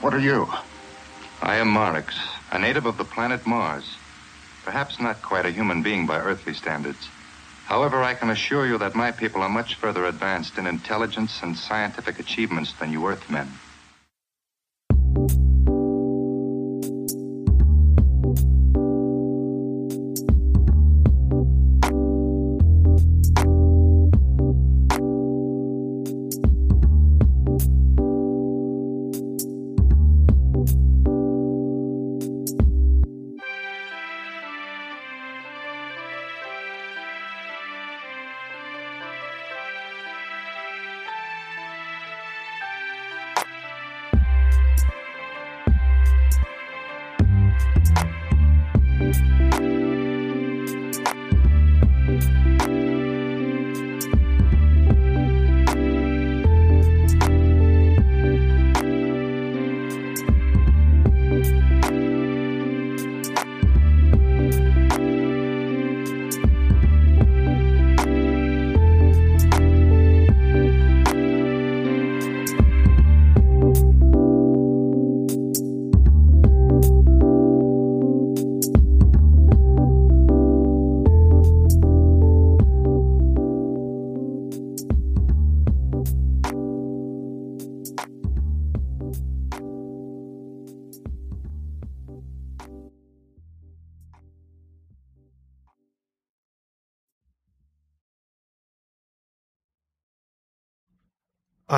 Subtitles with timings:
[0.00, 0.46] What are you?
[1.42, 2.14] I am Marix,
[2.52, 3.84] a native of the planet Mars.
[4.64, 7.08] Perhaps not quite a human being by earthly standards.
[7.66, 11.58] However, I can assure you that my people are much further advanced in intelligence and
[11.58, 13.58] scientific achievements than you Earthmen.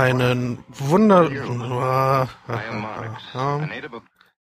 [0.00, 1.28] Einen Wunder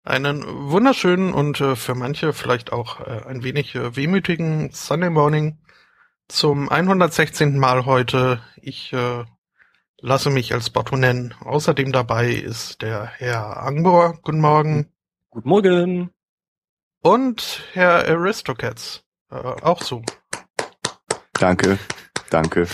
[0.06, 5.58] einen wunderschönen und äh, für manche vielleicht auch äh, ein wenig äh, wehmütigen Sunday Morning
[6.30, 7.60] zum 116.
[7.60, 8.42] Mal heute.
[8.56, 9.26] Ich äh,
[10.00, 11.36] lasse mich als Botto nennen.
[11.42, 14.18] Außerdem dabei ist der Herr Angbor.
[14.22, 14.94] Guten Morgen.
[15.30, 16.10] Guten Morgen.
[17.02, 19.04] Und Herr Aristocats.
[19.30, 20.04] Äh, auch so.
[21.34, 21.78] Danke,
[22.30, 22.66] danke.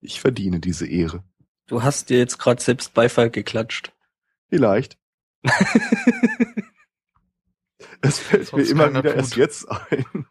[0.00, 1.22] Ich verdiene diese Ehre.
[1.66, 3.92] Du hast dir jetzt gerade selbst Beifall geklatscht.
[4.48, 4.98] Vielleicht.
[8.02, 9.16] es fällt Sonst mir immer wieder tut.
[9.16, 10.26] erst jetzt ein.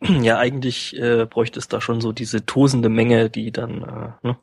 [0.22, 4.38] ja, eigentlich äh, bräuchte es da schon so diese tosende Menge, die dann äh, ne,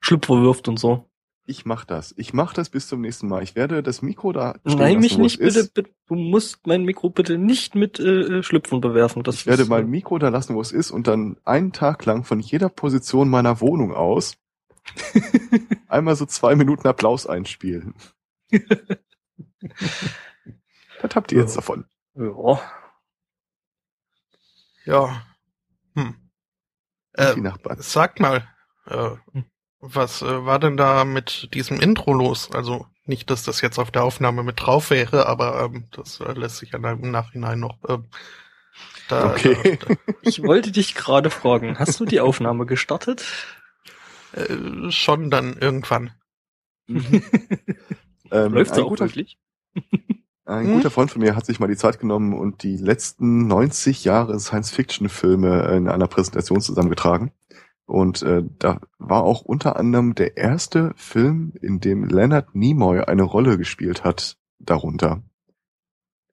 [0.00, 1.09] Schlüpfer wirft und so.
[1.50, 2.14] Ich mach das.
[2.16, 3.42] Ich mach das bis zum nächsten Mal.
[3.42, 5.90] Ich werde das Mikro da stehen Nein, lassen, mich wo nicht, es bitte, bitte.
[6.06, 9.24] Du musst mein Mikro bitte nicht mit äh, Schlüpfen bewerfen.
[9.24, 12.04] Das Ich werde mein äh, Mikro da lassen, wo es ist und dann einen Tag
[12.04, 14.36] lang von jeder Position meiner Wohnung aus
[15.88, 17.94] einmal so zwei Minuten Applaus einspielen.
[21.02, 21.84] Was habt ihr jetzt davon?
[22.14, 22.60] Ja.
[24.84, 25.26] Ja.
[25.96, 26.14] Hm.
[27.34, 27.80] die Äh, Nachbarn.
[27.80, 28.48] sagt mal,
[28.86, 29.16] äh,
[29.80, 32.50] was äh, war denn da mit diesem Intro los?
[32.52, 36.32] Also nicht, dass das jetzt auf der Aufnahme mit drauf wäre, aber ähm, das äh,
[36.32, 37.78] lässt sich ja im Nachhinein noch.
[37.88, 38.04] Ähm,
[39.08, 39.78] da, Okay.
[39.80, 39.88] Da,
[40.22, 43.24] Ich wollte dich gerade fragen, hast du die Aufnahme gestartet?
[44.32, 46.12] da, äh, schon dann irgendwann.
[48.32, 49.38] Ähm, Läuft ein sie auch guter, wirklich?
[50.44, 50.72] ein Hm?
[50.74, 54.38] guter Freund von mir hat sich mal die Zeit genommen und die letzten 90 Jahre
[54.38, 57.32] Science-Fiction-Filme in einer Präsentation zusammengetragen.
[57.90, 63.24] Und äh, da war auch unter anderem der erste Film, in dem Leonard Nimoy eine
[63.24, 65.24] Rolle gespielt hat, darunter.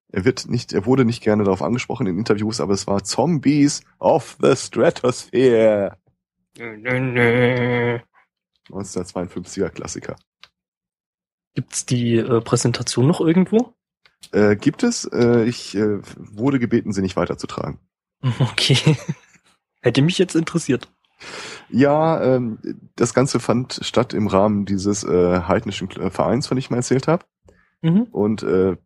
[0.09, 3.81] Er wird nicht, er wurde nicht gerne darauf angesprochen in Interviews, aber es war Zombies
[3.97, 5.97] of the Stratosphere.
[6.59, 7.99] Nö, nö, nö.
[8.69, 10.15] 1952er Klassiker.
[11.55, 13.73] Gibt's die äh, Präsentation noch irgendwo?
[14.31, 17.79] Äh, gibt es, äh, ich äh, wurde gebeten, sie nicht weiterzutragen.
[18.39, 18.95] Okay.
[19.81, 20.89] Hätte mich jetzt interessiert.
[21.69, 22.59] Ja, ähm,
[22.95, 26.77] das Ganze fand statt im Rahmen dieses äh, heidnischen Kl- Vereins, von dem ich mal
[26.77, 27.25] erzählt habe.
[27.81, 28.03] Mhm.
[28.03, 28.77] Und äh,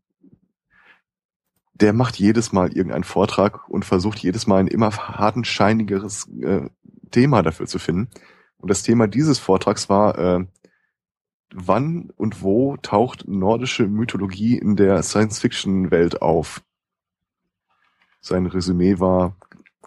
[1.74, 6.70] der macht jedes Mal irgendeinen Vortrag und versucht jedes Mal ein immer hartenscheinigeres äh,
[7.12, 8.10] Thema dafür zu finden.
[8.58, 10.46] Und das Thema dieses Vortrags war, äh,
[11.54, 16.64] wann und wo taucht nordische Mythologie in der Science-Fiction-Welt auf?
[18.22, 19.36] Sein Resümee war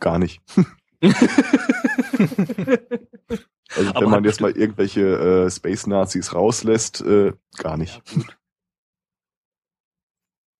[0.00, 0.42] gar nicht.
[3.76, 8.02] Also Aber wenn man jetzt mal irgendwelche äh, Space-Nazis rauslässt, äh, gar nicht.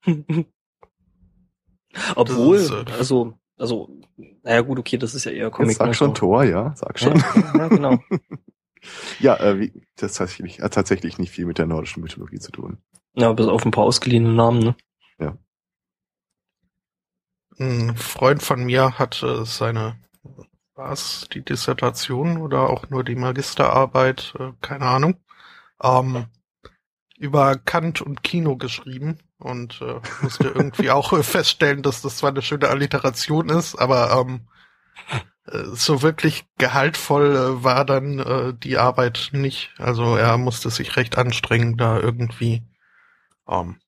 [2.16, 4.00] Obwohl, Das ist, äh, also, also,
[4.42, 5.72] naja gut, okay, das ist ja eher Comic.
[5.72, 6.14] Jetzt sag schon.
[6.14, 7.18] Tor, ja, sag schon.
[7.18, 7.98] Ja, ja, genau.
[9.18, 12.52] Ja, äh, wie, das hat tatsächlich, hat tatsächlich nicht viel mit der nordischen Mythologie zu
[12.52, 12.78] tun.
[13.14, 14.76] Ja, bis auf ein paar ausgeliehene Namen, ne?
[17.58, 19.96] Ein Freund von mir hat äh, seine,
[20.74, 25.16] was, die Dissertation oder auch nur die Magisterarbeit, äh, keine Ahnung,
[25.82, 26.26] ähm,
[27.16, 32.42] über Kant und Kino geschrieben und äh, musste irgendwie auch feststellen, dass das zwar eine
[32.42, 34.48] schöne Alliteration ist, aber ähm,
[35.46, 39.72] äh, so wirklich gehaltvoll äh, war dann äh, die Arbeit nicht.
[39.78, 42.62] Also er musste sich recht anstrengen, da irgendwie
[43.48, 43.78] ähm,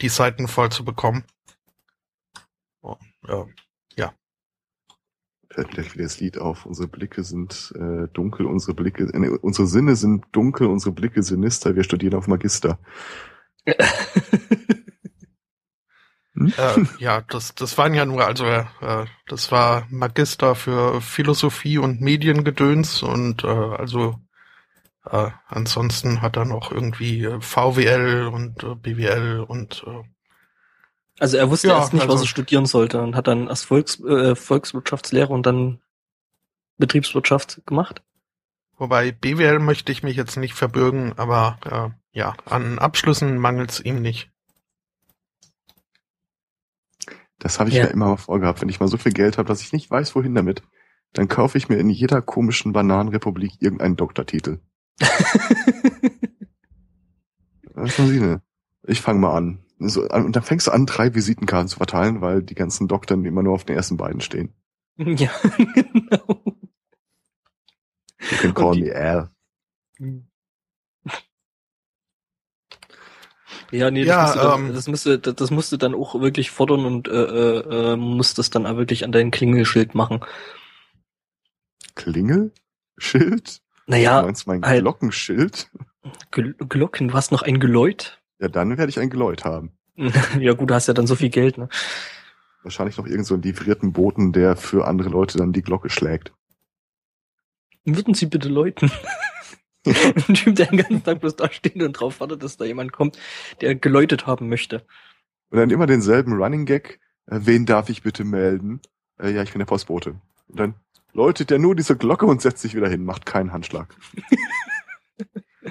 [0.00, 1.24] die Seiten voll zu bekommen.
[2.82, 2.96] Oh,
[3.26, 3.46] ja.
[5.52, 6.64] Fällt gleich wieder das Lied auf.
[6.64, 11.74] Unsere Blicke sind äh, dunkel, unsere Blicke, äh, unsere Sinne sind dunkel, unsere Blicke sinister.
[11.74, 12.78] Wir studieren auf Magister.
[16.34, 16.52] Hm?
[16.56, 18.64] Äh, ja, das, das waren ja nur, also äh,
[19.26, 24.14] das war Magister für Philosophie und Mediengedöns und äh, also
[25.04, 30.02] äh, ansonsten hat er noch irgendwie äh, VWL und BWL und äh,
[31.20, 33.66] also er wusste ja, erst nicht, also, was er studieren sollte und hat dann erst
[33.66, 35.80] Volks, äh, Volkswirtschaftslehre und dann
[36.78, 38.02] Betriebswirtschaft gemacht.
[38.78, 43.80] Wobei BWL möchte ich mich jetzt nicht verbürgen, aber äh, ja, an Abschlüssen mangelt es
[43.80, 44.30] ihm nicht.
[47.38, 47.84] Das habe ich ja.
[47.84, 48.62] ja immer mal vorgehabt.
[48.62, 50.62] Wenn ich mal so viel Geld habe, dass ich nicht weiß, wohin damit,
[51.12, 54.60] dann kaufe ich mir in jeder komischen Bananenrepublik irgendeinen Doktortitel.
[57.74, 58.40] Was Sie denn?
[58.86, 59.64] Ich fange mal an.
[59.82, 63.42] So, und dann fängst du an, drei Visitenkarten zu verteilen, weil die ganzen Doktoren immer
[63.42, 64.54] nur auf den ersten beiden stehen.
[64.98, 65.30] Ja,
[65.74, 66.42] genau.
[68.20, 69.30] You can call me Al.
[73.70, 76.84] Ja, nee, das, ja, musste dann, ähm, das, musste, das musste dann auch wirklich fordern
[76.84, 80.20] und äh, äh, äh muss das dann auch wirklich an dein Klingelschild machen.
[81.94, 83.62] Klingelschild?
[83.86, 84.20] Naja.
[84.20, 85.70] Du meinst mein halt, Glockenschild?
[86.30, 88.19] Glocken, du hast noch ein Geläut?
[88.40, 89.72] Ja, dann werde ich ein Geläut haben.
[90.38, 91.68] ja gut, du hast ja dann so viel Geld, ne?
[92.62, 96.32] Wahrscheinlich noch irgend so einen livrierten Boten, der für andere Leute dann die Glocke schlägt.
[97.84, 98.90] Würden Sie bitte läuten?
[99.86, 102.92] Ein Typ, der den ganzen Tag bloß da steht und drauf wartet, dass da jemand
[102.92, 103.18] kommt,
[103.62, 104.84] der geläutet haben möchte.
[105.48, 107.00] Und dann immer denselben Running Gag.
[107.26, 108.80] Äh, wen darf ich bitte melden?
[109.18, 110.20] Äh, ja, ich bin der Postbote.
[110.48, 110.74] Und dann
[111.12, 113.94] läutet der nur diese Glocke und setzt sich wieder hin, macht keinen Handschlag.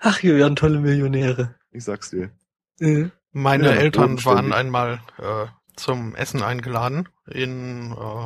[0.00, 1.54] Ach, wir werden tolle Millionäre.
[1.74, 2.30] Ich sag's dir.
[2.78, 3.10] Mhm.
[3.32, 8.24] Meine ja, Eltern waren einmal äh, zum Essen eingeladen in äh,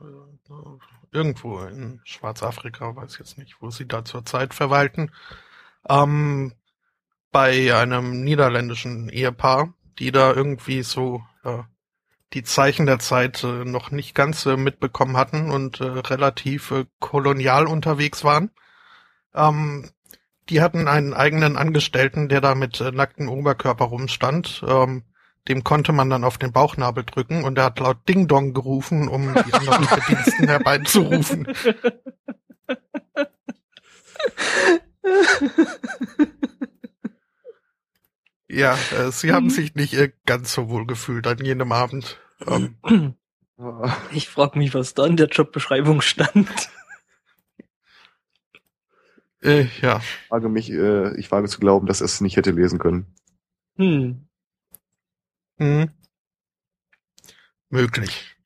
[0.00, 0.78] äh
[1.12, 5.12] irgendwo in Schwarzafrika, weiß jetzt nicht, wo sie da zurzeit verwalten,
[5.88, 6.52] ähm,
[7.30, 11.62] bei einem niederländischen Ehepaar, die da irgendwie so äh,
[12.32, 16.86] die Zeichen der Zeit äh, noch nicht ganz äh, mitbekommen hatten und äh, relativ äh,
[16.98, 18.50] kolonial unterwegs waren.
[19.34, 19.90] Ähm,
[20.48, 24.62] die hatten einen eigenen Angestellten, der da mit äh, nacktem Oberkörper rumstand.
[24.66, 25.02] Ähm,
[25.48, 29.08] dem konnte man dann auf den Bauchnabel drücken und er hat laut Ding Dong gerufen,
[29.08, 31.46] um die anderen Bediensten herbeizurufen.
[38.48, 42.18] ja, äh, sie haben sich nicht äh, ganz so wohl gefühlt an jenem Abend.
[42.46, 42.76] Ähm,
[44.12, 46.48] ich frage mich, was da in der Jobbeschreibung stand.
[49.46, 49.98] Äh, ja.
[49.98, 53.14] Ich wage mich, äh, ich wage zu glauben, dass er es nicht hätte lesen können.
[53.76, 54.28] Hm.
[55.58, 55.90] Hm.
[57.68, 58.36] Möglich.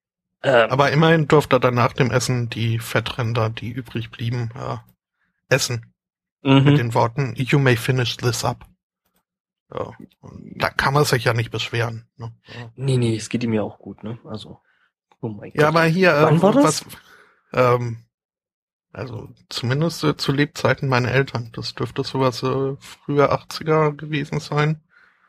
[0.43, 0.71] Ähm.
[0.71, 4.77] Aber immerhin durfte er dann nach dem Essen die Fettränder, die übrig blieben, äh,
[5.49, 5.93] essen.
[6.43, 6.65] Mhm.
[6.65, 8.67] Mit den Worten, you may finish this up.
[9.73, 9.93] Ja,
[10.57, 12.09] da kann man sich ja nicht beschweren.
[12.17, 12.33] Ne?
[12.47, 12.73] Ja.
[12.77, 14.19] Nee, nee, es geht ihm ja auch gut, ne?
[14.25, 14.59] Also,
[15.21, 15.61] oh mein Gott.
[15.61, 16.87] Ja, aber hier, äh, Wann äh, war das?
[16.87, 16.97] Was,
[17.53, 17.99] ähm,
[18.93, 21.51] also zumindest äh, zu Lebzeiten meiner Eltern.
[21.55, 24.81] Das dürfte sowas äh, früher 80er gewesen sein.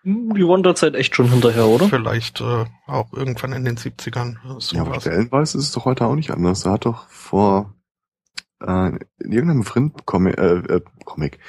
[0.04, 1.88] Hm, die waren derzeit echt schon hinterher, oder?
[1.88, 4.38] Vielleicht äh, auch irgendwann in den 70ern.
[4.44, 4.72] Sowas.
[4.72, 6.66] Ja, aber stellenweise ist es doch heute auch nicht anders.
[6.66, 7.76] Er hat doch vor
[8.62, 11.40] äh, in irgendeinem Vrind-Comic, äh, äh, Comic,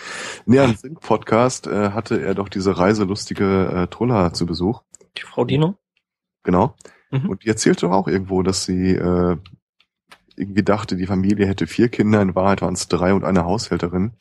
[0.47, 4.83] nee, einem Sync-Podcast äh, hatte er doch diese reiselustige äh, Trulla zu Besuch.
[5.17, 5.77] Die Frau Dino?
[6.43, 6.75] Genau.
[7.11, 7.29] Mhm.
[7.29, 9.37] Und die erzählte doch auch irgendwo, dass sie äh,
[10.37, 14.13] irgendwie dachte, die Familie hätte vier Kinder, in Wahrheit waren es drei und eine Haushälterin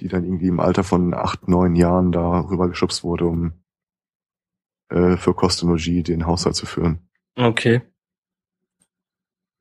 [0.00, 3.52] die dann irgendwie im Alter von acht, neun Jahren da rübergeschubst wurde, um
[4.88, 7.08] äh, für Kostenologie den Haushalt zu führen.
[7.36, 7.82] Okay.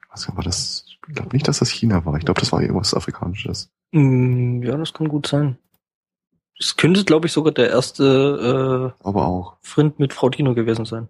[0.09, 0.85] Was war das?
[0.87, 2.15] Ich glaube nicht, dass das China war.
[2.17, 3.71] Ich glaube, das war irgendwas Afrikanisches.
[3.91, 5.57] Mm, ja, das kann gut sein.
[6.57, 9.57] Es könnte, glaube ich, sogar der erste äh, Aber auch.
[9.61, 11.07] Frind mit Frau Dino gewesen sein.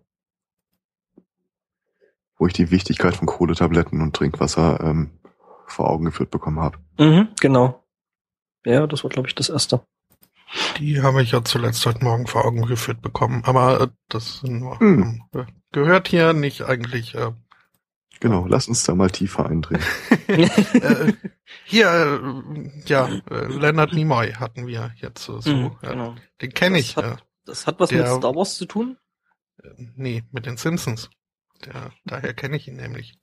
[2.40, 5.12] Wo ich die Wichtigkeit von Kohletabletten und Trinkwasser ähm,
[5.68, 6.80] vor Augen geführt bekommen habe.
[6.98, 7.84] Mhm, genau.
[8.66, 9.82] Ja, das war, glaube ich, das erste.
[10.80, 14.80] Die habe ich ja zuletzt heute Morgen vor Augen geführt bekommen, aber äh, das nur,
[14.80, 15.22] hm.
[15.34, 17.32] äh, gehört hier nicht eigentlich äh,
[18.22, 19.86] Genau, lass uns da mal tiefer eindringen.
[20.28, 21.14] äh,
[21.66, 25.40] hier, äh, ja, äh, Leonard Nimoy hatten wir jetzt so.
[25.46, 26.16] Mhm, genau.
[26.42, 26.96] Den kenne Das ich.
[26.98, 27.16] hat- Äh,
[27.46, 28.98] Das hat was Der- mit Star Wars zu tun?
[29.96, 31.10] nee, mit den Simpsons.
[31.66, 33.18] Der, daher kenne ich ihn nämlich.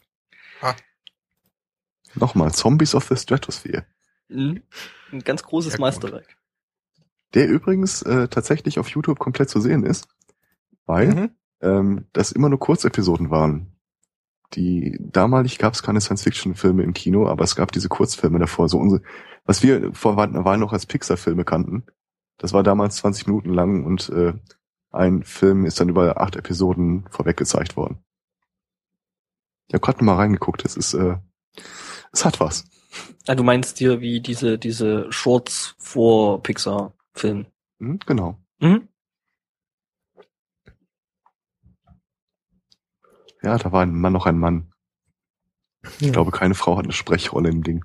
[2.15, 3.85] Nochmal, Zombies of the Stratosphere.
[4.29, 4.63] Mhm.
[5.13, 5.81] Ein ganz großes Ja.
[5.81, 6.37] Meisterwerk.
[7.35, 10.09] Der übrigens äh, tatsächlich auf YouTube komplett zu sehen ist,
[10.87, 11.31] weil Mhm.
[11.61, 13.73] ähm, das immer nur Kurzepisoden waren.
[14.55, 18.69] Die damalig gab es keine Science-Fiction-Filme im Kino, aber es gab diese Kurzfilme davor.
[18.69, 19.03] So unsere,
[19.45, 21.85] was wir vor einer Weile noch als Pixar-Filme kannten.
[22.39, 24.35] Das war damals 20 Minuten lang und äh,
[24.93, 27.99] ein Film ist dann über acht Episoden vorweg gezeigt worden.
[29.69, 30.65] Ich habe gerade mal reingeguckt.
[30.65, 31.17] Es ist, äh,
[32.13, 32.65] es hat was.
[33.27, 37.47] Ah, du meinst dir wie diese, diese Shorts vor Pixar-Filmen.
[37.81, 38.39] Hm, genau.
[38.61, 38.89] Mhm.
[43.43, 44.73] Ja, da war ein Mann noch ein Mann.
[46.01, 46.13] Ich Ja.
[46.13, 47.85] glaube, keine Frau hat eine Sprechrolle im Ding.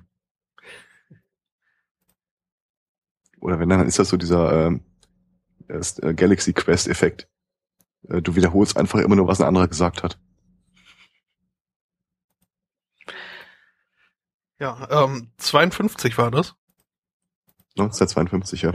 [3.40, 4.84] Oder wenn, dann ist das so dieser ähm,
[5.68, 7.28] äh, Galaxy Quest Effekt.
[8.08, 10.18] Äh, du wiederholst einfach immer nur, was ein anderer gesagt hat.
[14.62, 16.54] Ja, ähm, 52 war das.
[17.76, 18.72] 1952, ja.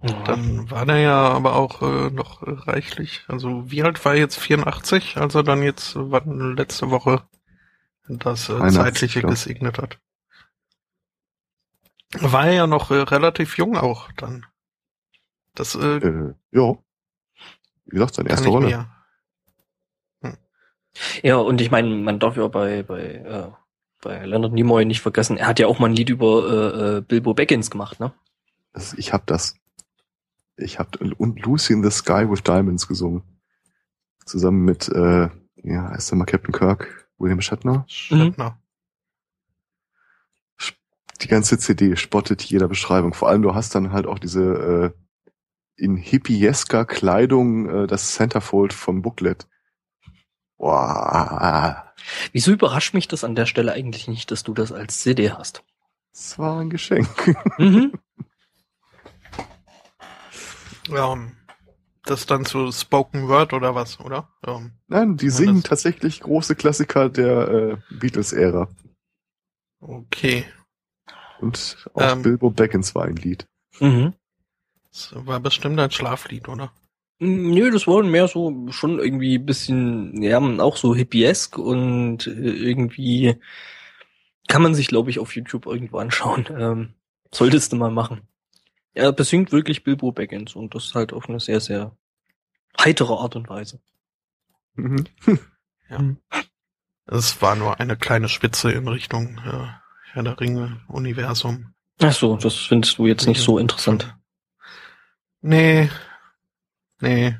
[0.00, 0.22] Ja.
[0.22, 3.24] Dann war der ja aber auch äh, noch reichlich.
[3.26, 7.24] Also wie alt war er jetzt 84, als er dann jetzt äh, wann, letzte Woche
[8.06, 9.32] das äh, 81, zeitliche glaub.
[9.32, 9.98] gesegnet hat.
[12.12, 14.46] War er ja noch äh, relativ jung auch dann.
[15.56, 16.76] Das äh, Äh, ja.
[17.86, 18.66] Wie gesagt, seine erste Rolle.
[18.68, 20.36] mir.
[21.24, 23.50] Ja, und ich meine, man darf ja bei, bei, äh,
[24.02, 27.00] bei Leonard Nimoy nicht vergessen, er hat ja auch mal ein Lied über äh, äh,
[27.00, 28.12] Bilbo Baggins gemacht, ne?
[28.96, 29.54] Ich hab das.
[30.56, 33.22] Ich hab und Lucy in the Sky with Diamonds gesungen.
[34.26, 35.28] Zusammen mit, äh,
[35.62, 37.84] ja, heißt der mal Captain Kirk, William Shatner.
[37.88, 38.58] Shatner.
[41.20, 43.14] die ganze CD spottet jeder Beschreibung.
[43.14, 44.90] Vor allem, du hast dann halt auch diese äh,
[45.76, 49.46] in hippiesker Kleidung äh, das Centerfold vom Booklet.
[50.62, 51.92] Boah,
[52.30, 55.64] Wieso überrascht mich das an der Stelle eigentlich nicht, dass du das als CD hast?
[56.12, 57.08] das war ein Geschenk.
[57.58, 57.92] Mhm.
[60.88, 61.32] Ja, ähm,
[62.04, 64.28] das dann zu Spoken Word oder was, oder?
[64.46, 68.68] Ähm, Nein, die Ja, singen das- tatsächlich große Klassiker der äh, Beatles-Ära.
[69.80, 70.44] okay.
[71.40, 72.22] Und auch Ähm.
[72.22, 73.48] Bilbo Baggins war ein Lied.
[73.80, 74.12] Mhm.
[74.92, 76.70] Das war bestimmt ein Schlaflied, oder?
[77.24, 82.30] Nö, das war mehr so schon irgendwie ein bisschen, ja, auch so hippiesk und äh,
[82.30, 83.36] irgendwie
[84.48, 86.46] kann man sich, glaube ich, auf YouTube irgendwo anschauen.
[86.58, 86.94] Ähm,
[87.32, 88.22] solltest du mal machen.
[88.92, 91.96] Er besingt wirklich Bilbo Baggins und das halt auf eine sehr, sehr
[92.78, 93.80] heitere Art und Weise.
[94.74, 95.06] Mhm.
[97.06, 99.66] Es war nur eine kleine Spitze in Richtung äh,
[100.12, 101.74] Herr der Ringe Universum.
[102.00, 104.16] Ach so, das findest du jetzt nicht so interessant.
[105.42, 105.90] Nee.
[107.02, 107.36] Nee.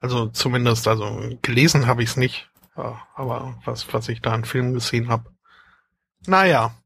[0.00, 2.50] Also zumindest, also gelesen habe ich es nicht.
[2.76, 5.32] Ja, aber was, was ich da an Filmen gesehen habe.
[6.26, 6.76] Naja.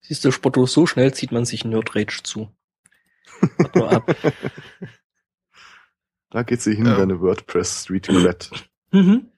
[0.00, 2.54] Siehst du, Spotto, so schnell zieht man sich Nerd Rage zu.
[3.74, 4.14] Ab.
[6.30, 6.94] Da geht sie hin, Ja.
[6.94, 8.50] deine WordPress Street Roulette.
[8.90, 9.32] Mhm.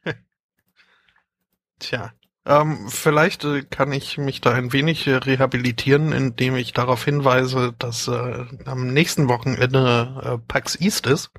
[1.79, 2.13] Tja.
[2.47, 7.75] Ähm, vielleicht äh, kann ich mich da ein wenig äh, rehabilitieren, indem ich darauf hinweise,
[7.79, 11.31] dass äh, am nächsten Wochenende äh, PAX East ist.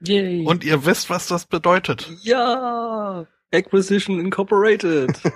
[0.00, 0.46] Yay.
[0.46, 2.10] Und ihr wisst, was das bedeutet.
[2.22, 5.20] ja, Acquisition Incorporated.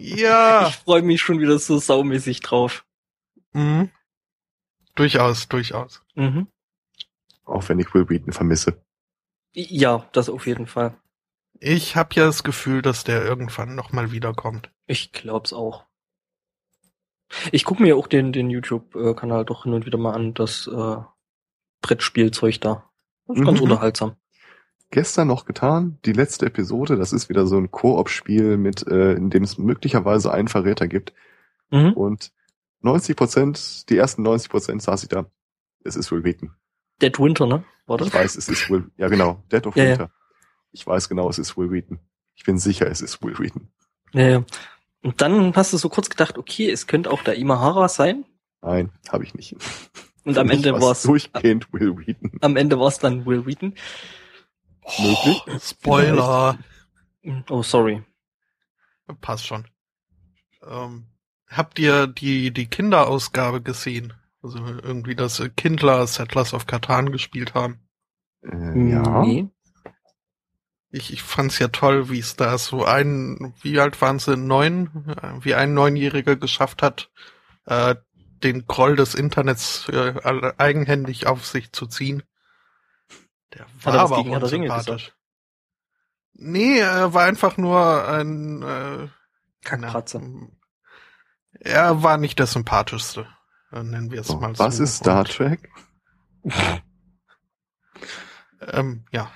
[0.00, 0.68] Ja.
[0.68, 2.84] Ich freue mich schon wieder so saumäßig drauf.
[3.52, 3.90] Mhm.
[4.96, 6.02] Durchaus, durchaus.
[6.14, 6.48] Mhm.
[7.44, 8.82] Auch wenn ich Will Wheaton vermisse.
[9.52, 10.96] Ja, das auf jeden Fall.
[11.60, 14.70] Ich habe ja das Gefühl, dass der irgendwann nochmal wiederkommt.
[14.86, 15.84] Ich glaub's auch.
[17.52, 20.96] Ich gucke mir auch den, den YouTube-Kanal doch hin und wieder mal an, das äh,
[21.82, 22.88] Brettspielzeug da.
[23.26, 23.64] Das ist ganz Mhm.
[23.64, 24.16] unterhaltsam.
[24.90, 29.30] Gestern noch getan, die letzte Episode, das ist wieder so ein Koop-Spiel mit, äh, in
[29.30, 31.12] dem es möglicherweise einen Verräter gibt.
[31.70, 31.94] Mhm.
[31.94, 32.32] Und
[32.80, 35.26] 90 Prozent, die ersten 90 Prozent saß ich da.
[35.82, 36.52] Es ist Will Wheaton.
[37.02, 37.64] Dead Winter, ne?
[37.86, 38.08] War das?
[38.08, 40.10] Ich weiß, es ist Will, ja genau, Dead of Ja, ja.
[40.74, 42.00] Ich weiß genau, es ist Will Wheaton.
[42.34, 43.68] Ich bin sicher, es ist Will Wheaton.
[44.12, 44.44] Ja, ja.
[45.02, 48.24] Und dann hast du so kurz gedacht, okay, es könnte auch der Imahara sein.
[48.60, 49.54] Nein, habe ich nicht.
[50.24, 52.32] Und am Ende war's war's durchgehend Will Wheaton.
[52.40, 53.74] am Ende war's dann Will Wheaton.
[54.98, 55.42] Möglich?
[55.46, 56.58] Oh, Spoiler.
[57.48, 58.02] Oh, sorry.
[59.20, 59.66] Passt schon.
[60.66, 61.06] Ähm,
[61.46, 64.12] habt ihr die, die Kinderausgabe gesehen?
[64.42, 67.78] Also irgendwie das äh, Kindler Settlers of Catan gespielt haben.
[68.42, 69.22] Äh, ja.
[69.22, 69.48] Nee.
[70.94, 75.04] Ich, ich fand's ja toll, wie es da so ein, wie alt waren sie, neun,
[75.08, 77.10] äh, wie ein Neunjähriger geschafft hat,
[77.66, 77.96] äh,
[78.44, 80.14] den Groll des Internets äh,
[80.56, 82.22] eigenhändig auf sich zu ziehen.
[83.54, 85.12] Der war aber auch unsympathisch.
[86.34, 89.08] Nee, er war einfach nur ein äh,
[89.64, 90.22] Kackpratzer.
[91.58, 93.26] Er war nicht der sympathischste,
[93.72, 94.62] nennen wir es So, mal so.
[94.62, 95.70] was ist Star Trek?
[98.72, 99.30] Ähm, ja.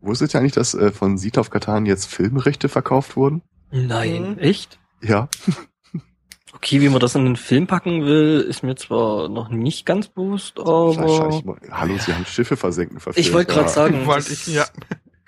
[0.00, 3.42] Wusstet ihr eigentlich, dass äh, von Siet auf Katan jetzt Filmrechte verkauft wurden?
[3.70, 4.38] Nein, Mhm.
[4.38, 4.78] echt?
[5.02, 5.28] Ja.
[6.54, 10.08] Okay, wie man das in den Film packen will, ist mir zwar noch nicht ganz
[10.08, 13.24] bewusst, aber mal- Hallo, sie haben Schiffe versenken verfilmt.
[13.28, 13.72] ich wollte gerade Ja.
[13.72, 14.64] sagen, Wollte ich, ja.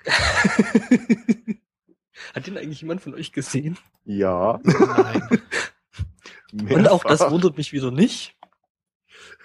[2.33, 3.77] Hat den eigentlich jemand von euch gesehen?
[4.03, 4.59] Ja.
[4.63, 5.21] Nein.
[6.75, 8.35] Und auch das wundert mich wieder nicht.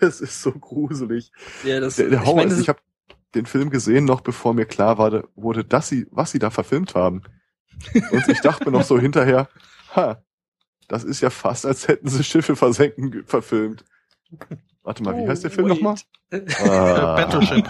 [0.00, 1.30] Es ist so gruselig.
[1.62, 2.80] Ja, das, Der, der ich meine, ist, ich habe
[3.37, 6.95] den Film gesehen, noch bevor mir klar war, wurde, dass sie, was sie da verfilmt
[6.95, 7.23] haben.
[8.11, 9.49] Und ich dachte mir noch so hinterher,
[9.95, 10.23] ha,
[10.88, 13.85] das ist ja fast, als hätten sie Schiffe versenken verfilmt.
[14.83, 15.83] Warte mal, wie heißt der Film Oh, wait.
[15.83, 15.97] nochmal?
[16.69, 17.69] Ah, Battleship.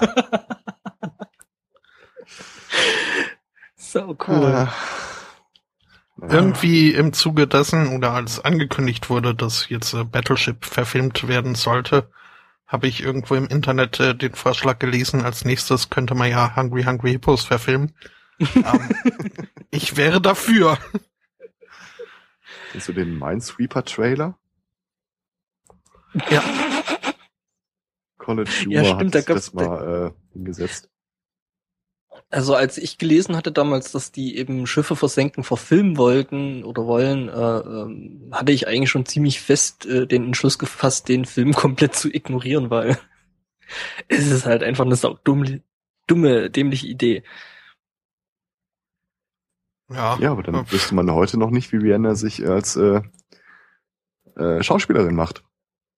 [3.76, 4.44] so cool.
[4.44, 4.72] ah.
[6.18, 6.32] Naja.
[6.32, 12.08] Irgendwie im Zuge dessen oder als angekündigt wurde, dass jetzt äh, Battleship verfilmt werden sollte,
[12.66, 16.82] habe ich irgendwo im Internet äh, den Vorschlag gelesen, als nächstes könnte man ja Hungry
[16.84, 17.94] Hungry Hippos verfilmen.
[18.40, 18.88] ähm,
[19.70, 20.78] ich wäre dafür.
[22.72, 24.36] Kennst du den Minesweeper-Trailer?
[26.30, 26.42] Ja.
[28.18, 30.90] College Humor Ja, stimmt, da hat gab's- das mal äh, hingesetzt.
[32.28, 37.28] Also als ich gelesen hatte damals, dass die eben Schiffe versenken verfilmen wollten oder wollen,
[37.28, 41.94] äh, ähm, hatte ich eigentlich schon ziemlich fest äh, den Entschluss gefasst, den Film komplett
[41.94, 42.98] zu ignorieren, weil
[44.08, 45.62] es ist halt einfach eine dumme,
[46.08, 47.22] dumme, dämliche Idee.
[49.88, 53.02] Ja, Ja, aber dann wüsste man heute noch nicht, wie Rihanna sich als äh,
[54.34, 55.44] äh, Schauspielerin macht.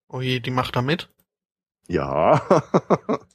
[0.07, 1.09] Oh je, die macht da mit.
[1.87, 2.41] Ja.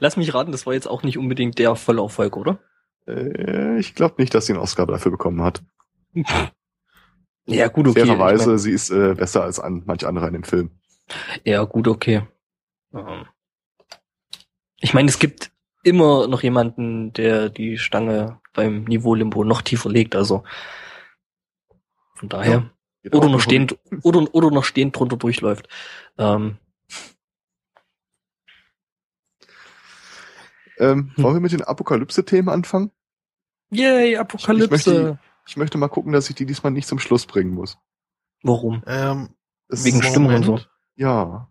[0.00, 2.58] Lass mich raten, das war jetzt auch nicht unbedingt der volle Erfolg, oder?
[3.06, 5.62] äh, ich glaube nicht, dass sie einen Oscar dafür bekommen hat.
[7.46, 8.04] Ja, gut, okay.
[8.06, 10.70] Fairerweise, Ich mein, sie ist äh, besser als an manch andere in dem Film.
[11.44, 12.22] ja, gut, okay.
[12.94, 13.26] Ähm,
[14.78, 15.50] Ich meine, es gibt
[15.82, 20.44] immer noch jemanden, der die Stange beim Niveau Limbo noch tiefer legt, also
[22.16, 22.70] von daher.
[23.02, 25.68] Geht oder noch stehend, oder, oder noch stehend drunter durchläuft.
[26.18, 26.58] Ähm,
[30.80, 31.22] Ähm, Hm.
[31.24, 32.90] Wollen wir mit den Apokalypse-Themen anfangen?
[33.70, 34.70] yay, Ich Apokalypse.
[34.70, 37.78] möchte- Ich möchte mal gucken, dass ich die diesmal nicht zum Schluss bringen muss.
[38.42, 38.82] Warum?
[38.86, 39.30] Ähm,
[39.68, 40.60] Es Wegen ist- Stimmung und so.
[40.96, 41.48] Ja.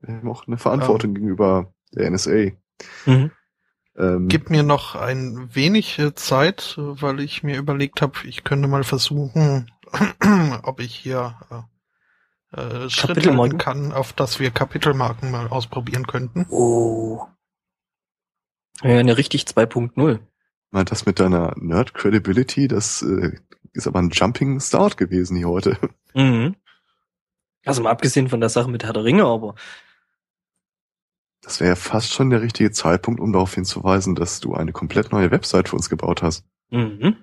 [0.00, 2.52] Wir haben auch eine Verantwortung gegenüber der NSA.
[3.06, 3.30] Mhm.
[3.96, 8.66] Ähm, Gib mir noch ein wenig äh, Zeit, weil ich mir überlegt habe, ich könnte
[8.68, 9.70] mal versuchen,
[10.62, 11.36] ob ich hier
[12.54, 16.46] äh, äh, Schritt halten kann, auf dass wir Kapitelmarken mal ausprobieren könnten.
[16.50, 17.26] Oh.
[18.82, 20.20] Ja, eine richtig 2.0.
[20.70, 23.38] mal das mit deiner Nerd Credibility, das äh,
[23.72, 25.78] ist aber ein Jumping Start gewesen hier heute.
[26.14, 26.56] Mhm.
[27.64, 29.54] Also mal abgesehen von der Sache mit Herr der Ringe, aber
[31.42, 35.12] Das wäre ja fast schon der richtige Zeitpunkt, um darauf hinzuweisen, dass du eine komplett
[35.12, 36.44] neue Website für uns gebaut hast.
[36.70, 37.16] mhm.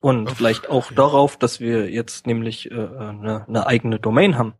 [0.00, 0.96] und Uff, vielleicht auch ja.
[0.96, 4.54] darauf, dass wir jetzt nämlich äh, äh, eine, eine eigene Domain haben.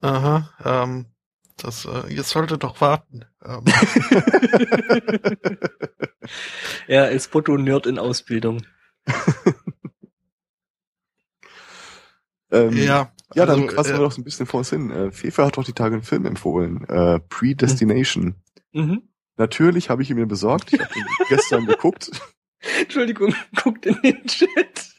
[0.00, 1.06] Aha, ähm,
[1.56, 3.24] das, äh, ihr solltet doch warten.
[3.44, 3.64] Ähm,
[6.88, 8.66] ja, als Foto-Nerd in Ausbildung.
[12.50, 14.90] ähm, ja, Ja, dann also, fassen äh, wir doch so ein bisschen vor uns hin.
[14.90, 16.84] Äh, Fefe hat doch die Tage einen Film empfohlen.
[16.88, 18.34] Äh, Predestination.
[18.72, 19.02] Mhm.
[19.36, 20.72] Natürlich habe ich ihn mir besorgt.
[20.72, 22.10] Ich habe ihn gestern geguckt.
[22.80, 24.94] Entschuldigung, guckt in den Chat.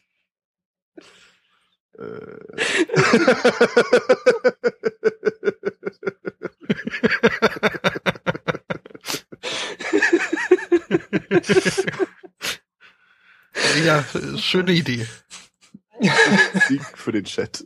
[1.97, 2.37] Äh,
[13.85, 14.03] ja,
[14.37, 15.07] schöne Idee.
[16.67, 17.65] Sieg für den Chat.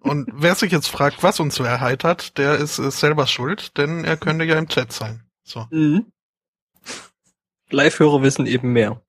[0.00, 4.04] Und wer sich jetzt fragt, was uns so erheitert, der ist äh, selber schuld, denn
[4.04, 5.22] er könnte ja im Chat sein.
[5.44, 5.66] So.
[5.70, 6.06] Mhm.
[7.70, 9.02] Live-Hörer wissen eben mehr.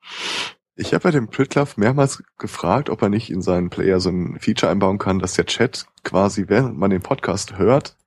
[0.76, 4.40] Ich habe bei dem Pritlove mehrmals gefragt, ob er nicht in seinen Player so ein
[4.40, 7.98] Feature einbauen kann, dass der Chat quasi, während man den Podcast hört,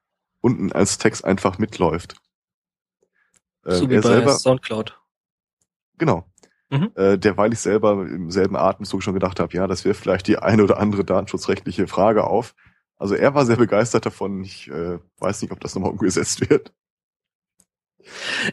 [0.44, 2.16] unten als Text einfach mitläuft.
[3.64, 5.00] Ähm, so wie bei selber, Soundcloud.
[5.96, 6.26] genau.
[6.68, 6.92] Mhm.
[6.96, 10.38] Äh, derweil ich selber im selben Atemzug schon gedacht habe, ja, das wirft vielleicht die
[10.38, 12.54] eine oder andere datenschutzrechtliche Frage auf.
[12.96, 14.44] Also er war sehr begeistert davon.
[14.44, 16.72] Ich äh, weiß nicht, ob das nochmal umgesetzt wird.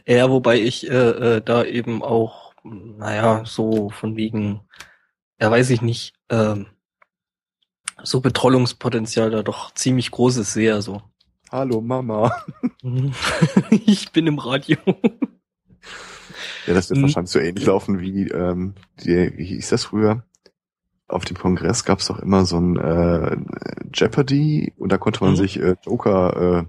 [0.06, 4.60] Ja, wobei ich äh, äh, da eben auch, naja, so von wegen,
[5.38, 6.66] ja weiß ich nicht, ähm,
[8.02, 10.80] so Betrollungspotenzial da doch ziemlich großes sehe.
[10.80, 11.02] So.
[11.52, 12.34] Hallo Mama.
[13.70, 14.78] ich bin im Radio.
[16.66, 17.02] Ja, das wird Mhm.
[17.02, 20.24] wahrscheinlich so ähnlich laufen wie, ähm, die, wie hieß das früher?
[21.08, 23.36] Auf dem Kongress gab es doch immer so ein äh,
[23.92, 25.36] Jeopardy und da konnte man Mhm.
[25.36, 26.64] sich äh, Joker äh,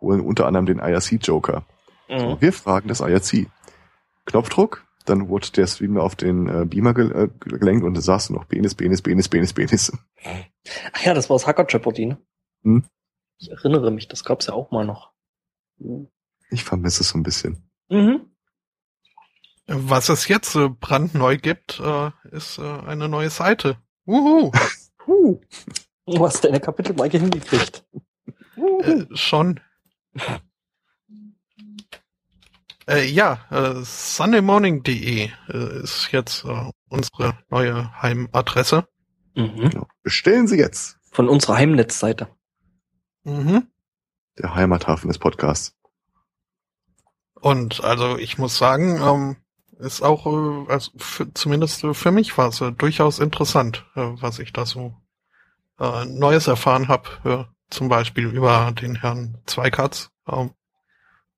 [0.00, 1.64] holen, unter anderem den IRC-Joker.
[2.08, 3.46] So, wir fragen das IRC.
[4.24, 8.30] Knopfdruck, dann wurde der Streamer auf den äh, Beamer ge äh, gelenkt und da saß
[8.30, 9.92] noch Penis, Penis, Penis, Penis, Penis.
[10.92, 12.18] Ach ja, das war das Hacker Jeopardy, ne?
[12.64, 12.82] Hm.
[13.38, 15.12] Ich erinnere mich, das gab's ja auch mal noch.
[16.50, 17.70] Ich vermisse es so ein bisschen.
[17.88, 18.26] Mhm.
[19.66, 23.76] Was es jetzt äh, brandneu gibt, äh, ist äh, eine neue Seite.
[24.06, 24.50] Uhu.
[25.06, 25.40] Huh.
[26.10, 27.84] Du hast deine Kapitelmarke hingekriegt.
[28.56, 29.60] Äh, schon.
[32.88, 38.88] Äh, ja, äh, sundaymorning.de äh, ist jetzt äh, unsere neue Heimadresse.
[39.34, 39.68] Mhm.
[39.68, 39.86] Genau.
[40.02, 42.28] Bestellen Sie jetzt Von unserer Heimnetzseite.
[43.24, 43.66] Mhm.
[44.38, 45.76] der Heimathafen des Podcasts.
[47.34, 49.36] Und also ich muss sagen, ähm,
[49.78, 54.38] ist auch, äh, also für, zumindest für mich war es äh, durchaus interessant, äh, was
[54.38, 54.94] ich da so
[55.78, 57.08] äh, Neues erfahren habe.
[57.24, 60.10] Äh, zum Beispiel über den Herrn Zweikatz.
[60.26, 60.52] Ähm,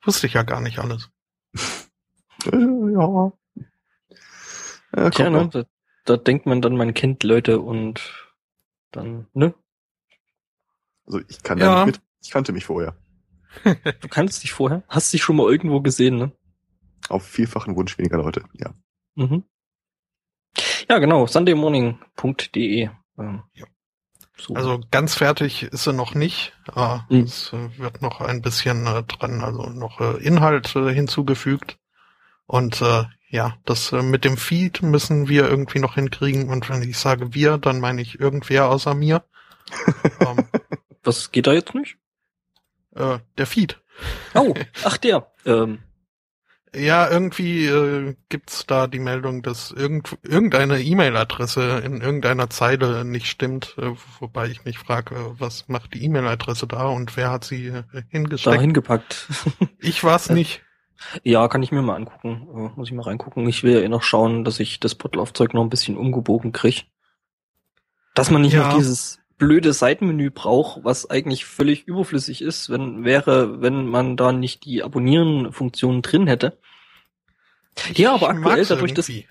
[0.04, 1.10] wusste ich ja gar nicht alles.
[2.46, 3.32] Äh, ja.
[4.96, 5.48] Ja, Tja, ne?
[5.48, 5.64] Da,
[6.04, 8.00] da denkt man dann, man kennt Leute und
[8.90, 9.54] dann, ne?
[11.10, 11.64] Also ich kann Ja.
[11.66, 12.02] da nicht mit.
[12.22, 12.94] Ich kannte mich vorher.
[13.64, 14.84] Du kannst dich vorher.
[14.88, 16.32] Hast dich schon mal irgendwo gesehen, ne?
[17.08, 18.44] Auf vielfachen Wunsch weniger Leute.
[18.52, 18.72] Ja.
[19.16, 19.42] Mhm.
[20.88, 21.26] Ja, genau.
[21.26, 22.90] sundaymorning.de.
[23.18, 23.66] Ähm, Ja.
[24.38, 24.54] so.
[24.54, 26.52] Also ganz fertig ist sie noch nicht.
[26.76, 27.20] Äh, Mhm.
[27.24, 31.78] Es äh, wird noch ein bisschen äh, dran, also noch äh, Inhalt äh, hinzugefügt.
[32.46, 36.48] Und äh, ja, das äh, mit dem Feed müssen wir irgendwie noch hinkriegen.
[36.48, 39.24] Und wenn ich sage wir, dann meine ich irgendwer außer mir.
[40.20, 40.44] ähm,
[41.02, 41.96] Was geht da jetzt nicht?
[42.94, 43.80] äh, der Feed.
[44.34, 45.30] Oh, ach der.
[45.46, 45.78] Ähm,
[46.74, 53.26] Ja, irgendwie äh, gibt's da die Meldung, dass irgend, irgendeine E-Mail-Adresse in irgendeiner Zeile nicht
[53.26, 57.44] stimmt, äh, wobei ich mich frage, äh, was macht die E-Mail-Adresse da und wer hat
[57.44, 58.60] sie äh, da hingesteckt?
[58.60, 59.26] hingepackt.
[59.78, 60.62] Ich war's Äh, nicht.
[61.22, 62.48] ja, kann ich mir mal angucken.
[62.54, 63.48] Äh, muss ich mal reingucken.
[63.48, 66.86] Ich will ja eh noch schauen, dass ich das Portlaufzeug noch ein bisschen umgebogen krieg.
[68.14, 68.68] Dass man nicht Ja.
[68.68, 74.30] noch dieses blöde Seitenmenü braucht, was eigentlich völlig überflüssig ist, wenn wäre, wenn man da
[74.30, 76.58] nicht die Abonnieren-Funktion drin hätte.
[77.94, 79.26] Ja, aber Ich aktuell dadurch, irgendwie.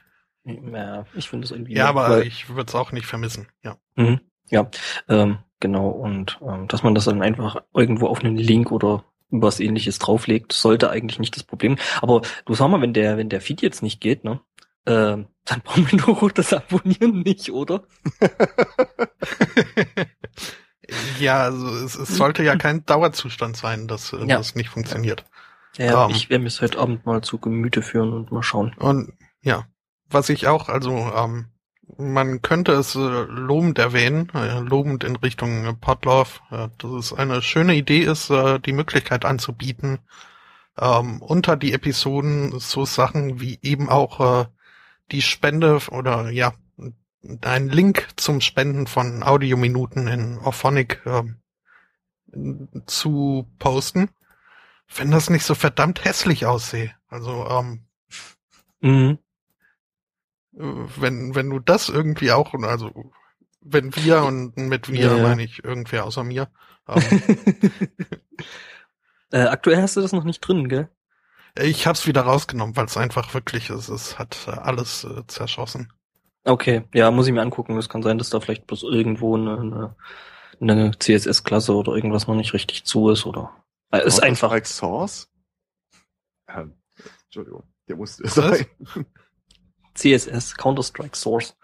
[0.74, 1.76] ja, ich finde das irgendwie.
[1.76, 3.48] Ja, aber weil- ich würde es auch nicht vermissen.
[3.64, 3.78] Ja.
[3.96, 4.20] Mhm.
[4.50, 4.70] Ja,
[5.08, 5.90] ähm, genau.
[5.90, 10.54] Und ähm, dass man das dann einfach irgendwo auf einen Link oder was ähnliches drauflegt,
[10.54, 11.78] sollte eigentlich nicht das Problem.
[12.02, 14.40] Aber du sag mal, wenn der, wenn der Feed jetzt nicht geht, ne?
[14.86, 17.84] Ähm, dann brauchen wir doch das Abonnieren nicht, oder?
[21.20, 24.38] ja, also es, es sollte ja kein Dauerzustand sein, dass Ja.
[24.38, 25.26] das nicht funktioniert.
[25.78, 26.12] Ja, Ähm.
[26.12, 28.74] ich werde mir es heute Abend mal zu Gemüte führen und mal schauen.
[28.80, 29.66] Und ja,
[30.10, 31.48] was ich auch, also ähm,
[31.98, 37.14] man könnte es äh, lobend erwähnen, äh, lobend in Richtung äh, Podlove, äh, dass es
[37.14, 40.00] eine schöne Idee ist, äh, die Möglichkeit anzubieten,
[40.78, 44.46] ähm, unter die Episoden so Sachen wie eben auch äh,
[45.12, 46.54] die Spende oder ja,
[47.42, 51.42] ein Link zum Spenden von Audiominuten in Orphonic ähm,
[52.86, 54.10] zu posten,
[54.96, 56.94] wenn das nicht so verdammt hässlich aussehe.
[57.10, 57.86] Also ähm,
[58.82, 59.20] Mhm.
[60.52, 63.12] wenn, wenn du das irgendwie auch, also
[63.62, 65.18] wenn wir und mit wir ja.
[65.18, 66.50] meine ich irgendwer außer mir,
[66.88, 67.02] ähm,
[69.32, 70.90] äh, aktuell hast du das noch nicht drin, gell?
[71.58, 75.92] Ich hab's wieder rausgenommen, weil es einfach wirklich ist, es hat äh, alles äh, zerschossen.
[76.46, 77.78] Okay, ja, muss ich mir angucken.
[77.78, 79.96] Es kann sein, dass da vielleicht bloß irgendwo eine, eine,
[80.62, 83.52] eine CSS-Klasse oder irgendwas noch nicht richtig zu ist oder.
[83.92, 84.52] Äh, ist einfach.
[84.52, 85.30] Like Source?
[86.48, 86.76] Ähm,
[87.26, 88.66] Entschuldigung, der musste sein.
[89.96, 91.58] CSS, Counter-Strike Source.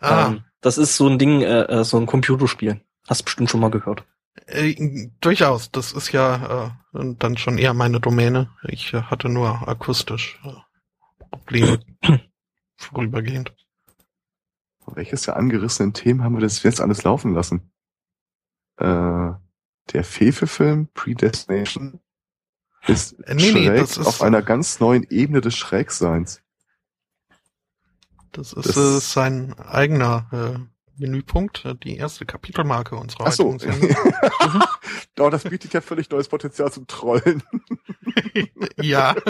[0.00, 2.80] Ah, Ähm, das ist so ein Ding, äh, äh, so ein Computerspiel.
[3.06, 4.04] Hast bestimmt schon mal gehört.
[4.46, 8.50] Äh, durchaus, das ist ja äh, dann schon eher meine Domäne.
[8.64, 11.80] Ich äh, hatte nur akustisch äh, Probleme
[12.76, 13.54] vorübergehend.
[14.86, 17.72] Welches der angerissenen Themen haben wir das jetzt alles laufen lassen?
[18.76, 19.30] Äh,
[19.92, 22.00] der Fefe-Film Predestination
[22.86, 26.40] ist Äh, nee, nee, ist- auf einer ganz neuen Ebene des Schrägseins.
[28.32, 33.56] Das ist Das- äh, sein eigener äh, Menüpunkt, äh, die erste Kapitelmarke unserer Ach so.
[35.14, 37.42] Doch, das bietet ja völlig neues Potenzial zum Trollen.
[38.80, 39.14] ja.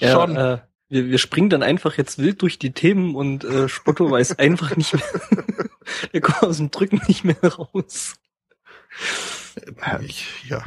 [0.00, 0.36] Ja, Schon.
[0.36, 4.38] Äh, wir, wir springen dann einfach jetzt wild durch die Themen und äh, Spotto weiß
[4.38, 5.44] einfach nicht mehr.
[6.12, 8.14] Der kommt aus dem Drücken nicht mehr raus.
[10.00, 10.64] Ich, ja.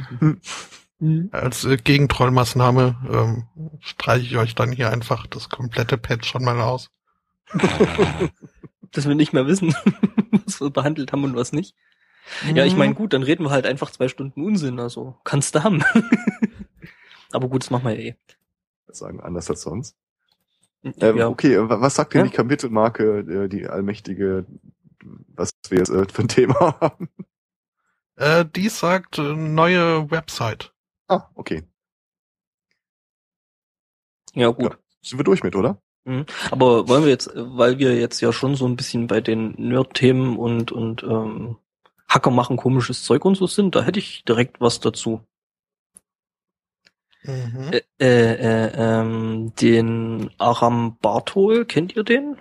[1.32, 6.60] Als äh, Gegentrollmaßnahme ähm, streiche ich euch dann hier einfach das komplette Patch schon mal
[6.60, 6.90] aus.
[8.92, 9.74] Dass wir nicht mehr wissen,
[10.46, 11.74] was wir behandelt haben und was nicht.
[12.54, 15.64] Ja, ich meine, gut, dann reden wir halt einfach zwei Stunden Unsinn, also kannst du
[15.64, 15.82] haben.
[17.32, 18.14] Aber gut, das machen wir ja eh.
[18.88, 19.96] Sagen anders als sonst.
[20.84, 21.28] Ähm, ja.
[21.28, 22.30] Okay, wa- was sagt denn Ja?
[22.30, 24.46] die Kapitelmarke, äh, die allmächtige,
[25.34, 27.08] was wir jetzt äh, für ein Thema haben?
[28.16, 30.72] Äh, die sagt äh, neue Website.
[31.08, 31.64] Ah, okay.
[34.34, 34.78] ja, gut.
[35.02, 35.81] Sind wir durch mit, oder?
[36.50, 40.36] Aber wollen wir jetzt, weil wir jetzt ja schon so ein bisschen bei den Nerd-Themen
[40.36, 41.56] und, und ähm,
[42.08, 45.20] Hacker machen komisches Zeug und so sind, da hätte ich direkt was dazu.
[47.22, 47.70] Mhm.
[47.72, 52.36] Äh, äh, äh, ähm, den Aram Bartol, kennt ihr den?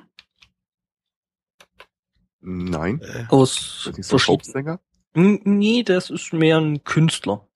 [2.39, 3.00] Nein.
[3.02, 4.80] Äh, Aus Ist das verschiedenen Popsänger?
[5.13, 7.47] N- Nee, das ist mehr ein Künstler.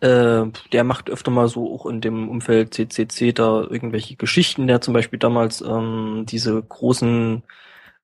[0.00, 4.66] Äh, der macht öfter mal so auch in dem Umfeld CCC da irgendwelche Geschichten.
[4.66, 7.42] Der hat zum Beispiel damals ähm, diese großen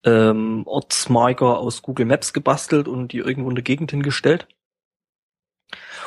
[0.04, 4.48] ähm, Ortsmarker aus Google Maps gebastelt und die irgendwo in der Gegend hingestellt.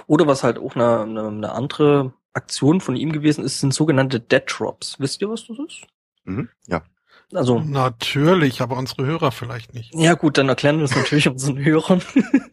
[0.05, 4.19] Oder was halt auch eine, eine, eine andere Aktion von ihm gewesen ist, sind sogenannte
[4.19, 4.99] Dead Drops.
[4.99, 5.87] Wisst ihr, was das ist?
[6.25, 6.49] Mhm.
[6.67, 6.83] Ja.
[7.33, 9.93] Also Natürlich, aber unsere Hörer vielleicht nicht.
[9.93, 12.01] ja gut, dann erklären wir es natürlich unseren Hörern.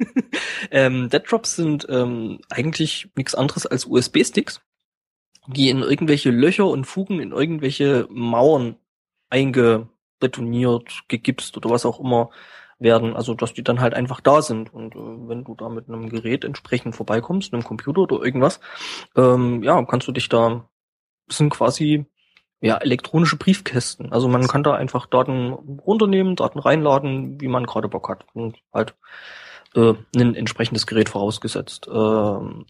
[0.70, 4.60] ähm, Dead Drops sind ähm, eigentlich nichts anderes als USB-Sticks,
[5.46, 8.76] die in irgendwelche Löcher und Fugen in irgendwelche Mauern
[9.30, 12.30] eingebetoniert, gegipst oder was auch immer
[12.80, 13.14] werden.
[13.14, 14.74] Also dass die dann halt einfach da sind.
[14.74, 18.58] Und äh, wenn du da mit einem Gerät entsprechend vorbeikommst, einem Computer oder irgendwas,
[19.14, 20.68] ähm, ja, kannst du dich da,
[21.28, 22.06] sind quasi
[22.64, 24.10] ja, elektronische Briefkästen.
[24.10, 28.24] Also man kann da einfach Daten runternehmen, Daten reinladen, wie man gerade Bock hat.
[28.32, 28.94] Und halt
[29.74, 31.88] äh, ein entsprechendes Gerät vorausgesetzt.
[31.92, 32.64] Ähm,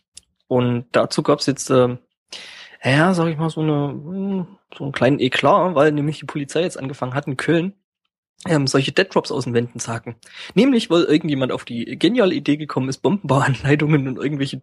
[0.49, 1.97] und dazu gab's jetzt, äh,
[2.83, 6.63] ja, sag ich mal, so eine hm, so einen kleinen Eklat, weil nämlich die Polizei
[6.63, 7.75] jetzt angefangen hat in Köln,
[8.49, 10.17] ähm, solche Dead Drops aus den Wänden zu hacken.
[10.55, 14.61] Nämlich, weil irgendjemand auf die geniale Idee gekommen ist, Bombenbauanleitungen und irgendwelche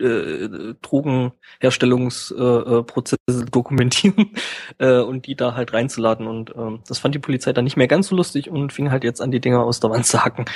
[0.00, 4.30] äh, Drogenherstellungsprozesse äh, dokumentieren
[4.78, 6.26] äh, und die da halt reinzuladen.
[6.26, 9.04] Und ähm, das fand die Polizei dann nicht mehr ganz so lustig und fing halt
[9.04, 10.46] jetzt an, die Dinger aus der Wand zu hacken.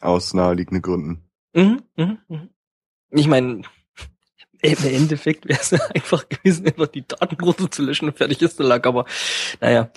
[0.00, 1.24] Aus naheliegenden Gründen.
[1.54, 2.50] Mhm, mhm, mhm.
[3.10, 3.62] Ich meine,
[4.62, 8.86] im Endeffekt wäre es einfach gewesen, einfach die Daten runterzulöschen und fertig ist der Lack.
[8.86, 9.06] Aber
[9.60, 9.90] naja,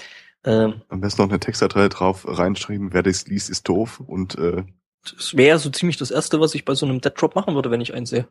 [0.44, 4.64] ähm, Am besten noch eine Textdatei drauf reinschreiben, wer das liest, ist doof und äh,
[5.04, 7.72] das wäre so ziemlich das Erste, was ich bei so einem Dead Drop machen würde,
[7.72, 8.28] wenn ich einen sehe.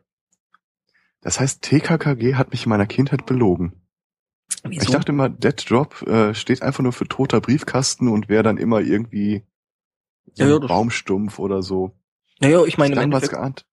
[1.21, 3.73] das heißt, TKKG hat mich in meiner Kindheit belogen.
[4.63, 4.81] Wieso?
[4.83, 8.57] Ich dachte immer, Dead Drop äh, steht einfach nur für toter Briefkasten und wäre dann
[8.57, 9.43] immer irgendwie
[10.33, 11.91] so Ja, ja, Baumstumpf oder so.
[12.39, 13.65] naja, ich meine, Hab im Endeffekt, geahnt.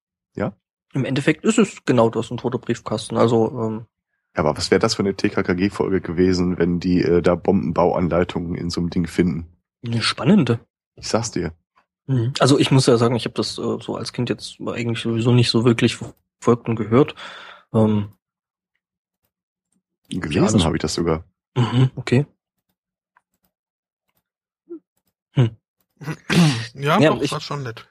[0.95, 3.17] im Endeffekt ist es genau das, ein toter Briefkasten.
[3.19, 3.87] Also, ähm,
[4.35, 8.71] Ja, aber was wäre das für eine TKKG-Folge gewesen, wenn die äh, da Bombenbauanleitungen in
[8.71, 9.47] so einem Ding finden?
[9.85, 10.61] eine spannende.
[10.97, 11.53] Ich sag's dir.
[12.09, 12.33] Mhm.
[12.41, 15.31] Also ich muss ja sagen, ich habe das äh, so als Kind jetzt eigentlich sowieso
[15.33, 17.15] nicht so wirklich verfolgt und gehört.
[17.73, 18.13] Ähm,
[20.09, 21.25] Gelesen das- habe ich das sogar.
[21.55, 22.27] mhm, okay.
[26.75, 27.87] ja, Ja, doch, ich- war schon nett.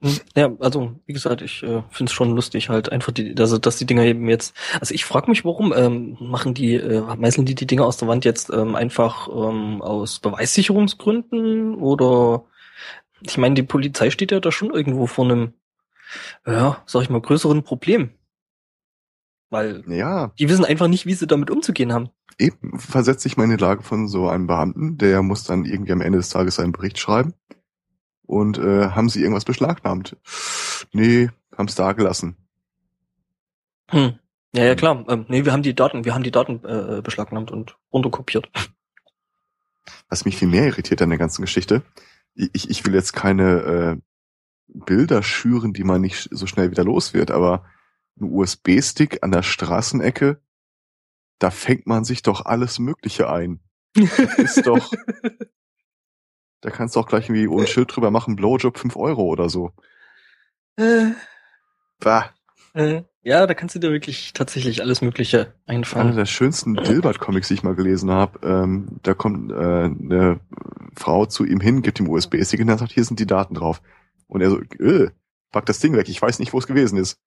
[0.00, 0.20] Mhm.
[0.36, 3.76] Ja, also wie gesagt, ich äh, finde es schon lustig halt einfach, die, also, dass
[3.78, 4.54] die Dinger eben jetzt.
[4.80, 8.08] Also ich frage mich, warum ähm, machen die, äh, meißeln die die Dinger aus der
[8.08, 12.44] Wand jetzt ähm, einfach ähm, aus Beweissicherungsgründen oder?
[13.26, 15.54] Ich meine, die Polizei steht ja da schon irgendwo vor einem,
[16.46, 18.10] ja, sag ich mal, größeren Problem,
[19.50, 22.10] weil Ja, die wissen einfach nicht, wie sie damit umzugehen haben.
[22.38, 22.78] eben
[23.36, 26.28] mal in die Lage von so einem Beamten, der muss dann irgendwie am Ende des
[26.28, 27.34] Tages seinen Bericht schreiben.
[28.26, 30.16] Und äh, haben sie irgendwas beschlagnahmt?
[30.92, 32.36] Nee, haben's da gelassen.
[33.90, 34.18] Hm.
[34.54, 35.04] Ja, ja, klar.
[35.08, 38.48] Ähm, nee, wir haben die Daten, wir haben die Daten äh, beschlagnahmt und runterkopiert.
[40.08, 41.82] Was mich viel mehr irritiert an der ganzen Geschichte,
[42.34, 43.96] ich, ich will jetzt keine äh,
[44.66, 47.64] Bilder schüren, die man nicht so schnell wieder los wird, aber
[48.20, 50.40] ein USB-Stick an der Straßenecke,
[51.38, 53.60] da fängt man sich doch alles Mögliche ein.
[53.94, 54.92] Ist doch,
[56.60, 59.72] da kannst du auch gleich irgendwie ohne Schild drüber machen, Blowjob 5 Euro oder so.
[60.76, 61.12] äh,
[62.00, 62.34] Bah,
[62.74, 66.14] äh, ja, da kannst du dir wirklich tatsächlich alles Mögliche einer einfallen.
[66.14, 68.38] der schönsten Dilbert-Comics, die ich mal gelesen habe.
[68.46, 70.40] Ähm, da kommt äh, eine
[70.94, 73.80] Frau zu ihm hin, gibt ihm USB-Stick und er sagt, hier sind die Daten drauf.
[74.26, 75.10] Und er so, äh,
[75.52, 77.18] pack das Ding weg, ich weiß nicht, wo es gewesen ist.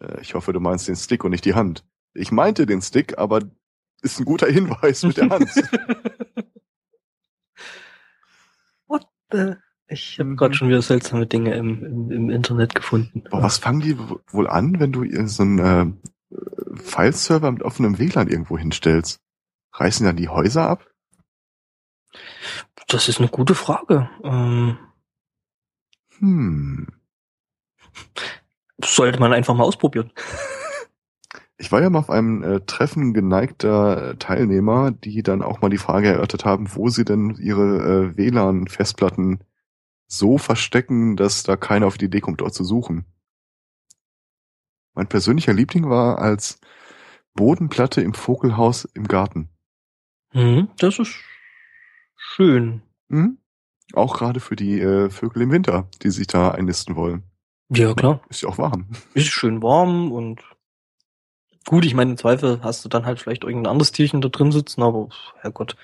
[0.00, 1.84] Äh, ich hoffe, du meinst den Stick und nicht die Hand.
[2.12, 3.42] Ich meinte den Stick, aber
[4.02, 5.48] ist ein guter Hinweis mit der Hand.
[8.88, 9.54] What the?
[9.92, 13.24] Ich habe gerade schon wieder seltsame Dinge im, im, im Internet gefunden.
[13.28, 16.36] Boah, was fangen die wohl an, wenn du so einen äh,
[16.76, 19.20] File-Server mit offenem WLAN irgendwo hinstellst?
[19.72, 20.86] Reißen dann die Häuser ab?
[22.86, 24.08] Das ist eine gute Frage.
[24.22, 24.78] Ähm,
[26.20, 26.86] Hm.
[28.84, 30.12] sollte man einfach mal ausprobieren.
[31.56, 35.68] Ich war ja mal auf einem äh, Treffen geneigter äh, Teilnehmer, die dann auch mal
[35.68, 39.40] die Frage erörtert haben, wo sie denn ihre äh, WLAN-Festplatten
[40.10, 43.04] so verstecken, dass da keiner auf die Idee kommt, dort zu suchen.
[44.94, 46.60] Mein persönlicher Liebling war als
[47.34, 49.48] Bodenplatte im Vogelhaus im Garten.
[50.32, 51.14] Mhm, das ist
[52.16, 52.82] schön.
[53.08, 53.38] Hm?
[53.92, 57.22] Auch gerade für die äh, Vögel im Winter, die sich da einnisten wollen.
[57.68, 58.20] Ja, klar.
[58.28, 58.88] Ist ja auch warm.
[59.14, 60.42] Ist schön warm und
[61.66, 64.50] gut, ich meine, im Zweifel hast du dann halt vielleicht irgendein anderes Tierchen da drin
[64.50, 65.76] sitzen, aber Herrgott.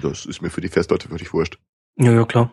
[0.00, 1.58] Das ist mir für die Festplatte wirklich wurscht.
[1.96, 2.50] Ja, ja, klar.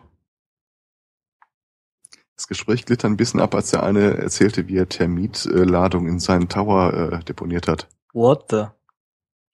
[2.36, 6.48] Das Gespräch glitt ein bisschen ab, als der eine erzählte, wie er Termitladung in seinen
[6.48, 7.88] Tower äh, deponiert hat.
[8.12, 8.64] What the?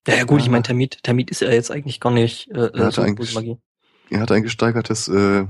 [0.06, 0.52] Ja, ja gut, ich Ja.
[0.52, 3.58] meine, Termit, Termit ist ja jetzt eigentlich gar nicht äh, Er hatte so große Magie.
[4.10, 5.46] Er hat ein gesteigertes äh,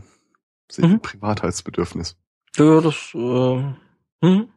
[0.76, 1.00] Mhm.
[1.00, 2.16] Privatheitsbedürfnis.
[2.56, 3.74] Ja, das äh,
[4.22, 4.48] hm,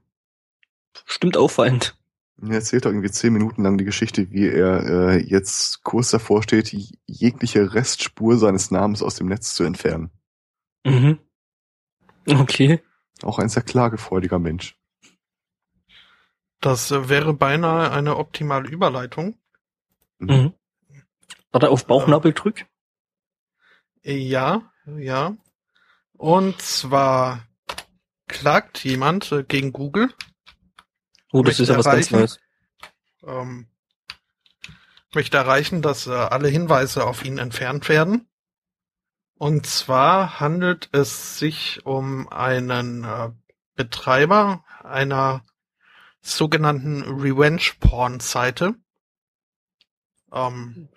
[1.06, 1.96] stimmt auffallend.
[2.42, 6.76] Er erzählt irgendwie zehn Minuten lang die Geschichte, wie er äh, jetzt kurz davor steht,
[7.06, 10.10] jegliche Restspur seines Namens aus dem Netz zu entfernen.
[10.84, 11.20] Mhm.
[12.28, 12.82] Okay.
[13.24, 14.78] Auch ein sehr klagefreudiger Mensch.
[16.60, 19.38] Das wäre beinahe eine optimale Überleitung.
[20.20, 20.54] Mhm.
[21.52, 22.66] Warte auf Bauchnabel drück.
[24.04, 25.36] Ja, ja.
[26.14, 27.48] Und zwar
[28.28, 30.14] klagt jemand äh, gegen Google.
[31.32, 32.16] Oh, das Möchte ist ja was ganz erreichen.
[32.16, 32.40] Neues.
[33.26, 33.68] Ähm,
[35.14, 38.28] möchte erreichen, dass äh, alle Hinweise auf ihn entfernt werden.
[39.42, 43.32] Und zwar handelt es sich um einen äh,
[43.74, 45.44] Betreiber einer
[46.22, 48.76] sogenannten Revenge-Porn-Seite.
[50.32, 50.90] Ähm,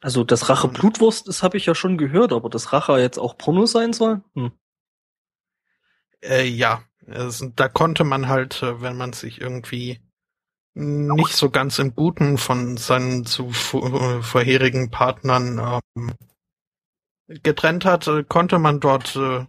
[0.00, 3.36] Also das Rache Blutwurst, das habe ich ja schon gehört, aber das Rache jetzt auch
[3.36, 4.22] Porno sein soll?
[4.32, 4.52] Hm.
[6.22, 10.00] Äh, ja, es, da konnte man halt, äh, wenn man sich irgendwie
[10.78, 16.12] nicht so ganz im Guten von seinen zu äh, vorherigen Partnern ähm,
[17.26, 19.44] getrennt hat, äh, konnte man dort äh,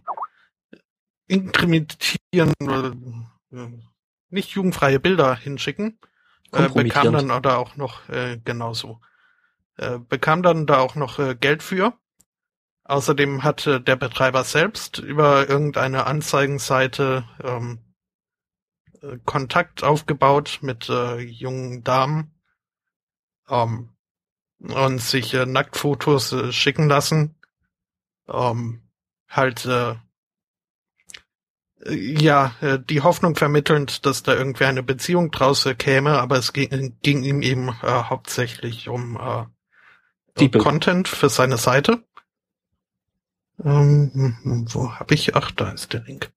[1.28, 3.68] inkriminieren, äh, äh,
[4.28, 5.98] nicht jugendfreie Bilder hinschicken.
[6.52, 9.00] Äh, bekam dann oder auch noch äh, genauso.
[9.76, 11.94] Äh, bekam dann da auch noch äh, Geld für.
[12.82, 17.78] Außerdem hatte der Betreiber selbst über irgendeine Anzeigenseite ähm,
[19.02, 22.34] äh, Kontakt aufgebaut mit äh, jungen Damen
[23.48, 23.90] ähm,
[24.58, 27.36] und sich äh, Nacktfotos äh, schicken lassen.
[28.28, 28.82] Ähm,
[29.28, 29.96] halt äh,
[31.84, 36.52] äh, ja, äh, die Hoffnung vermittelnd, dass da irgendwie eine Beziehung draus käme, aber es
[36.52, 39.44] ging, ging ihm eben äh, hauptsächlich um äh,
[40.38, 40.50] Die.
[40.50, 42.04] Content für seine Seite.
[43.62, 45.36] Ähm, wo habe ich?
[45.36, 46.32] Ach, da ist der Link.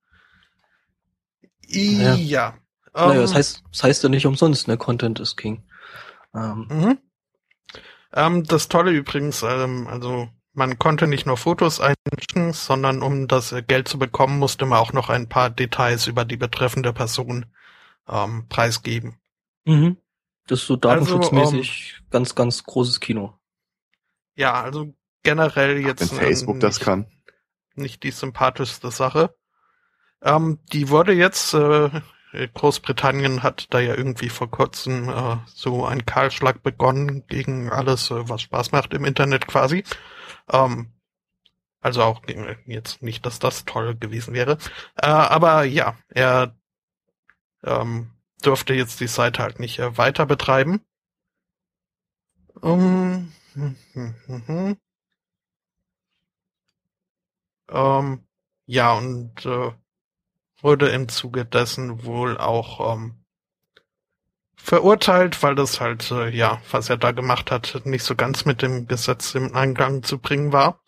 [1.73, 2.15] Ja.
[2.15, 2.57] Ja.
[2.93, 4.77] Naja, ähm, das heißt, das heißt ja nicht umsonst, ne?
[4.77, 5.63] Content is King.
[6.35, 6.97] Ähm, Mhm.
[8.13, 13.55] Ähm, das Tolle übrigens, ähm, also man konnte nicht nur Fotos einschicken, sondern um das
[13.67, 17.47] Geld zu bekommen, musste man auch noch ein paar Details über die betreffende Person
[18.07, 19.19] ähm, preisgeben.
[19.65, 19.97] mhm.
[20.45, 23.33] Das ist so Also, datenschutzmäßig ganz, ganz großes Kino.
[24.35, 27.07] Ja, also generell jetzt Wenn Facebook das nicht, kann.
[27.75, 29.33] nicht die sympathischste Sache.
[30.23, 31.89] Ähm, die wurde jetzt, äh,
[32.53, 38.27] Großbritannien hat da ja irgendwie vor kurzem äh, so ein Kahlschlag begonnen gegen alles, äh,
[38.29, 39.83] was Spaß macht im Internet quasi.
[40.51, 40.93] Ähm,
[41.81, 42.21] also auch
[42.65, 44.57] jetzt nicht, dass das toll gewesen wäre.
[44.95, 46.55] Äh, aber ja, er
[47.63, 50.81] ähm, durfte jetzt die Seite halt nicht äh, weiter betreiben.
[52.61, 54.77] Um, hm, hm, hm, hm.
[57.69, 58.27] Ähm,
[58.65, 59.71] ja, und äh,
[60.63, 63.23] wurde im Zuge dessen wohl auch ähm,
[64.55, 68.61] verurteilt, weil das halt, äh, ja, was er da gemacht hat, nicht so ganz mit
[68.61, 70.79] dem Gesetz im Eingang zu bringen war.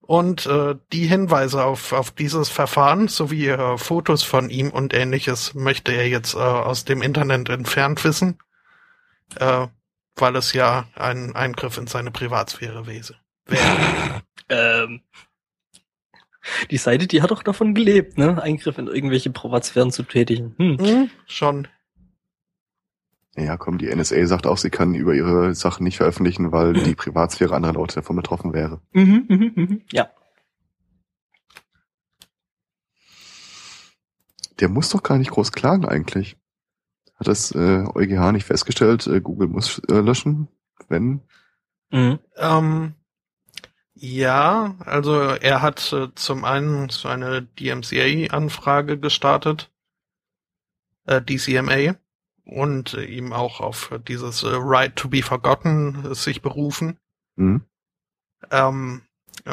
[0.00, 5.54] Und äh, die Hinweise auf, auf dieses Verfahren sowie äh, Fotos von ihm und ähnliches
[5.54, 8.38] möchte er jetzt äh, aus dem Internet entfernt wissen,
[9.36, 9.66] äh,
[10.14, 13.16] weil es ja ein Eingriff in seine Privatsphäre wäre.
[14.50, 15.00] Ähm,
[16.70, 18.42] Die Seite, die hat doch davon gelebt, ne?
[18.42, 20.54] Eingriff in irgendwelche Privatsphären zu tätigen.
[20.58, 20.78] Hm.
[20.78, 21.68] Hm, schon.
[23.36, 26.94] Ja, komm, die NSA sagt auch, sie kann über ihre Sachen nicht veröffentlichen, weil die
[26.94, 28.80] Privatsphäre anderer Leute davon betroffen wäre.
[28.92, 29.82] Mhm, mhm, mhm.
[29.90, 30.08] Ja.
[34.60, 36.36] Der muss doch gar nicht groß klagen eigentlich.
[37.16, 40.48] Hat das äh, EuGH nicht festgestellt, äh, Google muss äh, löschen,
[40.88, 41.22] wenn?
[41.90, 42.20] Mhm.
[42.36, 42.94] Ähm,
[43.94, 49.70] ja, also er hat äh, zum einen so eine DMCA-Anfrage gestartet,
[51.06, 51.96] äh, DCMA,
[52.44, 56.98] und äh, ihm auch auf dieses äh, Right to be Forgotten äh, sich berufen.
[57.36, 57.62] Hm?
[58.50, 59.02] Ähm,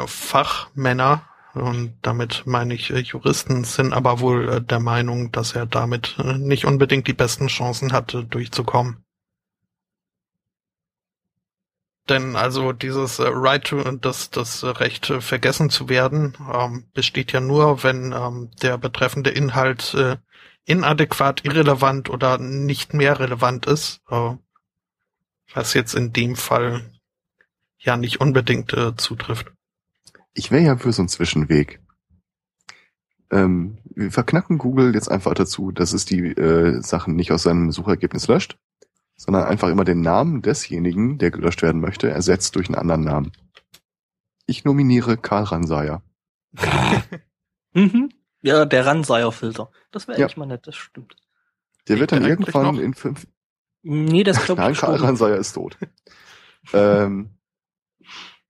[0.06, 6.16] Fachmänner, und damit meine ich äh, Juristen, sind aber wohl der Meinung, dass er damit
[6.18, 9.01] nicht unbedingt die besten Chancen hatte, durchzukommen.
[12.08, 17.32] Denn also dieses äh, Right to, das, das Recht äh, vergessen zu werden, ähm, besteht
[17.32, 20.16] ja nur, wenn ähm, der betreffende Inhalt äh,
[20.64, 24.00] inadäquat, irrelevant oder nicht mehr relevant ist.
[24.10, 24.34] Äh,
[25.54, 26.90] was jetzt in dem Fall
[27.78, 29.52] ja nicht unbedingt äh, zutrifft.
[30.34, 31.80] Ich wäre ja für so einen Zwischenweg.
[33.30, 37.70] Ähm, wir verknacken Google jetzt einfach dazu, dass es die äh, Sachen nicht aus seinem
[37.70, 38.58] Suchergebnis löscht,
[39.24, 43.32] sondern einfach immer den Namen desjenigen, der gelöscht werden möchte, ersetzt durch einen anderen Namen.
[44.46, 46.02] Ich nominiere Karl Ranseier.
[47.74, 48.10] Mhm.
[48.42, 49.70] Ja, der Ranseier-Filter.
[49.92, 50.26] Das wäre Ja.
[50.26, 51.16] eigentlich mal nett, das stimmt.
[51.88, 53.26] Der wird dann irgendwann in fünf...
[53.82, 55.08] Nee, das glaube Nein, ich Karl gestorben.
[55.08, 55.78] Ranseier ist tot.
[56.74, 57.30] ähm,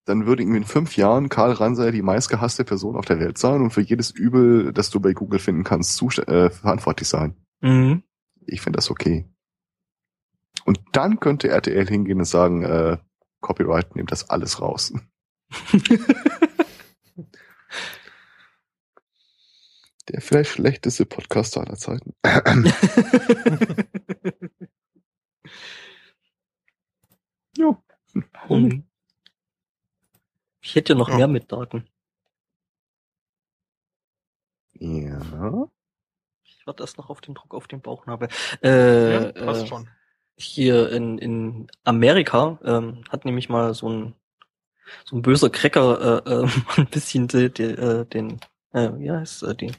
[0.07, 3.61] dann würde irgendwie in fünf Jahren Karl Ranseier die meistgehasste Person auf der Welt sein
[3.63, 7.37] und für jedes Übel, das du bei Google finden kannst, äh, verantwortlich sein.
[7.61, 8.03] Mhm.
[8.45, 9.32] Ich finde das okay.
[10.65, 12.99] Und dann könnte RTL hingehen und sagen, äh,
[13.41, 14.93] Copyright, nehmt das alles raus.
[20.09, 22.15] Der vielleicht schlechteste Podcaster aller Zeiten.
[27.57, 27.83] ja.
[28.49, 28.85] Mhm.
[30.61, 31.17] Ich hätte ja noch Ja.
[31.17, 31.87] mehr mit Daten.
[34.75, 35.69] Ja.
[36.45, 38.29] Ich warte erst noch auf den Druck auf den Bauchnabel.
[38.63, 39.89] Äh, ja, passt äh, schon.
[40.37, 44.15] Hier in, in Amerika ähm, hat nämlich mal so ein
[45.05, 48.41] so ein böser Cracker äh, äh, ein bisschen de, de, äh, den
[48.73, 49.73] äh, wie heißt äh, die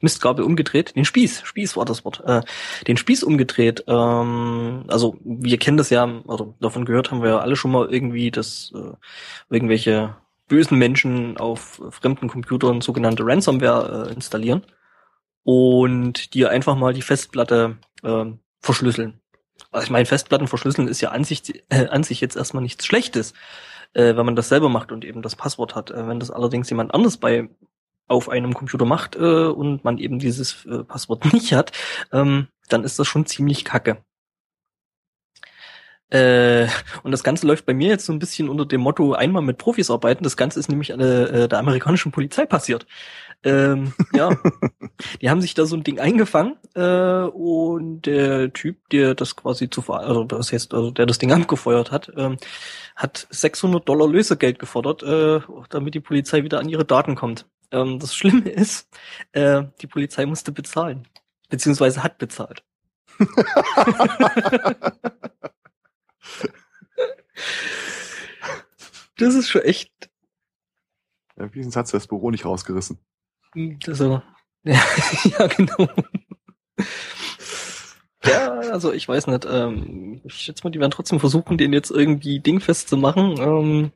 [0.00, 2.42] Mistgabel umgedreht, den Spieß, Spieß war das Wort, äh,
[2.86, 3.84] den Spieß umgedreht.
[3.86, 7.88] Ähm, also wir kennen das ja, oder davon gehört haben wir ja alle schon mal
[7.90, 8.92] irgendwie, dass äh,
[9.50, 14.64] irgendwelche bösen Menschen auf fremden Computern sogenannte Ransomware äh, installieren
[15.44, 19.20] und dir einfach mal die Festplatte ähm, verschlüsseln.
[19.70, 22.86] Also ich meine, Festplatten verschlüsseln ist ja an sich, äh, an sich jetzt erstmal nichts
[22.86, 23.34] Schlechtes,
[23.92, 25.90] äh, wenn man das selber macht und eben das Passwort hat.
[25.90, 27.48] Äh, wenn das allerdings jemand anders bei
[28.08, 31.72] auf einem Computer macht äh, und man eben dieses äh, Passwort nicht hat,
[32.12, 34.02] ähm, dann ist das schon ziemlich kacke.
[36.10, 36.68] Äh,
[37.02, 39.58] und das Ganze läuft bei mir jetzt so ein bisschen unter dem Motto einmal mit
[39.58, 40.24] Profis arbeiten.
[40.24, 42.86] Das Ganze ist nämlich äh, äh, der amerikanischen Polizei passiert.
[43.44, 44.30] Ähm, ja,
[45.20, 49.70] die haben sich da so ein Ding eingefangen äh, und der Typ, der das quasi
[49.70, 52.38] zu ver also das heißt, also der das Ding abgefeuert hat, ähm,
[52.96, 57.46] hat 600 Dollar Lösegeld gefordert, äh, damit die Polizei wieder an ihre Daten kommt.
[57.70, 58.88] Ähm, das Schlimme ist,
[59.32, 61.06] äh, die Polizei musste bezahlen,
[61.48, 62.64] beziehungsweise hat bezahlt.
[69.16, 70.10] das ist schon echt
[71.38, 72.98] ja wenigstens hat das Büro nicht rausgerissen.
[73.86, 74.22] Also,
[74.64, 74.82] ja,
[75.24, 75.88] ja, genau.
[78.24, 79.46] Ja, also ich weiß nicht.
[79.48, 83.38] Ähm, ich schätze mal, die werden trotzdem versuchen, den jetzt irgendwie dingfest zu machen.
[83.38, 83.92] Ähm,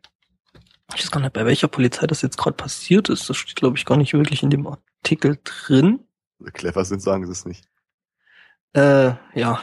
[0.94, 3.28] ich weiß gar nicht, bei welcher Polizei das jetzt gerade passiert ist.
[3.28, 6.00] Das steht, glaube ich, gar nicht wirklich in dem Artikel drin.
[6.52, 7.68] Clever sind, sagen sie es nicht.
[8.74, 9.62] Äh, ja.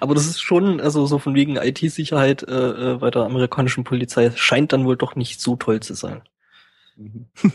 [0.00, 4.30] Aber das ist schon, also so von wegen IT-Sicherheit äh, äh, bei der amerikanischen Polizei
[4.34, 6.22] scheint dann wohl doch nicht so toll zu sein.
[6.96, 7.26] Mhm.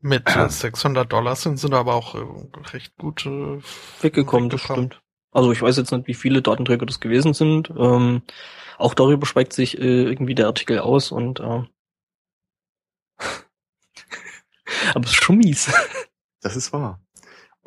[0.00, 2.24] Mit äh, 600 Dollar sind sie da aber auch äh,
[2.72, 3.60] recht gut äh,
[4.00, 5.00] weggekommen, das stimmt.
[5.30, 7.70] Also ich weiß jetzt nicht, wie viele Datenträger das gewesen sind.
[7.76, 8.22] Ähm,
[8.78, 11.64] auch darüber schweigt sich äh, irgendwie der Artikel aus und äh,
[14.94, 15.70] aber es ist schon mies.
[16.40, 17.00] Das ist wahr.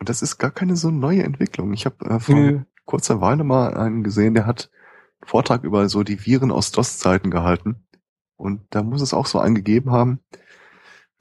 [0.01, 1.73] Und das ist gar keine so neue Entwicklung.
[1.73, 2.61] Ich habe äh, vor Nö.
[2.85, 4.71] kurzer Weile mal einen gesehen, der hat
[5.19, 7.85] einen Vortrag über so die Viren aus DOS-Zeiten gehalten.
[8.35, 10.19] Und da muss es auch so eingegeben haben.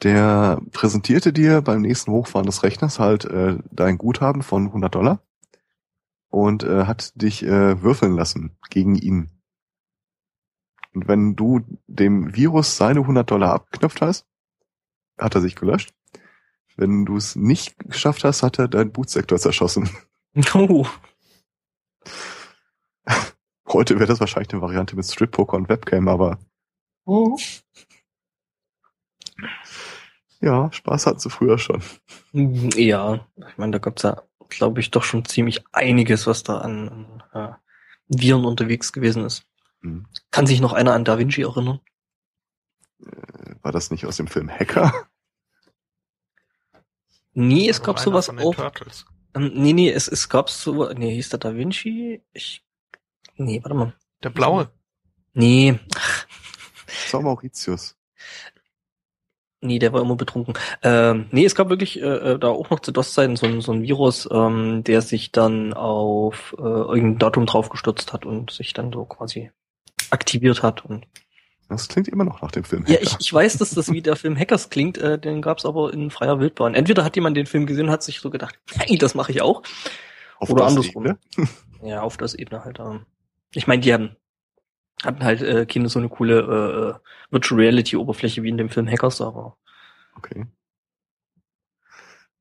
[0.03, 5.23] Der präsentierte dir beim nächsten Hochfahren des Rechners halt äh, dein Guthaben von 100 Dollar
[6.31, 9.43] und äh, hat dich äh, würfeln lassen gegen ihn.
[10.95, 14.27] Und wenn du dem Virus seine 100 Dollar abgeknöpft hast,
[15.19, 15.93] hat er sich gelöscht.
[16.81, 19.91] Wenn du es nicht geschafft hast, hat er deinen Bootsektor zerschossen.
[20.55, 20.87] Oh.
[23.69, 26.39] Heute wäre das wahrscheinlich eine Variante mit Strip-Poker und Webcam, aber
[30.41, 31.83] ja, Spaß hatten sie früher schon.
[32.33, 37.23] Ja, ich meine, da gab's ja, glaube ich, doch schon ziemlich einiges, was da an,
[37.35, 37.53] äh,
[38.09, 39.45] Viren unterwegs gewesen ist.
[39.83, 40.07] Hm.
[40.31, 41.81] Kann sich noch einer an Da Vinci erinnern?
[43.01, 45.10] Äh, War das nicht aus dem Film Hacker?
[47.49, 48.55] Nee, es Also gab sowas auch.
[48.55, 49.07] Turtles.
[49.35, 52.23] Ähm, nee, nee, es, es gab so, nee, hieß der Da Vinci?
[52.33, 52.65] Ich,
[53.37, 53.95] nee, warte mal.
[54.23, 54.71] Der blaue.
[55.33, 55.79] Nee,
[56.87, 57.97] Das war Mauritius.
[59.61, 60.55] nee, der war immer betrunken.
[60.83, 63.73] Ähm, nee, es gab wirklich äh, äh, da auch noch zu DOS-Zeiten so, ein- so
[63.73, 68.93] ein Virus, ähm, der sich dann auf äh, irgendein Datum draufgestürzt hat und sich dann
[68.93, 69.51] so quasi
[70.11, 70.85] aktiviert hat.
[70.85, 71.07] Und
[71.71, 73.03] Das klingt immer noch nach dem Film ja, Hacker.
[73.05, 76.11] ich, ich weiß, dass das wie der Film Hackers klingt, äh, den gab's aber in
[76.11, 76.75] freier Wildbahn.
[76.75, 79.41] Entweder hat jemand den Film gesehen und hat sich so gedacht, hey, das mache ich
[79.41, 79.63] auch.
[80.39, 81.07] Auf oder andersrum.
[81.07, 81.19] Ebene.
[81.83, 82.79] Ja, auf das Ebene halt.
[82.79, 83.07] Ähm.
[83.55, 84.15] Ich meine, die haben,
[85.03, 86.95] hatten halt äh, keine so eine coole äh, äh,
[87.31, 89.57] Virtual Reality Oberfläche wie in dem Film Hackers, aber
[90.17, 90.45] Okay.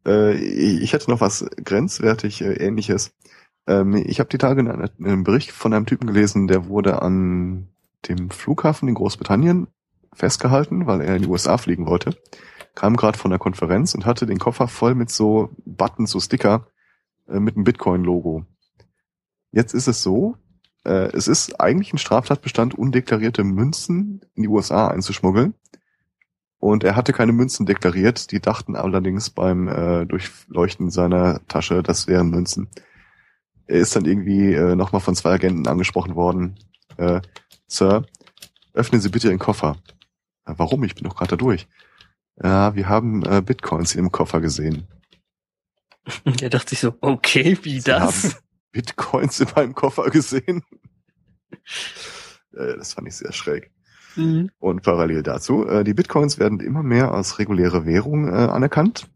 [0.06, 3.14] Äh, ich hätte noch was grenzwertig äh, ähnliches.
[3.68, 7.70] Ähm, ich habe die Tage einen, einen Bericht von einem Typen gelesen, der wurde an
[8.08, 9.68] dem Flughafen in Großbritannien
[10.14, 12.18] festgehalten, weil er in die USA fliegen wollte.
[12.76, 16.68] Kam gerade von der Konferenz und hatte den Koffer voll mit so Buttons, so Sticker
[17.28, 18.46] äh, mit einem Bitcoin-Logo.
[19.52, 20.36] Jetzt ist es so,
[20.86, 25.56] äh, es ist eigentlich ein Straftatbestand, undeklarierte Münzen in die USA einzuschmuggeln.
[26.60, 28.32] Und er hatte keine Münzen deklariert.
[28.32, 32.68] Die dachten allerdings beim äh, Durchleuchten seiner Tasche, das wären Münzen.
[33.66, 36.56] Er ist dann irgendwie äh, nochmal von zwei Agenten angesprochen worden.
[36.98, 37.22] Äh,
[37.70, 38.06] Sir,
[38.74, 39.78] öffnen Sie bitte Ihren Koffer.
[40.48, 40.84] "Ja, warum?
[40.84, 41.68] Ich bin doch gerade da durch.
[42.42, 44.88] Ja, wir haben äh, Bitcoins in dem Koffer gesehen.
[46.26, 48.42] der dachte sich so, okay, wie Sie das?
[48.72, 50.64] Bitcoins in meinem Koffer gesehen.
[52.54, 53.72] äh, das fand ich sehr schräg.
[54.16, 54.50] Mhm.
[54.58, 59.08] Und parallel dazu, äh, die Bitcoins werden immer mehr als reguläre Währung äh, anerkannt.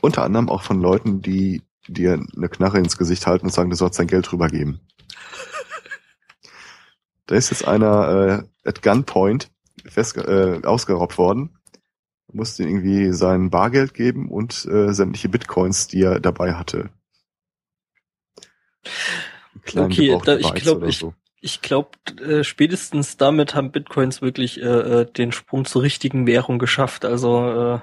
[0.00, 3.76] Unter anderem auch von Leuten, die dir eine Knarre ins Gesicht halten und sagen, du
[3.76, 4.80] sollst dein Geld rübergeben.
[7.26, 9.50] Da ist jetzt einer äh, at Gunpoint
[9.86, 11.58] fest, äh, ausgeraubt worden,
[12.32, 16.90] musste irgendwie sein Bargeld geben und äh, sämtliche Bitcoins, die er dabei hatte.
[19.54, 21.14] Einen kleinen Okay, da- ich Beiz glaub, oder ich- so.
[21.44, 26.60] Ich glaube, äh, spätestens damit haben Bitcoins wirklich äh, äh, den Sprung zur richtigen Währung
[26.60, 27.04] geschafft.
[27.04, 27.80] Also äh,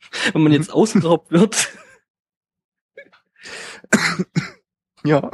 [0.32, 1.68] wenn man jetzt ausgeraubt wird,
[5.04, 5.30] Ja.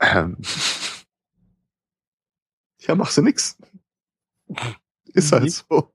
[0.00, 0.36] Ähm.
[2.80, 3.58] Ja, machst du nix.
[5.06, 5.92] Ist halt so.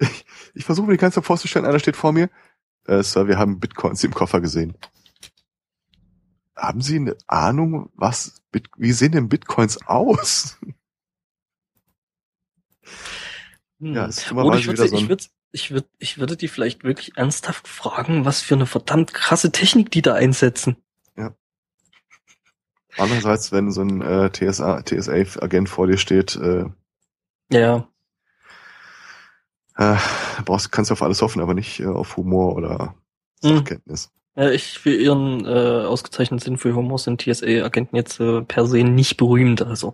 [0.00, 2.28] Ich, ich versuche mir die ganze Zeit vorzustellen, einer steht vor mir.
[2.84, 4.76] Äh, Sir, wir haben Bitcoins im Koffer gesehen.
[6.54, 8.42] Haben Sie eine Ahnung, was,
[8.76, 10.58] wie sehen denn Bitcoins aus?
[13.78, 14.10] Ja, hm.
[14.10, 15.24] es ist Oder dummerweise ich würde, so ich würde,
[15.56, 19.90] ich würde, ich würde die vielleicht wirklich ernsthaft fragen, was für eine verdammt krasse Technik
[19.90, 20.76] die da einsetzen.
[22.98, 26.64] Andererseits, wenn so ein äh, TSA, TSA-Agent vor dir steht, äh,
[27.52, 27.88] Ja,
[29.76, 29.96] äh,
[30.46, 32.94] brauchst, kannst du auf alles hoffen, aber nicht äh, auf Humor oder
[33.42, 33.56] Hm.
[33.58, 34.10] Sachkenntnis.
[34.34, 38.82] Ja, ich für ihren äh, ausgezeichneten Sinn für Humor sind TSA-Agenten jetzt äh, per se
[38.82, 39.60] nicht berühmt.
[39.60, 39.92] Also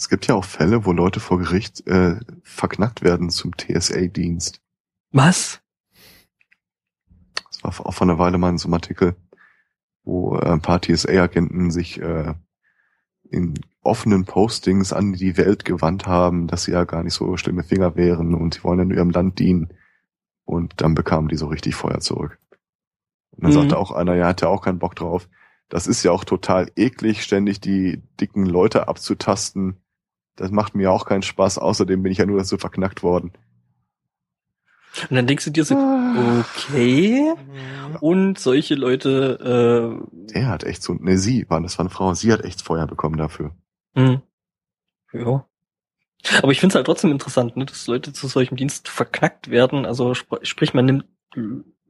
[0.00, 4.62] Es gibt ja auch Fälle, wo Leute vor Gericht äh, verknackt werden zum TSA-Dienst.
[5.12, 5.60] was?
[7.50, 9.14] Das war auch vor einer Weile mal in so einem Artikel,
[10.02, 12.32] wo äh, ein paar TSA-Agenten sich äh,
[13.28, 17.62] in offenen Postings an die Welt gewandt haben, dass sie ja gar nicht so schlimme
[17.62, 19.68] Finger wären und sie wollen ja nur ihrem Land dienen.
[20.46, 22.38] Und dann bekamen die so richtig Feuer zurück.
[23.32, 23.54] Und dann Mhm.
[23.54, 25.28] sagte auch einer, ja, hat ja auch keinen Bock drauf.
[25.68, 29.76] Das ist ja auch total eklig, ständig die dicken Leute abzutasten.
[30.40, 31.58] Das macht mir auch keinen Spaß.
[31.58, 33.32] Außerdem bin ich ja nur dazu verknackt worden.
[35.08, 37.34] Und dann denkst du dir so, okay.
[38.00, 40.00] Und solche Leute,
[40.32, 42.86] Er hat echt so, ne, sie war, das war eine Frau, sie hat echt Feuer
[42.86, 43.54] bekommen dafür.
[43.94, 44.22] äh, hm.
[45.12, 45.46] ja.
[46.42, 49.84] Aber ich finde es halt trotzdem interessant, ne, dass Leute zu solchem Dienst verknackt werden.
[49.84, 51.04] Also sp sprich, man nimmt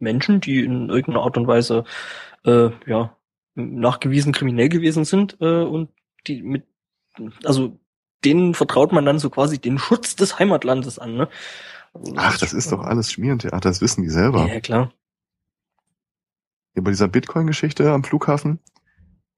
[0.00, 1.84] Menschen, die in irgendeiner Art und Weise
[2.44, 3.16] äh, ja
[3.54, 5.90] nachgewiesen kriminell gewesen sind äh, und
[6.26, 6.66] die mit,
[7.44, 7.79] also
[8.24, 11.14] denen vertraut man dann so quasi den Schutz des Heimatlandes an.
[11.14, 11.28] Ne?
[11.92, 14.46] Also Ach, das ist doch alles Schmierentheater, das wissen die selber.
[14.46, 14.92] Ja, klar.
[16.74, 18.60] über dieser Bitcoin-Geschichte am Flughafen.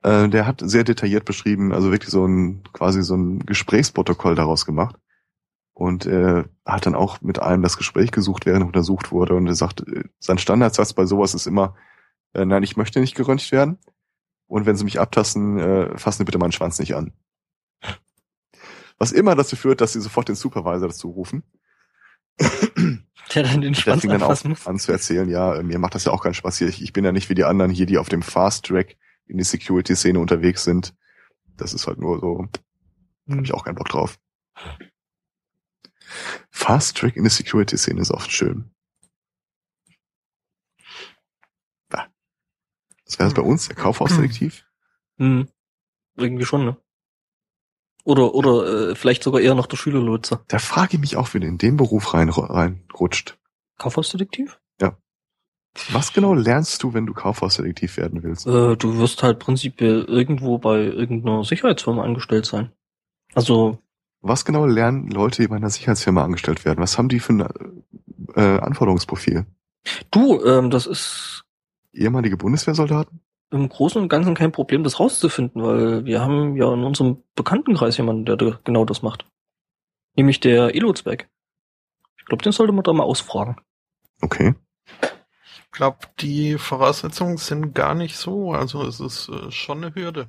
[0.03, 4.67] Äh, der hat sehr detailliert beschrieben, also wirklich so ein quasi so ein Gesprächsprotokoll daraus
[4.67, 4.97] gemacht.
[5.75, 9.35] Und er hat dann auch mit einem das Gespräch gesucht, während er untersucht wurde.
[9.35, 11.75] Und er sagt, äh, sein Standardsatz bei sowas ist immer,
[12.35, 13.79] äh, nein, ich möchte nicht geröntgt werden.
[14.47, 17.13] Und wenn Sie mich abtasten, äh, fassen Sie bitte meinen Schwanz nicht an.
[19.03, 21.43] Was immer dazu führt, dass Sie sofort den Supervisor dazu rufen.
[22.39, 24.65] Der dann den fing dann auch muss.
[24.65, 26.69] an zu erzählen, ja, äh, mir macht das ja auch keinen Spaß hier.
[26.69, 28.97] Ich, ich bin ja nicht wie die anderen hier, die auf dem Fast Track
[29.27, 30.95] in die Security-Szene unterwegs sind.
[31.57, 32.47] Das ist halt nur so,
[33.27, 33.35] Hm.
[33.39, 34.21] habe ich auch keinen Bock drauf.
[36.53, 38.71] Fast Track in die Security-Szene ist oft schön.
[41.89, 42.07] Da.
[43.05, 44.65] Das wäre das bei uns, der Kaufhausdetektiv.
[45.19, 45.49] Hm.
[46.15, 46.77] Irgendwie schon, ne?
[48.05, 50.41] Oder, oder äh, vielleicht sogar eher noch der Schülerlotse.
[50.49, 53.39] Da frage ich mich auch, du in den Beruf rein, reinrutscht.
[53.79, 54.59] Kaufhausdetektiv?
[55.91, 58.47] Was genau lernst du, wenn du Kaufhausdetektiv werden willst?
[58.47, 62.73] Äh, du wirst halt prinzipiell irgendwo bei irgendeiner Sicherheitsfirma angestellt sein.
[63.35, 63.79] Also,
[64.21, 66.81] Was genau lernen Leute, die bei einer Sicherheitsfirma angestellt werden?
[66.81, 67.41] Was haben die für ein
[68.35, 69.47] äh, Anforderungsprofil?
[70.11, 71.45] du, ähm, das ist
[71.95, 73.21] Ehemalige Bundeswehrsoldaten?
[73.53, 77.97] Im Großen und Ganzen kein Problem, das rauszufinden, weil wir haben ja in unserem Bekanntenkreis
[77.99, 79.27] jemanden, der da genau das macht.
[80.17, 81.29] Nämlich der Elotsberg.
[82.19, 83.57] Ich glaube, den sollte man da mal ausfragen.
[84.21, 84.55] Okay.
[85.03, 88.53] Ich glaube, die Voraussetzungen sind gar nicht so.
[88.53, 90.29] Also es ist äh, schon eine Hürde.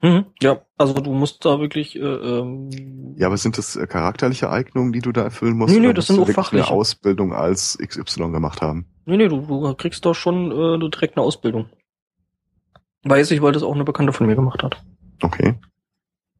[0.00, 0.26] Mhm.
[0.40, 2.70] Ja, also du musst da wirklich äh, ähm,
[3.16, 5.74] Ja, aber sind das äh, charakterliche Eignungen, die du da erfüllen musst?
[5.74, 6.66] Nee, nee, das sind wirklich fachliche.
[6.66, 8.86] eine Ausbildung als XY gemacht haben?
[9.06, 11.68] Nee, nee, du, du kriegst da schon äh, direkt eine Ausbildung.
[13.04, 14.82] Weiß ich, weil das auch eine Bekannte von mir gemacht hat.
[15.22, 15.54] Okay.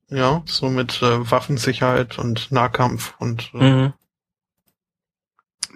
[0.09, 3.93] Ja, so mit äh, Waffensicherheit und Nahkampf und äh, Mhm.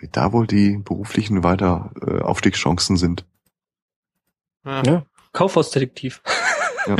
[0.00, 3.24] Wie da wohl die beruflichen weiter äh, Aufstiegschancen sind.
[4.64, 4.82] ja.
[4.84, 5.06] Ja.
[5.32, 6.22] Kaufhausdetektiv.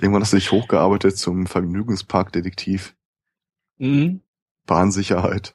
[0.00, 2.94] Irgendwann hast du dich hochgearbeitet zum Vergnügungsparkdetektiv,
[3.78, 4.20] Mhm.
[4.66, 5.54] Bahnsicherheit.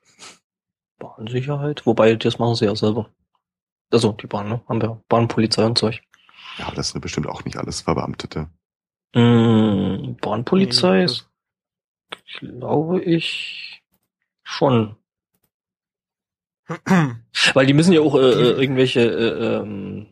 [0.99, 1.85] Bahnsicherheit.
[1.85, 3.09] Wobei, das machen sie ja selber.
[3.91, 4.61] Also, die Bahn, ne?
[4.69, 6.01] Haben wir Bahnpolizei und Zeug.
[6.61, 8.47] Ja, aber das sind bestimmt auch nicht alles Verbeamtete.
[9.15, 10.17] Mhm.
[10.21, 11.27] Bahnpolizei Nee, ist,
[12.37, 13.81] glaube ich,
[14.43, 14.95] schon.
[17.53, 20.07] Weil die müssen ja auch äh, äh, irgendwelche äh, ähm,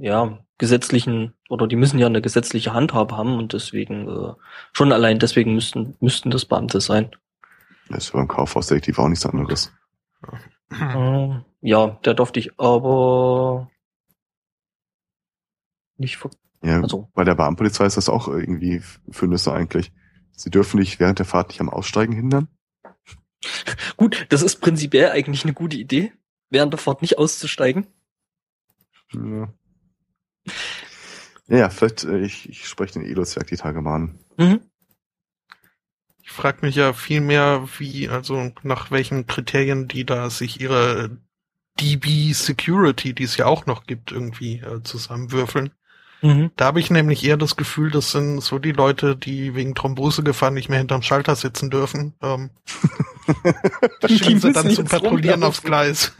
[0.00, 4.34] ja gesetzlichen oder die müssen ja eine gesetzliche Handhabe haben und deswegen äh,
[4.74, 7.10] schon allein deswegen müssten müssten das Beamte sein.
[7.88, 9.72] Das ist beim Kaufhausdetektiv auch nichts anderes.
[10.78, 13.70] Ähm, ja, der durfte ich aber
[15.98, 16.30] nicht ver
[16.62, 19.92] Ja, also bei der Bahnpolizei ist das auch irgendwie für Nüsse eigentlich.
[20.32, 22.48] Sie dürfen dich während der Fahrt nicht am Aussteigen hindern.
[23.96, 26.12] gut, das ist prinzipiell eigentlich eine gute Idee,
[26.50, 27.86] während der Fahrt nicht auszusteigen.
[29.12, 29.52] Ja.
[31.48, 34.18] Ja, vielleicht, äh, ich, ich spreche den Elozwerk die Tage mal an.
[34.36, 34.60] Mhm.
[36.22, 41.16] Ich frage mich ja viel mehr, wie, also nach welchen Kriterien die da sich ihre
[41.80, 45.70] DB Security, die es ja auch noch gibt, irgendwie äh, zusammenwürfeln.
[46.20, 46.50] Mhm.
[46.56, 50.50] Da habe ich nämlich eher das Gefühl, das sind so die Leute, die wegen Thrombosegefahr
[50.50, 52.14] nicht mehr hinterm Schalter sitzen dürfen.
[52.22, 52.50] Ähm,
[54.00, 56.12] da Die schicken sie dann zum Patrouillieren aufs Gleis.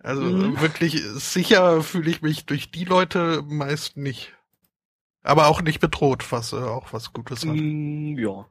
[0.00, 0.60] Also Mhm.
[0.60, 4.34] wirklich sicher fühle ich mich durch die Leute meist nicht.
[5.22, 7.56] Aber auch nicht bedroht, was äh, auch was Gutes hat.
[7.56, 8.46] Mm, ja.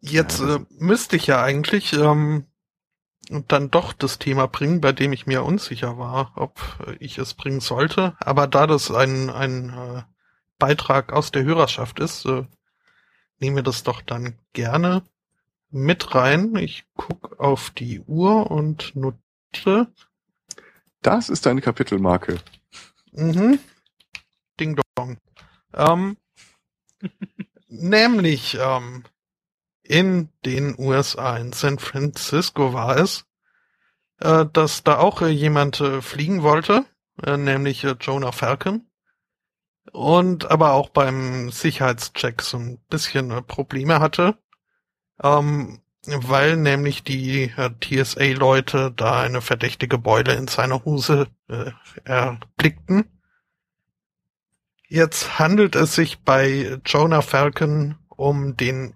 [0.00, 2.46] Jetzt äh, müsste ich ja eigentlich ähm,
[3.32, 7.34] dann doch das Thema bringen, bei dem ich mir unsicher war, ob äh, ich es
[7.34, 8.14] bringen sollte.
[8.20, 10.02] Aber da das ein, ein äh,
[10.58, 12.44] Beitrag aus der Hörerschaft ist, äh,
[13.38, 15.02] nehmen wir das doch dann gerne
[15.70, 16.54] mit rein.
[16.56, 19.88] Ich guck auf die Uhr und notiere.
[21.00, 22.38] Das ist deine Kapitelmarke.
[23.12, 23.58] Mhm.
[24.60, 25.18] Ding dong.
[25.74, 26.16] Ähm,
[27.68, 29.04] nämlich ähm,
[29.82, 33.26] in den USA, in San Francisco war es,
[34.20, 36.84] äh, dass da auch äh, jemand äh, fliegen wollte,
[37.26, 38.86] nämlich Jonah Falcon.
[39.92, 44.38] Und aber auch beim Sicherheitscheck so ein bisschen Probleme hatte,
[45.22, 51.28] ähm, weil nämlich die TSA-Leute da eine verdächtige Beule in seiner Hose
[52.04, 53.10] erblickten.
[54.88, 58.94] Jetzt handelt es sich bei Jonah Falcon um den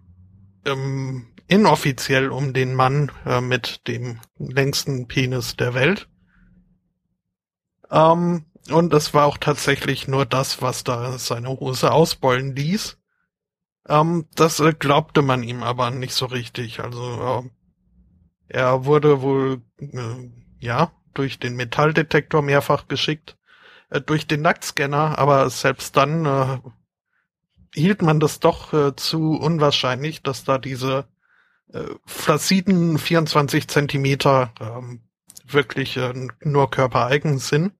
[0.66, 6.08] ähm, inoffiziell um den Mann äh, mit dem längsten Penis der Welt.
[7.90, 12.98] Ähm, und es war auch tatsächlich nur das, was da seine Hose ausbeulen ließ.
[13.88, 16.80] Ähm, das äh, glaubte man ihm aber nicht so richtig.
[16.80, 17.50] Also äh,
[18.48, 23.36] er wurde wohl äh, ja, durch den Metalldetektor mehrfach geschickt,
[23.90, 26.58] äh, durch den Nacktscanner, aber selbst dann äh,
[27.74, 31.06] hielt man das doch äh, zu unwahrscheinlich, dass da diese
[31.72, 35.02] äh, flaciden 24 Zentimeter ähm,
[35.46, 36.12] wirklich äh,
[36.42, 37.72] nur körpereigen sind,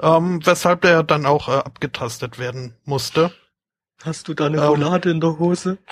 [0.00, 3.32] ähm, weshalb der dann auch äh, abgetastet werden musste.
[4.04, 5.78] Hast du da eine Roulade ähm, in der Hose?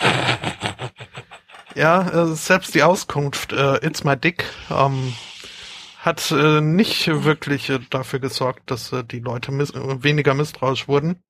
[1.75, 5.13] Ja, äh, selbst die Auskunft äh, It's my dick ähm,
[5.99, 11.23] hat äh, nicht wirklich äh, dafür gesorgt, dass äh, die Leute miss weniger misstrauisch wurden.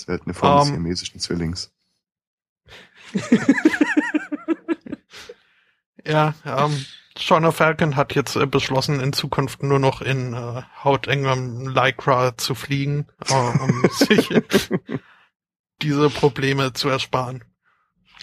[0.00, 1.72] Das wäre halt eine Form um, des siamesischen Zwillings.
[6.06, 6.86] ja, ähm,
[7.18, 12.54] Sean Falcon hat jetzt äh, beschlossen, in Zukunft nur noch in äh, hautengem Lycra zu
[12.54, 14.30] fliegen, äh, um sich
[15.82, 17.44] diese Probleme zu ersparen.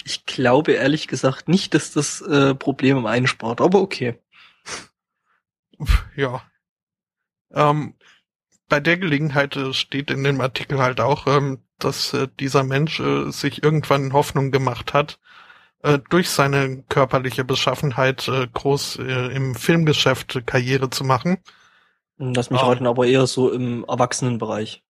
[0.04, 4.20] Ich glaube ehrlich gesagt nicht, dass das äh, Problem einspart, aber okay.
[6.16, 6.42] Ja.
[7.52, 7.94] Ähm,
[8.70, 13.00] bei der Gelegenheit äh, steht in dem Artikel halt auch, ähm, dass äh, dieser Mensch
[13.00, 15.20] äh, sich irgendwann Hoffnung gemacht hat,
[16.10, 21.38] durch seine körperliche Beschaffenheit groß im Filmgeschäft Karriere zu machen.
[22.18, 24.84] Lass mich um, raten, aber eher so im Erwachsenenbereich.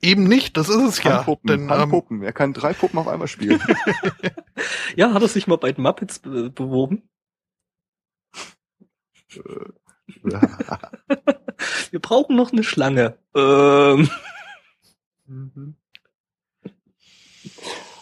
[0.00, 1.16] Eben nicht, das ist es ja.
[1.16, 2.18] Handpuppen, denn, Handpuppen.
[2.18, 3.60] Ähm, er kann drei Puppen auf einmal spielen.
[4.96, 7.08] ja, hat er sich mal bei den Muppets be beworben?
[11.90, 13.18] Wir brauchen noch eine Schlange.
[13.34, 14.08] Ähm.
[15.26, 15.76] Mhm.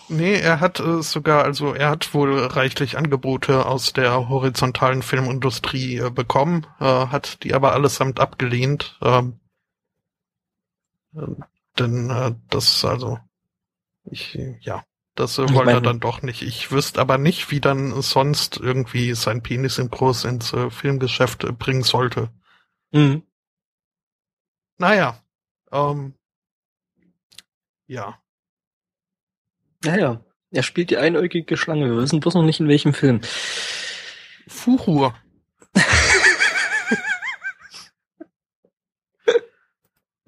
[0.08, 5.98] Nee, er hat äh, sogar, also er hat wohl reichlich Angebote aus der horizontalen Filmindustrie
[5.98, 8.98] äh, bekommen, äh, hat die aber allesamt abgelehnt.
[9.00, 9.40] Ähm,
[11.14, 11.26] äh,
[11.78, 13.18] denn äh, das, also,
[14.04, 14.84] ich, ja,
[15.14, 16.42] das äh, wollte er dann doch nicht.
[16.42, 21.44] Ich wüsste aber nicht, wie dann sonst irgendwie sein Penis im Groß ins äh, Filmgeschäft
[21.44, 22.30] äh, bringen sollte.
[22.92, 23.22] Mhm.
[24.78, 25.22] Naja,
[25.70, 26.14] ähm,
[27.86, 28.18] ja.
[29.84, 31.86] Naja, er spielt die einäugige Schlange.
[31.90, 33.20] Wir wissen bloß noch nicht in welchem Film.
[34.48, 35.14] Fuchur.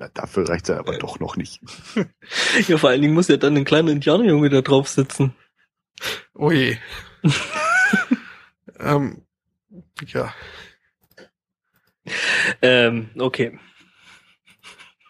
[0.04, 1.62] Na, dafür reicht er aber doch noch nicht.
[2.68, 5.34] ja, vor allen Dingen muss ja dann ein kleiner Indianerjunge da drauf sitzen.
[6.34, 6.76] Oh je.
[8.80, 9.22] ähm,
[10.06, 10.34] ja.
[12.60, 13.58] Ähm, okay.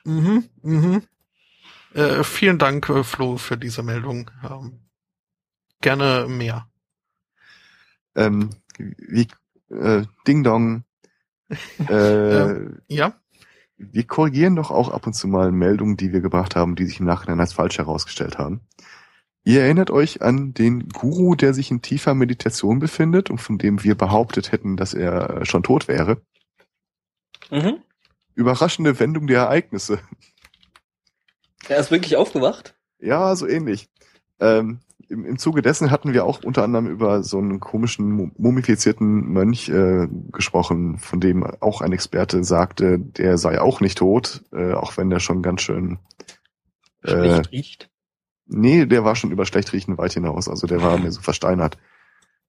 [0.05, 1.03] Mhm, mhm.
[1.95, 4.31] Äh, vielen Dank, äh, Flo, für diese Meldung.
[4.49, 4.81] Ähm,
[5.81, 6.69] gerne mehr.
[8.15, 9.27] Ähm, wie,
[9.71, 10.85] äh, Ding Dong.
[11.89, 13.21] Äh, ja.
[13.93, 17.01] Wir korrigieren doch auch ab und zu mal Meldungen, die wir gebracht haben, die sich
[17.01, 18.61] im Nachhinein als falsch herausgestellt haben.
[19.45, 23.85] Ihr erinnert euch an den Guru, der sich in tiefer Meditation befindet und von dem
[23.85, 26.23] wir behauptet hätten, dass er schon tot wäre.
[27.51, 27.83] Mhm.
[28.35, 30.01] Überraschende Wendung der Ereignisse.
[31.69, 32.75] Er ist wirklich aufgewacht?
[32.99, 33.89] Ja, so ähnlich.
[34.41, 39.33] Ähm, im, Im Zuge dessen hatten wir auch unter anderem über so einen komischen mumifizierten
[39.33, 44.73] Mönch äh, gesprochen, von dem auch ein Experte sagte, der sei auch nicht tot, äh,
[44.73, 45.99] auch wenn der schon ganz schön
[47.03, 47.91] äh, schlecht riecht.
[48.47, 51.79] Nee, der war schon über schlecht riechen weit hinaus, also der war mir so versteinert.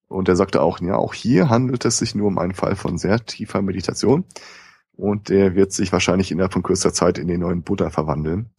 [0.08, 2.98] Und er sagte auch, ja, auch hier handelt es sich nur um einen Fall von
[2.98, 4.26] sehr tiefer Meditation.
[4.94, 8.52] Und der wird sich wahrscheinlich innerhalb von kürzester Zeit in den neuen Buddha verwandeln.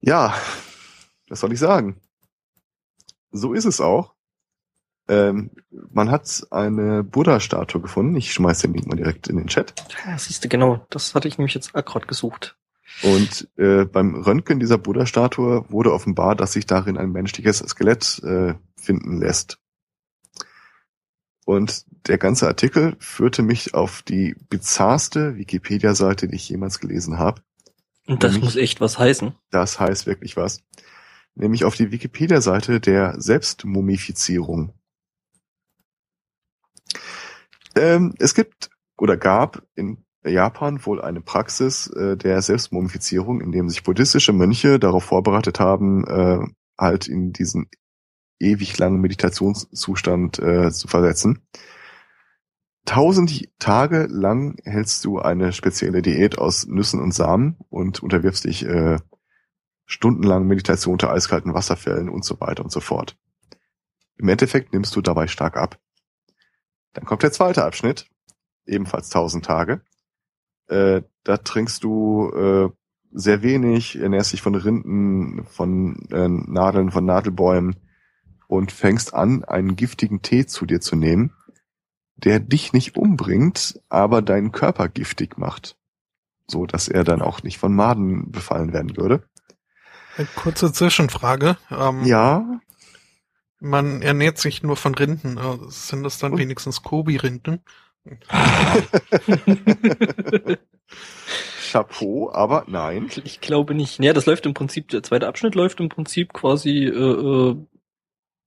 [0.00, 0.34] Ja,
[1.28, 2.00] was soll ich sagen?
[3.38, 4.14] So ist es auch.
[5.08, 8.14] Ähm, man hat eine Buddha-Statue gefunden.
[8.16, 9.74] Ich schmeiß den Link mal direkt in den Chat.
[10.04, 10.86] Ja, siehst du, genau.
[10.90, 12.56] Das hatte ich nämlich jetzt gerade gesucht.
[13.02, 18.54] Und äh, beim Röntgen dieser Buddha-Statue wurde offenbar, dass sich darin ein menschliches Skelett äh,
[18.76, 19.58] finden lässt.
[21.44, 27.42] Und der ganze Artikel führte mich auf die bizarrste Wikipedia-Seite, die ich jemals gelesen habe.
[28.06, 29.34] Und das Nämlich, muss echt was heißen.
[29.50, 30.62] Das heißt wirklich was
[31.38, 34.72] nämlich auf die Wikipedia-Seite der Selbstmumifizierung.
[37.74, 43.68] Ähm, es gibt oder gab in Japan wohl eine Praxis äh, der Selbstmumifizierung, in dem
[43.68, 46.40] sich buddhistische Mönche darauf vorbereitet haben, äh,
[46.76, 47.68] halt in diesen
[48.40, 51.42] ewig langen Meditationszustand äh, zu versetzen.
[52.84, 58.64] Tausend Tage lang hältst du eine spezielle Diät aus Nüssen und Samen und unterwirfst dich
[58.64, 58.96] äh,
[59.88, 63.16] stundenlang Meditation unter eiskalten Wasserfällen und so weiter und so fort.
[64.16, 65.80] Im Endeffekt nimmst du dabei stark ab.
[66.92, 68.06] Dann kommt der zweite Abschnitt,
[68.66, 69.80] ebenfalls 1000 Tage.
[70.66, 72.68] Äh, da trinkst du äh,
[73.12, 77.76] sehr wenig, ernährst dich von Rinden, von äh, Nadeln, von Nadelbäumen
[78.46, 81.32] und fängst an, einen giftigen Tee zu dir zu nehmen,
[82.16, 85.78] der dich nicht umbringt, aber deinen Körper giftig macht.
[86.46, 89.24] So dass er dann auch nicht von Maden befallen werden würde.
[90.18, 91.56] Eine kurze Zwischenfrage.
[91.70, 92.60] Ähm, Ja,
[93.60, 95.38] Man ernährt sich nur von Rinden.
[95.38, 97.60] Äh, Sind das dann Und- wenigstens Kobi-Rinden?
[101.70, 103.08] Chapeau, aber nein.
[103.24, 104.02] Ich glaube nicht.
[104.02, 107.56] Ja, das läuft im Prinzip, der zweite Abschnitt läuft im Prinzip quasi äh, äh,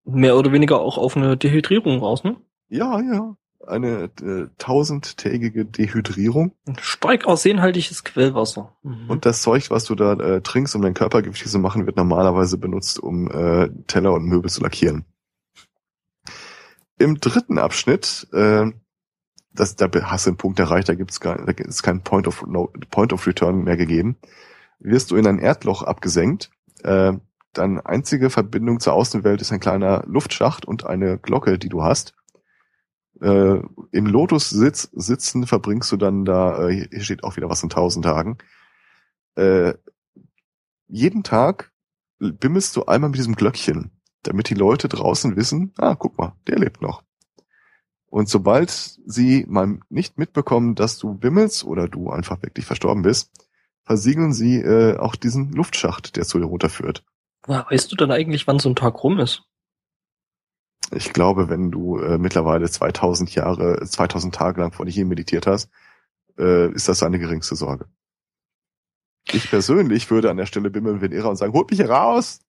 [0.06, 2.38] mehr oder weniger auch auf eine Dehydrierung raus, ne?
[2.70, 3.36] Ja, ja.
[3.68, 6.54] Eine äh, tausendtägige Dehydrierung.
[6.80, 8.76] Stark aussehenhaltiges Quellwasser.
[8.82, 9.10] Mhm.
[9.10, 11.98] Und das Zeug, was du da äh, trinkst, um deinen Körper giftig zu machen, wird
[11.98, 15.06] normalerweise benutzt, um äh, Teller und Möbel zu lackieren.
[16.98, 18.72] Im dritten Abschnitt, äh,
[19.54, 22.46] das, da hast du einen Punkt erreicht, da gibt's gar, da ist kein Point of,
[22.46, 24.18] no, Point of Return mehr gegeben,
[24.80, 26.52] wirst du in ein Erdloch abgesenkt.
[26.84, 27.14] Äh,
[27.54, 32.14] deine einzige Verbindung zur Außenwelt ist ein kleiner Luftschacht und eine Glocke, die du hast.
[33.20, 33.60] Äh,
[33.92, 38.06] Im Lotus-Sitz sitzen verbringst du dann da, äh, hier steht auch wieder was in tausend
[38.06, 38.38] Tagen.
[39.36, 39.74] Äh,
[40.88, 41.72] jeden Tag
[42.20, 43.92] bimmelst du einmal mit diesem Glöckchen,
[44.24, 47.04] damit die Leute draußen wissen, ah, guck mal, der lebt noch.
[48.08, 53.32] Und sobald sie mal nicht mitbekommen, dass du bimmelst oder du einfach wirklich verstorben bist,
[53.84, 57.04] versiegeln sie äh, auch diesen Luftschacht, der zu dir runterführt.
[57.48, 59.44] Weißt du dann eigentlich, wann so ein Tag rum ist?
[60.94, 65.48] Ich glaube, wenn du äh, mittlerweile 2000 Jahre, 2000 Tage lang vor dich hin meditiert
[65.48, 65.70] hast,
[66.38, 67.86] äh, ist das deine geringste Sorge.
[69.32, 71.90] Ich persönlich würde an der Stelle bimmeln wie ein Irrer und sagen, holt mich hier
[71.90, 72.40] raus!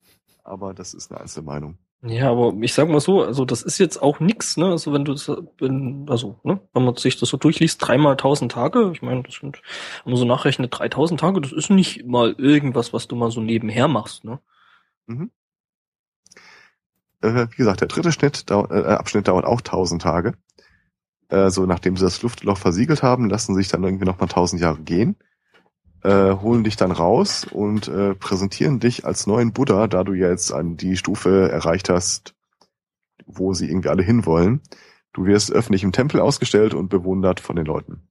[0.43, 1.79] Aber das ist eine Einzelmeinung.
[2.05, 4.67] Ja, aber ich sag mal so, also das ist jetzt auch nix, ne?
[4.67, 5.15] Also wenn du
[5.59, 9.37] wenn, also, ne, wenn man sich das so durchliest, dreimal tausend Tage, ich meine, das
[9.37, 9.63] sind,
[10.03, 13.41] wenn man so nachrechnet, 3000 Tage, das ist nicht mal irgendwas, was du mal so
[13.41, 14.41] nebenher machst, ne?
[17.23, 20.35] Äh, wie gesagt, der dritte Schnitt, dau äh, Abschnitt dauert auch 1000 Tage.
[21.29, 24.61] Äh, so nachdem sie das Luftloch versiegelt haben, lassen sich dann irgendwie noch mal 1000
[24.61, 25.17] Jahre gehen,
[26.03, 30.29] äh, holen dich dann raus und äh, präsentieren dich als neuen Buddha, da du ja
[30.29, 32.35] jetzt an die Stufe erreicht hast,
[33.25, 34.61] wo sie irgendwie alle hinwollen.
[35.13, 38.09] Du wirst öffentlich im Tempel ausgestellt und bewundert von den Leuten.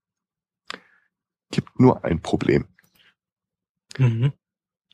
[1.51, 2.65] Gibt nur ein Problem.
[3.97, 4.33] Mhm.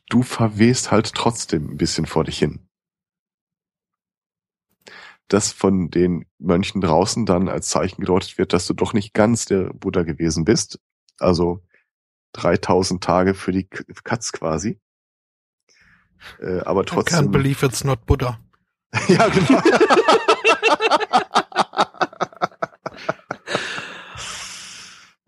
[0.10, 2.67] Du verwehst halt trotzdem ein bisschen vor dich hin.
[5.28, 9.46] Das von den Mönchen draußen dann als Zeichen gedeutet wird, dass du doch nicht ganz
[9.46, 10.80] der Buddha gewesen bist.
[11.20, 11.64] Also
[12.34, 14.80] 3000 Tage für die Katz quasi.
[16.40, 17.32] Äh, aber I can't trotzdem.
[17.32, 18.40] believe it's not Buddha.
[19.08, 19.62] ja, genau.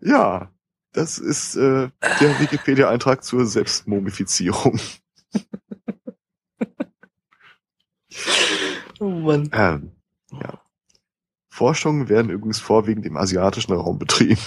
[0.00, 0.50] ja,
[0.92, 1.90] das ist äh,
[2.20, 4.80] der Wikipedia-Eintrag zur Selbstmumifizierung.
[9.00, 9.50] Oh Mann.
[9.52, 9.92] Ähm,
[10.30, 10.60] ja.
[11.48, 14.38] Forschungen werden übrigens vorwiegend im asiatischen Raum betrieben.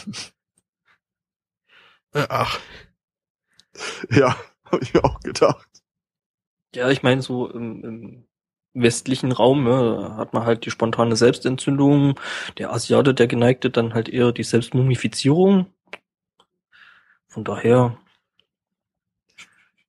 [2.14, 2.60] Äh, ach,
[4.10, 4.36] ja,
[4.66, 5.68] habe ich mir auch gedacht.
[6.76, 8.28] Ja, ich meine, so im, im
[8.74, 12.20] westlichen Raum ne, hat man halt die spontane Selbstentzündung,
[12.58, 15.68] der Asiate, der geneigte, dann halt eher die Selbstmumifizierung.
[17.28, 17.97] Von daher,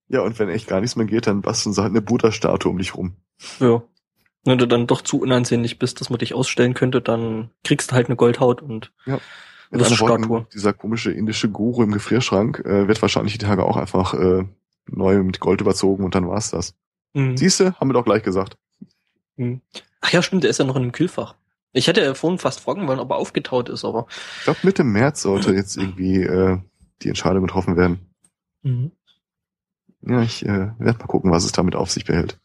[0.09, 2.79] Ja, und wenn echt gar nichts mehr geht, dann basteln sie halt eine Buddha-Statue um
[2.79, 3.17] dich rum.
[3.61, 3.83] ja.
[4.45, 7.95] Wenn du dann doch zu unansehnlich bist, dass man dich ausstellen könnte, dann kriegst du
[7.95, 9.21] halt eine Goldhaut und Mit
[9.81, 10.47] Das Statue.
[10.53, 14.45] dieser komische indische Guru im Gefrierschrank äh, wird wahrscheinlich die Tage auch einfach äh,
[14.87, 16.75] neu mit Gold überzogen und dann war's das.
[17.15, 17.37] Mhm.
[17.37, 18.57] Siehste, haben wir doch gleich gesagt.
[19.37, 19.61] Mhm.
[20.01, 21.35] Ach ja, stimmt, der ist ja noch in dem Kühlfach.
[21.73, 24.07] Ich hätte ja vorhin fast fragen wollen, ob er aufgetaut ist, aber.
[24.39, 26.59] Ich glaube, Mitte März sollte jetzt irgendwie äh,
[27.03, 27.99] die Entscheidung getroffen werden.
[28.63, 28.93] Mhm.
[30.03, 32.39] Ja, ich äh, werde mal gucken, was es damit auf sich behält.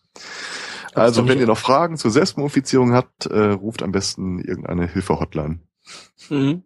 [0.96, 5.60] Also, wenn ihr noch Fragen zur Selbstmumifizierung habt, äh, ruft am besten irgendeine Hilfe-Hotline.
[6.30, 6.64] Mhm.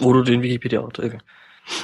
[0.00, 1.18] Oder den Wikipedia-Artikel.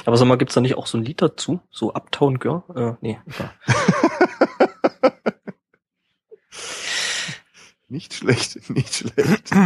[0.05, 1.59] Aber sag mal, gibt's da nicht auch so ein Lied dazu?
[1.71, 2.63] So Uptown Girl?
[2.75, 3.19] Äh, nee.
[3.25, 3.51] egal.
[7.89, 9.51] Nicht schlecht, nicht schlecht.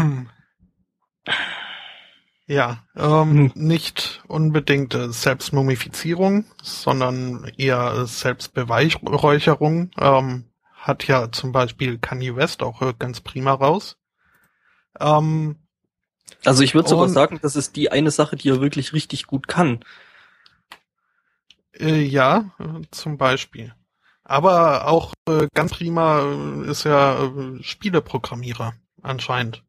[2.49, 3.51] Ja, ähm, Hm.
[3.55, 9.91] nicht unbedingt Selbstmumifizierung, sondern eher Selbstbeweihräucherung.
[9.99, 10.45] Ähm,
[10.77, 13.97] hat ja zum Beispiel Kanye West auch äh, ganz prima raus.
[14.99, 15.57] Ähm,
[16.45, 19.47] Also ich würde sogar sagen, das ist die eine Sache, die er wirklich richtig gut
[19.47, 19.83] kann.
[21.79, 22.51] äh, ja,
[22.91, 23.73] zum Beispiel.
[24.23, 29.63] Aber auch äh, ganz prima äh, ist er äh, Spieleprogrammierer anscheinend.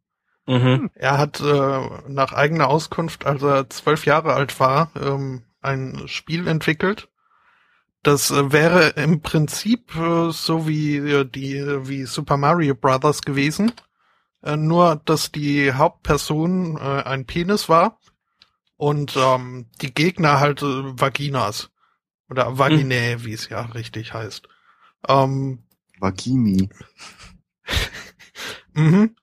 [0.46, 0.90] Mhm.
[0.94, 6.48] Er hat äh, nach eigener Auskunft, als er zwölf Jahre alt war, ähm, ein Spiel
[6.48, 7.08] entwickelt.
[8.02, 13.72] Das äh, wäre im Prinzip äh, so wie äh, die wie Super Mario Brothers gewesen,
[14.40, 17.98] nur, dass die Hauptperson ein Penis war
[18.76, 21.70] und ähm, die Gegner halt Vaginas.
[22.30, 23.24] Oder Vaginae, hm.
[23.24, 24.48] wie es ja richtig heißt.
[25.08, 25.64] Ähm,
[25.98, 26.68] Vagini.
[28.74, 29.16] mhm.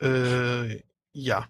[0.00, 0.82] Äh,
[1.12, 1.48] ja.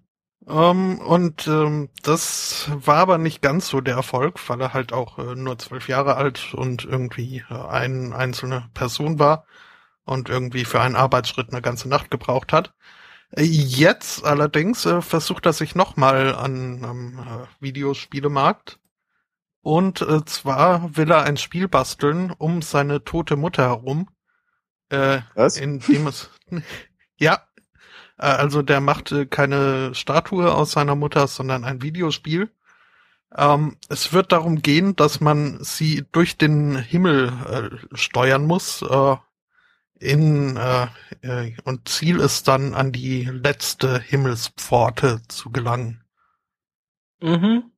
[0.48, 5.18] Ähm, und ähm, das war aber nicht ganz so der Erfolg, weil er halt auch
[5.18, 9.44] äh, nur zwölf Jahre alt und irgendwie äh, eine einzelne Person war
[10.04, 12.72] und irgendwie für einen Arbeitsschritt eine ganze Nacht gebraucht hat.
[13.30, 18.78] Äh, jetzt allerdings äh, versucht er sich nochmal an am äh, Videospielemarkt.
[19.60, 24.08] Und äh, zwar will er ein Spiel basteln um seine tote Mutter herum.
[24.88, 25.58] Äh, Was?
[25.58, 26.30] In dem es
[27.18, 27.42] ja,
[28.26, 32.50] also der macht äh, keine Statue aus seiner Mutter, sondern ein Videospiel.
[33.34, 38.82] Ähm, es wird darum gehen, dass man sie durch den Himmel äh, steuern muss.
[38.82, 39.16] Äh,
[40.00, 40.86] in äh,
[41.22, 46.04] äh, und Ziel ist dann an die letzte Himmelspforte zu gelangen.
[47.20, 47.72] Mhm.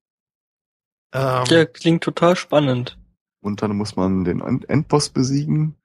[1.13, 2.99] Ähm, Der klingt total spannend.
[3.41, 5.77] Und dann muss man den Endboss besiegen.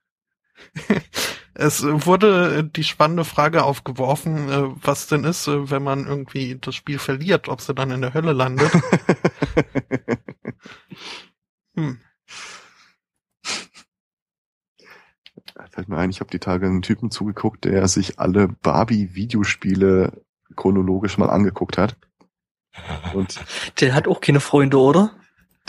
[1.57, 6.75] Es wurde die spannende Frage aufgeworfen, äh, was denn ist, äh, wenn man irgendwie das
[6.75, 8.71] Spiel verliert, ob sie dann in der Hölle landet.
[11.75, 12.01] hm.
[15.71, 20.25] Fällt mir ein, ich habe die Tage einen Typen zugeguckt, der sich alle Barbie-Videospiele
[20.55, 21.95] chronologisch mal angeguckt hat.
[23.13, 23.39] Und
[23.79, 25.11] der hat auch keine Freunde, oder?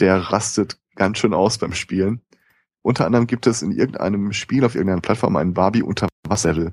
[0.01, 2.21] Der rastet ganz schön aus beim Spielen.
[2.87, 6.73] Unter anderem gibt es in irgendeinem Spiel auf irgendeiner Plattform einen Barbie Unterwasserlevel.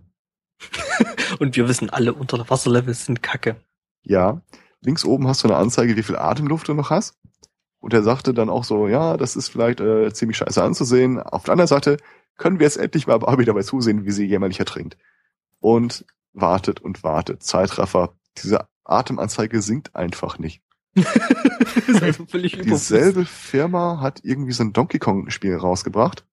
[1.40, 3.56] Und wir wissen alle, Unterwasserlevels sind kacke.
[4.04, 4.44] Ja.
[4.82, 7.18] Links oben hast du eine Anzeige, wie viel Atemluft du noch hast.
[7.80, 11.20] Und er sagte dann auch so, ja, das ist vielleicht äh, ziemlich scheiße anzusehen.
[11.20, 11.98] Auf der anderen Seite
[12.38, 15.00] können wir jetzt endlich mal Barbie dabei zusehen, wie sie jämmerlich ertrinkt.
[15.62, 17.42] Und wartet und wartet.
[17.42, 18.14] Zeitraffer.
[18.38, 20.62] Diese Atemanzeige sinkt einfach nicht.
[22.66, 26.26] Dieselbe Firma hat irgendwie so ein Donkey Kong Spiel rausgebracht.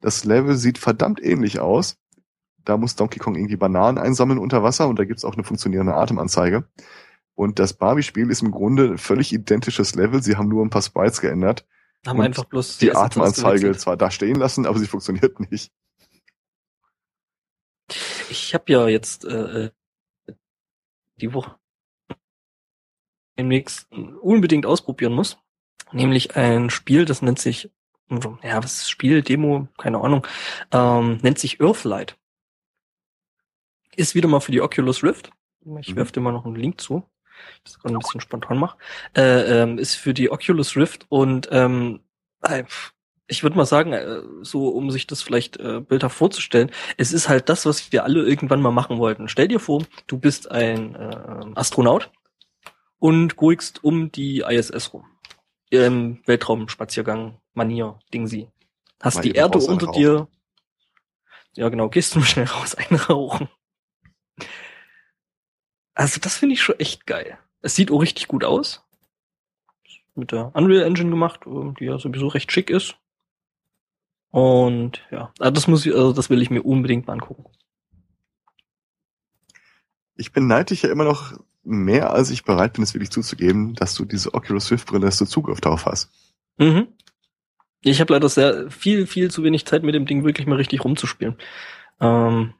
[0.00, 1.96] Das Level sieht verdammt ähnlich aus.
[2.64, 5.94] Da muss Donkey Kong irgendwie Bananen einsammeln unter Wasser und da gibt's auch eine funktionierende
[5.94, 6.68] Atemanzeige.
[7.34, 10.22] Und das Barbie-Spiel ist im Grunde ein völlig identisches Level.
[10.22, 11.66] Sie haben nur ein paar Sprites geändert.
[12.06, 15.72] Haben einfach bloß die, die Atemanzeige zwar da stehen lassen, aber sie funktioniert nicht.
[18.30, 19.70] Ich habe ja jetzt äh, äh
[21.20, 21.56] die Woche
[23.38, 25.38] demnächst unbedingt ausprobieren muss.
[25.92, 27.70] Nämlich ein Spiel, das nennt sich,
[28.42, 30.26] ja, was ist Spiel, Demo, keine Ahnung,
[30.72, 32.16] ähm, nennt sich Earthlight.
[33.96, 35.30] Ist wieder mal für die Oculus Rift.
[35.80, 35.96] Ich mhm.
[35.96, 37.04] werfe dir mal noch einen Link zu.
[37.54, 38.76] Ich das gerade ein bisschen spontan mache.
[39.16, 42.00] Äh, ähm, ist für die Oculus Rift und ähm,
[42.42, 42.64] äh,
[43.26, 47.28] ich würde mal sagen, äh, so um sich das vielleicht äh, bildhaft vorzustellen, es ist
[47.28, 49.28] halt das, was wir alle irgendwann mal machen wollten.
[49.28, 52.10] Stell dir vor, du bist ein äh, Astronaut
[53.04, 55.04] und guckst um die ISS rum.
[55.68, 58.48] Im Weltraumspaziergang, Manier, Ding sie.
[58.98, 60.26] Hast Mal die Erde unter dir.
[61.54, 63.50] Ja, genau, gehst du schnell raus, einrauchen.
[65.92, 67.38] Also, das finde ich schon echt geil.
[67.60, 68.82] Es sieht auch richtig gut aus.
[70.14, 72.96] Mit der Unreal Engine gemacht, die ja sowieso recht schick ist.
[74.30, 77.44] Und ja, also das muss ich, also das will ich mir unbedingt mal angucken.
[80.14, 83.94] Ich beneide dich ja immer noch mehr als ich bereit bin, es wirklich zuzugeben, dass
[83.94, 86.10] du diese Oculus Rift Brille, dass du Zugriff darauf hast.
[86.58, 86.88] Mhm.
[87.80, 90.84] Ich habe leider sehr viel, viel zu wenig Zeit mit dem Ding wirklich mal richtig
[90.84, 91.36] rumzuspielen.
[92.00, 92.54] Ähm,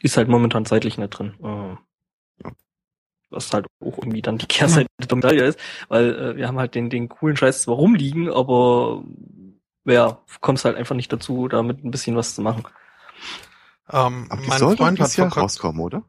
[0.00, 1.34] ist halt momentan zeitlich nicht drin.
[1.42, 2.52] Äh, ja.
[3.28, 5.58] Was halt auch irgendwie dann die Kehrseite der Medaille ist,
[5.88, 9.04] weil äh, wir haben halt den, den coolen Scheiß zwar rumliegen, aber
[9.84, 12.64] ja, kommst halt einfach nicht dazu, damit ein bisschen was zu machen.
[13.92, 16.04] Ähm, aber die soll Freund hat Jahr rauskommen, oder?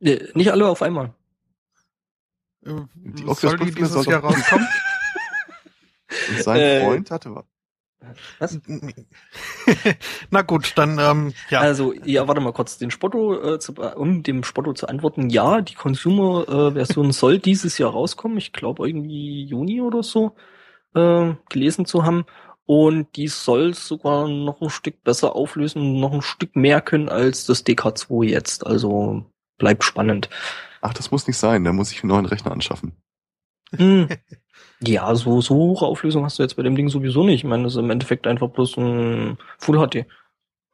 [0.00, 1.14] Nee, nicht alle auf einmal.
[2.60, 4.68] Die soll die dieses Jahr rauskommen?
[6.30, 7.44] Und sein äh, Freund hatte was?
[10.30, 11.60] Na gut, dann ähm, ja.
[11.60, 15.60] Also ja, warte mal kurz, den Spotto äh, zu, um dem Spotto zu antworten, ja,
[15.60, 18.38] die Consumer-Version soll dieses Jahr rauskommen.
[18.38, 20.36] Ich glaube irgendwie Juni oder so
[20.94, 22.24] äh, gelesen zu haben.
[22.66, 27.46] Und die soll sogar noch ein Stück besser auflösen, noch ein Stück mehr können als
[27.46, 28.66] das DK2 jetzt.
[28.66, 29.24] Also
[29.58, 30.28] bleibt spannend.
[30.80, 32.92] Ach, das muss nicht sein, da muss ich einen neuen Rechner anschaffen.
[33.74, 34.08] Hm.
[34.80, 37.42] Ja, so, so hohe Auflösung hast du jetzt bei dem Ding sowieso nicht.
[37.42, 40.06] Ich meine, das ist im Endeffekt einfach bloß ein Full HD,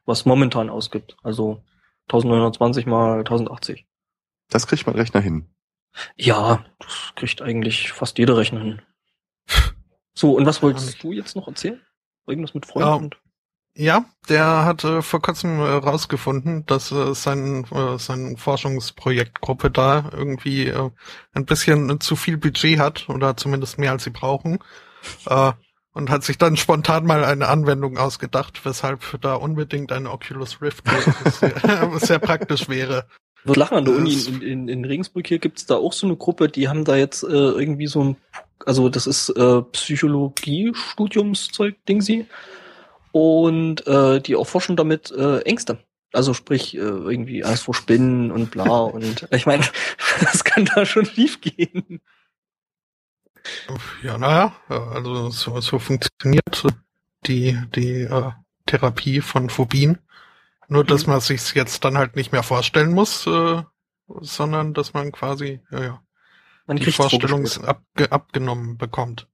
[0.05, 1.16] was momentan ausgibt.
[1.22, 1.62] Also
[2.09, 3.87] 1920 mal 1080.
[4.51, 5.49] Das kriegt mein Rechner hin.
[6.16, 8.82] Ja, das kriegt eigentlich fast jeder Rechner hin.
[10.16, 11.82] So, und was wolltest du jetzt noch erzählen?
[12.28, 13.11] Irgendwas mit Freunden?
[13.77, 20.11] Ja, der hat äh, vor kurzem herausgefunden, äh, dass äh, sein, äh, sein Forschungsprojektgruppe da
[20.12, 20.91] irgendwie äh,
[21.33, 24.61] ein bisschen zu viel Budget hat oder zumindest mehr als sie brauchen.
[25.27, 25.53] Äh,
[25.93, 30.85] und hat sich dann spontan mal eine Anwendung ausgedacht, weshalb da unbedingt eine Oculus Rift
[31.41, 33.07] sehr, sehr praktisch wäre.
[33.45, 36.16] Wird lachen an der Uni in, in, in Regensburg hier gibt's da auch so eine
[36.16, 38.16] Gruppe, die haben da jetzt äh, irgendwie so ein,
[38.66, 42.27] also das ist äh, Psychologie-Studiumszeug, Ding sie.
[43.14, 45.78] Und äh, die erforschen damit äh, Ängste.
[46.12, 49.64] Also sprich, äh, irgendwie Angst vor Spinnen und bla und ich meine,
[50.20, 52.00] das kann da schon schief gehen.
[54.02, 56.66] Ja, naja, also so, so funktioniert
[57.26, 58.32] die, die äh,
[58.66, 59.98] Therapie von Phobien.
[60.66, 61.12] Nur, dass mhm.
[61.12, 63.62] man sich jetzt dann halt nicht mehr vorstellen muss, äh,
[64.08, 66.02] sondern dass man quasi, ja, ja,
[66.66, 69.28] man die Vorstellung abge abgenommen bekommt.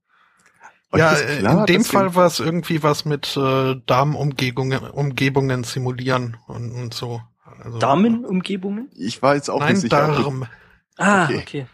[0.93, 6.71] Ja, klar, in dem Fall war es irgendwie was mit äh, Darmumgebungen Umgebungen simulieren und,
[6.71, 7.21] und so.
[7.63, 8.89] Also, Damenumgebungen?
[8.95, 10.07] Ich war jetzt auch Nein, nicht sicher.
[10.07, 10.47] Darm.
[10.97, 11.37] Ah, okay.
[11.37, 11.67] okay.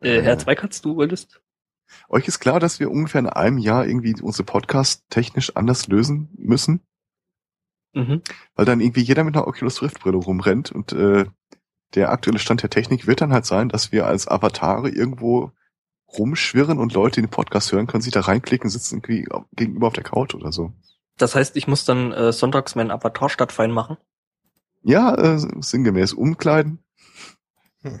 [0.00, 1.40] Äh, Herr Zweikatz, du wolltest?
[2.08, 6.28] Euch ist klar, dass wir ungefähr in einem Jahr irgendwie unsere Podcast technisch anders lösen
[6.36, 6.80] müssen?
[7.94, 8.22] Mhm.
[8.54, 11.26] Weil dann irgendwie jeder mit einer Oculus Rift Brille rumrennt und äh,
[11.94, 15.52] der aktuelle Stand der Technik wird dann halt sein, dass wir als Avatare irgendwo
[16.18, 19.92] rumschwirren und Leute, die den Podcast hören, können sich da reinklicken, sitzen irgendwie gegenüber auf
[19.92, 20.72] der Couch oder so.
[21.16, 23.96] Das heißt, ich muss dann äh, sonntags meinen Avatar stadtfein machen?
[24.82, 26.84] Ja, äh, sinngemäß umkleiden.
[27.82, 28.00] Hm.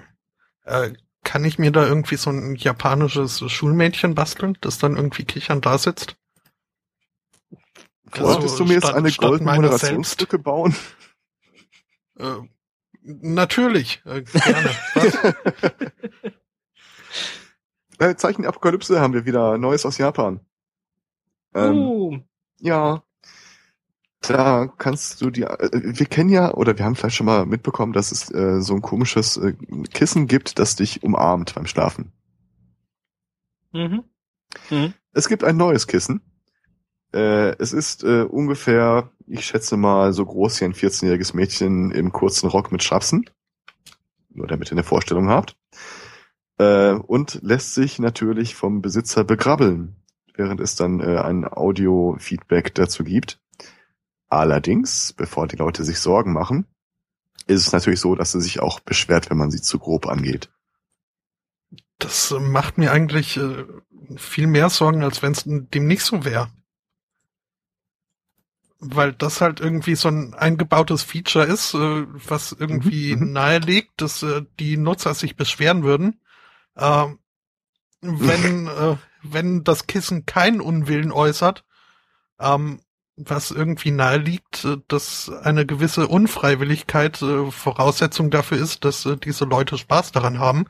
[0.64, 0.92] Äh,
[1.22, 5.78] kann ich mir da irgendwie so ein japanisches Schulmädchen basteln, das dann irgendwie kichern da
[5.78, 6.16] sitzt?
[8.16, 10.76] Wolltest du mir jetzt eine goldene Moderationsstücke bauen?
[12.18, 12.36] Äh,
[13.02, 14.70] natürlich, äh, gerne.
[18.10, 20.40] äh, Zeichen der Apokalypse haben wir wieder Neues aus Japan.
[21.54, 22.18] Ähm, uh.
[22.60, 23.02] Ja,
[24.28, 27.92] da kannst du dir, äh, wir kennen ja, oder wir haben vielleicht schon mal mitbekommen,
[27.92, 29.54] dass es äh, so ein komisches äh,
[29.92, 32.12] Kissen gibt, das dich umarmt beim Schlafen.
[33.72, 34.04] Mhm.
[34.70, 34.94] Mhm.
[35.12, 36.22] Es gibt ein neues Kissen.
[37.12, 42.12] Äh, es ist äh, ungefähr, ich schätze mal, so groß wie ein 14-jähriges Mädchen im
[42.12, 43.28] kurzen Rock mit Schrapsen.
[44.30, 45.56] Nur damit ihr eine Vorstellung habt.
[46.58, 49.96] Äh, und lässt sich natürlich vom Besitzer begrabbeln,
[50.34, 53.40] während es dann äh, ein Audio-Feedback dazu gibt.
[54.28, 56.66] Allerdings, bevor die Leute sich Sorgen machen,
[57.46, 60.50] ist es natürlich so, dass sie sich auch beschwert, wenn man sie zu grob angeht.
[61.98, 63.64] Das äh, macht mir eigentlich äh,
[64.16, 66.50] viel mehr Sorgen, als wenn es dem nicht so wäre.
[68.78, 73.26] Weil das halt irgendwie so ein eingebautes Feature ist, äh, was irgendwie mhm.
[73.26, 73.32] mhm.
[73.32, 76.20] nahelegt, dass äh, die Nutzer sich beschweren würden.
[76.76, 77.06] Äh,
[78.00, 81.64] wenn, äh, wenn das Kissen keinen Unwillen äußert,
[82.38, 82.80] ähm,
[83.16, 89.16] was irgendwie nahe liegt, äh, dass eine gewisse Unfreiwilligkeit äh, Voraussetzung dafür ist, dass äh,
[89.16, 90.66] diese Leute Spaß daran haben,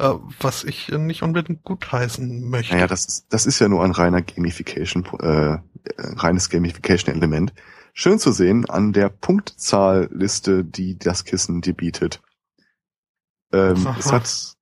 [0.00, 2.72] was ich nicht unbedingt gutheißen möchte.
[2.72, 5.58] Naja, das ist, das ist ja nur ein reiner Gamification, äh,
[5.98, 7.52] reines Gamification-Element.
[7.94, 12.22] Schön zu sehen an der Punktzahlliste, die das Kissen dir bietet.
[13.52, 14.56] Ähm, es hat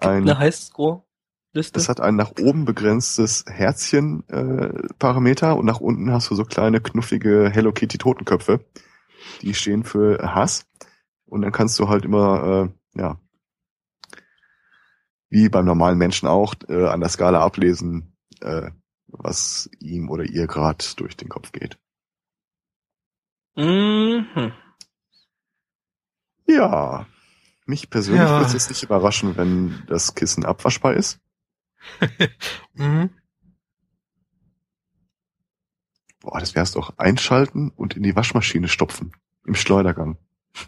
[0.00, 1.04] ein, eine Highscore
[1.52, 1.74] Liste?
[1.74, 6.80] Das hat ein nach oben begrenztes Herzchen-Parameter äh, und nach unten hast du so kleine
[6.80, 8.64] knuffige Hello Kitty Totenköpfe.
[9.42, 10.66] Die stehen für Hass.
[11.26, 13.20] Und dann kannst du halt immer, äh, ja,
[15.28, 18.70] wie beim normalen Menschen auch, äh, an der Skala ablesen, äh,
[19.06, 21.78] was ihm oder ihr gerade durch den Kopf geht.
[23.56, 24.52] Mhm.
[26.46, 27.06] Ja.
[27.70, 28.40] Mich persönlich ja.
[28.40, 31.20] würde es nicht überraschen, wenn das Kissen abwaschbar ist.
[32.74, 33.10] mhm.
[36.18, 36.98] Boah, das wär's doch.
[36.98, 39.12] Einschalten und in die Waschmaschine stopfen.
[39.46, 40.18] Im Schleudergang.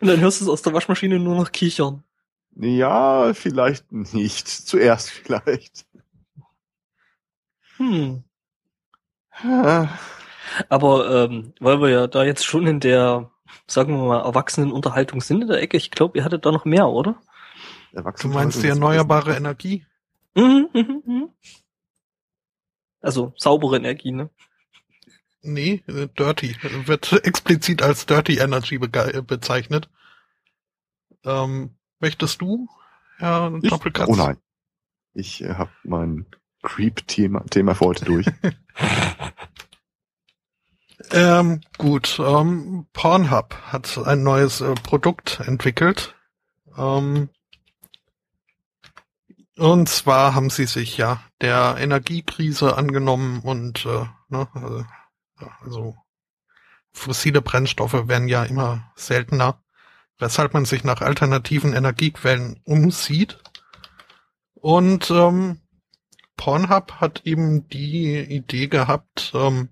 [0.00, 2.04] und dann hörst du es aus der Waschmaschine nur noch kichern.
[2.54, 4.46] Ja, vielleicht nicht.
[4.46, 5.86] Zuerst vielleicht.
[7.78, 8.24] Hm.
[10.68, 13.30] Aber ähm, weil wir ja da jetzt schon in der,
[13.70, 16.88] sagen wir mal, Erwachsenenunterhaltung sind in der Ecke, ich glaube, ihr hattet da noch mehr,
[16.88, 17.20] oder?
[17.92, 19.84] Du meinst die erneuerbare Energie?
[20.34, 21.28] Mhm, mhm, mhm.
[23.00, 24.30] Also saubere Energie, ne?
[25.42, 26.56] Nee, äh, Dirty.
[26.86, 29.88] Wird explizit als Dirty Energy be bezeichnet.
[31.24, 32.68] Ähm, möchtest du,
[33.16, 33.70] Herr ich?
[33.70, 34.08] Doppelkatz?
[34.08, 34.36] Oh nein.
[35.14, 36.26] Ich äh, habe mein
[36.62, 38.26] Creep-Thema Thema für heute durch.
[41.10, 42.18] ähm, gut.
[42.18, 46.14] Ähm, Pornhub hat ein neues äh, Produkt entwickelt.
[46.76, 47.30] Ähm,
[49.56, 55.96] Und zwar haben sie sich ja der Energiekrise angenommen und äh, ne, äh, also
[56.92, 59.62] fossile Brennstoffe werden ja immer seltener,
[60.18, 63.38] weshalb man sich nach alternativen Energiequellen umsieht.
[64.54, 65.60] Und ähm,
[66.38, 69.68] Pornhub hat eben die Idee gehabt, ähm,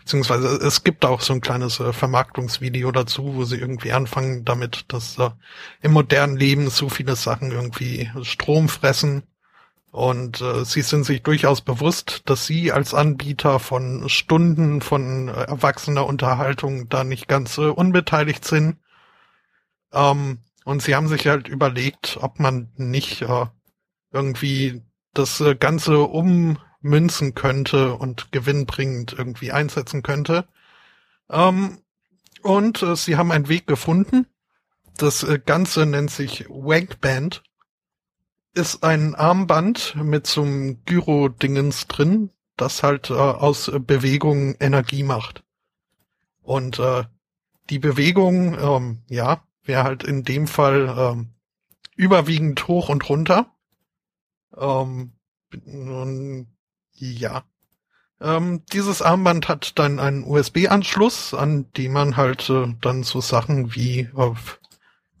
[0.00, 4.86] beziehungsweise es gibt auch so ein kleines äh, Vermarktungsvideo dazu, wo sie irgendwie anfangen damit,
[4.88, 5.30] dass äh,
[5.82, 9.22] im modernen Leben so viele Sachen irgendwie Strom fressen.
[9.92, 15.32] Und äh, sie sind sich durchaus bewusst, dass sie als Anbieter von Stunden von äh,
[15.32, 18.76] erwachsener Unterhaltung da nicht ganz äh, unbeteiligt sind.
[19.92, 23.46] Ähm, und sie haben sich halt überlegt, ob man nicht äh,
[24.12, 24.82] irgendwie
[25.12, 25.98] das äh, Ganze
[26.82, 30.46] ummünzen könnte und gewinnbringend irgendwie einsetzen könnte.
[31.28, 31.78] Ähm,
[32.42, 34.26] und äh, sie haben einen Weg gefunden.
[34.96, 37.42] Das äh, Ganze nennt sich Wankband.
[38.52, 45.44] Ist ein Armband mit so einem Gyro-Dingens drin, das halt äh, aus Bewegung Energie macht.
[46.42, 47.04] Und äh,
[47.68, 51.30] die Bewegung, ähm, ja, wäre halt in dem Fall ähm,
[51.94, 53.54] überwiegend hoch und runter.
[54.56, 55.12] Ähm,
[57.00, 57.44] ja.
[58.20, 63.74] Ähm, dieses Armband hat dann einen USB-Anschluss, an dem man halt äh, dann so Sachen
[63.74, 64.60] wie auf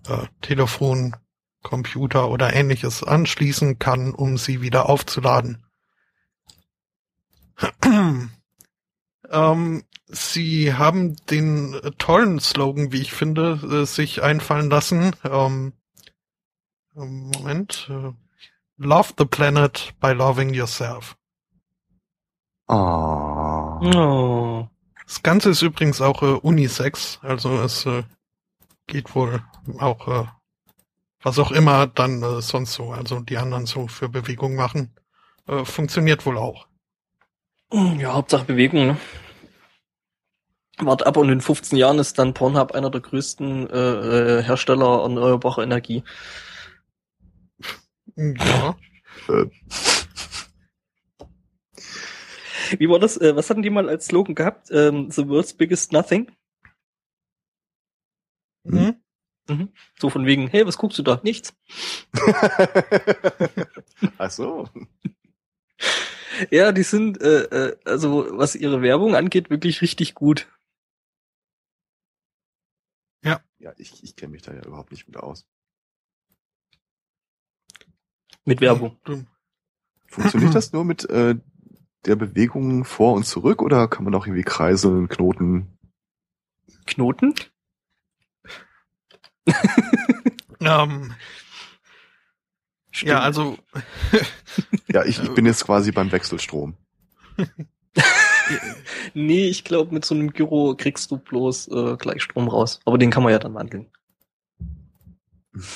[0.06, 1.16] äh, Telefon,
[1.62, 5.64] Computer oder ähnliches anschließen kann, um sie wieder aufzuladen.
[9.30, 15.14] ähm, sie haben den tollen Slogan, wie ich finde, äh, sich einfallen lassen.
[15.24, 15.72] Ähm,
[16.94, 17.90] Moment.
[17.90, 18.12] Äh,
[18.82, 21.14] Love the planet by loving yourself.
[22.72, 23.80] Oh.
[23.82, 24.68] Oh.
[25.04, 28.04] Das Ganze ist übrigens auch äh, Unisex, also es äh,
[28.86, 29.42] geht wohl
[29.80, 30.26] auch, äh,
[31.20, 34.94] was auch immer dann äh, sonst so, also die anderen so für Bewegung machen,
[35.48, 36.68] äh, funktioniert wohl auch.
[37.72, 38.96] Ja, Hauptsache Bewegung, ne?
[40.78, 45.02] Wart ab und in 15 Jahren ist dann Pornhub einer der größten äh, äh, Hersteller
[45.02, 46.04] erneuerbarer Energie.
[48.16, 48.76] Ja.
[52.78, 53.16] Wie war das?
[53.16, 54.70] Äh, was hatten die mal als Slogan gehabt?
[54.70, 56.30] Ähm, The world's biggest nothing?
[59.48, 59.72] Mhm.
[59.98, 61.20] So von wegen, hey, was guckst du da?
[61.24, 61.54] Nichts.
[64.18, 64.68] Ach so.
[66.50, 70.46] Ja, die sind, äh, äh, also was ihre Werbung angeht, wirklich richtig gut.
[73.60, 75.46] Ja, ich, ich kenne mich da ja überhaupt nicht mit aus.
[78.46, 78.98] Mit Werbung.
[80.08, 81.36] Funktioniert das nur mit äh,
[82.06, 85.78] der Bewegung vor und zurück oder kann man auch irgendwie kreiseln, Knoten?
[86.86, 87.34] Knoten?
[90.62, 91.14] Ähm,
[92.96, 93.56] ja, also
[94.92, 96.74] Ja, ich, ich bin jetzt quasi beim Wechselstrom.
[99.14, 102.80] Nee, ich glaube, mit so einem Gyro kriegst du bloß äh, Gleichstrom raus.
[102.84, 103.86] Aber den kann man ja dann wandeln.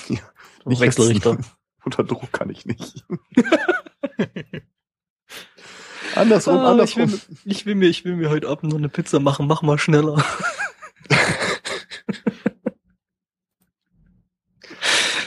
[0.08, 0.18] Ja,
[0.64, 1.38] Nicht Wechselrichter.
[1.84, 3.04] Unter Druck kann ich nicht.
[6.16, 7.36] Andersrum, Ah, ich, will, andersrum.
[7.44, 9.46] mir- ich, will mir, ich will mir heute Abend noch eine Pizza machen.
[9.46, 10.22] Mach mal schneller.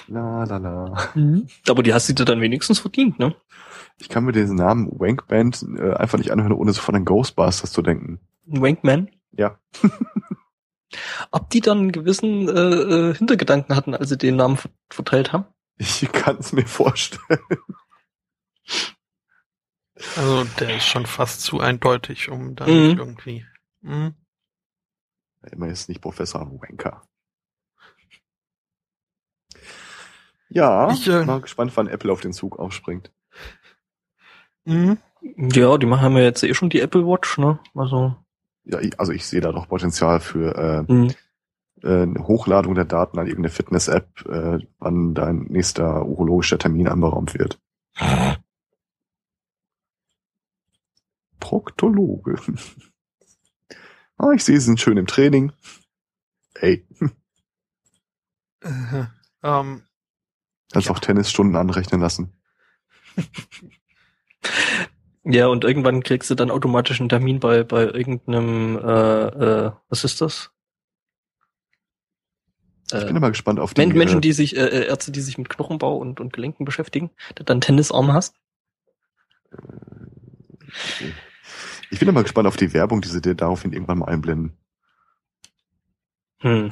[0.07, 1.09] La la la.
[1.67, 3.35] Aber die hast du dir dann wenigstens verdient, ne?
[3.99, 7.81] Ich kann mir diesen Namen Wankband äh, einfach nicht anhören, ohne sofort an Ghostbusters zu
[7.81, 8.19] denken.
[8.45, 9.09] Wankman.
[9.31, 9.59] Ja.
[11.31, 15.33] Ob die dann einen gewissen äh, äh, Hintergedanken hatten, als sie den Namen ver- verteilt
[15.33, 15.45] haben?
[15.77, 17.39] Ich kann es mir vorstellen.
[20.15, 22.97] Also der ist schon fast zu eindeutig, um da Mhm.
[22.97, 23.45] irgendwie.
[23.81, 24.13] Mhm.
[25.51, 27.03] Immer ist nicht Professor Wanker.
[30.49, 33.11] Ja, Ich, äh, mal gespannt, wann Apple auf den Zug aufspringt.
[34.65, 34.97] Mhm.
[35.21, 37.59] Ja, die machen ja jetzt eh schon die Apple Watch, ne?
[37.75, 38.15] Also.
[38.63, 40.55] Ja, ich, also ich sehe da doch Potenzial für
[40.87, 41.13] äh, Mh.
[41.83, 47.33] äh, eine Hochlladung der Daten an irgendeine Fitness-App, äh, wann dein nächster urologischer Termin anberaumt
[47.33, 47.59] wird.
[51.39, 52.35] Proktologe.
[54.17, 55.51] ah, ich sehe, Sie sind schön im Training.
[56.55, 56.85] Ey,
[58.61, 59.05] Äh,
[59.43, 59.83] ähm,
[60.71, 60.93] kannst Ja.
[60.93, 62.33] auch Tennisstunden anrechnen lassen.
[65.29, 69.25] Ja, und irgendwann kriegst du dann automatisch einen Termin bei, bei irgendeinem, äh,
[69.65, 70.51] äh, was ist das?
[72.85, 73.81] Ich bin Äh, immer gespannt auf die.
[73.85, 76.63] Men Menschen, äh, die sich, äh, äh, Ärzte, die sich mit Knochenbau und, und Gelenken
[76.63, 78.35] beschäftigen, der dann Tennisarm hast.
[81.91, 84.57] Ich bin immer gespannt auf die Werbung, die sie dir daraufhin irgendwann mal einblenden.
[86.39, 86.71] Hm.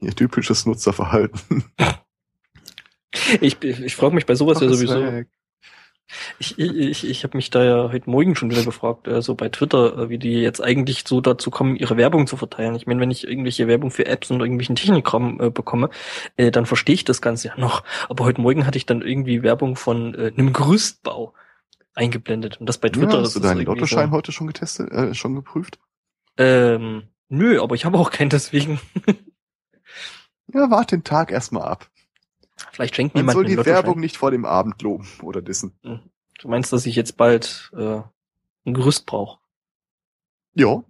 [0.00, 1.64] Ihr typisches Nutzerverhalten.
[3.40, 5.28] Ich, ich frage mich bei sowas ja Mach es sowieso, weg.
[6.38, 9.48] Ich, ich, ich habe mich da ja heute Morgen schon wieder gefragt, äh, so bei
[9.48, 12.74] Twitter, äh, wie die jetzt eigentlich so dazu kommen, ihre Werbung zu verteilen.
[12.74, 15.90] Ich meine, wenn ich irgendwelche Werbung für Apps und irgendwelchen Technikkram äh, bekomme,
[16.36, 17.84] äh, dann verstehe ich das Ganze ja noch.
[18.08, 21.34] Aber heute Morgen hatte ich dann irgendwie Werbung von äh, einem Gerüstbau
[21.94, 22.58] eingeblendet.
[22.60, 23.14] Und das bei Twitter.
[23.18, 25.78] Ja, hast du deinen Lottoschein so, heute schon getestet, äh, schon geprüft?
[26.38, 28.78] ähm, Nö, aber ich habe auch keinen deswegen.
[30.52, 31.88] Ja, warte den Tag erstmal ab.
[32.72, 33.56] Vielleicht schenkt Man jemand soll die.
[33.64, 35.78] Werbung nicht vor dem Abend loben oder dissen.
[35.82, 38.00] Du meinst, dass ich jetzt bald äh,
[38.66, 39.40] ein Gerüst brauche?
[40.54, 40.84] Ja,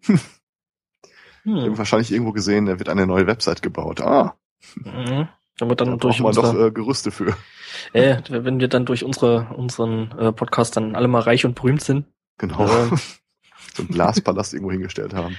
[1.44, 1.76] Hm.
[1.78, 4.00] wahrscheinlich irgendwo gesehen, da wird eine neue Website gebaut.
[4.00, 4.36] Ah,
[4.76, 5.28] Mhm.
[5.60, 7.36] Aber da dann durch braucht man unsere, doch äh, Gerüste für.
[7.92, 11.82] äh, wenn wir dann durch unsere unseren äh, Podcast dann alle mal reich und berühmt
[11.82, 12.06] sind,
[12.38, 12.66] Genau.
[12.66, 12.88] Ja.
[13.74, 15.36] so einen Glaspalast irgendwo hingestellt haben.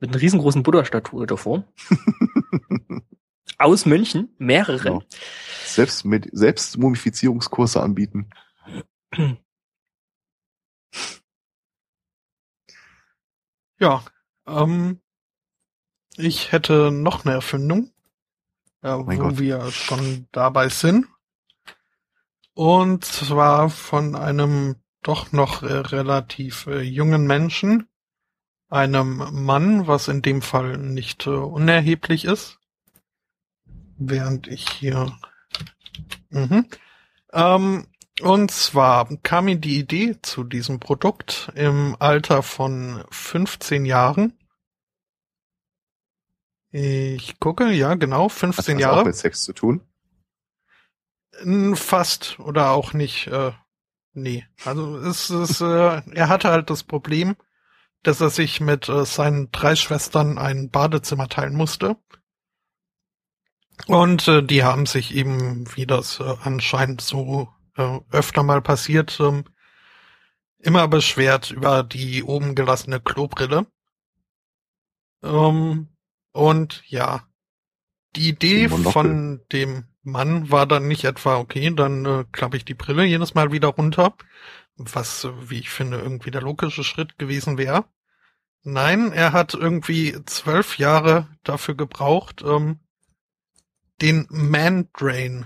[0.00, 1.64] mit einer riesengroßen Buddha-Statue davor,
[3.58, 4.82] aus München, mehrere.
[4.82, 5.02] Genau.
[5.64, 8.30] Selbst mit Selbstmumifizierungskurse anbieten.
[13.80, 14.02] Ja,
[14.48, 15.00] ähm,
[16.16, 17.92] ich hätte noch eine Erfindung,
[18.82, 19.38] wo mein Gott.
[19.38, 21.06] wir schon dabei sind.
[22.54, 27.88] Und zwar von einem doch noch äh, relativ äh, jungen Menschen,
[28.68, 32.58] einem Mann, was in dem Fall nicht äh, unerheblich ist.
[33.96, 35.16] Während ich hier.
[36.30, 36.66] Mhm.
[37.32, 37.86] Ähm,
[38.20, 44.36] und zwar kam mir die Idee zu diesem Produkt im Alter von 15 Jahren.
[46.70, 49.00] Ich gucke, ja, genau, Hat 15 das Jahre.
[49.00, 49.80] auch mit Sex zu tun?
[51.74, 53.28] Fast oder auch nicht.
[53.28, 53.52] Äh,
[54.12, 54.46] nee.
[54.64, 57.36] Also es ist, äh, er hatte halt das Problem,
[58.02, 61.96] dass er sich mit äh, seinen drei Schwestern ein Badezimmer teilen musste.
[63.86, 69.18] Und äh, die haben sich eben, wie das äh, anscheinend so äh, öfter mal passiert,
[69.20, 69.44] ähm,
[70.58, 73.66] immer beschwert über die oben gelassene Klobrille.
[75.22, 75.88] Ähm,
[76.38, 77.26] und ja,
[78.14, 82.74] die Idee von dem Mann war dann nicht etwa, okay, dann äh, klappe ich die
[82.74, 84.14] Brille jedes Mal wieder runter,
[84.76, 87.86] was, äh, wie ich finde, irgendwie der logische Schritt gewesen wäre.
[88.62, 92.78] Nein, er hat irgendwie zwölf Jahre dafür gebraucht, ähm,
[94.00, 95.44] den Mandrain,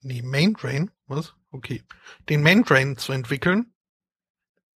[0.00, 1.34] nee, Maindrain, was?
[1.52, 1.84] Okay,
[2.28, 3.72] den Maindrain zu entwickeln.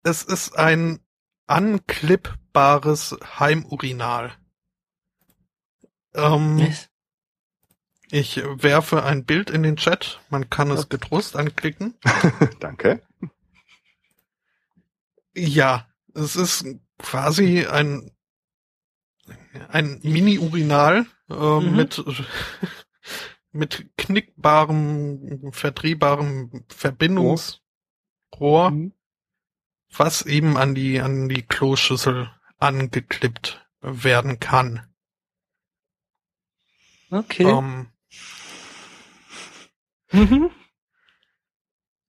[0.04, 1.00] Es ist ein
[1.48, 4.38] anklippbares Heimurinal.
[6.18, 6.74] Ähm,
[8.10, 10.20] ich werfe ein Bild in den Chat.
[10.30, 11.94] Man kann es getrost anklicken.
[12.60, 13.02] Danke.
[15.34, 16.64] Ja, es ist
[16.98, 18.10] quasi ein
[19.68, 21.76] ein Mini-Urinal äh, Mhm.
[21.76, 22.04] mit
[23.52, 27.60] mit knickbarem, verdrehbarem Verbindungsrohr,
[28.70, 28.92] Mhm.
[29.90, 34.86] was eben an die an die Kloschüssel angeklippt werden kann.
[37.10, 37.44] Okay.
[37.44, 37.88] Ähm,
[40.12, 40.50] Mhm.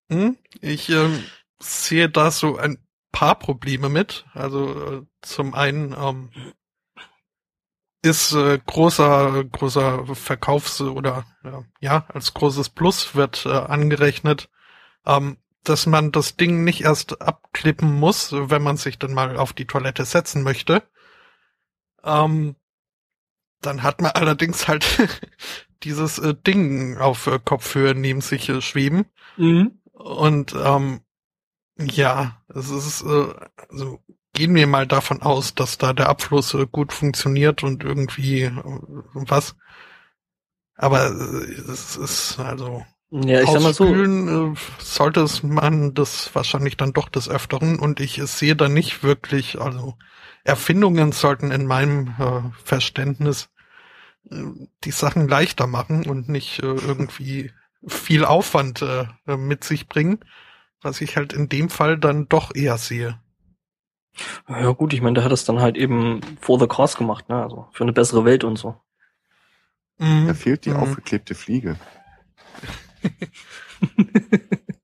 [0.09, 1.23] Hm, Ich ähm,
[1.59, 2.77] sehe da so ein
[3.11, 4.25] paar Probleme mit.
[4.33, 6.31] Also äh, zum einen ähm,
[8.01, 11.51] ist äh, großer großer Verkaufs- oder äh,
[11.81, 14.49] ja als großes Plus wird äh, angerechnet,
[15.05, 19.53] ähm, dass man das Ding nicht erst abklippen muss, wenn man sich dann mal auf
[19.53, 20.83] die Toilette setzen möchte.
[22.03, 22.55] Ähm,
[23.61, 24.85] dann hat man allerdings halt
[25.83, 29.05] dieses äh, Ding auf äh, Kopfhöhe neben sich äh, schweben.
[29.37, 29.79] Mhm.
[29.93, 31.01] Und ähm,
[31.77, 33.33] ja, es ist äh,
[33.69, 33.99] also
[34.33, 38.53] gehen wir mal davon aus, dass da der Abfluss äh, gut funktioniert und irgendwie äh,
[39.13, 39.55] was.
[40.75, 43.93] Aber äh, es ist also Ja, ich sag mal so.
[43.93, 49.03] äh, sollte es man das wahrscheinlich dann doch des Öfteren und ich sehe da nicht
[49.03, 49.95] wirklich, also
[50.49, 53.49] Erfindungen sollten in meinem äh, Verständnis
[54.29, 54.43] äh,
[54.83, 57.51] die Sachen leichter machen und nicht äh, irgendwie
[57.87, 60.19] viel Aufwand äh, äh, mit sich bringen,
[60.81, 63.19] was ich halt in dem Fall dann doch eher sehe.
[64.49, 67.41] Ja gut, ich meine, der hat es dann halt eben for the cause gemacht, ne?
[67.41, 68.75] Also für eine bessere Welt und so.
[69.97, 70.27] Mhm.
[70.27, 70.77] Da fehlt die Mhm.
[70.77, 71.77] aufgeklebte Fliege.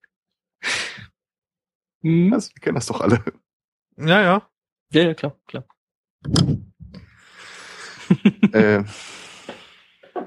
[2.04, 3.24] Also, wir kennen das doch alle.
[3.98, 4.50] Ja, ja.
[4.96, 5.66] Ja, ja, klar, klar.
[8.54, 8.82] äh,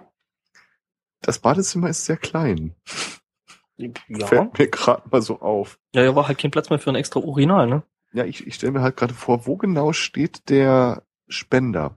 [1.22, 2.74] das Badezimmer ist sehr klein.
[3.78, 4.26] Ja.
[4.26, 5.78] Fällt mir gerade mal so auf.
[5.94, 7.82] Ja, ja, war halt kein Platz mehr für ein extra Urinal, ne?
[8.12, 11.96] Ja, ich, ich stelle mir halt gerade vor, wo genau steht der Spender?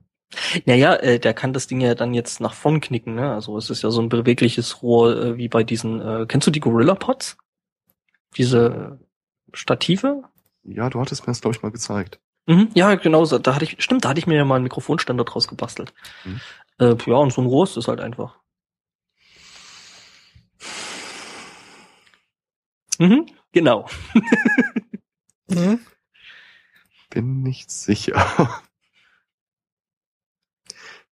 [0.65, 3.33] Naja, äh, der kann das Ding ja dann jetzt nach vorn knicken, ne?
[3.33, 6.51] Also es ist ja so ein bewegliches Rohr äh, wie bei diesen, äh, kennst du
[6.51, 7.35] die Gorilla Pods?
[8.37, 8.97] Diese
[9.51, 10.23] Stative?
[10.63, 12.21] Ja, du hattest mir das, glaube ich, mal gezeigt.
[12.47, 13.37] Mhm, ja, genau, so.
[13.37, 15.93] da hatte ich, stimmt, da hatte ich mir ja mal einen Mikrofonständer draus gebastelt.
[16.25, 16.41] Mhm.
[16.79, 18.39] Äh, ja, und so ein Rohr ist das halt einfach.
[22.99, 23.87] Mhm, genau.
[25.47, 25.81] Mhm.
[27.09, 28.61] Bin nicht sicher.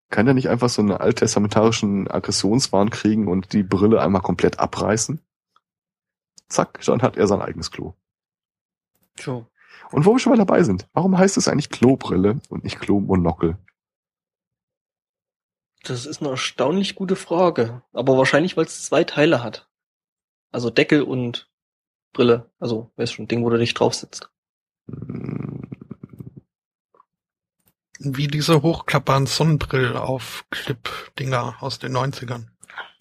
[0.08, 5.20] Kann er nicht einfach so einen alttestamentarischen Aggressionswahn kriegen und die Brille einmal komplett abreißen?
[6.48, 7.92] Zack, dann hat er sein eigenes Klo.
[9.16, 9.46] Tja.
[9.92, 13.58] Und wo wir schon mal dabei sind, warum heißt es eigentlich Klobrille und nicht Klomonokel?
[15.82, 17.82] Das ist eine erstaunlich gute Frage.
[17.92, 19.68] Aber wahrscheinlich, weil es zwei Teile hat.
[20.52, 21.50] Also Deckel und
[22.12, 22.50] Brille.
[22.58, 24.30] Also, weißt schon, Ding, wo du dich drauf sitzt.
[24.88, 25.60] Hm,
[27.98, 32.46] Wie diese hochklappbaren Sonnenbrill-auf-Clip-Dinger aus den 90ern.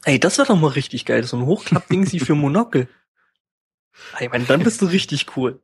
[0.05, 1.23] Ey, das wäre doch mal richtig geil.
[1.23, 2.87] So ein Hochklappding sie für Monokel.
[4.17, 5.61] Ey, mein, dann bist du richtig cool.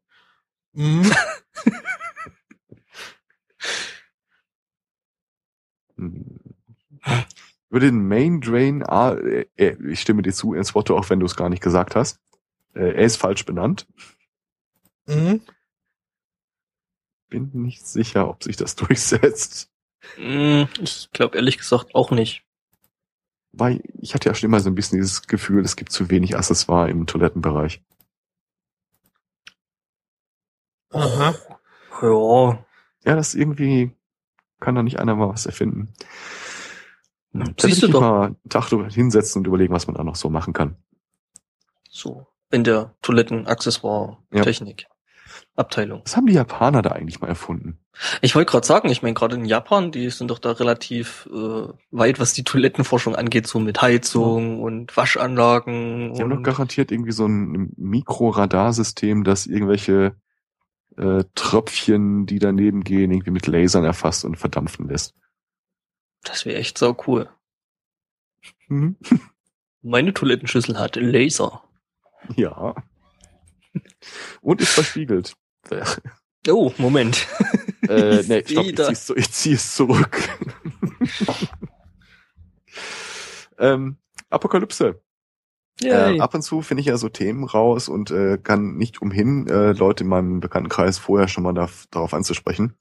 [0.75, 1.11] Mhm.
[5.95, 6.39] hm.
[7.69, 11.19] Über den Main Drain, ah, äh, äh, ich stimme dir zu, ins Wort, auch wenn
[11.19, 12.19] du es gar nicht gesagt hast.
[12.73, 13.87] Äh, er ist falsch benannt.
[15.07, 15.41] Mhm.
[17.29, 19.71] Bin nicht sicher, ob sich das durchsetzt.
[20.15, 22.43] Hm, ich glaube ehrlich gesagt auch nicht.
[23.51, 26.35] Weil ich hatte ja schon immer so ein bisschen dieses Gefühl, es gibt zu wenig
[26.35, 27.81] Accessoire im Toilettenbereich.
[30.91, 31.35] Aha.
[32.01, 32.65] Ja,
[33.05, 33.91] Ja, das irgendwie
[34.59, 35.93] kann da nicht einer mal was erfinden.
[37.33, 38.01] Da Siehst ich du doch.
[38.01, 40.75] mal einen Tag drüber hinsetzen und überlegen, was man da noch so machen kann.
[41.89, 42.27] so.
[42.51, 44.85] In der Toiletten-Accessoire-Technik.
[45.55, 46.01] Abteilung.
[46.05, 47.79] Was haben die Japaner da eigentlich mal erfunden?
[48.21, 51.67] Ich wollte gerade sagen, ich meine, gerade in Japan, die sind doch da relativ äh,
[51.91, 56.13] weit, was die Toilettenforschung angeht, so mit Heizung und Waschanlagen.
[56.13, 60.15] Die haben doch und garantiert irgendwie so ein Mikroradarsystem, das irgendwelche
[60.97, 65.13] äh, Tröpfchen, die daneben gehen, irgendwie mit Lasern erfasst und verdampfen lässt.
[66.23, 67.29] das wäre echt sau cool.
[68.67, 68.97] Mhm.
[69.81, 71.63] Meine Toilettenschüssel hat Laser.
[72.35, 72.73] Ja.
[74.41, 75.35] Und ist verspiegelt.
[76.47, 77.27] Oh, Moment.
[77.89, 80.17] Äh, nee, stopp, ich zieh's, ich zieh es zurück.
[83.59, 83.97] ähm,
[84.31, 85.01] Apokalypse.
[85.81, 89.47] Äh, ab und zu finde ich ja so Themen raus und äh, kann nicht umhin,
[89.47, 92.75] äh, Leute in meinem Bekanntenkreis vorher schon mal da, darauf anzusprechen.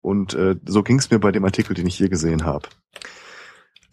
[0.00, 2.68] Und äh, so ging es mir bei dem Artikel, den ich hier gesehen habe.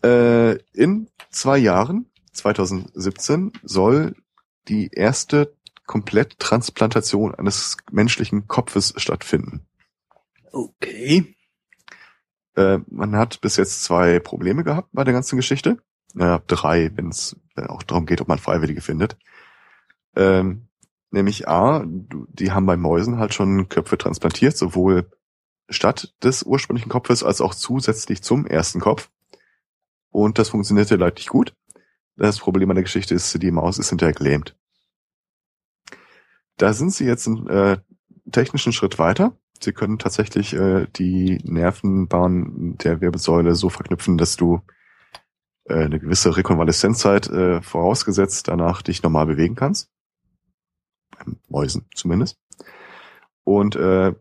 [0.04, 4.16] Äh, in zwei Jahren, 2017, soll
[4.70, 5.54] die erste
[5.86, 9.66] Kompletttransplantation eines menschlichen Kopfes stattfinden.
[10.52, 11.34] okay.
[12.56, 15.78] Äh, man hat bis jetzt zwei Probleme gehabt bei der ganzen Geschichte.
[16.14, 19.18] Naja, drei, wenn es auch darum geht, ob man Freiwillige findet.
[20.16, 20.68] Ähm,
[21.12, 25.10] nämlich A, die haben bei Mäusen halt schon Köpfe transplantiert, sowohl
[25.70, 29.10] statt des ursprünglichen Kopfes als auch zusätzlich zum ersten Kopf.
[30.10, 31.54] Und das funktionierte leidlich gut.
[32.16, 34.56] Das Problem an der Geschichte ist, die Maus ist hinterher gelähmt.
[36.58, 37.78] Da sind sie jetzt einen äh,
[38.32, 39.38] technischen Schritt weiter.
[39.62, 44.62] Sie können tatsächlich äh, die Nervenbahn der Wirbelsäule so verknüpfen, dass du
[45.70, 49.90] eine gewisse Rekonvaleszenzzeit äh, vorausgesetzt danach dich normal bewegen kannst.
[51.18, 52.38] Beim Mäusen zumindest.
[53.44, 54.14] Und äh,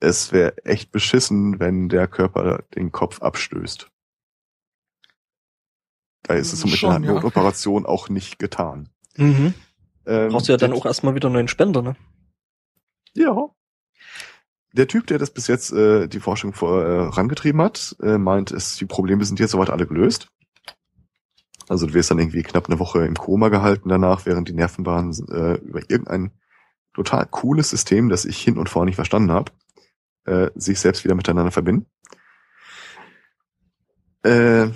[0.00, 3.88] es wäre echt beschissen, wenn der Körper den Kopf abstößt.
[6.24, 7.12] Da ist es mit Schon, einer ja.
[7.14, 8.88] Notoperation auch nicht getan.
[9.16, 9.54] Mhm.
[10.06, 11.96] Ähm, Brauchst du ja dann auch erstmal wieder einen neuen Spender, ne?
[13.14, 13.48] Ja.
[14.74, 17.12] Der Typ, der das bis jetzt äh, die Forschung vor, äh,
[17.58, 20.28] hat, äh, meint, es, die Probleme sind jetzt soweit alle gelöst.
[21.68, 25.12] Also du wirst dann irgendwie knapp eine Woche im Koma gehalten danach, während die Nervenbahnen
[25.30, 26.32] äh, über irgendein
[26.94, 29.52] total cooles System, das ich hin und vor nicht verstanden habe,
[30.24, 31.86] äh, sich selbst wieder miteinander verbinden.
[34.24, 34.68] Äh,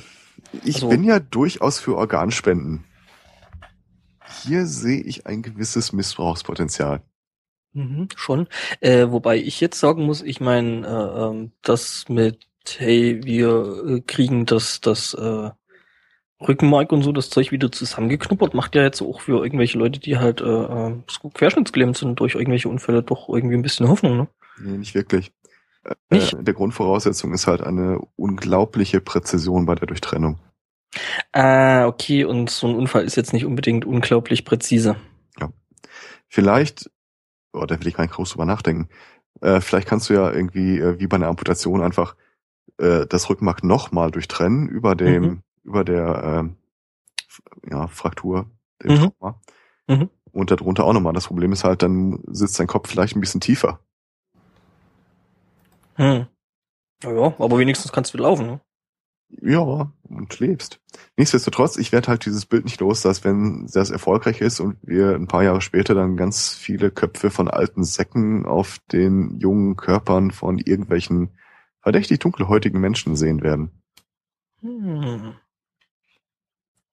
[0.64, 2.84] ich Also- bin ja durchaus für Organspenden.
[4.42, 7.02] Hier sehe ich ein gewisses Missbrauchspotenzial.
[7.76, 8.48] Mhm, schon.
[8.80, 12.46] Äh, wobei ich jetzt sagen muss, ich meine, äh, ähm, das mit,
[12.78, 15.50] hey, wir äh, kriegen das, das äh,
[16.40, 20.16] Rückenmark und so, das Zeug wieder zusammengeknuppert, macht ja jetzt auch für irgendwelche Leute, die
[20.16, 20.94] halt äh, äh,
[21.34, 24.28] querschnittsgelähmt sind durch irgendwelche Unfälle, doch irgendwie ein bisschen Hoffnung, ne?
[24.58, 25.32] Nee, nicht wirklich.
[25.84, 26.32] Äh, Nicht?
[26.32, 30.38] Äh, der Grundvoraussetzung ist halt eine unglaubliche Präzision bei der Durchtrennung.
[31.32, 34.96] Ah, okay, und so ein Unfall ist jetzt nicht unbedingt unglaublich präzise.
[36.28, 36.90] Vielleicht,
[37.56, 38.88] oh, da will ich gar nicht groß drüber nachdenken,
[39.40, 42.16] äh, vielleicht kannst du ja irgendwie äh, wie bei einer Amputation einfach
[42.78, 45.42] äh, das Rückenmark nochmal durchtrennen über dem, Mhm.
[45.64, 46.50] über der
[47.28, 48.50] F- ja, Fraktur,
[48.82, 49.12] dem Mhm.
[49.18, 49.40] Trauma.
[49.88, 50.10] Mhm.
[50.32, 51.12] Und darunter auch nochmal.
[51.14, 53.80] Das Problem ist halt, dann sitzt dein Kopf vielleicht ein bisschen tiefer.
[55.94, 56.26] Hm.
[57.02, 58.60] Ja, aber wenigstens kannst du laufen, ne?
[59.28, 60.80] Ja, und lebst.
[61.16, 65.14] Nichtsdestotrotz, ich werde halt dieses Bild nicht los, dass wenn das erfolgreich ist und wir
[65.14, 70.30] ein paar Jahre später dann ganz viele Köpfe von alten Säcken auf den jungen Körpern
[70.30, 71.36] von irgendwelchen
[71.80, 73.82] verdächtig dunkelhäutigen Menschen sehen werden.
[74.60, 75.34] Hm.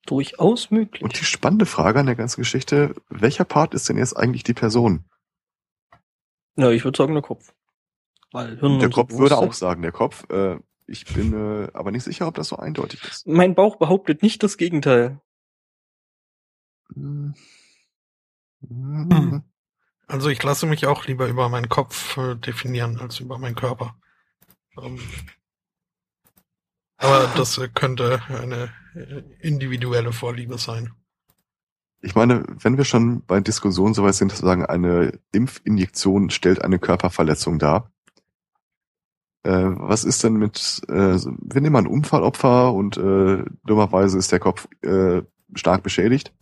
[0.05, 1.01] Durchaus möglich.
[1.01, 4.53] Und die spannende Frage an der ganzen Geschichte, welcher Part ist denn jetzt eigentlich die
[4.53, 5.05] Person?
[6.55, 7.53] Ja, ich würde sagen der Kopf.
[8.31, 10.29] Weil Hirn der Kopf würde auch sagen, der Kopf.
[10.29, 13.27] Äh, ich bin äh, aber nicht sicher, ob das so eindeutig ist.
[13.27, 15.21] Mein Bauch behauptet nicht das Gegenteil.
[16.93, 17.33] Hm.
[20.07, 23.95] Also ich lasse mich auch lieber über meinen Kopf äh, definieren als über meinen Körper.
[24.81, 24.99] Ähm,
[26.97, 30.93] aber das äh, könnte eine äh, individuelle Vorliebe sein.
[32.01, 36.77] Ich meine, wenn wir schon bei Diskussionen soweit sind, zu sagen, eine Impfinjektion stellt eine
[36.79, 37.92] Körperverletzung dar.
[39.43, 44.31] Äh, was ist denn mit, äh, wir nehmen mal ein Unfallopfer und äh, dummerweise ist
[44.31, 45.21] der Kopf äh,
[45.53, 46.33] stark beschädigt.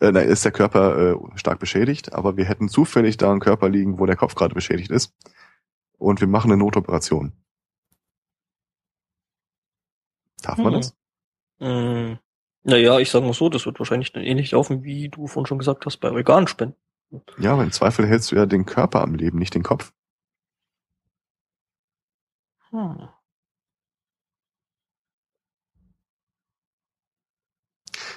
[0.00, 3.68] Äh, nein, ist der Körper äh, stark beschädigt, aber wir hätten zufällig da einen Körper
[3.68, 5.14] liegen, wo der Kopf gerade beschädigt ist.
[5.96, 7.32] Und wir machen eine Notoperation.
[10.42, 10.80] Darf man Hm.
[10.80, 10.96] das?
[11.60, 12.18] Hm.
[12.64, 15.58] Naja, ich sag mal so, das wird wahrscheinlich dann ähnlich laufen, wie du vorhin schon
[15.58, 16.76] gesagt hast, bei Organspenden.
[17.38, 19.92] Ja, aber im Zweifel hältst du ja den Körper am Leben, nicht den Kopf.
[22.72, 23.08] Hm.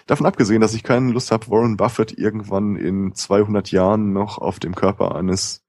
[0.08, 4.60] Davon abgesehen, dass ich keine Lust habe, Warren Buffett irgendwann in 200 Jahren noch auf
[4.60, 5.64] dem Körper eines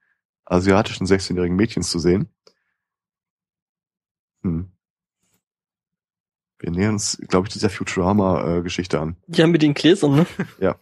[0.45, 2.29] asiatischen 16-jährigen Mädchens zu sehen.
[4.43, 4.71] Hm.
[6.59, 9.17] Wir nähern uns, glaube ich, dieser Futurama-Geschichte an.
[9.27, 10.15] Ja, mit den Gläsern,
[10.59, 10.75] ne?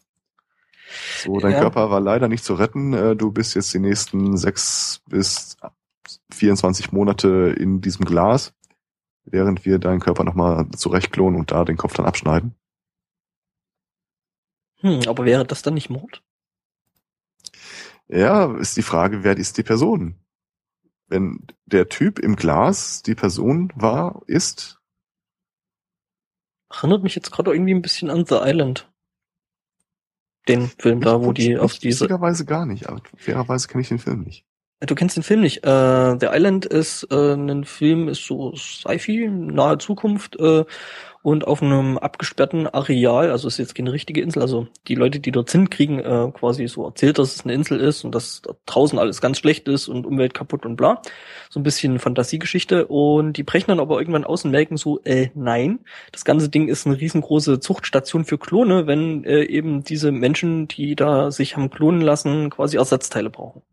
[1.23, 1.59] So, dein Ja.
[1.61, 2.93] Körper war leider nicht zu retten.
[2.93, 5.57] Äh, Du bist jetzt die nächsten sechs bis
[6.31, 8.53] 24 Monate in diesem Glas,
[9.23, 12.55] während wir deinen Körper nochmal zurechtklonen und da den Kopf dann abschneiden.
[14.79, 16.23] Hm, aber wäre das dann nicht Mord?
[18.07, 20.15] Ja, ist die Frage, wer ist die Person?
[21.07, 24.79] Wenn der Typ im Glas die Person war, ist,
[26.71, 28.91] Erinnert mich jetzt gerade irgendwie ein bisschen an The Island.
[30.47, 32.01] Den Film da, wo die auf diese.
[32.01, 34.44] Witzigerweise gar nicht, aber fairerweise kenne ich den Film nicht.
[34.81, 35.65] Du kennst den Film nicht.
[35.65, 40.65] Äh, The Island ist äh, ein Film, ist so Sci-Fi, nahe Zukunft äh,
[41.23, 45.31] und auf einem abgesperrten Areal, also ist jetzt keine richtige Insel, also die Leute, die
[45.31, 48.53] dort sind, kriegen äh, quasi so erzählt, dass es eine Insel ist und dass da
[48.65, 51.01] draußen alles ganz schlecht ist und Umwelt kaputt und bla.
[51.49, 55.29] So ein bisschen Fantasiegeschichte und die brechen dann aber irgendwann aus und merken so, äh,
[55.35, 55.79] nein,
[56.11, 60.95] das ganze Ding ist eine riesengroße Zuchtstation für Klone, wenn äh, eben diese Menschen, die
[60.95, 63.63] da sich haben klonen lassen, quasi Ersatzteile brauchen.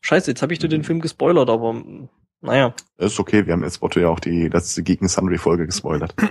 [0.00, 2.08] Scheiße, jetzt habe ich dir den Film gespoilert, aber mm,
[2.40, 2.74] naja.
[2.98, 6.14] Ist okay, wir haben jetzt Otto ja auch die letzte Geek and Sundry Folge gespoilert.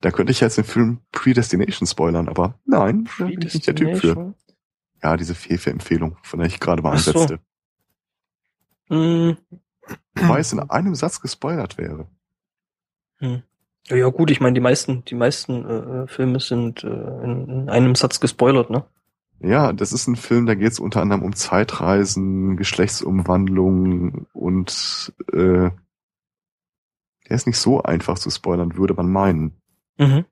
[0.00, 3.74] Da könnte ich jetzt den Film Predestination spoilern, aber nein, da bin ich nicht der
[3.74, 4.34] Typ für.
[5.02, 7.12] Ja, diese Fefe-Empfehlung, von der ich gerade mal so.
[7.12, 7.40] ansetzte.
[8.90, 9.38] Hm,
[10.14, 12.06] Wobei es in einem Satz gespoilert wäre.
[13.18, 13.42] hm.
[13.88, 17.70] Ja, ja gut, ich meine, die meisten, die meisten äh, Filme sind äh, in, in
[17.70, 18.84] einem Satz gespoilert, ne?
[19.44, 25.70] Ja, das ist ein Film, da geht es unter anderem um Zeitreisen, Geschlechtsumwandlung und äh,
[27.28, 29.60] der ist nicht so einfach zu spoilern, würde man meinen.
[29.98, 30.24] Mhm.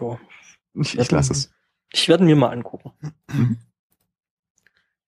[0.00, 0.18] Ja,
[0.74, 1.52] Ich, ich lasse es.
[1.92, 2.90] ich werde mir mal angucken.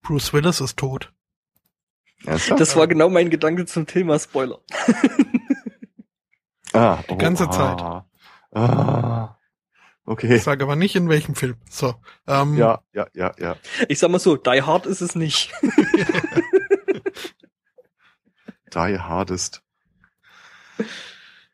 [0.03, 1.11] Bruce Willis ist tot.
[2.23, 2.61] Ernsthaft?
[2.61, 4.61] Das war genau mein Gedanke zum Thema Spoiler.
[6.71, 7.81] ah, die ganze ah, Zeit.
[8.53, 9.37] Ah,
[10.11, 10.35] okay.
[10.35, 11.55] Ich sage aber nicht in welchem Film.
[11.69, 11.95] So.
[12.27, 13.55] Ähm, Ja, ja, ja, ja.
[13.89, 15.51] Ich sag mal so, Die Hard ist es nicht.
[18.73, 19.63] Die Hardest.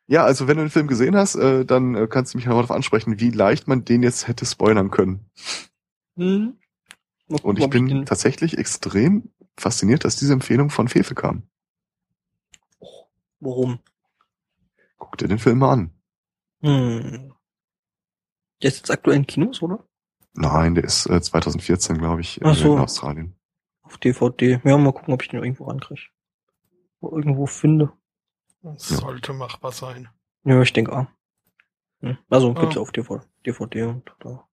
[0.06, 2.72] Ja, also wenn du den Film gesehen hast, äh, dann äh, kannst du mich darauf
[2.72, 5.30] ansprechen, wie leicht man den jetzt hätte spoilern können.
[6.16, 6.58] Hm.
[7.28, 11.44] Gucken, Und ich bin den- tatsächlich extrem fasziniert, dass diese Empfehlung von Fefe kam.
[13.40, 13.80] Warum?
[14.98, 15.92] Guck dir den Film mal an.
[16.62, 17.34] Hm.
[18.62, 19.84] Der ist jetzt aktuell in Kinos, oder?
[20.34, 22.74] Nein, der ist äh, 2014, glaube ich, Ach äh, so.
[22.76, 23.36] in Australien.
[23.84, 24.60] Auf DVD.
[24.64, 26.02] Ja, mal gucken, ob ich den irgendwo rankriege.
[27.00, 27.92] Wo irgendwo finde.
[28.62, 30.10] Das sollte machbar sein.
[30.44, 31.06] Ja, ich denke auch.
[32.02, 32.18] Hm.
[32.30, 32.82] Also gibt's Ja.
[32.82, 34.44] auf DVD, DVD und da.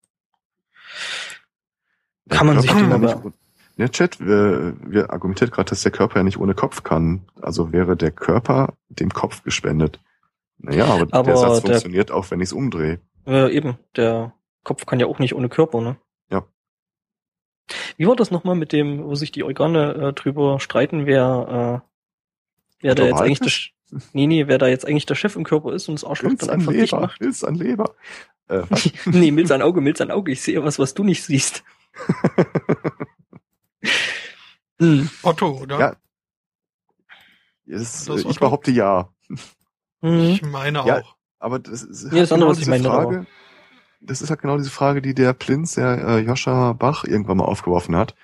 [2.29, 3.17] Kann man sich den aber.
[3.17, 3.37] nicht,
[3.79, 7.27] Der Chat, wir, wir argumentiert gerade, dass der Körper ja nicht ohne Kopf kann.
[7.41, 10.01] Also wäre der Körper dem Kopf gespendet.
[10.59, 13.01] Naja, aber, Aber der Satz der- funktioniert auch, wenn ich es umdrehe.
[13.27, 15.97] Äh, eben, der Kopf kann ja auch nicht ohne Körper, ne?
[16.31, 16.45] Ja.
[17.97, 21.89] Wie war das nochmal mit dem, wo sich die Organe äh, drüber streiten, wer, äh,
[22.81, 25.45] wer da Der jetzt eigentlich der, nee, nee, wer da jetzt eigentlich der Chef im
[25.45, 27.21] Körper ist und das Arschloch Milz dann an einfach nicht Leber, macht?
[27.21, 27.95] Milz an Leber.
[28.49, 28.63] Äh,
[29.07, 31.65] nee, Milz an Auge, Milz an Auge, ich sehe was, was du nicht siehst.
[34.81, 35.09] Hm.
[35.23, 35.79] Otto, oder?
[35.79, 35.97] Ja.
[37.67, 38.41] Es, Das äh, ich Otto?
[38.41, 39.09] behaupte ja.
[39.31, 40.51] Ich Mhm.
[40.51, 41.01] meine Ja.
[41.01, 41.17] auch.
[41.45, 43.27] Aber das ist, Ja, das andere, was ich diese meine, Frage,
[44.01, 47.45] das ist halt genau diese Frage, die der Plinz, der äh, Joscha Bach irgendwann mal
[47.45, 48.15] aufgeworfen hat.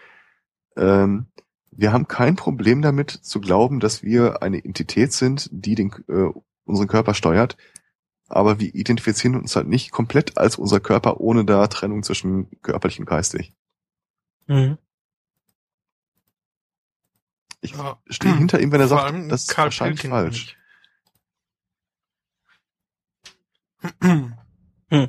[0.74, 1.26] Ähm,
[1.70, 6.30] wir haben kein Problem damit zu glauben, dass wir eine Entität sind, die den, äh,
[6.64, 7.58] unseren Körper steuert.
[8.28, 13.00] Aber wir identifizieren uns halt nicht komplett als unser Körper, ohne da Trennung zwischen körperlich
[13.00, 13.52] und geistig.
[14.46, 14.78] Mhm.
[17.60, 17.98] Ich Ja.
[18.08, 20.46] stehe hinter ihm, wenn er Vor sagt, das ist wahrscheinlich Pilkington falsch.
[20.46, 20.59] nicht.
[24.02, 24.34] Hm.
[24.90, 25.06] Äh,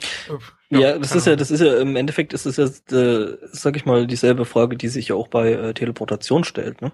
[0.70, 2.66] Ja, das ist ja, das ist ja, im Endeffekt ist es ja,
[2.98, 6.94] äh, sag ich mal, dieselbe Frage, die sich ja auch bei äh, Teleportation stellt, ne?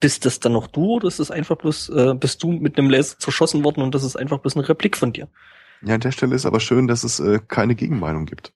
[0.00, 2.90] Bist das dann noch du oder ist es einfach bloß, äh, bist du mit einem
[2.90, 5.28] Laser zerschossen worden und das ist einfach bloß eine Replik von dir?
[5.82, 8.52] Ja, an der Stelle ist aber schön, dass es äh, keine Gegenmeinung gibt.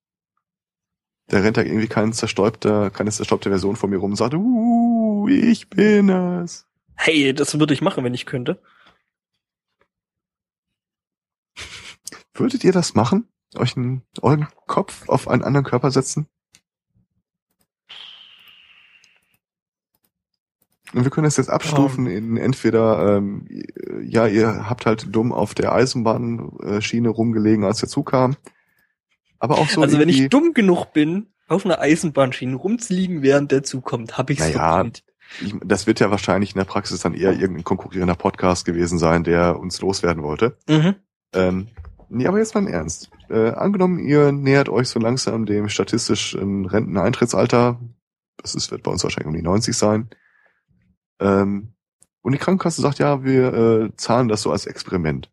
[1.29, 5.29] Da rennt da irgendwie kein zerstäubter, keine zerstäubte Version von mir rum und sagt, uh,
[5.29, 6.67] ich bin es.
[6.97, 8.61] Hey, das würde ich machen, wenn ich könnte.
[12.35, 13.29] Würdet ihr das machen?
[13.55, 16.27] Euch einen, euren Kopf auf einen anderen Körper setzen?
[20.95, 23.47] Und wir können das jetzt abstufen in entweder, ähm,
[24.03, 28.37] ja, ihr habt halt dumm auf der Eisenbahnschiene rumgelegen, als der Zug kam.
[29.39, 33.63] Aber auch so also wenn ich dumm genug bin, auf einer Eisenbahnschiene rumzuliegen, während der
[33.63, 35.05] zukommt, habe ich's Naja, verdient.
[35.41, 39.25] ich, das wird ja wahrscheinlich in der Praxis dann eher irgendein konkurrierender Podcast gewesen sein,
[39.25, 40.57] der uns loswerden wollte.
[40.69, 40.95] Mhm.
[41.35, 41.69] Ähm,
[42.13, 43.11] nee, aber jetzt mal im Ernst.
[43.29, 47.81] Äh, angenommen, ihr nähert euch so langsam dem statistischen Renteneintrittsalter.
[48.37, 50.11] Das ist, wird bei uns wahrscheinlich um die 90 sein.
[51.21, 51.75] Ähm,
[52.21, 55.31] und die Krankenkasse sagt, ja, wir äh, zahlen das so als Experiment.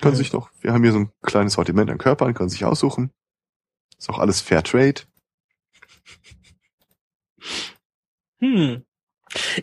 [0.00, 0.18] Können Hm.
[0.18, 3.12] sich doch, wir haben hier so ein kleines Sortiment an Körpern, können sich aussuchen.
[3.98, 5.02] Ist auch alles Fair Trade.
[8.40, 8.85] Hm.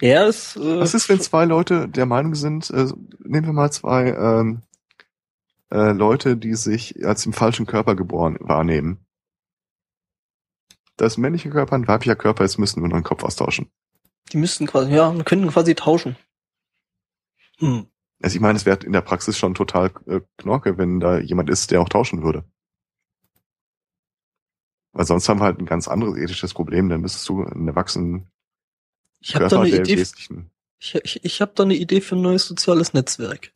[0.01, 2.87] Ja, es, äh, Was ist, wenn zwei Leute der Meinung sind, äh,
[3.19, 4.61] nehmen wir mal zwei ähm,
[5.71, 9.05] äh, Leute, die sich als im falschen Körper geboren wahrnehmen.
[10.97, 13.71] Das männliche Körper, ein weiblicher Körper, jetzt müssen wir nur einen Kopf austauschen.
[14.31, 16.15] die müssten quasi, ja, könnten quasi tauschen.
[17.57, 17.87] Hm.
[18.21, 21.49] Also ich meine, es wäre in der Praxis schon total äh, knorke, wenn da jemand
[21.49, 22.45] ist, der auch tauschen würde.
[24.93, 28.31] Weil sonst haben wir halt ein ganz anderes ethisches Problem, dann müsstest du einen erwachsenen
[29.23, 30.05] Ich habe da eine Idee.
[30.79, 33.53] Ich, ich, ich habe da eine Idee für ein neues soziales Netzwerk.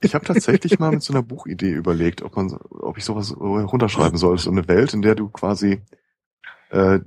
[0.00, 3.34] Ich habe tatsächlich mal mit so einer Buchidee überlegt, ob man, ob ich sowas so
[3.34, 4.38] runterschreiben soll.
[4.38, 5.80] So eine Welt, in der du quasi
[6.70, 6.98] äh,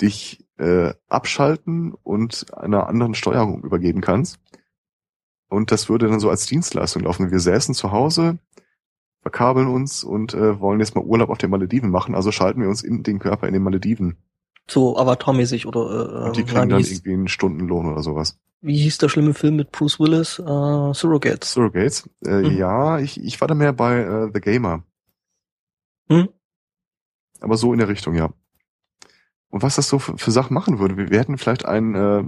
[0.00, 4.38] dich äh, abschalten und einer anderen Steuerung übergeben kannst.
[5.48, 7.30] Und das würde dann so als Dienstleistung laufen.
[7.30, 8.38] Wir säßen zu Hause,
[9.20, 12.14] verkabeln uns und äh, wollen jetzt mal Urlaub auf den Malediven machen.
[12.14, 14.16] Also schalten wir uns in den Körper in den Malediven.
[14.70, 18.02] So Avatar-mäßig oder äh, Und die ähm, kriegen na, dann hieß, irgendwie einen Stundenlohn oder
[18.02, 18.38] sowas.
[18.60, 20.38] wie hieß der schlimme Film mit Bruce Willis?
[20.38, 21.52] Äh, Surrogates.
[21.52, 22.08] Surrogates?
[22.24, 22.56] Äh, Mhm.
[22.56, 24.84] Ja, ich, ich war da mehr bei äh, The Gamer.
[26.08, 26.28] Hm?
[27.40, 28.30] Aber so in der Richtung, ja.
[29.48, 32.24] Und was das so für, für Sachen machen würde, wir hätten vielleicht einen, äh,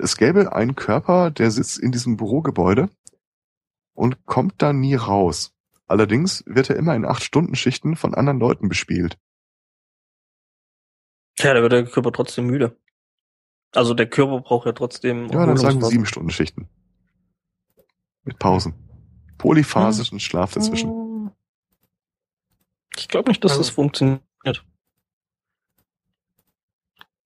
[0.00, 2.88] es gäbe einen Körper, der sitzt in diesem Bürogebäude
[3.94, 5.52] und kommt da nie raus.
[5.86, 9.18] Allerdings wird er immer in acht Stunden Schichten von anderen Leuten bespielt.
[11.36, 12.78] Tja, da wird der Körper trotzdem müde.
[13.72, 15.28] Also der Körper braucht ja trotzdem.
[15.28, 16.68] Ja, dann sagen wir sieben Stunden Schichten.
[18.24, 18.74] Mit Pausen.
[19.38, 21.30] Polyphasischen Schlaf dazwischen.
[22.96, 24.22] Ich glaube nicht, dass Also- das funktioniert.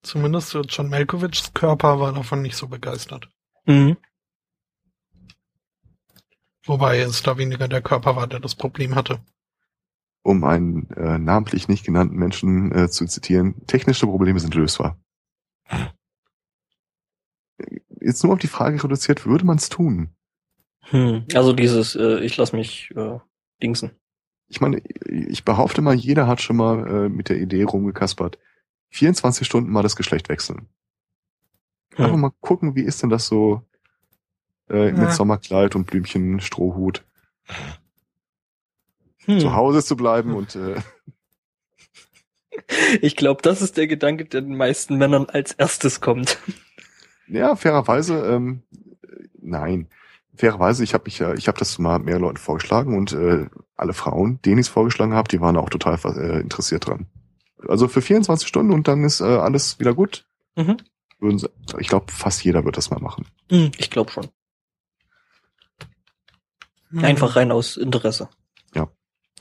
[0.02, 3.28] Zumindest John Malkovichs Körper war davon nicht so begeistert.
[3.66, 3.96] Mhm.
[6.64, 9.20] Wobei es da weniger der Körper war, der das Problem hatte.
[10.22, 14.98] Um einen äh, namentlich nicht genannten Menschen äh, zu zitieren, technische Probleme sind lösbar.
[18.00, 20.10] Jetzt nur auf die Frage reduziert, würde man es tun?
[20.84, 21.24] Hm.
[21.34, 23.18] Also dieses, äh, ich lass mich äh,
[23.62, 23.92] dingsen.
[24.48, 28.38] Ich meine, ich behaupte mal, jeder hat schon mal äh, mit der Idee rumgekaspert.
[28.90, 30.68] 24 Stunden mal das Geschlecht wechseln.
[31.96, 32.20] Einfach Hm.
[32.20, 33.62] mal gucken, wie ist denn das so
[34.68, 34.92] äh, Ja.
[34.94, 37.04] mit Sommerkleid und Blümchen, Strohhut,
[39.32, 39.40] Hm.
[39.40, 40.76] zu Hause zu bleiben und äh,
[43.00, 46.38] Ich glaube, das ist der Gedanke, der den meisten Männern als erstes kommt.
[47.28, 48.62] ja, fairerweise, ähm,
[49.42, 49.88] Nein.
[50.36, 53.46] Fairerweise, ich habe mich ja, ich habe das mal mehr Leuten vorgeschlagen und äh,
[53.76, 57.06] alle Frauen, denen ich es vorgeschlagen habe, die waren auch total äh, interessiert dran.
[57.68, 60.24] Also für 24 Stunden und dann ist äh, alles wieder gut.
[60.56, 60.78] Mhm.
[61.18, 63.26] Würden sie, ich glaube, fast jeder wird das mal machen.
[63.50, 64.28] Hm, Ich glaube schon.
[66.90, 67.04] Hm.
[67.04, 68.28] Einfach rein aus Interesse.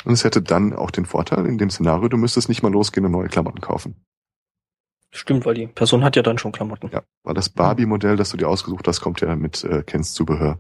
[0.05, 3.05] Und es hätte dann auch den Vorteil in dem Szenario, du müsstest nicht mal losgehen
[3.05, 3.95] und neue Klamotten kaufen.
[5.11, 6.89] Stimmt, weil die Person hat ja dann schon Klamotten.
[6.91, 10.59] Ja, weil das Barbie-Modell, das du dir ausgesucht hast, kommt ja mit äh, Kens Zubehör.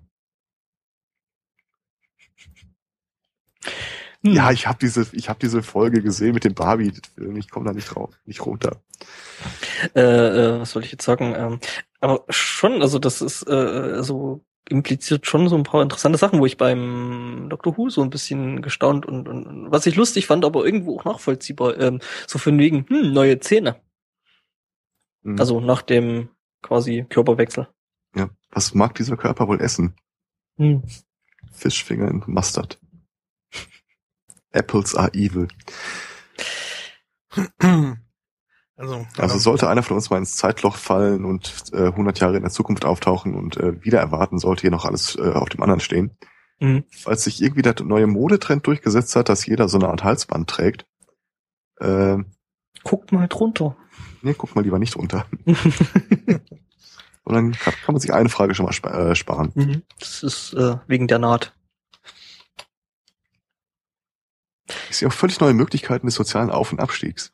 [4.21, 4.33] Hm.
[4.33, 7.37] Ja, ich habe diese, ich habe diese Folge gesehen mit dem Barbie-Film.
[7.37, 8.81] Ich komme da nicht drauf, nicht runter.
[9.95, 11.33] Äh, äh, was soll ich jetzt sagen?
[11.37, 11.59] Ähm,
[12.01, 16.45] aber schon, also das ist äh, so impliziert schon so ein paar interessante Sachen, wo
[16.45, 17.77] ich beim Dr.
[17.77, 21.79] Who so ein bisschen gestaunt und, und was ich lustig fand, aber irgendwo auch nachvollziehbar,
[21.79, 23.81] ähm, so von wegen, hm, neue Zähne.
[25.23, 25.39] Hm.
[25.39, 26.29] Also nach dem
[26.61, 27.67] quasi Körperwechsel.
[28.15, 29.95] ja, was mag dieser Körper wohl essen?
[30.57, 30.83] Hm.
[31.51, 32.79] Fischfinger und Mustard.
[34.51, 35.47] Apples are evil.
[38.79, 42.37] Also, Also ähm, sollte einer von uns mal ins Zeitloch fallen und äh, 100 Jahre
[42.37, 45.61] in der Zukunft auftauchen und äh, wieder erwarten, sollte hier noch alles äh, auf dem
[45.61, 46.17] anderen stehen.
[46.61, 46.85] Mhm.
[46.89, 50.85] Falls sich irgendwie der neue Modetrend durchgesetzt hat, dass jeder so eine Art Halsband trägt,
[51.81, 52.19] äh,
[52.85, 53.75] Guckt mal drunter.
[54.21, 55.25] nee, guck mal lieber nicht runter.
[55.45, 59.51] Und dann kann, kann man sich eine Frage schon mal spa äh, sparen.
[59.55, 59.83] Mhm.
[59.99, 61.53] Das ist äh, wegen der Naht.
[64.89, 67.29] Ich sehe auch völlig neue Möglichkeiten des sozialen Auf- und Abstiegs.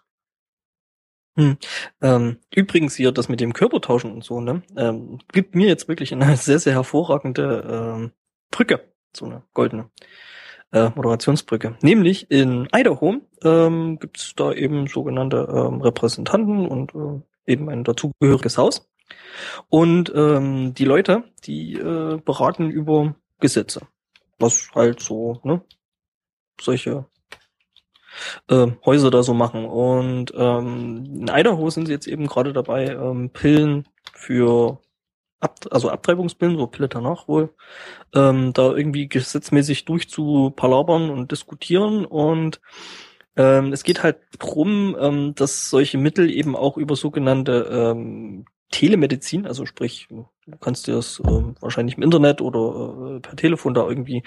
[2.02, 6.14] Ähm, übrigens hier das mit dem Körpertauschen und so, ne, ähm, gibt mir jetzt wirklich
[6.14, 8.12] eine sehr, sehr hervorragende ähm,
[8.52, 8.86] Brücke,
[9.16, 9.90] so eine goldene
[10.72, 11.78] äh, Moderationsbrücke.
[11.82, 17.84] Nämlich in Idaho ähm, gibt es da eben sogenannte ähm, Repräsentanten und äh, eben ein
[17.84, 18.88] dazugehöriges Haus.
[19.70, 23.82] Und ähm, die Leute, die äh, beraten über Gesetze.
[24.40, 25.62] Was halt so, ne,
[26.60, 27.06] solche
[28.50, 29.66] äh, Häuser da so machen.
[29.66, 34.80] Und ähm, in Idaho sind sie jetzt eben gerade dabei, ähm, Pillen für
[35.42, 37.54] Ab also Abtreibungspillen, so Pille danach wohl,
[38.16, 42.06] ähm, da irgendwie gesetzmäßig durchzupalabern und diskutieren.
[42.06, 42.62] Und
[43.36, 49.46] ähm, es geht halt drum, ähm, dass solche Mittel eben auch über sogenannte ähm, Telemedizin,
[49.46, 50.28] also sprich, du
[50.60, 54.24] kannst dir das ähm, wahrscheinlich im Internet oder äh, per Telefon da irgendwie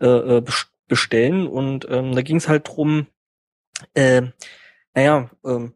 [0.00, 0.42] äh, äh,
[0.90, 1.46] bestellen.
[1.46, 3.06] Und ähm, da ging es halt drum,
[3.94, 4.22] äh,
[4.94, 5.72] naja, ähm,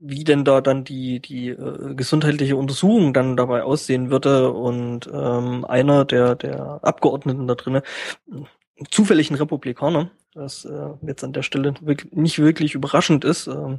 [0.00, 4.50] wie denn da dann die, die äh, gesundheitliche Untersuchung dann dabei aussehen würde.
[4.50, 7.82] Und ähm, einer der, der Abgeordneten da drinnen,
[8.90, 11.74] zufällig ein Republikaner, was äh, jetzt an der Stelle
[12.10, 13.78] nicht wirklich überraschend ist, weil,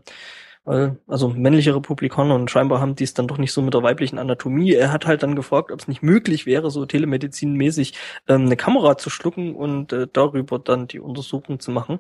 [0.66, 4.20] also männliche Republikaner und scheinbar haben die es dann doch nicht so mit der weiblichen
[4.20, 4.74] Anatomie.
[4.74, 7.94] Er hat halt dann gefragt, ob es nicht möglich wäre, so telemedizinmäßig
[8.28, 12.00] ähm, eine Kamera zu schlucken und äh, darüber dann die Untersuchung zu machen.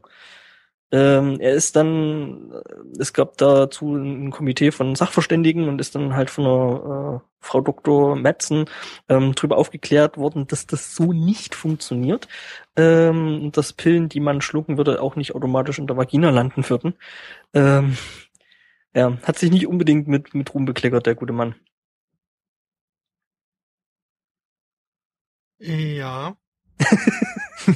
[0.94, 6.16] Ähm, er ist dann, äh, es gab dazu ein Komitee von Sachverständigen und ist dann
[6.16, 8.16] halt von der äh, Frau Dr.
[8.18, 8.66] Metzen
[9.08, 12.28] ähm, drüber aufgeklärt worden, dass das so nicht funktioniert,
[12.76, 16.94] ähm, dass Pillen, die man schlucken würde, auch nicht automatisch in der Vagina landen würden.
[17.54, 17.98] Ähm,
[18.94, 21.56] ja, hat sich nicht unbedingt mit, mit Ruhm bekleckert, der gute Mann.
[25.60, 26.36] ja.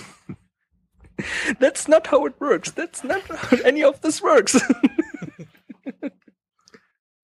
[1.60, 2.74] That's not how it works.
[2.74, 4.60] That's not how any of this works.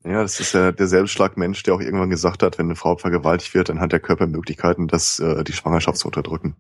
[0.03, 2.97] Ja, das ist ja derselbe Schlag Mensch, der auch irgendwann gesagt hat, wenn eine Frau
[2.97, 6.55] vergewaltigt wird, dann hat der Körper Möglichkeiten, das, äh, die Schwangerschaft zu unterdrücken.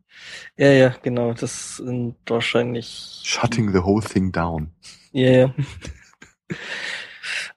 [0.57, 1.33] ja, ja, genau.
[1.33, 3.21] Das sind wahrscheinlich.
[3.23, 4.71] Shutting the whole thing down.
[5.11, 5.53] Ja, ja.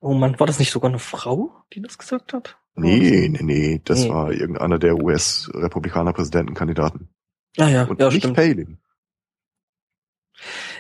[0.05, 2.59] Oh Mann, war das nicht sogar eine Frau, die das gesagt hat?
[2.75, 4.11] Nee, nee, nee, das Nee.
[4.11, 7.09] war irgendeiner der US-Republikaner-Präsidentenkandidaten.
[7.57, 8.37] Ja, ja, Und ja, nicht stimmt.
[8.37, 8.79] Palin.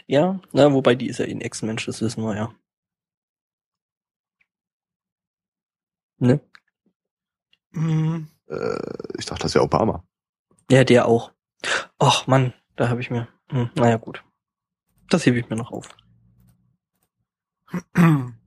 [0.06, 2.54] Ja, na, wobei die ist ja eh ein Ex-Mensch, das wissen wir ja.
[6.18, 6.40] Ne?
[7.72, 8.76] Hm, Äh,
[9.18, 10.04] ich dachte, das ist ja Obama.
[10.70, 11.32] Ja, der auch.
[11.98, 13.26] Ach Mann, da habe ich mir.
[13.48, 14.22] Hm, naja, gut.
[15.08, 15.96] Das hebe ich mir noch auf.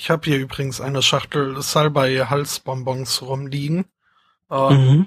[0.00, 3.84] Ich habe hier übrigens eine Schachtel Salbei-Halsbonbons rumliegen,
[4.48, 5.06] äh, Mhm.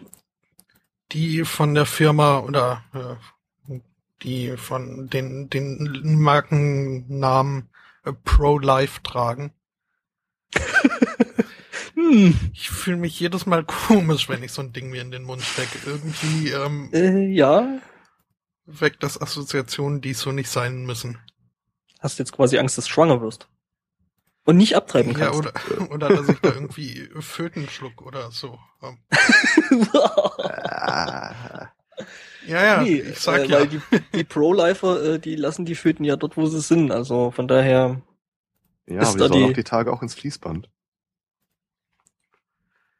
[1.14, 3.80] die von der Firma oder äh,
[4.22, 7.70] die von den, den Markennamen
[8.04, 9.54] äh, Pro-Life tragen.
[11.94, 12.34] Hm.
[12.54, 15.42] Ich fühle mich jedes Mal komisch, wenn ich so ein Ding mir in den Mund
[15.42, 15.78] stecke.
[15.86, 17.80] Irgendwie ähm, Äh, ja.
[18.66, 21.18] weckt das Assoziationen, die so nicht sein müssen.
[22.00, 23.48] Hast jetzt quasi Angst, dass du schwanger wirst.
[24.44, 25.40] Und nicht abtreiben Ja, kannst.
[25.40, 28.58] oder, oder dass ich da irgendwie Föten schluck oder so.
[32.48, 33.60] Ja, ja, nee, ich sag äh, ja.
[33.60, 33.82] weil die,
[34.16, 36.92] die Pro-Lifer, äh, die lassen die Föten ja dort, wo sie sind.
[36.92, 38.02] Also von daher,
[38.88, 40.68] ja, Ist aber da die sollen auch die Tage auch ins Fließband.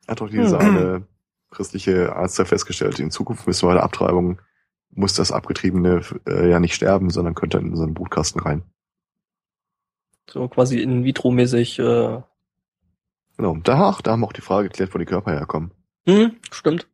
[0.08, 0.78] Hat doch dieser Hm.
[0.78, 1.08] eine
[1.50, 4.40] christliche Arzt ja festgestellt, in Zukunft müssen wir bei der Abtreibung,
[4.92, 8.64] muss das Abgetriebene äh, ja nicht sterben, sondern könnte in so einen Brutkasten rein.
[10.30, 12.22] So quasi in vitro-mäßig, äh,
[13.38, 15.72] Genau, da, ach, da haben wir auch die Frage geklärt, wo die Körper herkommen.
[16.06, 16.88] hm, stimmt.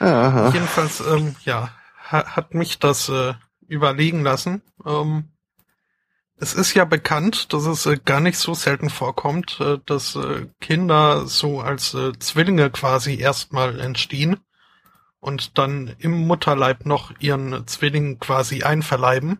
[0.00, 0.50] Ja, aha.
[0.52, 1.70] Jedenfalls, ähm, ja,
[2.10, 3.34] ha hat mich das äh,
[3.68, 4.62] überlegen lassen.
[4.84, 5.30] Ähm,
[6.36, 10.46] es ist ja bekannt, dass es äh, gar nicht so selten vorkommt, äh, dass äh,
[10.60, 14.38] Kinder so als äh, Zwillinge quasi erstmal entstehen
[15.20, 19.38] und dann im Mutterleib noch ihren Zwilling quasi einverleiben.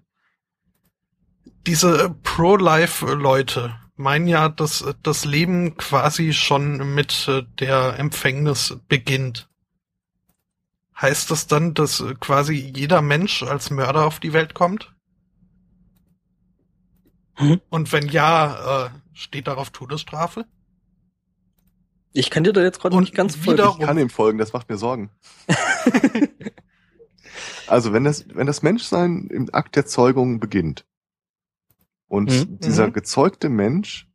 [1.67, 8.79] Diese äh, Pro-Life-Leute meinen ja, dass äh, das Leben quasi schon mit äh, der Empfängnis
[8.89, 9.49] beginnt.
[10.99, 14.95] Heißt das dann, dass quasi jeder Mensch als Mörder auf die Welt kommt?
[17.37, 17.61] Hm?
[17.71, 20.45] Und wenn ja, äh, steht darauf Todesstrafe?
[22.13, 23.63] Ich kann dir da jetzt gerade nicht ganz folgen.
[23.79, 25.11] Ich kann ihm folgen, das macht mir Sorgen.
[27.67, 30.85] also wenn das, wenn das Menschsein im Akt der Zeugung beginnt
[32.11, 32.59] und Mhm.
[32.59, 32.93] dieser Mhm.
[32.93, 34.09] gezeugte Mensch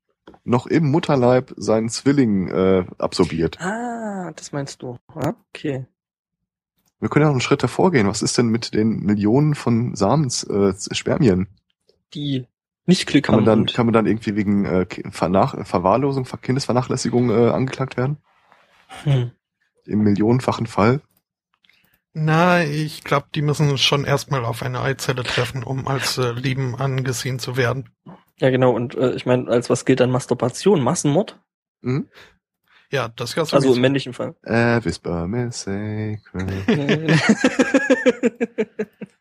[0.43, 3.59] noch im Mutterleib seinen Zwilling äh, absorbiert.
[3.61, 4.97] Ah, das meinst du.
[5.07, 5.87] Ah, okay.
[6.99, 8.07] Wir können ja noch einen Schritt davor gehen.
[8.07, 11.47] Was ist denn mit den Millionen von Samens, äh, Spermien?
[12.13, 12.45] Die
[12.85, 13.65] nicht Glück Kann man haben.
[13.65, 18.17] dann, kann man dann irgendwie wegen äh, Vernach Verwahrlosung, Ver- Kindesvernachlässigung äh, angeklagt werden?
[19.03, 19.31] hm.
[19.85, 21.01] Im millionenfachen Fall?
[22.17, 26.75] Na, ich glaube, die müssen schon erstmal auf eine Eizelle treffen, um als äh, Leben
[26.75, 27.89] angesehen zu werden.
[28.39, 28.71] Ja, genau.
[28.71, 30.81] Und äh, ich meine, als was gilt dann Masturbation?
[30.81, 31.37] Massenmord?
[31.81, 32.07] Mhm.
[32.89, 34.33] Ja, das ja Also im männlichen Fall.
[34.43, 36.21] Äh, whisper me sacred.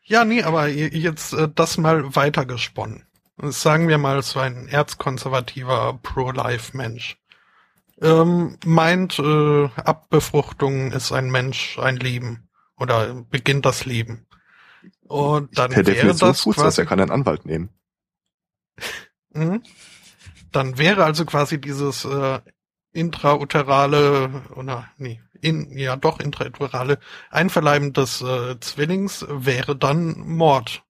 [0.07, 3.03] Ja, nee, aber jetzt äh, das mal weitergesponnen.
[3.37, 7.17] Sagen wir mal so ein erzkonservativer Pro-Life-Mensch.
[8.01, 12.44] Ähm, meint, äh, Abbefruchtung ist ein Mensch, ein Leben.
[12.77, 14.25] Oder beginnt das Leben.
[15.07, 16.55] Und dann per wäre Definition das das.
[16.55, 17.69] quasi, Er kann einen Anwalt nehmen.
[19.37, 19.63] Mhm.
[20.53, 22.39] Dann wäre also quasi dieses äh,
[22.93, 26.99] intrauterale oder nee, in, ja doch intrauterale
[27.29, 30.83] Einverleiben des äh, Zwillings wäre dann Mord.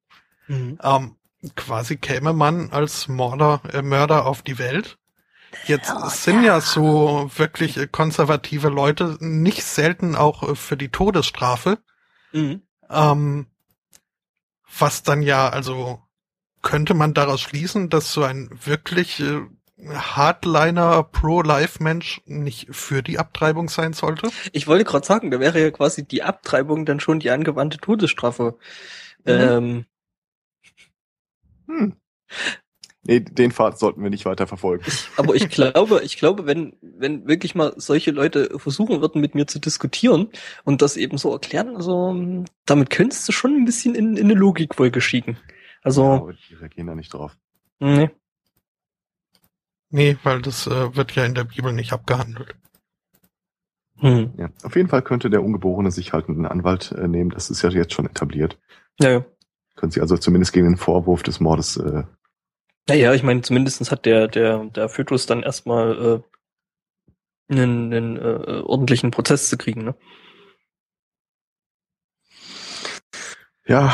[0.47, 0.77] Mhm.
[0.83, 1.15] Ähm,
[1.55, 4.99] quasi käme man als Mörder, äh, Mörder auf die Welt.
[5.65, 11.79] Jetzt sind ja so wirklich äh, konservative Leute nicht selten auch äh, für die Todesstrafe.
[12.31, 12.61] Mhm.
[12.89, 13.47] Ähm,
[14.77, 16.01] was dann ja, also
[16.61, 19.41] könnte man daraus schließen, dass so ein wirklich äh,
[19.93, 24.29] Hardliner Pro-Life-Mensch nicht für die Abtreibung sein sollte?
[24.51, 28.57] Ich wollte gerade sagen, da wäre ja quasi die Abtreibung dann schon die angewandte Todesstrafe.
[29.25, 29.31] Mhm.
[29.31, 29.85] Ähm,
[31.67, 31.95] Hm.
[33.07, 34.83] Nee, den Pfad sollten wir nicht weiter verfolgen.
[35.17, 39.45] aber ich glaube, ich glaube, wenn, wenn wirklich mal solche Leute versuchen würden, mit mir
[39.45, 40.29] zu diskutieren
[40.63, 44.33] und das eben so erklären, also damit könntest du schon ein bisschen in, in eine
[44.33, 45.33] Logikwolke schicken.
[45.33, 45.49] Ja,
[45.83, 47.37] Also, aber die reagieren da nicht drauf.
[47.79, 48.09] nee.
[49.91, 52.55] Nee, weil das äh, wird ja in der Bibel nicht abgehandelt.
[53.97, 54.33] Hm.
[54.37, 54.49] Ja.
[54.63, 57.29] Auf jeden Fall könnte der Ungeborene sich halt einen Anwalt äh, nehmen.
[57.29, 58.57] Das ist ja jetzt schon etabliert.
[58.99, 59.25] Ja, ja.
[59.75, 62.03] Können sie also zumindest gegen den Vorwurf des Mordes äh,
[62.87, 66.23] Naja, ich meine, zumindestens hat der, der, der Fötus dann erstmal
[67.49, 69.95] äh, einen, einen äh, ordentlichen Prozess zu kriegen, ne?
[73.67, 73.93] Ja.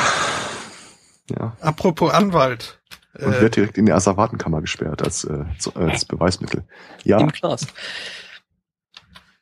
[1.30, 1.56] Ja.
[1.62, 2.82] Apropos Anwalt.
[3.14, 5.46] Und Äh, wird direkt in die Asservatenkammer gesperrt als, äh,
[5.76, 6.66] als Beweismittel.
[7.04, 7.68] Ja, Im Glas.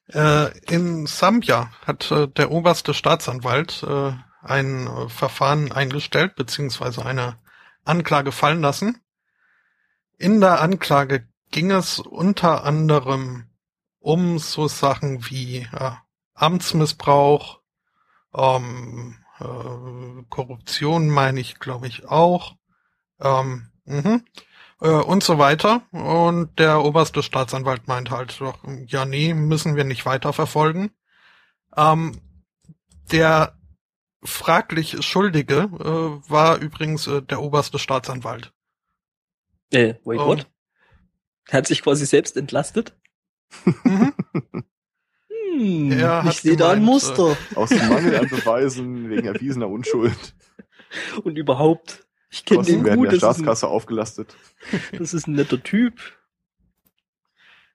[0.08, 4.12] Äh, in Sambia hat äh, der oberste Staatsanwalt äh,
[4.42, 7.38] ein äh, Verfahren eingestellt, beziehungsweise eine
[7.86, 9.02] Anklage fallen lassen.
[10.20, 13.50] In der Anklage ging es unter anderem
[14.00, 15.91] um so Sachen wie äh,
[16.36, 17.62] Amtsmissbrauch,
[18.36, 22.56] ähm, äh, Korruption meine ich, glaube ich, auch.
[23.20, 24.24] Ähm, mhm
[24.82, 25.82] äh, und so weiter.
[25.91, 30.91] Und der oberste Staatsanwalt meint halt, doch, ja, nee, müssen wir nicht weiter verfolgen.
[31.76, 32.22] Ähm,
[33.12, 33.58] der
[34.24, 38.52] fraglich Schuldige äh, war übrigens äh, der oberste Staatsanwalt.
[39.72, 40.48] Äh, wait, what?
[41.48, 42.94] Er hat sich quasi selbst entlastet?
[43.84, 44.14] Mhm.
[45.30, 47.36] Hm, Er ich sehe da ein Muster.
[47.56, 50.36] aus dem Mangel an Beweisen wegen erwiesener Unschuld.
[51.24, 52.06] Und überhaupt.
[52.32, 54.36] Ich kenne Kosten den werden gut, der das ist, ein, Staatskasse aufgelastet.
[54.98, 56.00] das ist ein netter Typ.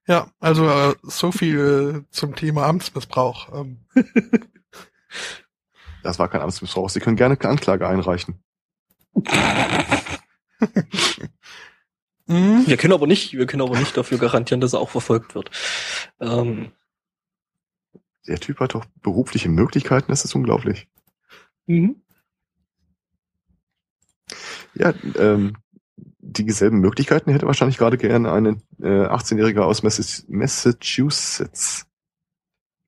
[0.06, 3.52] Ja, also äh, so viel äh, zum Thema Amtsmissbrauch.
[3.54, 3.84] Ähm,
[6.04, 6.90] Das war kein Amtsmissbrauch.
[6.90, 8.44] Sie können gerne eine Anklage einreichen.
[12.26, 15.34] Mh, Wir können aber nicht, wir können aber nicht dafür garantieren, dass er auch verfolgt
[15.34, 15.50] wird.
[16.20, 16.72] Ähm,
[18.26, 20.88] Der Typ hat doch berufliche Möglichkeiten, das ist unglaublich.
[21.66, 21.96] mhm.
[24.74, 25.56] Ja, ähm,
[26.18, 30.26] dieselben Möglichkeiten hätte wahrscheinlich gerade gerne eine äh, 18-Jährige aus Massachusetts.
[30.28, 31.86] Massachusetts.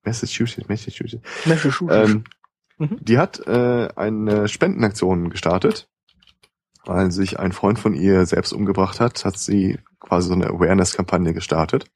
[0.03, 1.21] Massachusetts, Massachusetts.
[1.89, 2.23] Ähm,
[2.79, 2.99] Mhm.
[3.01, 5.89] Die hat äh, eine Spendenaktion gestartet.
[6.87, 11.33] Weil sich ein Freund von ihr selbst umgebracht hat, hat sie quasi so eine Awareness-Kampagne
[11.33, 11.91] gestartet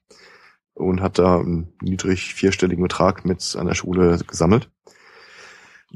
[0.73, 4.69] und hat da einen niedrig vierstelligen Betrag mit an der Schule gesammelt.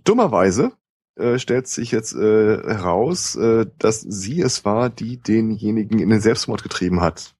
[0.05, 0.71] Dummerweise
[1.15, 6.21] äh, stellt sich jetzt äh, heraus, äh, dass sie es war, die denjenigen in den
[6.21, 7.35] Selbstmord getrieben hat.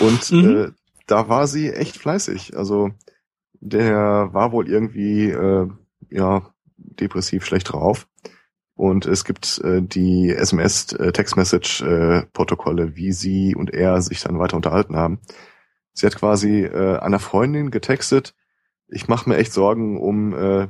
[0.00, 0.56] Und Mhm.
[0.56, 0.70] äh,
[1.06, 2.56] da war sie echt fleißig.
[2.56, 2.92] Also
[3.60, 5.68] der war wohl irgendwie äh,
[6.10, 8.06] ja depressiv schlecht drauf.
[8.78, 15.18] Und es gibt äh, die SMS-Text-Message-Protokolle, wie sie und er sich dann weiter unterhalten haben.
[15.92, 18.36] Sie hat quasi äh, einer Freundin getextet,
[18.86, 20.68] ich mache mir echt Sorgen um, äh,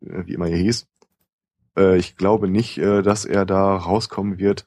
[0.00, 0.88] wie immer er hieß.
[1.78, 4.66] Äh, ich glaube nicht, äh, dass er da rauskommen wird.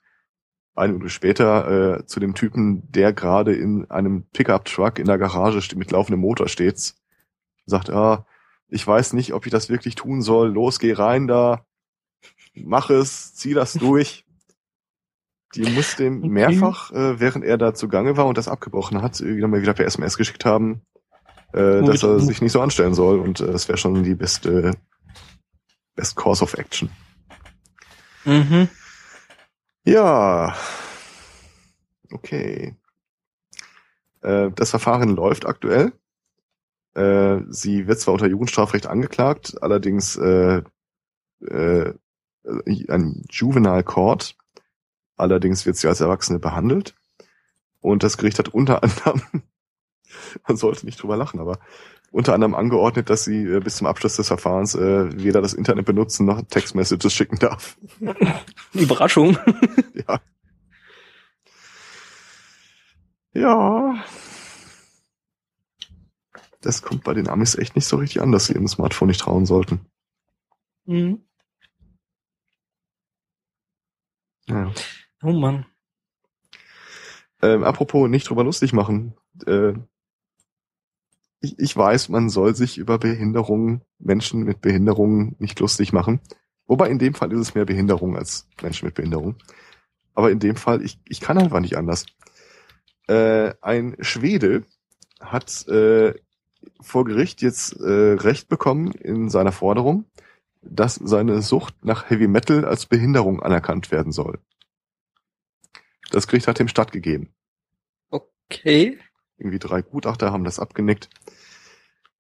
[0.74, 5.76] Eine Minute später äh, zu dem Typen, der gerade in einem Pickup-Truck in der Garage
[5.76, 6.96] mit laufendem Motor steht,
[7.68, 8.26] sagt, ah,
[8.70, 10.52] ich weiß nicht, ob ich das wirklich tun soll.
[10.52, 11.68] Los, geh rein da,
[12.56, 14.26] mach es, zieh das durch.
[15.56, 16.30] Die muss dem Okay.
[16.30, 19.86] mehrfach, äh, während er da zugange war und das abgebrochen hat, irgendwie mal wieder per
[19.86, 20.82] SMS geschickt haben,
[21.54, 23.20] äh, Womit- dass er sich nicht so anstellen soll.
[23.20, 24.72] Und äh, es wäre schon die beste,
[25.96, 26.90] best course of action.
[28.26, 28.68] Mhm.
[29.86, 30.56] Ja.
[32.12, 32.76] Okay.
[34.22, 35.94] Äh, das Verfahren läuft aktuell.
[36.96, 40.62] Äh, sie wird zwar unter Jugendstrafrecht angeklagt, allerdings äh,
[41.42, 41.94] äh,
[42.46, 44.36] ein Juvenile Court.
[45.16, 46.96] Allerdings wird sie als Erwachsene behandelt.
[47.80, 49.44] Und das Gericht hat unter anderem,
[50.48, 51.60] man sollte nicht drüber lachen, aber
[52.12, 55.86] unter anderem angeordnet, dass sie äh, bis zum Abschluss des Verfahrens äh, weder das Internet
[55.86, 57.78] benutzen noch Textmessages schicken darf.
[58.74, 59.38] Überraschung.
[60.08, 60.20] Ja.
[63.34, 64.04] Ja.
[66.62, 69.22] Das kommt bei den Amis echt nicht so richtig an, dass sie ihrem Smartphone nicht
[69.22, 69.82] trauen sollten.
[70.86, 71.24] Mhm.
[74.48, 74.72] Ja.
[75.22, 75.66] Oh Mann.
[77.42, 79.16] Ähm, apropos nicht drüber lustig machen.
[79.46, 79.74] Äh,
[81.42, 86.22] ich, ich weiß, man soll sich über Behinderungen, Menschen mit Behinderungen nicht lustig machen.
[86.66, 89.36] Wobei in dem Fall ist es mehr Behinderung als Menschen mit Behinderung.
[90.14, 92.06] Aber in dem Fall, ich, ich kann einfach nicht anders.
[93.08, 94.64] Äh, ein Schwede
[95.20, 96.14] hat äh,
[96.80, 100.06] vor Gericht jetzt äh, Recht bekommen in seiner Forderung,
[100.66, 104.40] dass seine Sucht nach Heavy Metal als Behinderung anerkannt werden soll.
[106.12, 107.34] Das Gericht hat ihm stattgegeben.
[108.10, 109.00] Okay.
[109.38, 111.10] Irgendwie drei Gutachter haben das abgenickt.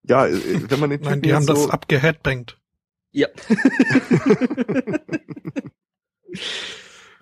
[0.03, 2.57] Ja, äh, wenn man den nein, die haben jetzt das so, abgeheadbangt.
[3.11, 3.27] Ja.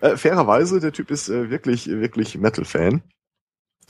[0.00, 3.02] äh, fairerweise, der Typ ist äh, wirklich, wirklich Metal-Fan.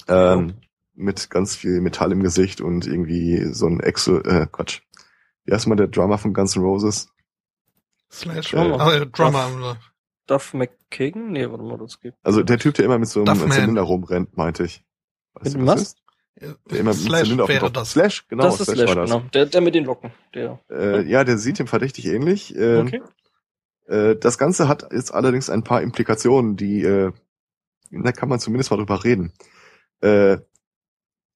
[0.08, 0.54] Ähm,
[0.94, 4.80] Mit ganz viel Metall im Gesicht und irgendwie so ein Excel, äh, Quatsch.
[5.44, 7.11] Wie heißt mal der Drummer von Guns N' Roses?
[8.12, 8.94] Slash Drummer.
[8.94, 9.76] äh, Drummer.
[10.26, 11.32] Duff McKagan?
[11.32, 12.16] Nee, warte mal, das gibt.
[12.22, 13.52] Also der Typ, der immer mit so einem Duffman.
[13.52, 14.84] Zylinder rumrennt, meinte ich.
[15.34, 15.96] Weißt Mit du, dem was?
[16.40, 17.90] Der immer mit Slash Zylinder auf dem wäre das.
[17.92, 19.10] Slash, genau, das ist Slash, Slash, war das.
[19.10, 19.24] genau.
[19.32, 20.12] Der, der mit den Locken.
[20.34, 20.60] Der.
[20.70, 22.54] Äh, ja, der sieht ihm verdächtig ähnlich.
[22.56, 23.02] Ähm, Okay.
[23.88, 27.12] Äh, das Ganze hat jetzt allerdings ein paar Implikationen, die, äh,
[27.90, 29.32] da kann man zumindest mal drüber reden.
[30.00, 30.38] Äh,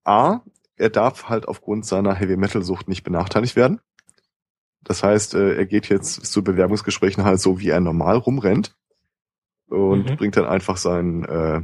[0.04, 0.40] A,
[0.76, 3.80] er darf halt aufgrund seiner Heavy Metal Sucht nicht benachteiligt werden.
[4.86, 8.76] Das heißt, äh, er geht jetzt zu Bewerbungsgesprächen halt so, wie er normal rumrennt
[9.68, 10.16] und Mhm.
[10.16, 11.62] bringt dann einfach seinen, äh,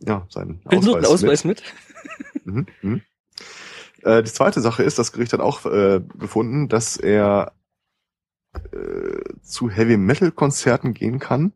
[0.00, 1.62] ja, seinen Behindertenausweis mit.
[2.44, 3.02] Mhm, mhm.
[4.02, 7.52] Äh, die zweite Sache ist, das Gericht hat auch äh, befunden, dass er
[8.54, 11.52] äh, zu Heavy Metal Konzerten gehen kann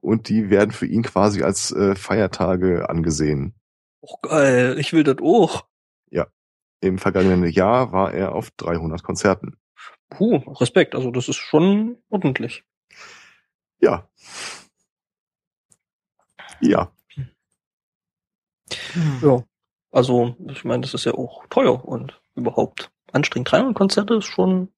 [0.00, 3.54] und die werden für ihn quasi als äh, Feiertage angesehen.
[4.00, 4.76] Oh, geil.
[4.78, 5.66] Ich will das auch.
[6.84, 9.56] Im vergangenen Jahr war er auf 300 Konzerten.
[10.10, 10.94] Puh, Respekt.
[10.94, 12.62] Also, das ist schon ordentlich.
[13.80, 14.06] Ja.
[16.60, 16.92] Ja.
[18.92, 19.20] Hm.
[19.22, 19.44] Ja.
[19.90, 23.50] Also, ich meine, das ist ja auch teuer und überhaupt anstrengend.
[23.50, 24.68] 300 Konzerte ist schon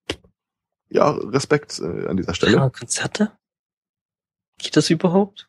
[0.89, 2.57] ja, Respekt äh, an dieser Stelle.
[2.57, 3.33] Ja, Konzerte?
[4.59, 5.49] Geht das überhaupt?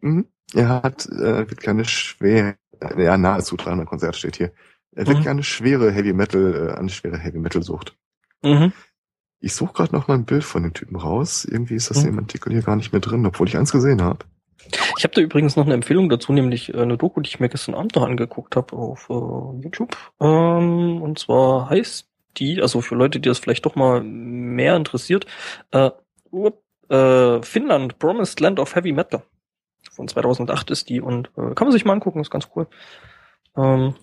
[0.00, 0.26] Mhm.
[0.54, 4.52] Er hat äh, wirklich eine schwer, äh, ja, nahezu 300 Konzerte steht hier.
[4.92, 5.30] Er wirklich Mhm.
[5.30, 7.96] eine schwere Heavy Metal, äh, eine schwere Heavy Metal Sucht.
[8.42, 8.72] Mhm.
[9.40, 11.44] Ich suche gerade noch mal ein Bild von dem Typen raus.
[11.44, 12.10] Irgendwie ist das Mhm.
[12.10, 14.26] im Artikel hier gar nicht mehr drin, obwohl ich eins gesehen habe.
[14.98, 17.48] Ich habe da übrigens noch eine Empfehlung dazu, nämlich äh, eine Doku, die ich mir
[17.48, 19.96] gestern Abend noch angeguckt habe auf äh, YouTube.
[20.20, 22.06] Ähm, und zwar heißt
[22.36, 25.24] die, also für Leute, die das vielleicht doch mal mehr interessiert,
[25.70, 25.90] äh,
[26.32, 29.22] up, äh, Finnland, Promised Land of Heavy Metal.
[29.90, 32.66] Von 2008 ist die und äh, kann man sich mal angucken, ist ganz cool.
[33.56, 33.94] Ähm,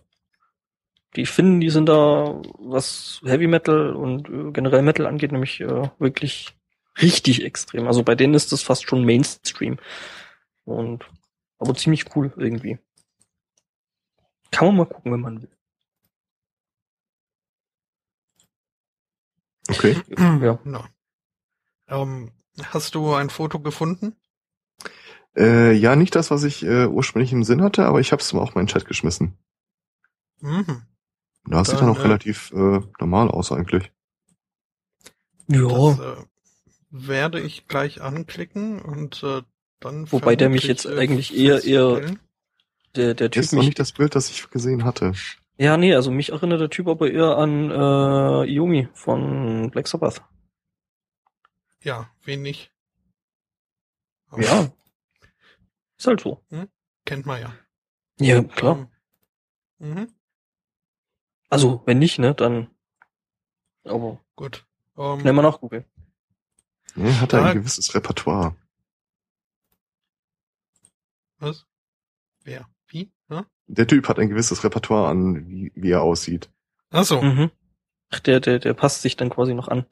[1.15, 5.89] die Finnen, die sind da, was Heavy Metal und äh, generell Metal angeht, nämlich äh,
[5.99, 6.55] wirklich
[7.01, 7.87] richtig extrem.
[7.87, 9.77] Also bei denen ist das fast schon Mainstream.
[10.65, 11.05] Und
[11.59, 12.77] aber ziemlich cool irgendwie.
[14.51, 15.49] Kann man mal gucken, wenn man will.
[19.69, 19.95] Okay.
[20.17, 20.59] Ja.
[20.65, 20.89] Ja.
[21.89, 22.31] Ähm,
[22.63, 24.15] hast du ein Foto gefunden?
[25.35, 28.33] Äh, ja, nicht das, was ich äh, ursprünglich im Sinn hatte, aber ich habe es
[28.33, 29.37] mal auf meinen Chat geschmissen.
[30.39, 30.83] Mhm.
[31.49, 33.91] Das sieht Dann, dann auch äh, relativ äh, normal aus eigentlich.
[35.47, 36.13] Das Ja.
[36.13, 36.25] äh,
[36.89, 39.41] werde ich gleich anklicken und äh,
[39.79, 42.15] dann Wobei der mich jetzt äh, eigentlich eher- eher-.
[42.95, 45.13] Der, der Das Typ ist noch nicht das Bild, das ich gesehen hatte.
[45.57, 50.21] ja, nee, also mich erinnert der Typ aber eher an äh, Yumi von Black Sabbath.
[51.83, 52.71] Ja, wenig.
[54.29, 54.71] Aber Ja.
[55.97, 56.41] Ist halt so.
[57.05, 57.53] Kennt man ja.
[58.19, 58.89] Ja, klar.
[59.79, 60.07] Ähm, mhm,
[61.49, 62.69] Also, wenn nicht, ne, dann.
[63.83, 64.65] Aber gut.
[64.97, 65.85] Ähm, schnell mal nachgucken.
[66.95, 67.45] Er hatte Ja.
[67.45, 68.55] ein gewisses Repertoire.
[71.39, 71.65] was?
[72.43, 72.67] Wer?
[72.87, 73.11] Wie?
[73.29, 73.45] Ja?
[73.67, 76.49] Der Typ hat ein gewisses Repertoire an, wie, wie er aussieht.
[76.89, 77.21] Achso.
[77.21, 77.51] Mhm.
[78.09, 79.85] Ach, der, der, der passt sich dann quasi noch an.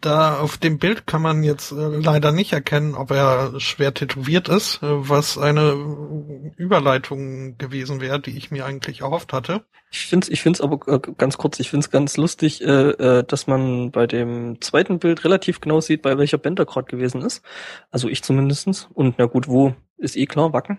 [0.00, 4.48] Da auf dem Bild kann man jetzt äh, leider nicht erkennen, ob er schwer tätowiert
[4.48, 9.64] ist, äh, was eine äh, Überleitung gewesen wäre, die ich mir eigentlich erhofft hatte.
[9.92, 13.46] Ich find's, ich find's aber äh, ganz kurz, ich find's ganz lustig, äh, äh, dass
[13.46, 17.44] man bei dem zweiten Bild relativ genau sieht, bei welcher Band er gerade gewesen ist.
[17.92, 18.88] Also ich zumindestens.
[18.94, 20.78] Und na gut, wo ist eh klar, Wacken.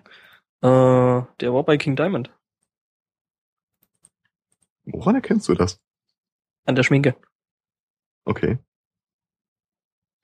[0.62, 0.68] Äh,
[1.40, 2.32] der war bei King Diamond.
[4.84, 5.80] Woran erkennst du das?
[6.66, 7.16] An der Schminke.
[8.26, 8.58] Okay.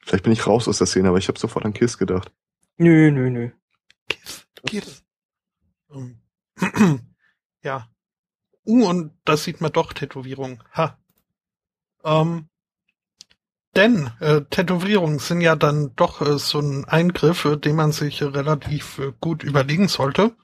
[0.04, 2.32] Vielleicht bin ich raus aus der Szene, aber ich habe sofort an Kiss gedacht.
[2.78, 3.50] Nö, nö, nö.
[4.10, 5.04] Kiss, Kiss.
[5.94, 6.22] Ähm,
[7.64, 7.88] ja.
[8.66, 10.64] Uh, und das sieht man doch, Tätowierung.
[10.76, 10.98] Ha.
[12.04, 12.50] Ähm,
[13.76, 18.22] denn äh, Tätowierungen sind ja dann doch äh, so ein Eingriff, äh, den man sich
[18.22, 20.36] äh, relativ äh, gut überlegen sollte.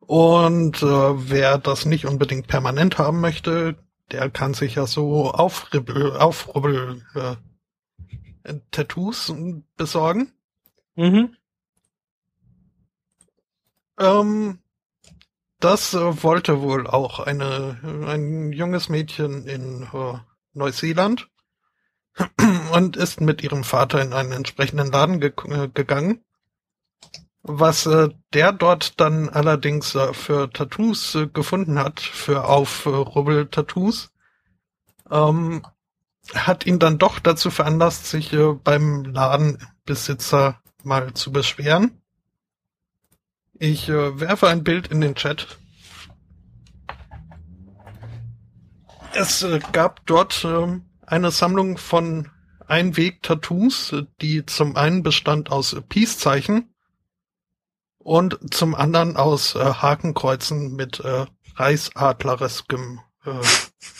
[0.00, 0.86] Und äh,
[1.30, 3.76] wer das nicht unbedingt permanent haben möchte,
[4.10, 7.36] der kann sich ja so Aufribbel, Aufrubbel äh,
[8.70, 9.32] Tattoos
[9.76, 10.32] besorgen.
[10.94, 11.36] Mhm.
[13.98, 14.58] Ähm,
[15.60, 20.18] das äh, wollte wohl auch eine, ein junges Mädchen in äh,
[20.54, 21.28] Neuseeland
[22.72, 26.24] und ist mit ihrem Vater in einen entsprechenden Laden ge äh, gegangen.
[27.42, 34.12] Was äh, der dort dann allerdings äh, für Tattoos äh, gefunden hat, für Aufrubbel-Tattoos,
[35.10, 35.62] ähm,
[36.34, 42.02] hat ihn dann doch dazu veranlasst, sich äh, beim Ladenbesitzer mal zu beschweren.
[43.58, 45.58] Ich äh, werfe ein Bild in den Chat.
[49.14, 52.30] Es äh, gab dort ähm, eine Sammlung von
[52.66, 56.74] Einweg-Tattoos, die zum einen bestand aus Peace-Zeichen
[57.98, 61.26] und zum anderen aus äh, Hakenkreuzen mit äh,
[61.56, 63.30] Reichsadlereskem äh,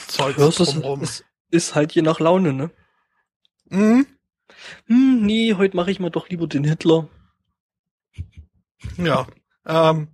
[0.08, 1.06] Zeug Ja, es ist, drumrum.
[1.52, 2.70] Ist halt je nach Laune, ne?
[3.68, 4.06] Mhm.
[4.86, 7.08] Hm, nee, heute mache ich mal doch lieber den Hitler.
[8.96, 9.26] Ja.
[9.64, 10.08] Ähm,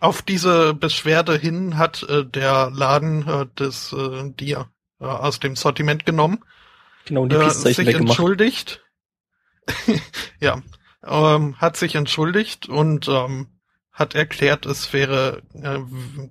[0.00, 4.64] auf diese Beschwerde hin hat äh, der Laden äh, das äh, die äh,
[4.98, 6.42] aus dem Sortiment genommen,
[7.06, 8.84] Genau, und die äh, sich entschuldigt.
[10.40, 10.60] ja,
[11.04, 13.48] ähm, hat sich entschuldigt und ähm,
[13.96, 15.78] hat erklärt, es wäre äh,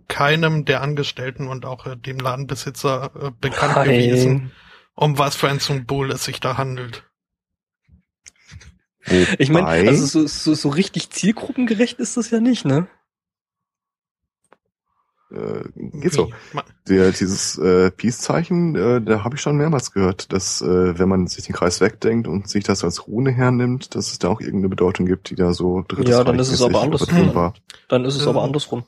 [0.08, 3.90] keinem der Angestellten und auch äh, dem Ladenbesitzer äh, bekannt Nein.
[3.90, 4.52] gewesen,
[4.94, 7.04] um was für ein Symbol es sich da handelt.
[9.38, 12.88] Ich meine, also so, so, so richtig zielgruppengerecht ist das ja nicht, ne?
[15.32, 16.32] Äh, geht so.
[16.88, 21.28] Der, dieses äh, Peace-Zeichen, äh, da habe ich schon mehrmals gehört, dass äh, wenn man
[21.28, 24.70] sich den Kreis wegdenkt und sich das als Rune hernimmt, dass es da auch irgendeine
[24.70, 27.34] Bedeutung gibt, die da so drittes Ja, dann ist es aber andersrum.
[27.34, 27.54] war.
[27.88, 28.84] Dann ist es aber andersrum.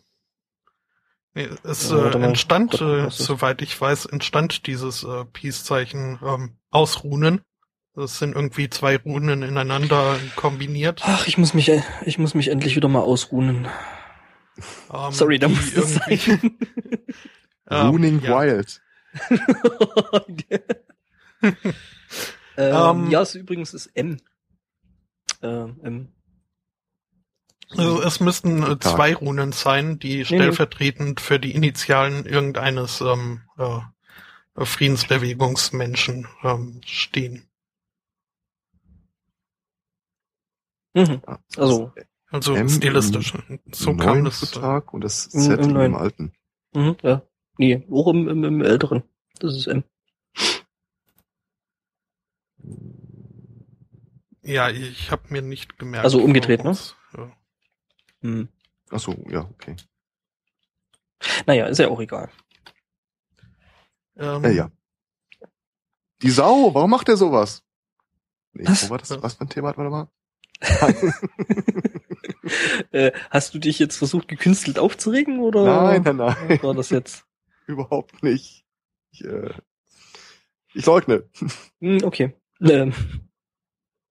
[1.34, 7.42] Nee, es äh, entstand, äh, soweit ich weiß, entstand dieses äh, Peace-Zeichen ähm, aus Runen.
[7.96, 11.02] Das sind irgendwie zwei Runen ineinander kombiniert.
[11.04, 11.72] Ach, ich muss mich,
[12.06, 13.68] ich muss mich endlich wieder mal ausruhen.
[14.94, 16.58] Ähm, Sorry, da muss irgendwie- sein.
[17.70, 18.40] ähm, Runing ja.
[18.40, 18.82] Wild.
[21.42, 21.54] ähm,
[22.58, 24.18] Ähm, ja, es übrigens ist M.
[25.42, 26.12] Ähm, M.
[27.72, 33.80] Also es müssten äh, zwei Runen sein, die stellvertretend für die Initialen irgendeines ähm, äh,
[34.66, 37.48] Friedensbewegungsmenschen ähm, stehen.
[40.94, 41.22] Mhm.
[41.58, 41.94] Also,
[42.30, 43.34] Also M stilistisch.
[43.72, 44.40] So kam das.
[44.40, 46.34] Vertrag und das Z im im, alten.
[46.74, 47.22] mhm, ja.
[47.58, 49.04] Nee, auch im, im, im älteren.
[49.40, 49.84] Das ist M.
[54.44, 56.06] Ja, ich habe mir nicht gemerkt.
[56.06, 56.78] Also umgedreht, ne?
[57.18, 57.32] Ja.
[58.22, 58.48] Hm.
[58.90, 59.76] Ach so, ja, okay.
[61.46, 62.30] Naja, ist ja auch egal.
[64.18, 64.72] Ähm, Ja, ja.
[66.22, 67.64] Die Sau, warum macht er sowas?
[68.54, 68.86] Nee, Was?
[68.86, 69.10] wo war das?
[69.12, 69.22] Was?
[69.24, 70.08] Was für ein Thema hatten wir nochmal?
[72.92, 76.90] Äh, hast du dich jetzt versucht, gekünstelt aufzuregen oder Nein, nein, nein, was war das
[76.90, 77.26] jetzt?
[77.68, 78.66] überhaupt nicht.
[79.12, 79.50] Ich, äh,
[80.74, 81.24] ich leugne.
[81.80, 82.34] Hm, okay.
[82.62, 82.94] Ähm,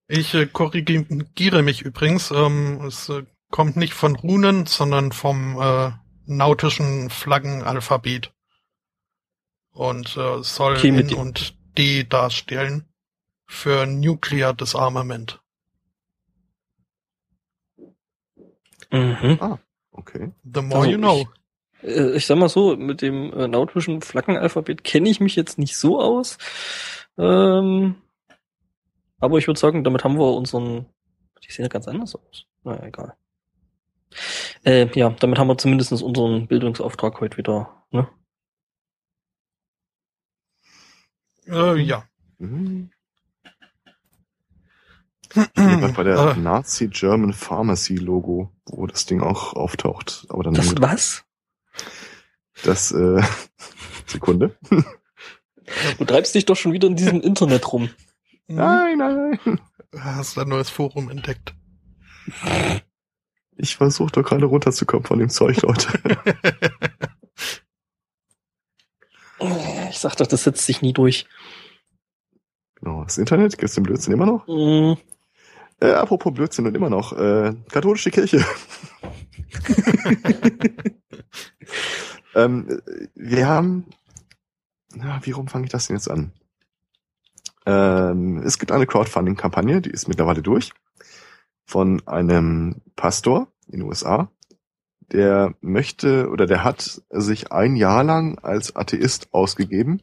[0.08, 2.30] Ich äh, korrigiere mich übrigens.
[2.30, 5.90] Ähm, es äh, kommt nicht von Runen, sondern vom äh,
[6.26, 8.32] nautischen Flaggenalphabet.
[9.72, 12.88] Und äh, soll Okay, N und D darstellen
[13.46, 15.40] für Nuclear Disarmament.
[18.96, 19.58] Mhm.
[19.92, 20.32] Okay.
[20.44, 21.26] The more Also you know.
[21.82, 25.76] Äh, ich sag mal so, mit dem äh, nautischen Flaggenalphabet kenne ich mich jetzt nicht
[25.76, 26.38] so aus.
[27.18, 27.96] Ähm,
[29.18, 30.86] aber ich würde sagen, damit haben wir unseren.
[31.44, 32.46] Die sehen ja ganz anders aus.
[32.64, 33.14] Naja, egal.
[34.64, 37.84] Äh, ja, damit haben wir zumindest unseren Bildungsauftrag heute wieder.
[37.90, 38.08] Ne?
[41.46, 42.04] Äh, ja.
[42.38, 42.90] Mhm.
[45.36, 50.26] Ich bin grad bei der Äh, Nazi German Pharmacy Logo, wo das Ding auch auftaucht.
[50.30, 51.24] Aber dann Das nur was?
[52.64, 53.22] das äh,
[54.06, 54.56] Sekunde.
[55.98, 57.90] Du treibst dich doch schon wieder in diesem Internet rum.
[58.46, 59.60] hm, Nein, nein.
[59.98, 61.54] Hast ein neues Forum entdeckt.
[63.56, 65.88] Ich versuche doch gerade runterzukommen von dem Zeug, Leute.
[69.90, 71.26] Ich sag doch, das setzt sich nie durch.
[72.76, 74.46] genau, das Internet, gibt's den Blödsinn immer noch?
[74.46, 74.94] Mm,
[75.80, 78.44] Äh, apropos Blödsinn und immer noch, äh, katholische Kirche.
[82.34, 83.86] ähm, äh, wir haben,
[84.94, 86.32] na, wie rum fange ich das denn jetzt an?
[87.66, 90.72] Ähm, es gibt eine Crowdfunding-Kampagne, die ist mittlerweile durch,
[91.66, 94.30] von einem Pastor in den USA,
[95.12, 100.00] der möchte oder der hat sich ein Jahr lang als Atheist ausgegeben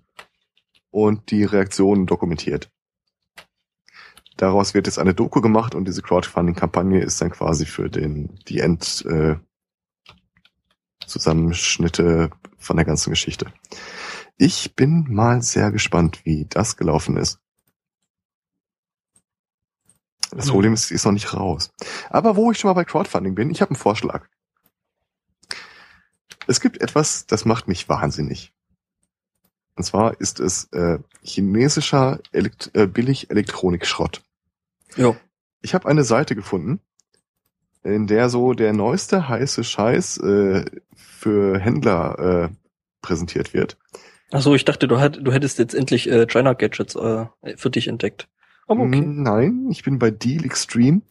[0.92, 2.70] und die Reaktionen dokumentiert.
[4.38, 8.60] Daraus wird jetzt eine Doku gemacht und diese Crowdfunding-Kampagne ist dann quasi für den die
[8.60, 9.36] End äh,
[11.06, 13.48] Zusammenschnitte von der ganzen Geschichte.
[14.38, 17.40] Ich bin mal sehr gespannt, wie das gelaufen ist.
[20.32, 20.52] Das Hm.
[20.54, 21.72] Problem ist, ist noch nicht raus.
[22.10, 24.28] Aber wo ich schon mal bei Crowdfunding bin, ich habe einen Vorschlag.
[26.48, 28.52] Es gibt etwas, das macht mich wahnsinnig.
[29.76, 34.22] Und zwar ist es äh, chinesischer Elekt äh, Billig-Elektronikschrott.
[34.96, 35.16] ja.
[35.66, 36.82] Ich habe eine Seite gefunden,
[37.84, 42.56] in der so der neueste heiße Scheiß äh, für Händler äh,
[43.02, 43.78] präsentiert wird.
[44.32, 47.88] Achso, ich dachte, du, hat, du hättest jetzt endlich äh, China Gadgets äh, für dich
[47.88, 48.28] entdeckt.
[48.68, 49.02] Aber okay.
[49.02, 51.02] Mm, Nein, ich bin bei Deal Extreme.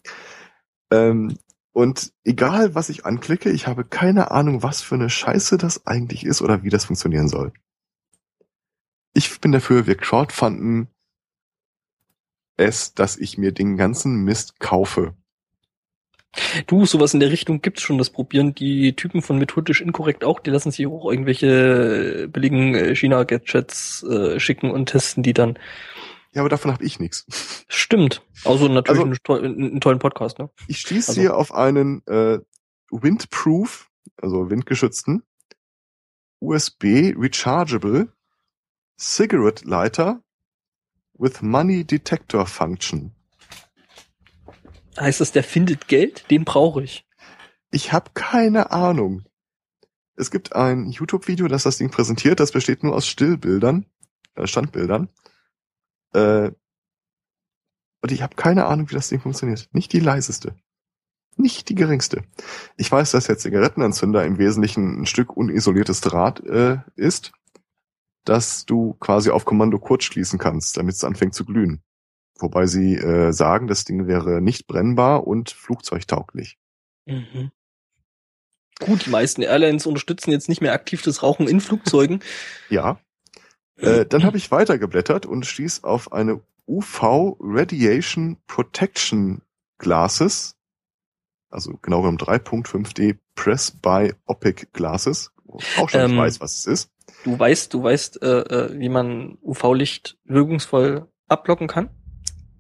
[0.91, 1.39] Ähm,
[1.73, 6.27] und egal, was ich anklicke, ich habe keine Ahnung, was für eine Scheiße das eigentlich
[6.27, 7.53] ist oder wie das funktionieren soll.
[9.15, 10.89] Ich bin dafür, wir crowdfunden
[12.57, 15.15] es, dass ich mir den ganzen Mist kaufe.
[16.67, 17.99] Du, sowas in der Richtung gibt's schon.
[17.99, 20.41] Das probieren die Typen von methodisch inkorrekt auch.
[20.41, 25.59] Die lassen sich auch irgendwelche billigen äh, China-Gadgets äh, schicken und testen die dann.
[26.33, 27.65] Ja, aber davon habe ich nichts.
[27.69, 28.23] Stimmt.
[28.45, 30.49] Also natürlich Also- einen, einen tollen Podcast, ne?
[30.69, 32.39] Ich schließe Also- hier auf einen äh,
[32.91, 35.23] Windproof, also windgeschützten,
[36.41, 38.11] USB Rechargeable
[39.03, 40.23] Cigarette Lighter
[41.19, 43.11] with Money Detector Function.
[44.97, 46.31] Heißt das, der findet Geld?
[46.31, 47.05] Den brauche ich.
[47.73, 49.25] Ich habe keine Ahnung.
[50.15, 52.39] Es gibt ein YouTube-Video, das das Ding präsentiert.
[52.39, 53.87] Das besteht nur aus Stillbildern,
[54.37, 55.09] äh, Standbildern.
[56.13, 56.53] Äh,
[58.03, 59.69] und ich habe keine Ahnung, wie das Ding funktioniert.
[59.73, 60.55] Nicht die leiseste.
[61.37, 62.23] Nicht die geringste.
[62.77, 67.33] Ich weiß, dass der Zigarettenanzünder im Wesentlichen ein Stück unisoliertes Draht äh, ist,
[68.25, 71.83] dass du quasi auf Kommando kurz schließen kannst, damit es anfängt zu glühen.
[72.39, 76.59] Wobei sie äh, sagen, das Ding wäre nicht brennbar und flugzeugtauglich.
[77.07, 77.51] Mhm.
[78.81, 82.21] Gut, die meisten Airlines unterstützen jetzt nicht mehr aktiv das Rauchen in Flugzeugen.
[82.69, 82.99] Ja.
[83.77, 89.43] Äh, dann habe ich weitergeblättert und stieß auf eine UV Radiation Protection
[89.79, 90.57] Glasses,
[91.51, 95.33] also genau genommen 3.5D Press by Opic Glasses,
[95.79, 96.91] auch schon Ähm, weiß, was es ist.
[97.25, 101.91] Du weißt, du weißt, äh, äh, wie man UV-Licht wirkungsvoll abblocken kann?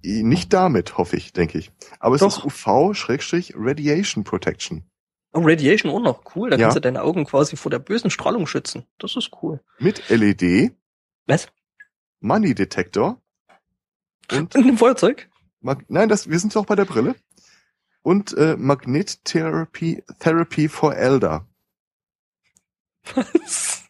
[0.05, 1.71] Nicht damit, hoffe ich, denke ich.
[2.01, 2.39] Aber es Doch.
[2.39, 4.85] ist UV-Radiation Protection.
[5.33, 6.35] Oh, Radiation auch noch.
[6.37, 6.51] Cool.
[6.51, 6.63] Da Ja.
[6.65, 8.85] kannst du deine Augen quasi vor der bösen Strahlung schützen.
[8.99, 9.61] Das ist cool.
[9.79, 10.73] Mit LED,
[11.27, 11.49] Was?
[12.21, 13.21] Money Detector
[14.31, 15.29] und Und ein Feuerzeug?
[15.61, 17.15] Mag nein, das wir sind doch bei der Brille
[18.03, 21.47] und äh, Magnettherapy Therapy for Elder.
[23.15, 23.85] Was?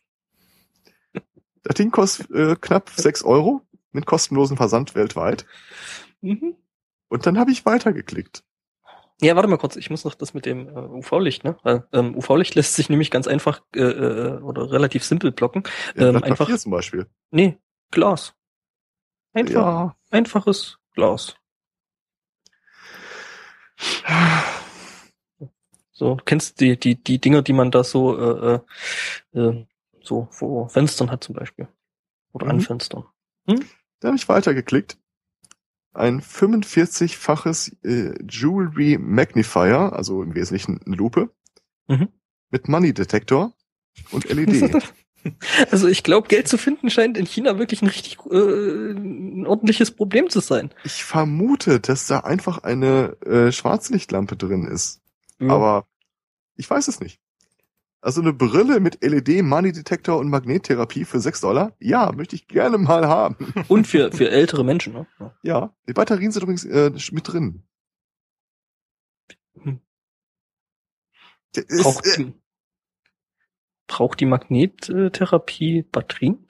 [1.64, 3.62] Das Ding kostet äh, knapp sechs Euro
[3.93, 5.47] mit kostenlosen Versand weltweit.
[6.20, 6.56] Mhm.
[7.09, 8.43] Und dann habe ich weitergeklickt.
[9.20, 11.56] Ja, warte mal kurz, ich muss noch das mit dem äh, UV-Licht, ne?
[11.62, 15.62] Weil ähm, UV-Licht lässt sich nämlich ganz einfach äh, äh, oder relativ simpel blocken.
[15.94, 17.06] Ja, Ähm, Blatt einfach- Papier zum Beispiel.
[17.30, 17.59] Nee,
[17.93, 18.34] Glas.
[19.34, 19.97] Einfach, Ja.
[20.10, 21.36] einfaches Glas.
[26.03, 28.61] So, du kennst die, die, die Dinger, die man da so, äh,
[29.35, 29.65] äh, äh,
[30.03, 31.69] so vor Fenstern hat zum Beispiel.
[32.33, 32.61] Oder an Mhm.
[32.62, 33.05] Fenstern.
[33.47, 34.99] Da habe ich weitergeklickt.
[35.93, 41.31] Ein 45-faches äh, Jewelry Magnifier, also im Wesentlichen eine Lupe,
[41.87, 42.09] Mhm.
[42.51, 43.53] mit Money Detektor
[44.11, 44.83] und LED.
[45.70, 49.93] Also ich glaube, Geld zu finden scheint in China wirklich ein richtig äh, ein ordentliches
[49.93, 50.73] Problem zu sein.
[50.83, 55.01] ich vermute, dass da einfach eine äh, Schwarzlichtlampe drin ist.
[55.39, 55.51] Ja.
[55.51, 55.87] Aber
[56.57, 57.20] ich weiß es nicht.
[58.01, 61.77] Also eine Brille mit LED, Money Detektor und Magnettherapie für 6 Dollar?
[61.79, 63.37] Ja, möchte ich gerne mal haben.
[63.69, 65.07] Und für, für ältere Menschen, ne?
[65.20, 65.35] Ja.
[65.45, 67.62] Ja, die Batterien sind übrigens äh, mit drin.
[69.62, 69.81] Hm.
[71.55, 72.33] Ist, Braucht, äh, die,
[73.87, 76.49] braucht die Magnettherapie Batterien?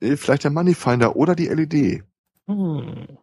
[0.00, 2.04] äh, vielleicht der Money Finder oder die LED.
[2.46, 3.18] Hm.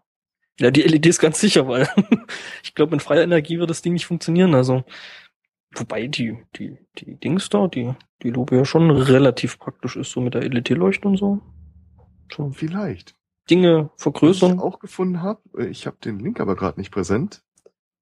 [0.59, 1.87] Ja, die LED ist ganz sicher, weil
[2.63, 4.55] ich glaube, mit freier Energie wird das Ding nicht funktionieren.
[4.55, 4.83] Also,
[5.79, 7.93] wobei die, die, die Dings da, die,
[8.23, 11.41] die Lupe ja schon relativ praktisch ist, so mit der LED-Leuchte und so.
[12.29, 13.15] Schon Vielleicht.
[13.49, 14.59] Dinge Was ich vergrößern.
[14.59, 17.43] auch gefunden habe, äh, ich habe den Link aber gerade nicht präsent,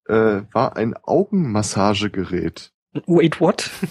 [0.08, 2.72] äh, war ein Augenmassagegerät.
[3.08, 3.72] Wait, what?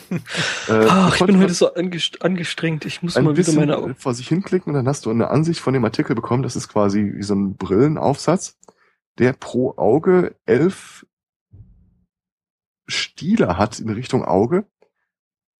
[0.68, 2.84] Äh, Ach, du ich bin heute so angest angestrengt.
[2.84, 3.96] Ich muss mal wieder meine Augen.
[3.96, 6.44] vor sich hinklicken und dann hast du eine Ansicht von dem Artikel bekommen.
[6.44, 8.60] Das ist quasi wie so ein Brillenaufsatz,
[9.18, 11.04] der pro Auge elf
[12.92, 14.66] Stiele hat in Richtung Auge.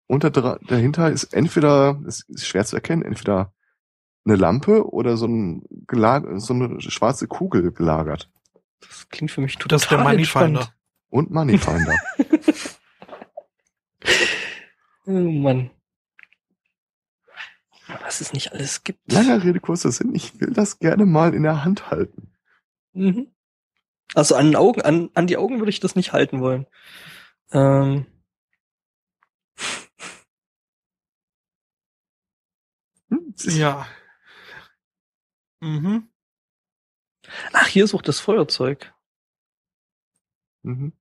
[0.07, 3.53] Und dahinter ist entweder, es ist schwer zu erkennen, entweder
[4.25, 5.65] eine Lampe oder so, ein
[6.39, 8.31] so eine schwarze Kugel gelagert.
[8.81, 10.73] Das klingt für mich total Das ist der Moneyfinder.
[11.09, 11.97] Und Moneyfinder.
[15.05, 15.71] Oh Mann.
[18.03, 19.13] Was es nicht alles gibt.
[19.13, 20.15] Langer Rede, kurzer Sinn.
[20.15, 22.31] Ich will das gerne mal in der Hand halten.
[22.93, 23.29] Mhm.
[24.15, 26.67] Also an Augen, an, an die Augen würde ich das nicht halten wollen.
[27.53, 28.07] Ähm.
[33.11, 33.87] Hm, Ja.
[35.61, 36.09] Mhm.
[37.53, 38.93] Ach, hier ist auch das Feuerzeug.
[40.63, 40.93] Mhm.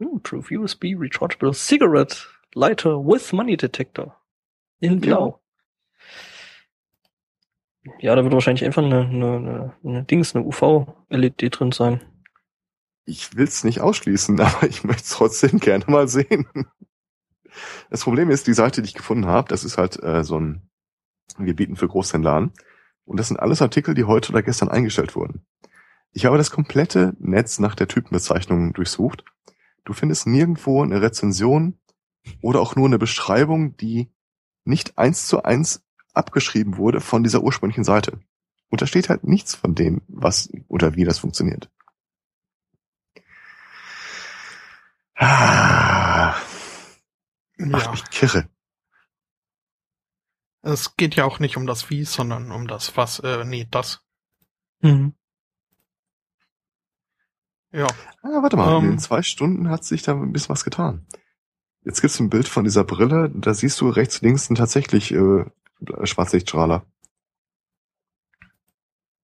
[0.00, 2.16] Uh, True USB Rechargeable Cigarette
[2.54, 4.20] Lighter with Money Detector.
[4.80, 5.40] In Blau.
[7.98, 12.00] Ja, da wird wahrscheinlich einfach eine, eine, eine, eine Dings, eine UV-LED drin sein.
[13.04, 16.46] Ich will es nicht ausschließen, aber ich möchte es trotzdem gerne mal sehen.
[17.90, 20.70] Das Problem ist, die Seite, die ich gefunden habe, das ist halt äh, so ein,
[21.36, 22.52] wir bieten für Großhändler an.
[23.04, 25.44] Und das sind alles Artikel, die heute oder gestern eingestellt wurden.
[26.12, 29.24] Ich habe das komplette Netz nach der Typenbezeichnung durchsucht.
[29.84, 31.78] Du findest nirgendwo eine Rezension
[32.40, 34.12] oder auch nur eine Beschreibung, die
[34.64, 38.20] nicht eins zu eins abgeschrieben wurde von dieser ursprünglichen Seite.
[38.68, 41.70] Und da steht halt nichts von dem, was oder wie das funktioniert.
[45.24, 46.34] Ah,
[47.56, 47.90] macht Ja.
[47.92, 48.48] mich kirre.
[50.62, 54.00] Es geht ja auch nicht um das Wie, sondern um das Was, äh, nee, das.
[54.80, 55.14] Mhm.
[57.72, 57.86] Ja.
[58.22, 58.90] Ah, warte mal, in Ähm.
[58.92, 61.06] den zwei Stunden hat sich da ein bisschen was getan.
[61.84, 65.44] Jetzt gibt's ein Bild von dieser Brille, da siehst du rechts, links sind tatsächlich äh,
[66.04, 66.84] Schwarzlichtstrahler.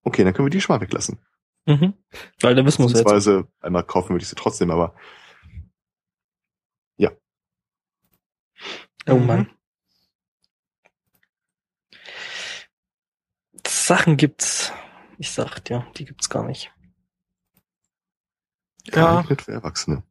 [0.03, 1.19] Okay, dann können wir die schon mal weglassen.
[1.67, 1.95] Mhm.
[2.41, 3.05] Weil da wissen wir es jetzt.
[3.05, 4.95] Beziehungsweise einmal kaufen würde ich sie trotzdem, aber
[9.09, 9.27] Oh Mhm.
[9.27, 9.51] Mann.
[13.67, 14.73] Sachen gibt's.
[15.19, 16.73] Ich sag dir, die gibt's gar nicht.
[18.85, 20.03] Ja, geeignet für Erwachsene.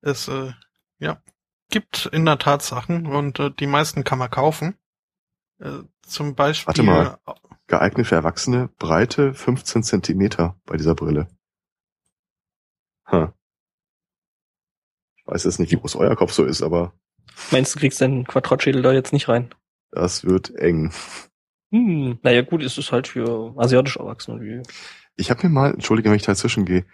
[0.00, 0.52] es äh,
[0.98, 1.22] ja,
[1.70, 4.76] gibt in der Tat Sachen und äh, die meisten kann man kaufen.
[5.60, 6.66] Äh, zum Beispiel.
[6.66, 7.18] Warte mal.
[7.66, 11.28] Geeignet für Erwachsene, Breite 15 Zentimeter bei dieser Brille.
[13.06, 13.32] Hm.
[15.26, 16.92] Weiß jetzt nicht, wie groß euer Kopf so ist, aber
[17.50, 19.50] Meinst du, kriegst deinen Quadratschädel da jetzt nicht rein?
[19.94, 20.92] das wird eng.
[21.70, 24.40] Hm, naja gut, es ist halt für asiatische Erwachsene.
[24.40, 24.62] Wie,
[25.16, 26.84] Ich habe mir mal, entschuldige, wenn ich dazwischen gehe,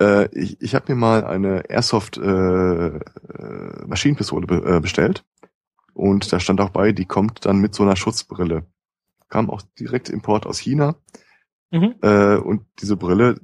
[0.00, 2.20] äh, ich, ich habe mir mal eine Airsoft äh,
[2.96, 3.00] äh,
[3.86, 5.24] Maschinenpistole be äh, bestellt
[5.92, 8.64] und da stand auch bei, die kommt dann mit so einer Schutzbrille.
[9.28, 10.96] Kam auch direkt Import aus China
[11.70, 11.96] mhm.
[12.02, 13.40] äh, und diese Brille,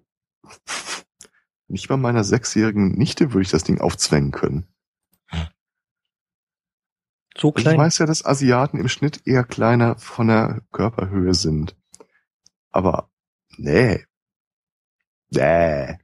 [1.69, 4.67] nicht bei meiner sechsjährigen Nichte würde ich das Ding aufzwängen können.
[7.37, 7.79] So Ich klein.
[7.79, 11.77] weiß ja, dass Asiaten im Schnitt eher kleiner von der Körperhöhe sind.
[12.71, 13.11] Aber
[13.57, 14.05] nee.
[15.31, 15.99] Nee.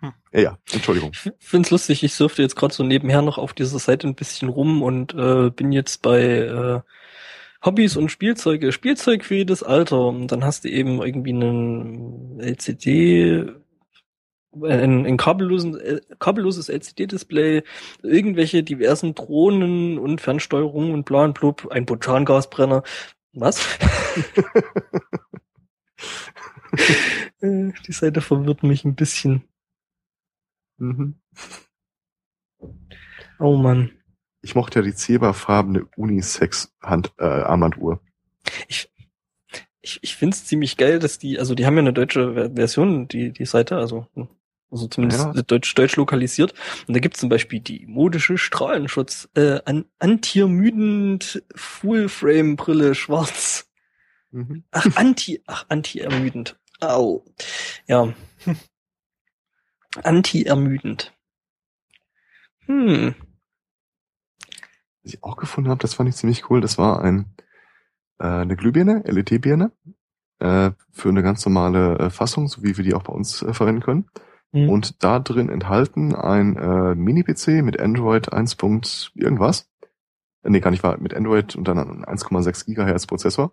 [0.00, 0.12] Hm.
[0.32, 1.12] Ja, ja, Entschuldigung.
[1.12, 4.48] Ich find's lustig, ich surfte jetzt gerade so nebenher noch auf dieser Seite ein bisschen
[4.48, 6.80] rum und äh, bin jetzt bei äh,
[7.64, 8.72] Hobbys und Spielzeuge.
[8.72, 10.06] Spielzeug für jedes Alter.
[10.08, 13.46] Und dann hast du eben irgendwie einen LCD,
[14.62, 17.62] ein, ein kabellosen, äh, kabelloses LCD-Display,
[18.02, 22.82] irgendwelche diversen Drohnen und Fernsteuerungen und bla und blub, ein Botangasbrenner.
[23.32, 23.60] Was?
[27.42, 29.42] Äh, Die Seite verwirrt mich ein bisschen.
[30.78, 31.20] Mhm.
[33.38, 33.99] Oh Mann.
[34.42, 38.00] Ich mochte ja die zebrafarbene Unisex-Hand-Armbanduhr.
[38.68, 38.90] Ich,
[39.82, 42.50] ich, ich finde es ziemlich geil, dass die, also die haben ja eine deutsche Ver-
[42.54, 44.06] Version, die, die Seite, also,
[44.70, 45.42] also zumindest Ja.
[45.42, 46.54] deutsch, deutsch lokalisiert.
[46.86, 53.68] Und da gibt's zum Beispiel die modische Strahlenschutz, äh, an, antiermüdend Full-Frame-Brille schwarz.
[54.30, 54.64] mhm.
[54.70, 56.58] Ach, anti, ach, anti-ermüdend.
[56.80, 57.24] Au.
[57.86, 58.14] Ja.
[60.02, 61.12] Anti-ermüdend.
[62.66, 63.14] Hm.
[65.02, 67.34] Was ich auch gefunden habe, das fand ich ziemlich cool, das war ein
[68.20, 69.72] äh, eine Glühbirne, LED-Birne,
[70.38, 73.54] äh, für eine ganz normale äh, Fassung, so wie wir die auch bei uns äh,
[73.54, 74.10] verwenden können.
[74.52, 74.68] Hm.
[74.68, 78.56] Und da drin enthalten ein äh, Mini-PC mit Android 1.
[78.56, 79.70] Punkt irgendwas.
[80.42, 83.52] Äh, nee, gar nicht wahr, mit Android und dann einem 1,6 Gigahertz Prozessor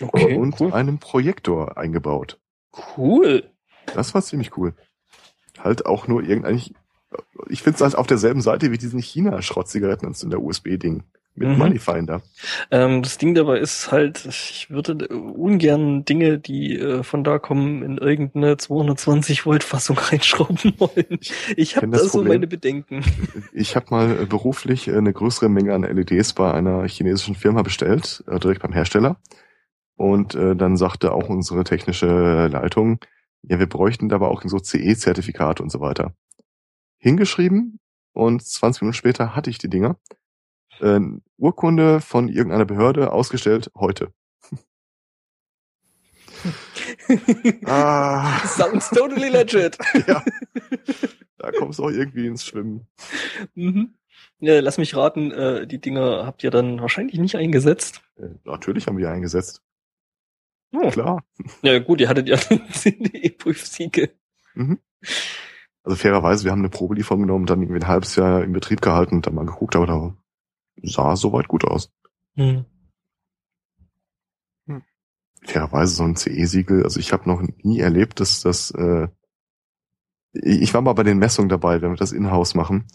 [0.00, 0.72] okay, und cool.
[0.72, 2.38] einem Projektor eingebaut.
[2.96, 3.50] Cool.
[3.94, 4.74] Das war ziemlich cool.
[5.58, 6.60] Halt auch nur irgendein,
[7.48, 11.58] ich finde es halt auf derselben Seite wie diesen China-Schrottzigaretten in der USB-Ding mit Mhm.
[11.58, 12.22] Moneyfinder.
[12.70, 17.82] Ähm, das Ding dabei ist halt, ich würde ungern Dinge, die äh, von da kommen,
[17.82, 21.18] in irgendeine 220 Volt Fassung reinschrauben wollen.
[21.56, 22.34] Ich habe da so Problem.
[22.34, 23.02] meine Bedenken.
[23.52, 27.62] Ich habe mal äh, beruflich äh, eine größere Menge an LEDs bei einer chinesischen Firma
[27.62, 29.16] bestellt, äh, direkt beim Hersteller.
[29.96, 32.98] Und äh, dann sagte auch unsere technische Leitung,
[33.42, 36.14] ja, wir bräuchten da aber auch so CE-Zertifikate und so weiter.
[37.02, 37.80] Hingeschrieben
[38.12, 39.96] und 20 Minuten später hatte ich die Dinger.
[40.80, 41.00] Äh,
[41.36, 44.12] Urkunde von irgendeiner Behörde ausgestellt heute.
[47.66, 49.76] Ah, Sounds totally legit.
[50.06, 50.24] ja.
[51.38, 52.86] Da kommst du auch irgendwie ins Schwimmen.
[53.54, 53.94] mhm.
[54.38, 58.02] Ja, lass mich raten, äh, die Dinger habt ihr dann wahrscheinlich nicht eingesetzt.
[58.16, 59.62] Äh, natürlich haben wir eingesetzt.
[60.72, 60.90] Oh.
[60.90, 61.24] Klar.
[61.62, 62.36] Ja gut, ihr hattet ja
[62.84, 64.10] die E-Prüfsiege.
[65.84, 69.16] Also fairerweise, wir haben eine Probelieferung genommen, dann irgendwie ein halbes Jahr in Betrieb gehalten
[69.16, 70.16] und dann mal geguckt, aber da
[70.82, 71.90] sah soweit gut aus.
[72.36, 72.64] Hm.
[75.44, 79.08] Fairerweise so ein CE-Siegel, also ich habe noch nie erlebt, dass das, äh,
[80.32, 82.86] ich war mal bei den Messungen dabei, wenn wir das in-house machen.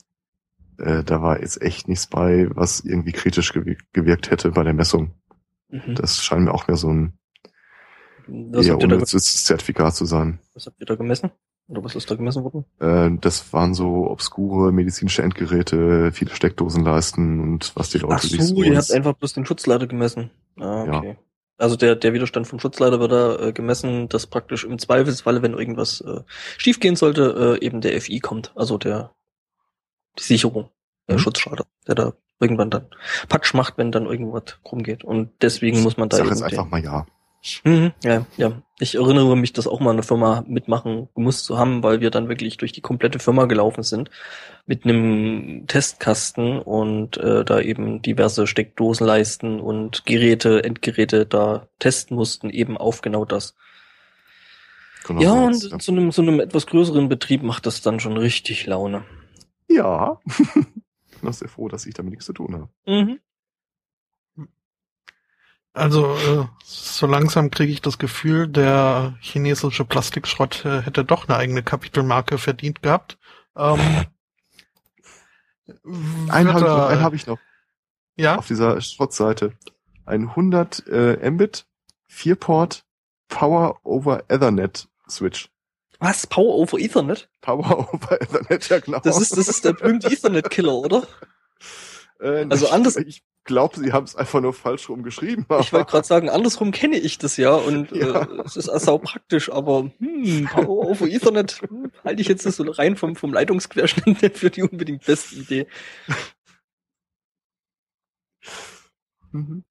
[0.77, 4.73] Äh, da war jetzt echt nichts bei, was irgendwie kritisch gew gewirkt hätte bei der
[4.73, 5.13] Messung.
[5.69, 5.95] Mhm.
[5.95, 7.19] Das scheint mir auch mehr so ein
[8.27, 10.39] Was, eher unnützes Zertifikat zu sein.
[10.53, 11.31] was habt ihr da gemessen?
[11.69, 12.65] Oder was ist da gemessen worden?
[12.79, 18.41] Äh, das waren so obskure medizinische Endgeräte, viele Steckdosenleisten und was die Leute Ach sich
[18.41, 20.29] so, so ihr habt einfach bloß den Schutzleiter gemessen.
[20.59, 20.97] Ah, Ja.
[20.99, 21.17] okay.
[21.59, 25.53] Also der, der Widerstand vom Schutzleiter wird da äh, gemessen, dass praktisch im Zweifelsfalle, wenn
[25.55, 26.21] irgendwas äh,
[26.57, 28.51] schiefgehen sollte, äh, eben der FI kommt.
[28.55, 29.11] Also der
[30.19, 30.69] die Sicherung,
[31.09, 31.19] der Mhm.
[31.21, 32.85] Schutzschalter, der da irgendwann dann
[33.27, 35.03] Patsch macht, wenn dann irgendwas krumm geht.
[35.03, 37.07] Und deswegen muss man da Sag jetzt einfach mal ja.
[37.63, 38.61] Mhm, ja, ja.
[38.79, 42.29] Ich erinnere mich, dass auch mal eine Firma mitmachen gemusst zu haben, weil wir dann
[42.29, 44.11] wirklich durch die komplette Firma gelaufen sind
[44.67, 52.49] mit einem Testkasten und äh, da eben diverse Steckdosenleisten und Geräte, Endgeräte da testen mussten,
[52.49, 53.55] eben auf genau das.
[55.07, 55.79] Genau Ja, und jetzt, ja.
[55.79, 59.05] zu einem, so einem etwas größeren Betrieb macht das dann schon richtig Laune.
[59.69, 60.19] Ja.
[60.27, 62.69] ich bin auch sehr froh, dass ich damit nichts zu tun habe.
[62.85, 63.19] Mhm.
[65.77, 71.37] Also äh, so langsam kriege ich das Gefühl, der chinesische Plastikschrott äh, hätte doch eine
[71.37, 73.17] eigene Kapitelmarke verdient gehabt.
[73.55, 73.79] Ähm,
[76.29, 77.39] Einen habe ich, noch, einen hab ich noch
[78.15, 79.53] Ja, auf dieser Schrottseite.
[80.05, 81.65] Ein 100 äh, Mbit
[82.11, 82.83] 4-Port
[83.27, 85.49] Power over Ethernet Switch.
[85.99, 86.27] Was?
[86.27, 87.29] Power over Ethernet?
[87.41, 88.99] Power over Ethernet, ja genau.
[88.99, 91.07] Das ist, das ist der berühmte Ethernet-Killer, oder?
[92.19, 95.47] äh, also anders- Ich glaube, sie haben es einfach nur falsch rum geschrieben.
[95.59, 98.21] Ich wollte gerade sagen, andersrum kenne ich das ja und Ja.
[98.21, 102.55] Äh, es ist sau praktisch, aber hm, Power over Ethernet hm, halte ich jetzt nicht
[102.55, 105.67] so rein vom, vom Leitungsquerschnitt nicht für die unbedingt beste Idee.
[109.31, 109.63] Mhm.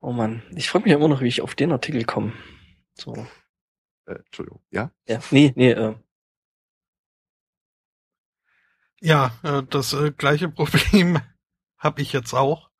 [0.00, 2.32] Oh man, ich frage mich immer noch, wie ich auf den Artikel komme.
[2.94, 3.26] So.
[4.06, 4.62] Äh, Entschuldigung.
[4.70, 4.92] Ja?
[5.08, 5.96] Ja, nee, nee, äh,
[9.00, 11.20] ja, äh, das äh, gleiche Problem
[11.78, 12.70] habe ich jetzt auch.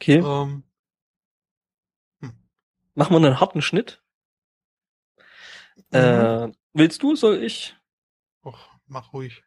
[0.00, 0.18] okay.
[0.18, 0.64] Ähm,
[2.94, 4.02] Machen wir einen harten Schnitt.
[5.92, 5.98] mhm.
[5.98, 7.76] Äh, willst du, soll ich?
[8.44, 8.58] Och,
[8.88, 9.44] mach ruhig.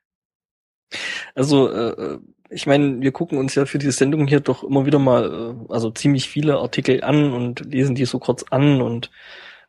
[1.35, 2.19] Also, äh,
[2.49, 5.73] ich meine, wir gucken uns ja für diese Sendung hier doch immer wieder mal, äh,
[5.73, 9.11] also ziemlich viele Artikel an und lesen die so kurz an und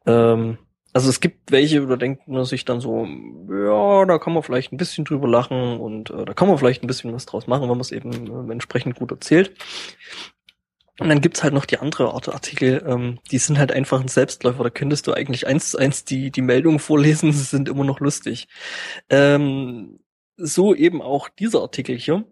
[0.07, 0.59] ähm,
[0.93, 4.73] also es gibt welche, da denkt man sich dann so, ja, da kann man vielleicht
[4.73, 7.63] ein bisschen drüber lachen und äh, da kann man vielleicht ein bisschen was draus machen,
[7.63, 9.53] wenn man es eben äh, entsprechend gut erzählt.
[10.99, 14.09] Und dann gibt's halt noch die andere Art Artikel, ähm, die sind halt einfach ein
[14.09, 14.63] Selbstläufer.
[14.63, 18.01] Da könntest du eigentlich eins zu eins die, die Meldung vorlesen, sie sind immer noch
[18.01, 18.49] lustig.
[19.09, 20.01] Ähm,
[20.37, 22.25] so eben auch dieser Artikel hier.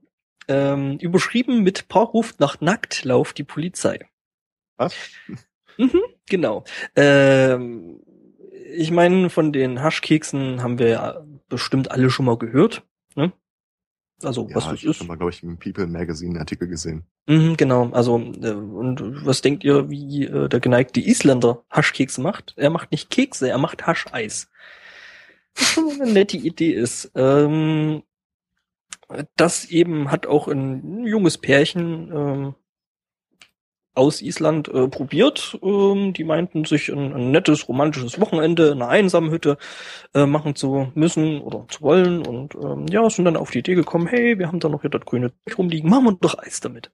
[0.48, 4.00] Ähm, überschrieben mit Paar ruft nach Nacktlauf die Polizei.
[4.76, 4.94] Was?
[5.78, 6.64] Mhm, genau.
[6.96, 8.02] Ähm,
[8.72, 12.82] ich meine, von den Haschkeksen haben wir ja bestimmt alle schon mal gehört.
[13.14, 13.32] Ne?
[14.22, 15.08] Also was ja, das ich habe ist.
[15.08, 17.04] mal, glaube ich, im People Magazine Artikel gesehen.
[17.26, 22.54] Mhm, genau, also äh, und was denkt ihr, wie äh, der geneigte Isländer Haschkekse macht?
[22.56, 24.50] Er macht nicht Kekse, er macht Hascheis.
[25.54, 27.10] Was schon eine nette Idee ist.
[27.14, 28.02] Ähm,
[29.36, 32.54] das eben hat auch ein junges Pärchen ähm,
[33.94, 35.58] aus Island äh, probiert.
[35.62, 39.58] Ähm, die meinten, sich ein, ein nettes romantisches Wochenende in einer einsamen Hütte
[40.14, 43.74] äh, machen zu müssen oder zu wollen und ähm, ja, sind dann auf die Idee
[43.74, 46.60] gekommen, hey, wir haben da noch hier das grüne Zeug rumliegen, machen wir doch Eis
[46.60, 46.90] damit.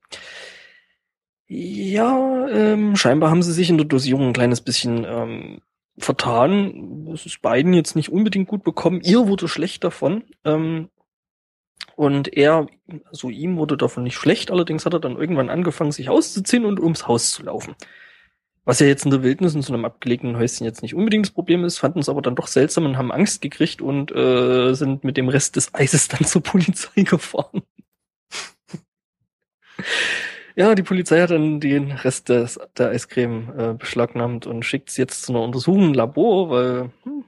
[1.49, 5.61] Ja, ähm, scheinbar haben sie sich in der Dosierung ein kleines bisschen ähm,
[5.97, 7.07] vertan.
[7.13, 9.01] Es ist beiden jetzt nicht unbedingt gut bekommen.
[9.01, 10.23] Ihr wurde schlecht davon.
[10.43, 10.89] Ähm,
[11.95, 12.67] und er,
[13.05, 16.79] also ihm wurde davon nicht schlecht, allerdings hat er dann irgendwann angefangen, sich auszuziehen und
[16.79, 17.75] ums Haus zu laufen.
[18.65, 21.33] Was ja jetzt in der Wildnis in so einem abgelegenen Häuschen jetzt nicht unbedingt das
[21.33, 25.03] Problem ist, fanden es aber dann doch seltsam und haben Angst gekriegt und äh, sind
[25.03, 27.63] mit dem Rest des Eises dann zur Polizei gefahren.
[30.55, 34.97] ja, die Polizei hat dann den Rest des, der Eiscreme äh, beschlagnahmt und schickt es
[34.97, 37.23] jetzt zu einer Untersuchung im Labor, weil hm,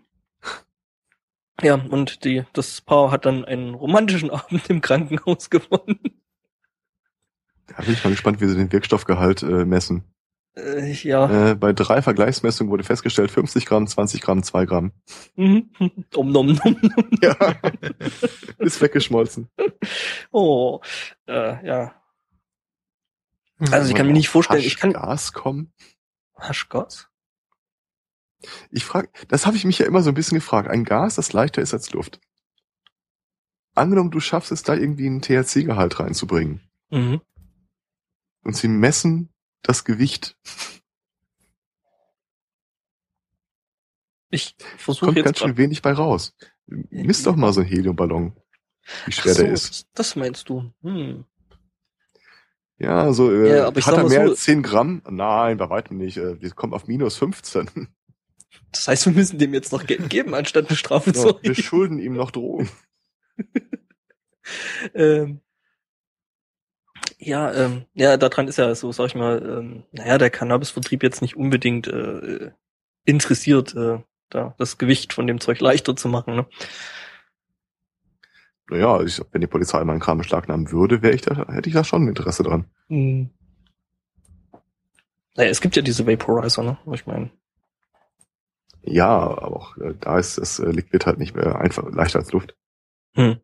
[1.61, 5.99] ja, und die, das Paar hat dann einen romantischen Abend im Krankenhaus gewonnen.
[7.67, 10.03] Da bin ich mal gespannt, wie sie den Wirkstoffgehalt äh, messen.
[10.55, 11.51] Äh, ja.
[11.51, 14.91] Äh, bei drei Vergleichsmessungen wurde festgestellt 50 Gramm, 20 Gramm, 2 Gramm.
[15.35, 15.69] Mhm.
[16.15, 16.77] Om nom nom nom.
[17.21, 17.35] Ja,
[18.57, 19.49] ist weggeschmolzen.
[20.31, 20.81] Oh.
[21.27, 21.93] Äh, ja.
[23.71, 24.93] Also ich kann mir nicht vorstellen, ich kann.
[24.93, 25.73] Gas kommen.
[26.37, 27.08] Haschgas?
[28.71, 30.69] Ich frage, das habe ich mich ja immer so ein bisschen gefragt.
[30.69, 32.19] Ein Gas, das leichter ist als Luft.
[33.75, 37.21] Angenommen, du schaffst es da irgendwie einen THC-Gehalt reinzubringen Mhm.
[38.43, 39.29] und sie messen
[39.61, 40.37] das Gewicht.
[44.31, 46.35] Ich versuche Kommt jetzt ganz schön wenig bei raus.
[46.67, 48.35] Misst doch mal so einen Heliumballon,
[49.05, 49.87] wie schwer so, der ist.
[49.95, 50.71] Das, meinst du.
[50.81, 51.25] Hm.
[52.77, 55.01] Ja, also äh, Ja, hat er mehr so- als 10 Gramm?
[55.09, 56.17] Nein, bei weitem nicht.
[56.17, 57.87] Äh, Wir kommen auf minus 15.
[58.71, 61.55] Das heißt, wir müssen dem jetzt noch Geld geben, anstatt eine Strafe zu Ja, wir
[61.55, 62.69] schulden ihm noch Drogen.
[64.93, 65.41] ähm,
[67.17, 71.21] ja, ähm, ja, daran ist ja so, sag ich mal, ähm, naja, der Cannabisvertrieb jetzt
[71.21, 72.51] nicht unbedingt äh,
[73.05, 76.35] interessiert, äh, da das Gewicht von dem Zeug leichter zu machen.
[76.35, 76.45] Ne?
[78.69, 81.83] Naja, ich, wenn die Polizei meinen Kram beschlagnahmen würde, wäre ich da, hätte ich da
[81.83, 82.65] schon ein Interesse dran.
[82.87, 83.31] Mhm.
[85.35, 86.77] Naja, es gibt ja diese Vaporizer, ne?
[86.93, 87.31] Ich meine.
[88.83, 92.31] Ja, aber auch äh, da ist das äh, Liquid halt nicht mehr einfach leichter als
[92.31, 92.55] Luft.
[93.15, 93.39] Hm.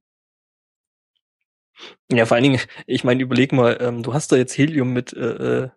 [2.11, 5.13] Ja, vor allen Dingen, ich meine, überleg mal, ähm, du hast da jetzt Helium mit
[5.13, 5.69] äh, äh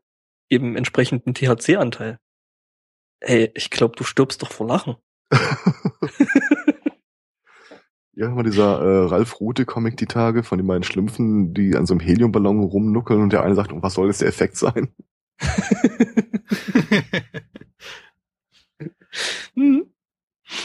[0.50, 2.18] eben entsprechenden THC-Anteil.
[3.20, 4.96] Ey, ich glaube, du stirbst doch vor Lachen.
[8.14, 11.84] ja, mal dieser äh, Ralf Rute Comic die Tage von den beiden Schlümpfen, die an
[11.84, 14.94] so einem Heliumballon rumnuckeln und der eine sagt, und was soll jetzt der Effekt sein?
[19.54, 19.92] hm.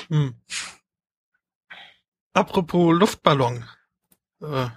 [0.09, 0.35] Hm.
[2.33, 3.65] Apropos Luftballon.
[4.41, 4.67] Äh,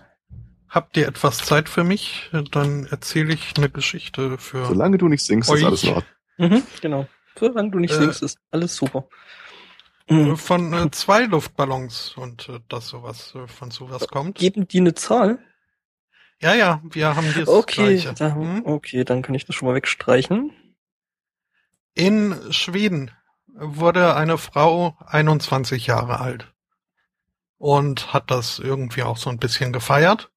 [0.68, 2.30] habt ihr etwas Zeit für mich?
[2.50, 4.66] Dann erzähle ich eine Geschichte für.
[4.66, 5.60] Solange du nicht singst, euch.
[5.60, 6.10] ist alles in Ordnung.
[6.38, 7.08] Mhm, genau.
[7.38, 9.08] Solange du nicht äh, singst, ist alles super.
[10.08, 10.36] Mhm.
[10.36, 14.38] Von äh, zwei Luftballons und äh, dass sowas äh, von sowas kommt.
[14.38, 15.38] Geben die eine Zahl?
[16.40, 18.66] Ja, ja, wir haben hier okay, da, hm?
[18.66, 20.52] okay, dann kann ich das schon mal wegstreichen.
[21.94, 23.10] In Schweden
[23.58, 26.52] wurde eine Frau 21 Jahre alt
[27.58, 30.30] und hat das irgendwie auch so ein bisschen gefeiert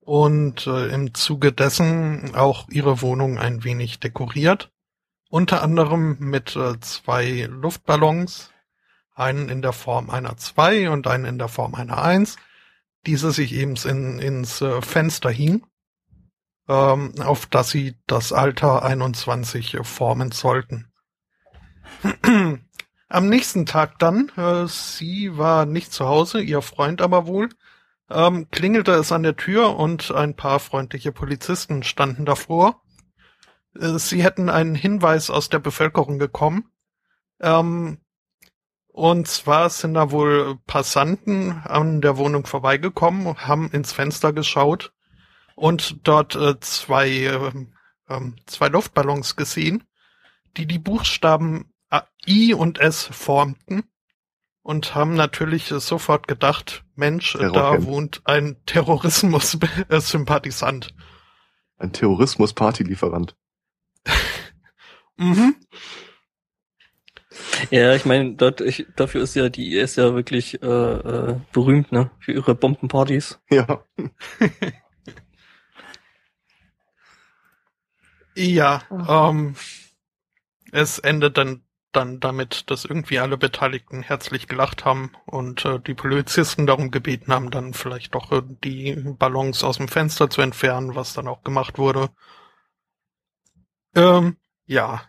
[0.00, 4.70] und äh, im Zuge dessen auch ihre Wohnung ein wenig dekoriert.
[5.30, 8.50] Unter anderem mit äh, zwei Luftballons,
[9.14, 12.36] einen in der Form einer 2 und einen in der Form einer 1,
[13.06, 15.66] diese sich eben in, ins äh, Fenster hing,
[16.68, 20.92] ähm, auf das sie das Alter 21 formen sollten.
[23.08, 27.48] Am nächsten Tag dann, äh, sie war nicht zu Hause, ihr Freund aber wohl,
[28.10, 32.82] ähm, klingelte es an der Tür und ein paar freundliche Polizisten standen davor.
[33.78, 36.70] Äh, sie hätten einen Hinweis aus der Bevölkerung bekommen.
[37.40, 37.98] Ähm,
[38.88, 44.92] und zwar sind da wohl Passanten an der Wohnung vorbeigekommen, haben ins Fenster geschaut
[45.56, 49.84] und dort äh, zwei, äh, zwei Luftballons gesehen,
[50.56, 51.73] die die Buchstaben
[52.26, 53.84] I und S formten
[54.62, 60.94] und haben natürlich sofort gedacht, Mensch, da wohnt ein Terrorismus-Sympathisant.
[61.76, 63.34] Ein Terrorismus-Partylieferant.
[65.16, 65.56] mhm.
[67.70, 72.12] Ja, ich meine, dafür ist ja die IS ja wirklich äh, äh, berühmt, ne?
[72.20, 73.40] Für ihre Bombenpartys.
[73.50, 73.82] Ja.
[78.36, 79.56] ja, ähm,
[80.70, 81.63] es endet dann
[81.96, 87.32] dann damit, dass irgendwie alle Beteiligten herzlich gelacht haben und äh, die Polizisten darum gebeten
[87.32, 91.42] haben, dann vielleicht doch äh, die Ballons aus dem Fenster zu entfernen, was dann auch
[91.42, 92.10] gemacht wurde.
[93.94, 95.02] Ähm, ja.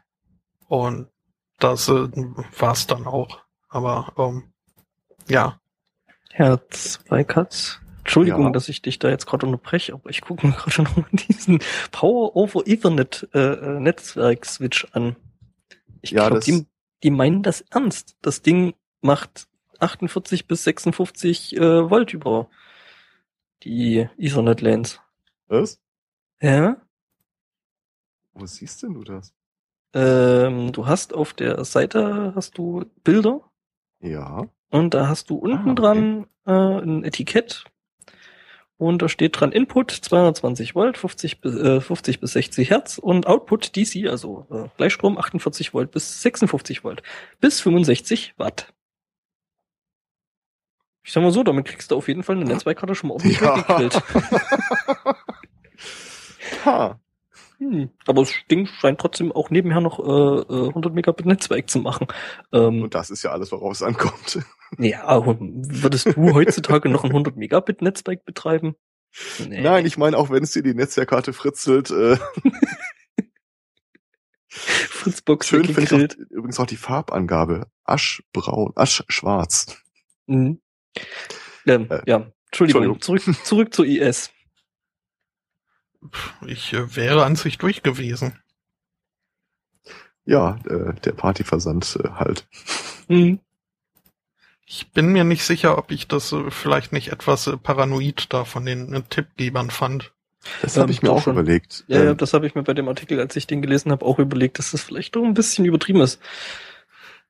[0.67, 1.09] Und
[1.59, 2.09] das äh,
[2.57, 3.39] war's dann auch.
[3.69, 4.53] Aber ähm,
[5.27, 5.59] ja.
[6.31, 7.80] Herr Zweikatz.
[7.99, 8.49] Entschuldigung, ja.
[8.51, 11.59] dass ich dich da jetzt gerade unterbreche, aber ich gucke mir gerade noch mal diesen
[11.91, 15.15] Power over Ethernet äh, äh Netzwerk Switch an.
[16.01, 16.67] Ich ja, glaube, die,
[17.03, 18.17] die meinen das ernst.
[18.22, 19.48] Das Ding macht
[19.80, 22.49] 48 bis 56 äh, Volt über
[23.64, 24.99] die Ethernet Lanes.
[25.48, 25.80] Was?
[26.41, 26.77] Ja.
[28.33, 29.33] Wo siehst denn du das?
[29.93, 33.41] Ähm, du hast auf der Seite hast du Bilder.
[34.01, 34.48] Ja.
[34.69, 35.82] Und da hast du unten ah, okay.
[35.82, 36.51] dran äh,
[36.83, 37.65] ein Etikett
[38.77, 43.27] und da steht dran Input 220 Volt, 50 bis, äh, 50 bis 60 Hertz und
[43.27, 47.01] Output DC, also äh, Gleichstrom 48 Volt bis 56 Volt
[47.39, 48.73] bis 65 Watt.
[51.03, 53.39] Ich sag mal so, damit kriegst du auf jeden Fall eine Netzwerkkarte schon mal ordentlich
[53.39, 53.55] ja.
[53.55, 53.95] weggekillt.
[56.65, 56.99] ha.
[57.59, 61.79] Hm, aber das Ding scheint trotzdem auch nebenher noch äh, 100 äh, Megabit Netzwerk zu
[61.79, 62.07] machen.
[62.51, 64.39] Ähm, Und das ist ja alles, worauf es ankommt.
[64.77, 68.75] Ja, würdest du heutzutage noch ein 100 Megabit Netzwerk betreiben?
[69.39, 69.61] Nee.
[69.61, 71.89] Nein, ich meine, auch wenn es dir die Netzwerkkarte fritzelt.
[71.89, 72.17] Äh,
[74.49, 77.67] Fritzbox Schön finde ich auch, übrigens auch die Farbangabe.
[77.83, 79.77] Aschbraun, Aschschwarz.
[80.27, 80.61] Mhm.
[81.65, 83.01] Ähm, äh, ja, Entschuldigung, Entschuldigung.
[83.01, 84.31] Zurück, zurück zur IS.
[86.45, 88.39] Ich äh, wäre an sich durch gewesen.
[90.25, 92.47] Ja, äh, der Partyversand äh, halt.
[93.07, 93.39] Mhm.
[94.65, 98.45] Ich bin mir nicht sicher, ob ich das äh, vielleicht nicht etwas äh, paranoid da
[98.45, 100.13] von den äh, Tippgebern fand.
[100.61, 101.33] Das habe ähm, ich mir auch schon.
[101.33, 101.85] überlegt.
[101.87, 104.05] Ja, ähm, ja, das habe ich mir bei dem Artikel, als ich den gelesen habe,
[104.05, 106.19] auch überlegt, dass das vielleicht doch ein bisschen übertrieben ist.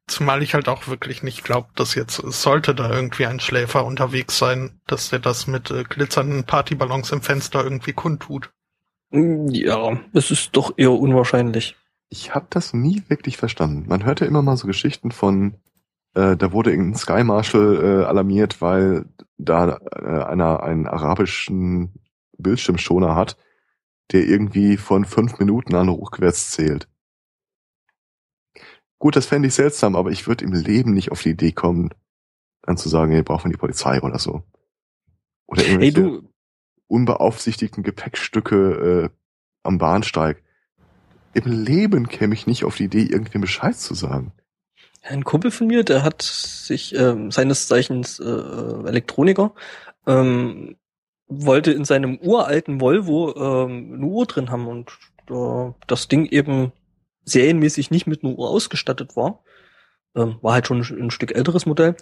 [0.07, 4.38] Zumal ich halt auch wirklich nicht glaube, dass jetzt sollte da irgendwie ein Schläfer unterwegs
[4.38, 8.51] sein, dass der das mit äh, glitzernden Partyballons im Fenster irgendwie kundtut.
[9.11, 11.75] Ja, es ist doch eher unwahrscheinlich.
[12.09, 13.85] Ich habe das nie wirklich verstanden.
[13.88, 15.55] Man hörte immer mal so Geschichten von,
[16.16, 19.06] äh, da wurde irgendein Sky Marshal äh, alarmiert, weil
[19.38, 21.94] da äh, einer einen arabischen
[22.38, 23.38] Bildschirmschoner hat,
[24.11, 26.88] der irgendwie von fünf Minuten an rückwärts zählt.
[28.98, 31.90] Gut, das fände ich seltsam, aber ich würde im Leben nicht auf die Idee kommen,
[32.61, 34.44] dann zu sagen, hey, brauchen wir die Polizei oder so.
[35.48, 36.30] Oder Hey, irgendwelche du,
[36.88, 38.56] unbeaufsichtigten Gepäckstücke
[39.03, 39.10] äh,
[39.64, 40.42] am Bahnsteig.
[41.34, 44.32] Im Leben käme ich nicht auf die Idee, irgendwem Bescheid zu sagen.
[45.08, 49.53] Ein Kumpel von mir, der hat sich ähm, seines Zeichens äh, Elektroniker,
[50.08, 50.77] ähm,
[51.27, 54.92] wollte in seinem uralten Volvo ähm, eine Uhr drin haben und
[55.30, 56.72] äh, das Ding eben
[57.24, 59.43] serienmäßig nicht mit einer Uhr ausgestattet war.
[60.16, 61.95] Ähm, war halt schon ein, ein Stück älteres Modell.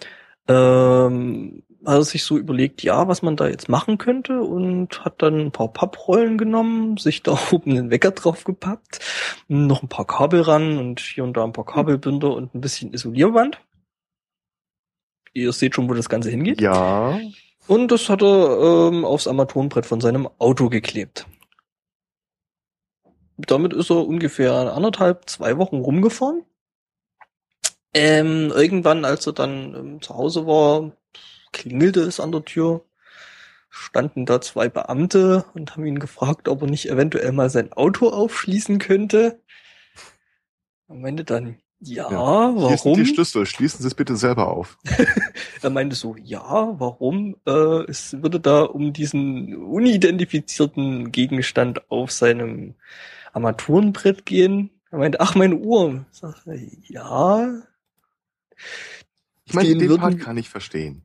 [0.46, 5.22] Ähm, hat er sich so überlegt, ja, was man da jetzt machen könnte und hat
[5.22, 9.00] dann ein paar Papprollen genommen, sich da oben einen Wecker drauf gepappt,
[9.48, 12.92] noch ein paar Kabel ran und hier und da ein paar Kabelbinder und ein bisschen
[12.92, 13.60] Isolierband.
[15.32, 16.60] Ihr seht schon, wo das Ganze hingeht.
[16.60, 17.18] Ja,
[17.66, 21.26] Und das hat er ähm, aufs Armaturenbrett von seinem Auto geklebt.
[23.36, 26.44] Damit ist er ungefähr anderthalb, zwei Wochen rumgefahren.
[27.94, 30.92] Ähm, irgendwann, als er dann ähm, zu Hause war,
[31.52, 32.84] klingelte es an der Tür.
[33.70, 38.08] Standen da zwei Beamte und haben ihn gefragt, ob er nicht eventuell mal sein Auto
[38.08, 39.40] aufschließen könnte.
[40.88, 42.94] Er meinte dann, ja, hier sind warum?
[42.94, 43.46] die Schlüssel.
[43.46, 44.78] Schließen Sie es bitte selber auf.
[45.62, 47.36] Er meinte so, ja, warum?
[47.46, 52.74] Äh, es würde da um diesen unidentifizierten Gegenstand auf seinem
[53.32, 54.70] Armaturenbrett gehen.
[54.90, 56.04] Er meinte, ach, meine Uhr.
[56.12, 57.62] Ich sagte, ja,
[59.44, 61.02] Ich meine, Den den, würden- Part kann ich verstehen.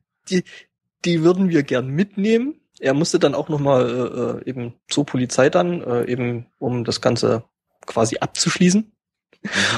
[1.06, 2.56] die würden wir gern mitnehmen.
[2.80, 7.02] Er musste dann auch nochmal äh, äh, eben zur Polizei dann, äh, eben um das
[7.02, 7.44] Ganze
[7.86, 8.92] quasi abzuschließen.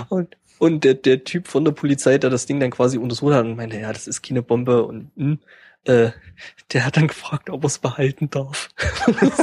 [0.10, 3.46] Und, und der, der Typ von der Polizei, der das Ding dann quasi untersucht hat
[3.46, 5.40] und meinte, ja, das ist keine Bombe und hm,
[5.86, 6.12] äh,
[6.74, 8.70] der hat dann gefragt, ob er es behalten darf.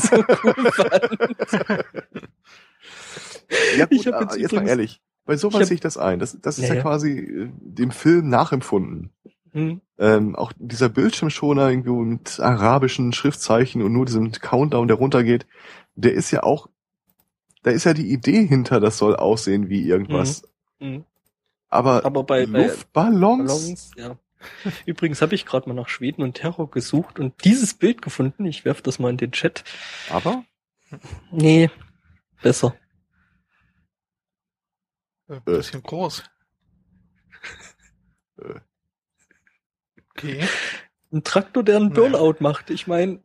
[0.00, 1.84] So cool fand.
[3.76, 5.00] Ja Ich gut, hab jetzt jetzt mal ehrlich.
[5.28, 6.18] Bei sowas hab- sehe ich das ein.
[6.18, 9.10] Das, das ist Ja, ja, quasi äh, dem Film nachempfunden.
[9.52, 15.46] Hm, Ähm, auch dieser Bildschirmschoner irgendwie mit arabischen Schriftzeichen und nur diesem Countdown, der runtergeht,
[15.96, 16.68] der ist ja auch,
[17.62, 20.42] da ist ja die Idee hinter, das soll aussehen wie irgendwas.
[20.80, 21.04] hm.
[21.68, 23.48] Aber, Aber bei, bei Luftballons?
[23.52, 24.16] Ballons, ja.
[24.86, 28.46] Übrigens habe ich gerade mal nach Schweden und Terror gesucht und dieses Bild gefunden.
[28.46, 29.64] Ich werfe das mal in den Chat.
[30.08, 30.44] Aber?
[31.30, 31.68] Nee,
[32.40, 32.74] besser.
[35.28, 36.22] Äh, bisschen groß.
[38.40, 38.60] Äh.
[40.12, 40.46] Okay.
[41.12, 41.94] Ein Traktor, der einen Nee.
[41.94, 42.70] Burnout macht.
[42.70, 43.20] Ich meine,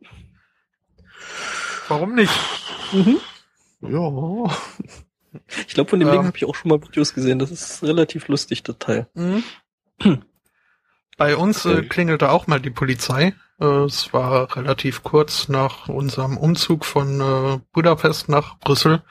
[1.88, 2.32] Warum nicht?
[2.92, 3.20] mhm.
[3.80, 4.56] Ja.
[5.66, 6.14] ich glaube, von dem Ja.
[6.14, 7.38] Ding habe ich auch schon mal Videos gesehen.
[7.38, 9.08] Das ist relativ lustig, der Teil.
[9.14, 9.44] Mhm.
[11.16, 13.34] Bei uns äh, klingelte auch mal die Polizei.
[13.60, 19.02] Äh, es war relativ kurz nach unserem Umzug von äh, Budapest nach Brüssel.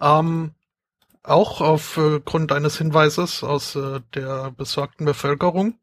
[0.00, 0.54] Ähm,
[1.28, 5.78] auch aufgrund eines Hinweises aus äh, der besorgten Bevölkerung,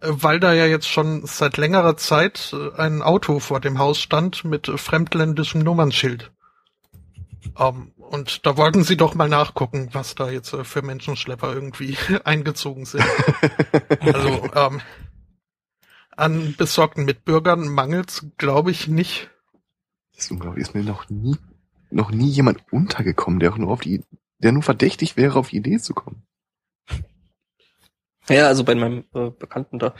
[0.00, 3.98] äh, weil da ja jetzt schon seit längerer Zeit äh, ein Auto vor dem Haus
[3.98, 6.32] stand mit äh, fremdländischem Nummernschild.
[7.58, 11.96] Ähm, und da wollten sie doch mal nachgucken, was da jetzt äh, für Menschenschlepper irgendwie
[12.24, 13.04] eingezogen sind.
[14.00, 14.80] Also ähm,
[16.16, 19.30] an besorgten Mitbürgern mangelt's, glaube ich, nicht.
[20.14, 20.62] Das ist unglaublich.
[20.62, 21.36] Ist mir noch nie,
[21.90, 24.04] noch nie jemand untergekommen, der auch nur auf die,
[24.38, 26.26] der nur verdächtig wäre, auf die Idee zu kommen.
[28.28, 29.94] Ja, also bei meinem äh, Bekannten da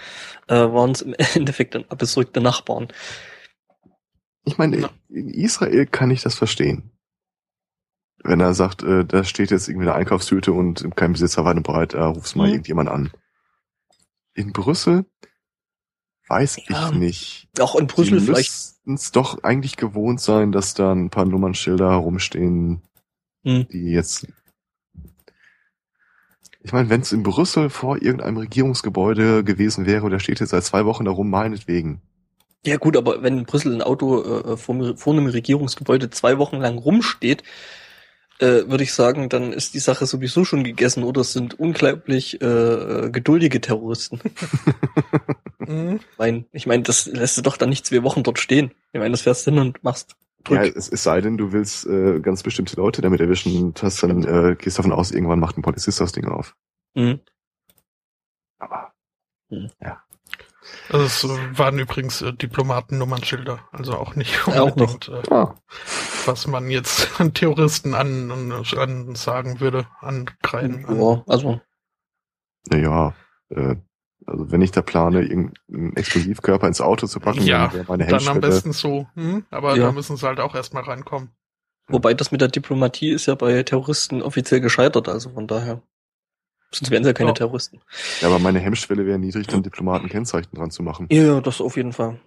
[0.48, 2.88] äh, waren es im Endeffekt dann besorgte Nachbarn.
[4.44, 4.90] Ich meine, Ja.
[5.08, 6.90] in Israel kann ich das verstehen.
[8.22, 11.92] Wenn er sagt, äh, da steht jetzt irgendwie eine Einkaufstüte und kein Besitzer und breit,
[11.92, 12.52] äh, rufst mal Mhm.
[12.54, 13.12] irgendjemand an.
[14.34, 15.04] In Brüssel
[16.28, 16.88] weiß Ja.
[16.88, 17.48] ich nicht.
[17.60, 18.50] Auch in Brüssel Sie vielleicht.
[18.86, 22.82] es doch eigentlich gewohnt sein, dass da ein paar Nummernschilder herumstehen,
[23.44, 23.68] Hm.
[23.68, 24.26] die jetzt.
[26.62, 30.64] Ich meine, wenn es in Brüssel vor irgendeinem Regierungsgebäude gewesen wäre da steht jetzt seit
[30.64, 32.00] zwei Wochen darum, meinetwegen.
[32.66, 36.56] Ja gut, aber wenn in Brüssel ein Auto äh, vor, vor einem Regierungsgebäude zwei Wochen
[36.56, 37.42] lang rumsteht,
[38.38, 42.40] äh, würde ich sagen, dann ist die Sache sowieso schon gegessen oder es sind unglaublich
[42.40, 44.20] äh, äh, geduldige Terroristen.
[45.58, 46.00] Mhm.
[46.10, 48.72] Ich meine, ich mein, das lässt du doch dann nicht zwei Wochen dort stehen.
[48.92, 50.14] Ich meine, das fährst hin und machst
[50.48, 54.02] Ja, es, es sei denn, du willst äh, ganz bestimmte Leute damit erwischen und hast
[54.02, 56.56] dann äh, gehst davon aus, irgendwann macht ein Polizist das Ding auf.
[56.94, 57.20] Mhm.
[58.58, 58.92] Aber
[60.90, 64.76] Also es waren übrigens äh, Diplomaten-Nummernschilder, also auch nicht Auch noch.
[64.76, 65.54] unbedingt, äh, ah,
[66.26, 70.86] was man jetzt an Terroristen an, an, an sagen würde, ankreiden.
[70.86, 71.60] An, Ja, also
[72.70, 73.14] naja,
[73.50, 73.76] äh,
[74.26, 78.06] also wenn ich da plane, irgendeinen Explosivkörper ins Auto zu packen, Ja, dann wäre meine
[78.06, 78.40] Dann am Hemmschwelle.
[78.40, 79.44] besten so, hm?
[79.50, 79.86] aber Ja.
[79.86, 81.30] da müssen sie halt auch erstmal reinkommen.
[81.88, 85.82] Wobei das mit der Diplomatie ist ja bei Terroristen offiziell gescheitert, also von daher
[86.70, 87.34] Sonst wären sie ja keine Ja.
[87.34, 87.80] Terroristen.
[88.20, 91.06] Ja, aber meine Hemmschwelle wäre niedrig, dann Diplomatenkennzeichen dran zu machen.
[91.10, 92.20] Ja, ja, das auf jeden Fall.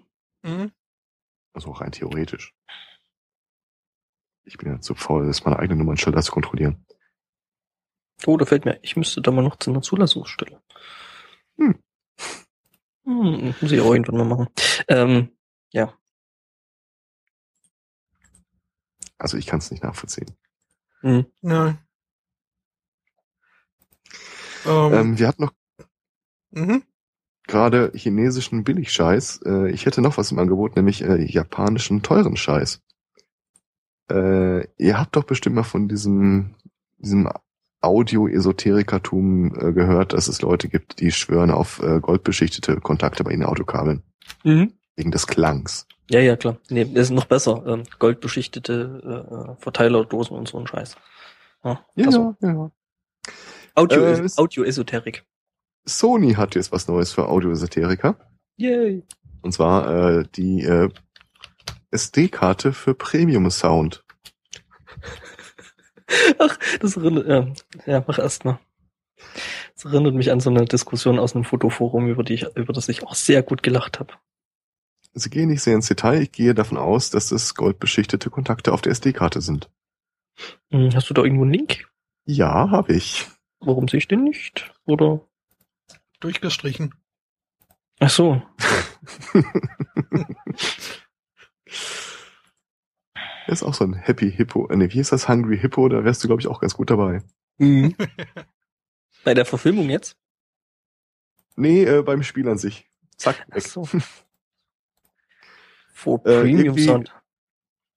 [0.44, 0.72] Mhm.
[1.54, 2.54] Also rein theoretisch.
[4.46, 6.86] Ich bin ja zu faul, das meine eigene Nummernschilder zu kontrollieren.
[8.26, 10.62] Oh, da fällt mir, ich müsste da mal noch zu einer Zulassungsstelle.
[11.58, 11.78] Hm.
[13.08, 14.48] Hm, muss ich auch irgendwann mal machen.
[14.90, 15.30] Ähm,
[15.72, 15.94] ja.
[19.18, 20.36] Also ich kann es nicht nachvollziehen.
[21.00, 21.26] Hm.
[21.42, 21.78] Ja.
[24.66, 25.54] Ähm, Ähm, wir hatten noch
[26.52, 26.84] mhm.
[27.48, 29.42] gerade chinesischen Billigscheiß.
[29.46, 32.82] Äh, ich hätte noch was im Angebot, nämlich äh, japanischen teuren Scheiß.
[34.12, 36.56] Äh, ihr habt doch bestimmt mal von diesem,
[36.98, 37.30] diesem
[37.88, 43.44] Audio-Esoterikertum äh, gehört, dass es Leute gibt, die schwören auf äh, goldbeschichtete Kontakte bei ihren
[43.44, 44.04] Autokabeln.
[44.44, 44.74] Mhm.
[44.96, 45.88] Wegen des Klangs.
[46.10, 46.58] Ja, ja, klar.
[46.70, 47.64] Nee, das ist noch besser.
[47.68, 50.96] Ähm, goldbeschichtete äh, Verteilerdosen und so ein Scheiß.
[51.64, 52.72] Ja, also, ja.
[53.76, 55.26] Audio, Äh, es- Audio-Esoterik.
[55.86, 58.16] Sony hat jetzt was Neues für Audio-Esoteriker.
[58.58, 59.04] Yay.
[59.42, 60.90] Und zwar äh, die äh,
[61.92, 64.04] SD-Karte für Premium Sound.
[66.40, 67.48] Ach, das erinnert, ja,
[67.86, 68.60] ja mach erst mal.
[69.74, 72.90] Das erinnert mich an so eine Diskussion aus einem Fotoforum, über die ich, über das
[72.90, 74.14] ich auch sehr gut gelacht habe.
[75.14, 76.22] Sie gehen nicht sehr ins Detail.
[76.22, 79.70] Ich gehe davon aus, dass es goldbeschichtete Kontakte auf der SD-Karte sind.
[80.70, 81.90] Hm, Hast du da irgendwo einen Link?
[82.26, 83.26] Ja, habe ich.
[83.60, 84.72] Warum sehe ich den nicht?
[84.86, 85.22] Oder?
[86.20, 86.94] Durchgestrichen.
[88.00, 88.44] Ach so.
[93.54, 94.68] ist auch so ein Happy Hippo.
[94.70, 95.28] Äh, nee, wie ist das?
[95.30, 95.88] Hungry Hippo?
[95.90, 97.22] Da wärst du, glaube ich, auch ganz gut dabei.
[99.24, 100.16] Bei der Verfilmung jetzt?
[101.56, 102.90] Nee, äh, beim Spiel an sich.
[103.18, 103.64] Zack, Ach weg.
[103.64, 103.84] so.
[105.94, 107.14] For Äh, Premium Sound.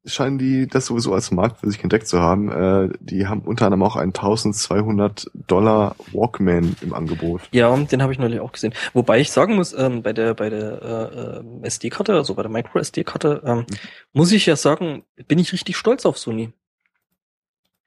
[0.06, 2.50] Scheinen die das sowieso als Markt für sich entdeckt zu haben.
[2.50, 7.42] Äh, die haben unter anderem auch einen 1200 Dollar Walkman im Angebot.
[7.52, 8.72] Ja, den habe ich neulich auch gesehen.
[8.94, 12.50] Wobei ich sagen muss, ähm, bei der bei der äh, ähm, SD-Karte, also bei der
[12.50, 13.66] Micro SD-Karte, ähm,
[14.12, 16.52] muss ich ja sagen, bin ich richtig stolz auf Sony.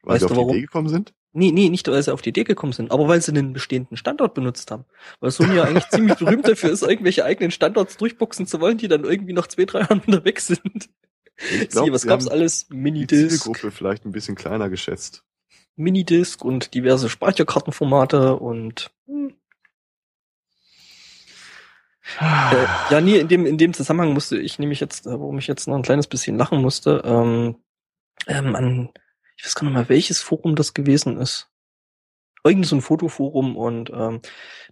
[0.03, 0.51] Weil sie Weißt auf du die warum?
[0.51, 1.14] Idee gekommen sind?
[1.32, 3.98] Nee, nee, nicht, weil sie auf die Idee gekommen sind, aber weil sie einen bestehenden
[3.98, 4.85] Standort benutzt haben.
[5.19, 8.88] Weil Sony ja eigentlich ziemlich berühmt dafür ist, irgendwelche eigenen Standorts durchboxen zu wollen, die
[8.88, 10.90] dann irgendwie nach zwei, drei Jahren wieder weg sind.
[11.38, 12.68] Glaub, Siehe, was sie gab's alles?
[12.70, 15.24] Minidisc, Zielgruppe vielleicht ein bisschen kleiner geschätzt.
[15.76, 19.34] Minidisc und diverse Speicherkartenformate und hm,
[22.20, 25.48] Äh, ja, nee, in dem, in dem Zusammenhang musste ich nämlich jetzt, äh, warum ich
[25.48, 27.56] jetzt noch ein kleines bisschen lachen musste, ähm,
[28.28, 28.90] ähm, an,
[29.38, 31.50] ich weiß gar nicht mal, welches Forum das gewesen ist.
[32.43, 34.22] Irgend so ein Fotoforum und ähm,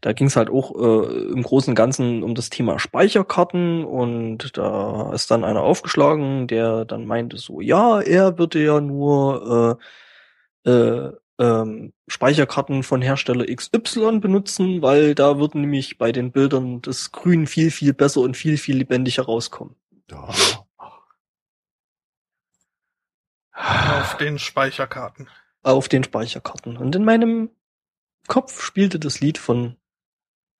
[0.01, 4.57] da ging es halt auch äh, im Großen und Ganzen um das Thema Speicherkarten und
[4.57, 9.79] da ist dann einer aufgeschlagen, der dann meinte so, ja, er würde ja nur
[10.65, 16.81] äh, äh, ähm, Speicherkarten von Hersteller XY benutzen, weil da würden nämlich bei den Bildern
[16.81, 19.75] das Grün viel, viel besser und viel, viel lebendiger rauskommen.
[20.09, 20.29] Ja.
[23.53, 25.29] Auf den Speicherkarten.
[25.63, 26.77] Auf den Speicherkarten.
[26.77, 27.49] Und in meinem
[28.27, 29.75] Kopf spielte das Lied von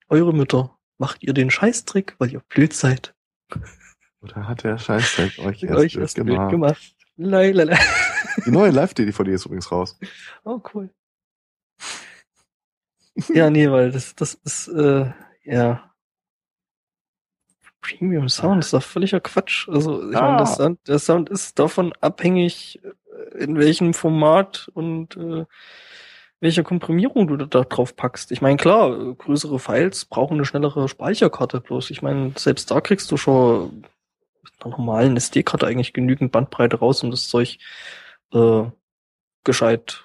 [0.08, 0.76] Eure Mütter.
[0.98, 3.14] Macht ihr den Scheißtrick, weil ihr blöd seid.
[4.20, 6.50] Oder hat der Scheißdreck euch erst euch blöd erst blöd gemacht?
[6.50, 6.96] gemacht.
[7.16, 7.78] Lailala.
[8.46, 9.98] Die neue Live-DVD ist übrigens raus.
[10.44, 10.90] Oh, cool.
[13.28, 15.12] ja, nee, weil das, das ist, äh,
[15.44, 15.92] ja.
[17.80, 19.68] Premium Sound ist doch völliger Quatsch.
[19.68, 20.22] Also, ich Ah.
[20.22, 25.44] meine, das Sound, der Sound ist davon abhängig, äh, in welchem Format und äh,
[26.42, 28.32] welcher Komprimierung du da drauf packst.
[28.32, 31.90] Ich meine, klar, größere Files brauchen eine schnellere Speicherkarte bloß.
[31.90, 33.82] Ich meine, selbst da kriegst du schon
[34.42, 37.58] mit einer normalen SD-Karte eigentlich genügend Bandbreite raus, um das Zeug
[38.32, 38.64] äh,
[39.44, 40.02] gescheit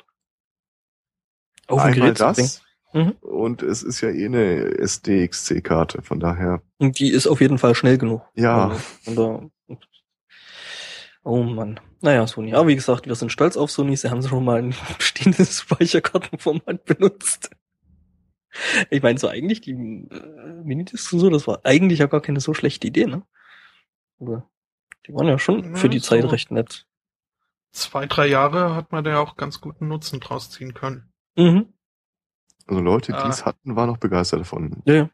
[1.67, 2.35] auf ein Gerät zu bringen.
[2.35, 2.61] das.
[2.93, 3.11] Mhm.
[3.22, 6.61] Und es ist ja eh eine SDXC-Karte, von daher.
[6.77, 8.22] Und die ist auf jeden Fall schnell genug.
[8.35, 8.69] Ja.
[8.69, 9.75] Also, von da-
[11.27, 11.80] oh Mann.
[12.01, 12.53] Naja, Sony.
[12.53, 13.95] Aber wie gesagt, wir sind stolz auf Sony.
[13.97, 17.49] Sie haben schon mal ein bestehendes Speicherkartenformat benutzt.
[18.89, 22.39] Ich meine, so eigentlich die äh, Minidiscs und so, das war eigentlich ja gar keine
[22.39, 23.23] so schlechte Idee, ne?
[24.19, 24.49] Aber
[25.06, 26.30] die waren ja schon Ja, für die Zeit so.
[26.30, 26.88] recht nett.
[27.72, 31.11] Zwei, drei Jahre hat man da auch ganz guten Nutzen draus ziehen können.
[31.35, 31.73] Mhm.
[32.65, 33.30] Also Leute, die Ah.
[33.30, 34.81] es hatten, waren auch begeistert davon.
[34.85, 35.09] Ja, ja.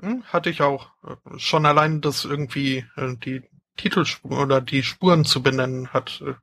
[0.00, 0.90] Hm, hatte ich auch.
[1.04, 3.42] Äh, Schon allein das irgendwie äh, die
[3.76, 6.34] Titelspuren oder die Spuren zu benennen hat äh,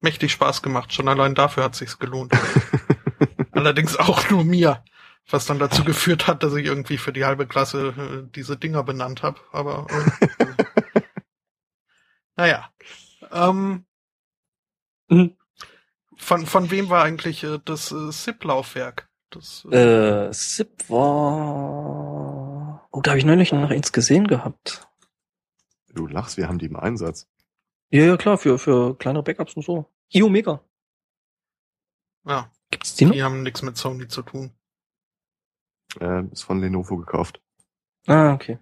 [0.00, 0.92] mächtig Spaß gemacht.
[0.92, 2.32] Schon allein dafür hat sich's gelohnt.
[3.52, 4.84] Allerdings auch nur mir,
[5.30, 8.82] was dann dazu geführt hat, dass ich irgendwie für die halbe Klasse äh, diese Dinger
[8.82, 9.40] benannt habe.
[9.52, 11.00] Aber äh,
[12.36, 12.68] naja.
[13.32, 13.84] Ähm,
[15.08, 15.36] Mhm.
[16.16, 19.08] von, von wem war eigentlich äh, das äh, SIP-Laufwerk?
[19.30, 22.88] Das, Äh, SIP war.
[22.90, 24.88] Oh, da habe ich neulich noch eins gesehen gehabt.
[25.94, 27.28] Du lachst, wir haben die im Einsatz.
[27.90, 29.86] Ja, ja, klar, für, für kleinere Backups und so.
[30.08, 30.60] iOmega.
[32.26, 33.12] ja, Gibt's die noch?
[33.12, 34.50] die haben nichts mit Sony zu tun.
[36.00, 37.40] Äh, ist von Lenovo gekauft.
[38.06, 38.58] Ah, okay.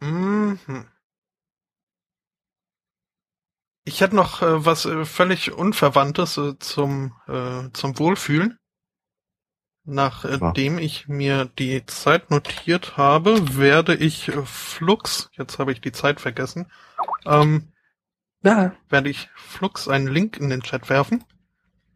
[0.00, 0.58] Mhm.
[3.84, 8.58] Ich hätte noch äh, was äh, völlig Unverwandtes äh, zum, äh, zum Wohlfühlen.
[9.84, 15.90] Nachdem ich mir die Zeit notiert habe, werde ich äh, Flux, jetzt habe ich die
[15.92, 16.66] Zeit vergessen,
[17.26, 17.72] ähm,
[18.44, 18.76] Ja.
[18.88, 21.24] werde ich Flux einen Link in den Chat werfen.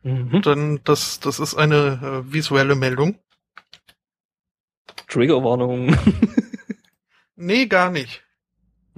[0.03, 0.43] Mhm.
[0.43, 3.19] Denn das, das ist eine äh, visuelle Meldung.
[5.09, 5.97] Triggerwarnung.
[7.39, 8.25] Nee, gar nicht.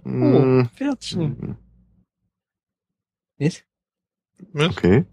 [0.04, 1.58] Oh, Mm, Pferdchen.
[3.36, 3.66] Nicht?
[4.52, 5.06] Mist, Okay.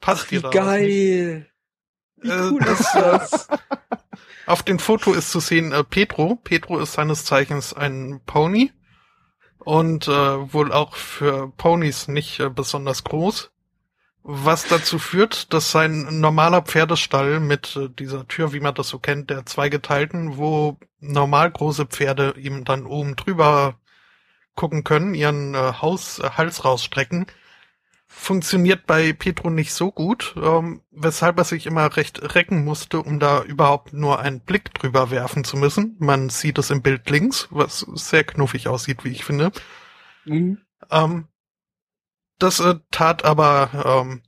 [0.00, 1.48] Passt Wie dir da geil.
[2.16, 3.48] Wie Äh, cool ist das?
[4.46, 6.36] Auf dem Foto ist zu sehen äh, Petro.
[6.36, 8.72] Petro ist seines Zeichens ein Pony
[9.58, 10.10] und äh,
[10.52, 13.50] wohl auch für Ponys nicht äh, besonders groß.
[14.22, 18.98] Was dazu führt, dass sein normaler Pferdestall mit äh, dieser Tür, wie man das so
[18.98, 23.78] kennt, der zweigeteilten, wo normal große Pferde ihm dann oben drüber
[24.56, 27.26] gucken können, ihren äh, Haus, äh, Hals rausstrecken,
[28.18, 33.20] funktioniert bei Petro nicht so gut, ähm, weshalb er sich immer recht recken musste, um
[33.20, 35.96] da überhaupt nur einen Blick drüber werfen zu müssen.
[36.00, 39.52] Man sieht es im Bild links, was sehr knuffig aussieht, wie ich finde.
[40.24, 40.58] Mhm.
[40.90, 41.28] Ähm,
[42.38, 44.22] das äh, tat aber ähm,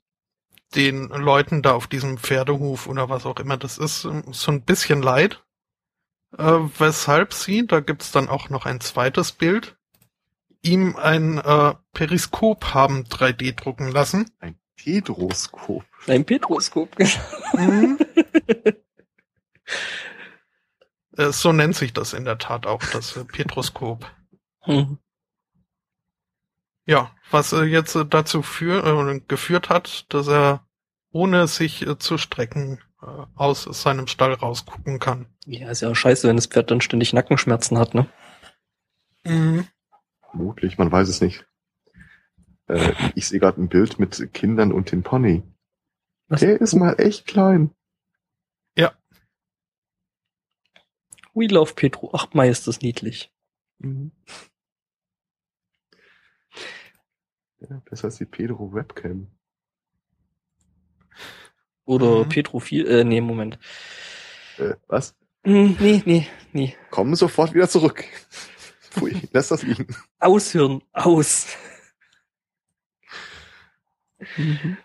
[0.74, 4.62] den Leuten da auf diesem Pferdehof oder was auch immer das ist, ähm, so ein
[4.62, 5.42] bisschen leid.
[6.36, 9.77] Äh, weshalb sie, da gibt's dann auch noch ein zweites Bild,
[10.62, 14.30] ihm ein äh, Periskop haben 3D drucken lassen.
[14.40, 15.84] Ein Pedroskop.
[16.06, 16.96] Ein Petroskop.
[17.54, 17.98] Mhm.
[21.18, 24.06] Äh, so nennt sich das in der Tat auch, das äh, Petroskop.
[24.64, 24.98] Mhm.
[26.86, 30.64] Ja, was äh, jetzt äh, dazu für, äh, geführt hat, dass er
[31.10, 35.26] ohne sich äh, zu strecken äh, aus seinem Stall rausgucken kann.
[35.44, 38.06] Ja, ist ja scheiße, wenn das Pferd dann ständig Nackenschmerzen hat, ne?
[39.24, 39.66] Mhm.
[40.30, 41.46] Vermutlich, man weiß es nicht.
[42.66, 45.42] Äh, ich sehe gerade ein Bild mit Kindern und dem Pony.
[46.28, 46.40] Was?
[46.40, 47.74] Der ist mal echt klein.
[51.34, 52.10] We love Petro.
[52.14, 53.32] Ach, Mai ist das niedlich.
[53.78, 54.10] Mhm.
[57.60, 59.30] Ja, besser als die Pedro Webcam.
[61.84, 62.28] Oder Mhm.
[62.28, 63.56] Petrophil, äh, nee, Moment.
[64.58, 65.16] Äh, was?
[65.44, 66.76] Hm, nee, nee, nee.
[66.90, 68.04] Kommen sofort wieder zurück.
[68.90, 69.86] Pfui, lass das liegen.
[70.18, 71.46] Aushören, aus.
[74.36, 74.76] Mhm.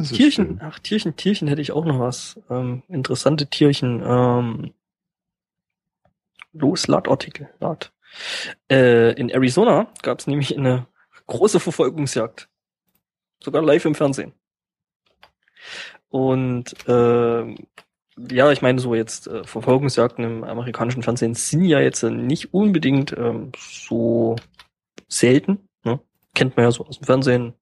[0.00, 0.60] Ist Tierchen, schön.
[0.62, 2.40] ach, Tierchen, Tierchen hätte ich auch noch was.
[2.48, 4.02] Ähm, interessante Tierchen.
[4.04, 4.74] Ähm,
[6.52, 7.92] los, Ladartikel, Lad.
[8.70, 10.86] Äh, in Arizona gab es nämlich eine
[11.26, 12.48] große Verfolgungsjagd.
[13.42, 14.32] Sogar live im Fernsehen.
[16.08, 17.66] Und ähm,
[18.30, 22.54] ja, ich meine, so jetzt äh, Verfolgungsjagden im amerikanischen Fernsehen sind ja jetzt äh, nicht
[22.54, 24.36] unbedingt ähm, so
[25.08, 25.68] selten.
[25.84, 26.00] Ne?
[26.34, 27.54] Kennt man ja so aus dem Fernsehen,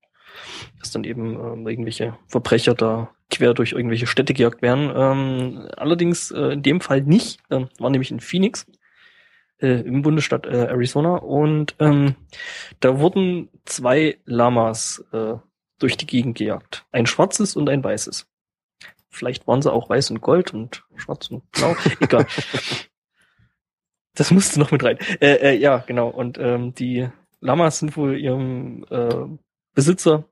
[0.78, 4.92] dass dann eben ähm, irgendwelche Verbrecher da quer durch irgendwelche Städte gejagt werden.
[4.94, 7.41] Ähm, allerdings äh, in dem Fall nicht.
[7.50, 8.66] Ähm, war nämlich in Phoenix
[9.58, 12.15] äh, im Bundesstaat äh, Arizona und ähm,
[12.81, 15.34] da wurden zwei Lamas äh,
[15.78, 16.84] durch die Gegend gejagt.
[16.92, 18.26] Ein schwarzes und ein weißes.
[19.15, 21.75] Vielleicht waren sie auch weiß und gold und schwarz und blau.
[22.01, 22.26] Egal.
[24.17, 24.97] Das musste noch mit rein.
[25.20, 26.09] Äh, äh, ja, genau.
[26.09, 27.09] Und ähm, die
[27.41, 29.26] Lamas sind wohl ihrem äh,
[29.75, 30.28] Besitzer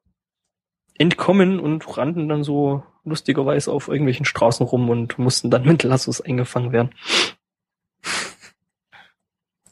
[0.99, 6.20] entkommen und rannten dann so lustigerweise auf irgendwelchen Straßen rum und mussten dann mit Lassos
[6.20, 6.94] eingefangen werden.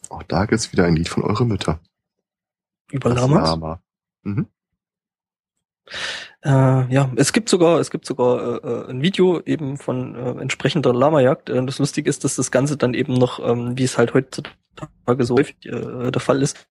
[0.08, 1.80] Auch da gibt's wieder ein Lied von eurer Mütter.
[2.90, 3.48] Über Das Lamas?
[3.48, 3.82] Lama.
[4.22, 4.48] Mhm.
[6.42, 10.40] Äh, ja, es gibt sogar, es gibt sogar äh, äh, ein Video eben von äh,
[10.40, 11.50] entsprechender Lamajagd.
[11.50, 14.54] Äh, das Lustige ist, dass das Ganze dann eben noch, ähm, wie es halt heutzutage
[15.20, 16.66] so häufig äh, der Fall ist,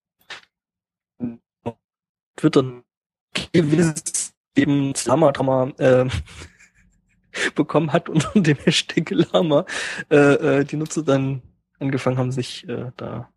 [2.48, 2.82] dann
[3.52, 6.08] gewiss eben Lama-Drama äh,
[7.54, 9.64] bekommen hat unter dem Hashtag Lama,
[10.10, 10.16] äh,
[10.60, 11.42] äh, die Nutzer dann
[11.78, 13.30] angefangen haben, sich äh, da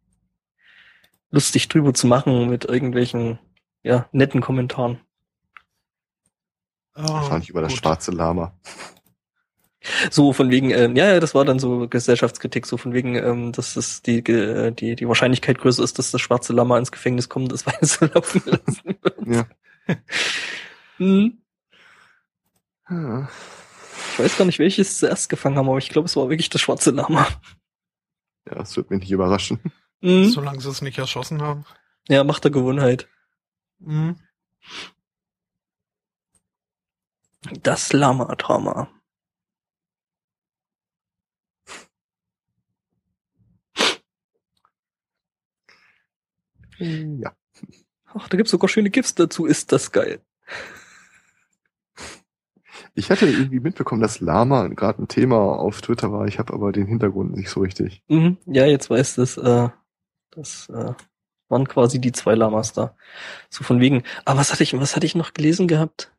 [1.30, 3.40] lustig drüber zu machen mit irgendwelchen
[3.84, 5.00] ja, netten Kommentaren.
[6.96, 7.80] Oh, Wahrscheinlich über das gut.
[7.80, 8.54] schwarze Lama.
[10.12, 13.52] So von wegen, ähm, ja, ja, das war dann so Gesellschaftskritik, so von wegen, ähm,
[13.52, 17.28] dass es die, ge- die, die Wahrscheinlichkeit größer ist, dass das schwarze Lama ins Gefängnis
[17.28, 19.28] kommt, das Weiße laufen lassen wird.
[19.28, 19.96] Ja.
[20.98, 21.38] Hm.
[22.90, 23.30] Ja.
[24.14, 26.62] Ich weiß gar nicht, welches zuerst gefangen haben, aber ich glaube, es war wirklich das
[26.62, 27.28] schwarze Lama.
[28.48, 29.60] Ja, das wird mich nicht überraschen.
[30.02, 30.26] Mhm.
[30.30, 31.66] Solange sie es nicht erschossen haben.
[32.08, 33.08] Ja, Macht der Gewohnheit.
[33.80, 34.18] Mhm.
[37.62, 38.90] Das Lama-Drama.
[46.80, 47.36] Ja.
[48.06, 49.46] Ach, da gibt's sogar schöne GIFs dazu.
[49.46, 50.22] Ist das geil.
[52.96, 56.28] Ich hatte irgendwie mitbekommen, dass Lama gerade ein Thema auf Twitter war.
[56.28, 58.04] Ich habe aber den Hintergrund nicht so richtig.
[58.08, 58.38] Mhm.
[58.46, 59.70] Ja, jetzt weiß das, äh,
[60.32, 60.94] das äh,
[61.50, 62.96] waren quasi die zwei Lamas da.
[63.50, 64.04] So von wegen.
[64.26, 66.12] Aber was hatte ich, was hatte ich noch gelesen gehabt?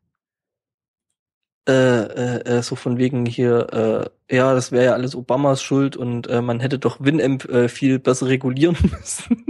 [1.66, 5.96] Äh, äh, äh, so von wegen hier, äh, ja, das wäre ja alles Obamas Schuld
[5.96, 9.46] und äh, man hätte doch Winamp äh, viel besser regulieren müssen.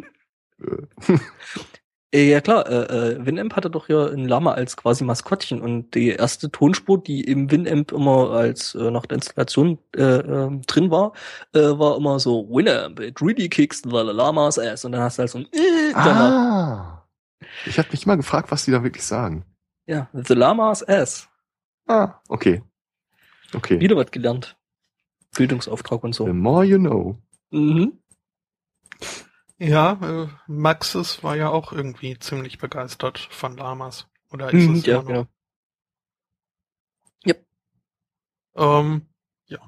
[2.13, 5.93] Äh, Ja klar, äh, äh, Winamp hatte doch ja ein Lama als quasi Maskottchen und
[5.97, 10.93] die erste Tonspur, die im Winamp immer als äh, nach der Installation äh, äh, drin
[10.93, 11.13] war,
[11.53, 15.23] äh, war immer so Winamp, it really kicks the llama's ass und dann hast du
[15.23, 16.31] halt so ein äh, danach.
[16.31, 17.07] ah.
[17.67, 19.45] Ich habe mich mal gefragt, was die da wirklich sagen.
[19.87, 21.29] Ja, the llama's ass.
[21.87, 22.63] Ah, okay.
[23.55, 23.81] Okay.
[23.81, 24.57] Wieder was gelernt.
[25.37, 26.27] Bildungsauftrag und so.
[26.27, 27.19] The more you know.
[27.51, 27.99] Mhm.
[29.59, 34.09] Ja, äh, Maxis war ja auch irgendwie ziemlich begeistert von Lamas.
[34.33, 35.27] Oder ist Mhm, es ja, immer noch?
[37.25, 37.45] genau.
[38.57, 39.07] Ähm,
[39.47, 39.59] ja.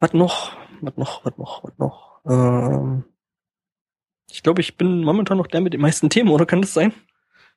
[0.00, 0.56] Was noch?
[0.82, 1.24] Was noch?
[1.24, 1.64] Was noch?
[1.64, 2.20] Was noch?
[2.28, 3.04] Ähm,
[4.30, 6.92] ich glaube, ich bin momentan noch der mit den meisten Themen, oder kann das sein?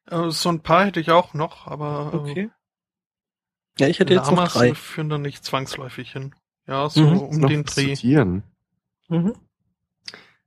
[0.07, 2.49] Äh, so ein paar hätte ich auch noch, aber äh, Okay.
[3.79, 4.75] Ja, ich hätte jetzt noch drei.
[4.75, 6.35] führen dann nicht zwangsläufig hin.
[6.67, 7.17] Ja, so Mhm.
[7.17, 8.43] Um noch den Dreh Zu Tieren.
[9.07, 9.33] Mhm.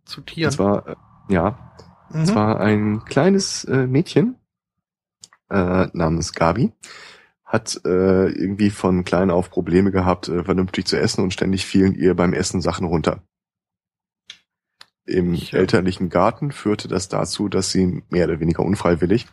[0.05, 0.51] zu Und Tieren.
[0.51, 0.97] zwar, äh,
[1.31, 1.73] ja,
[2.13, 2.21] Mhm.
[2.21, 4.37] Es war ein kleines äh, Mädchen
[5.51, 6.73] äh, namens Gabi,
[7.45, 11.95] hat äh, irgendwie von klein auf Probleme gehabt, äh, vernünftig zu essen und ständig fielen
[11.95, 13.23] ihr beim Essen Sachen runter.
[15.05, 19.27] Im äh, elterlichen Garten führte das dazu, dass sie mehr oder weniger unfreiwillig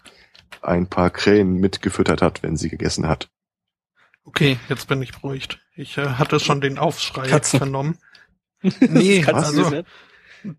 [0.61, 3.29] ein paar Krähen mitgefüttert hat, wenn sie gegessen hat.
[4.23, 5.59] Okay, jetzt bin ich beruhigt.
[5.75, 7.59] Ich äh, hatte schon den Aufschrei Katzen.
[7.59, 7.97] vernommen.
[8.81, 9.83] Nee, also-.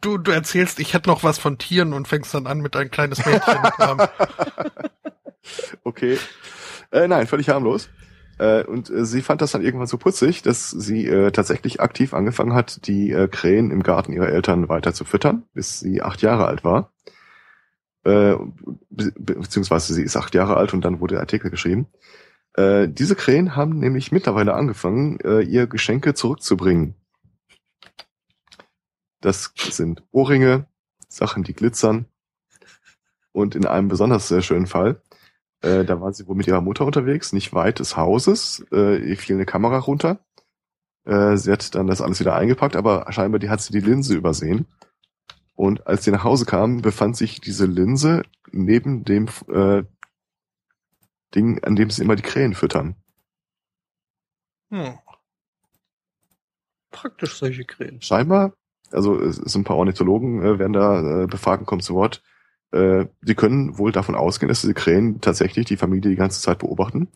[0.00, 2.90] Du, du erzählst, ich hätte noch was von Tieren und fängst dann an mit ein
[2.90, 3.58] kleines Mädchen.
[5.84, 6.18] Okay.
[6.92, 7.88] Äh, nein, völlig harmlos.
[8.40, 12.14] Äh, und äh, sie fand das dann irgendwann so putzig, dass sie äh, tatsächlich aktiv
[12.14, 16.22] angefangen hat, die äh, Krähen im Garten ihrer Eltern weiter zu füttern, bis sie acht
[16.22, 16.90] Jahre alt war.
[18.04, 18.36] Äh,
[18.88, 21.88] be be beziehungsweise sie ist acht Jahre alt und dann wurde der Artikel geschrieben.
[22.54, 26.94] Äh, diese Krähen haben nämlich mittlerweile angefangen, äh, ihr Geschenke zurückzubringen.
[29.20, 30.66] Das sind Ohrringe,
[31.08, 32.06] Sachen, die glitzern.
[33.32, 35.02] Und in einem besonders sehr schönen Fall,
[35.62, 39.16] äh, da war sie wohl mit ihrer Mutter unterwegs, nicht weit des Hauses, äh, ihr
[39.16, 40.20] fiel eine Kamera runter.
[41.04, 44.14] Äh, sie hat dann das alles wieder eingepackt, aber scheinbar die hat sie die Linse
[44.14, 44.66] übersehen.
[45.54, 49.82] Und als sie nach Hause kam, befand sich diese Linse neben dem äh,
[51.34, 52.96] Ding, an dem sie immer die Krähen füttern.
[54.70, 54.98] hm.
[56.90, 58.02] Praktisch solche Krähen.
[58.02, 58.54] scheinbar,
[58.90, 62.22] also es sind ein paar Ornithologen, äh, werden da äh, befragt und kommen zu Wort.
[62.72, 66.58] Äh, die können wohl davon ausgehen, dass diese Krähen tatsächlich die Familie die ganze Zeit
[66.58, 67.08] beobachten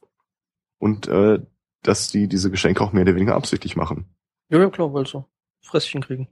[0.79, 1.39] und äh,
[1.83, 4.07] dass die diese Geschenke auch mehr oder weniger absichtlich machen.
[4.49, 5.27] Ja, ja, klar, weil so
[5.61, 6.29] Fresschen kriegen.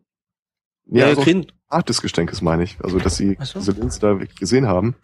[0.86, 1.46] Ja, äh, so Krähen.
[1.68, 2.78] Art des Geschenkes meine ich.
[2.82, 3.60] Also, dass sie so.
[3.60, 4.96] diese Linse da wirklich gesehen haben,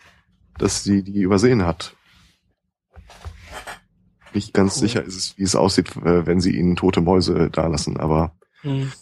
[0.58, 1.94] dass sie die übersehen hat.
[4.34, 4.80] Nicht ganz Cool.
[4.80, 8.36] sicher ist es, wie es aussieht, äh, wenn sie ihnen tote Mäuse da lassen, aber
[8.62, 8.92] Hm.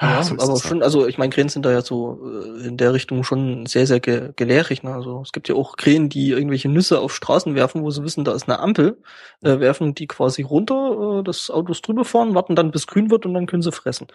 [0.00, 0.62] Ja, so aber halt.
[0.62, 3.86] schon, also ich meine, Krähen sind da ja so äh, in der Richtung schon sehr,
[3.86, 4.82] sehr ge gelehrig.
[4.82, 4.94] Ne?
[4.94, 8.24] Also es gibt ja auch Krähen, die irgendwelche Nüsse auf Straßen werfen, wo sie wissen,
[8.24, 9.00] da ist eine Ampel,
[9.42, 13.24] äh, werfen die quasi runter, äh, das Autos drüber fahren, warten dann bis grün wird
[13.24, 14.08] und dann können sie fressen.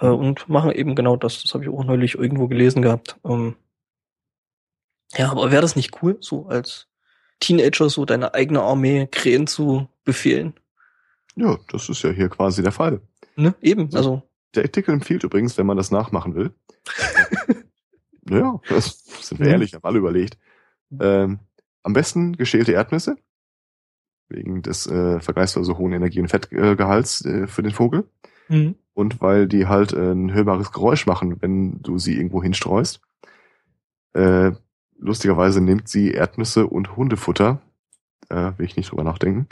[0.00, 1.42] Äh, und machen eben genau das.
[1.42, 3.16] Das habe ich auch neulich irgendwo gelesen gehabt.
[3.24, 3.56] Ähm,
[5.16, 6.88] ja, aber wäre das nicht cool, so als
[7.38, 10.54] Teenager so deine eigene Armee Krähen zu befehlen?
[11.36, 13.00] ja, das ist ja hier quasi der Fall.
[13.36, 13.54] Ne?
[13.60, 14.22] Eben, also
[14.56, 16.52] Der Artikel empfiehlt übrigens, wenn man das nachmachen will.
[18.24, 19.52] naja, das sind wir Mhm.
[19.52, 20.38] ehrlich, haben alle überlegt.
[21.00, 21.40] Ähm,
[21.82, 23.16] am besten geschälte Erdnüsse,
[24.28, 28.08] wegen des äh, vergleichsweise hohen Energie- und Fettgehalts äh, für den Vogel.
[28.48, 28.76] mhm.
[28.94, 33.00] Und weil die halt äh, ein hörbares Geräusch machen, wenn du sie irgendwo hinstreust.
[34.12, 34.52] Äh,
[34.96, 37.60] lustigerweise nimmt sie Erdnüsse und Hundefutter.
[38.28, 39.48] Äh, will ich nicht drüber nachdenken.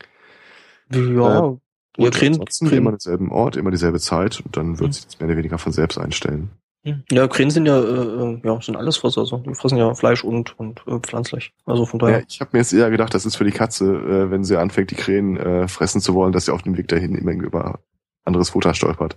[0.92, 1.00] ja,
[1.48, 1.56] Äh,
[1.96, 4.92] ja, Krähen, ansonsten immer denselben Ort, immer dieselbe Zeit und dann wird Mhm.
[4.92, 6.50] sie das mehr oder weniger von selbst einstellen.
[6.84, 7.04] Hm.
[7.12, 10.58] Ja, Krähen sind ja, äh, ja, sind alles Fresser, also die fressen ja Fleisch und,
[10.58, 11.52] und äh, pflanzlich.
[11.64, 12.18] Also von daher.
[12.20, 14.56] Ja, ich habe mir jetzt eher gedacht, das ist für die Katze, äh, wenn sie
[14.56, 17.78] anfängt, die Krähen äh, fressen zu wollen, dass sie auf dem Weg dahin immer über
[18.24, 19.16] anderes Futter stolpert.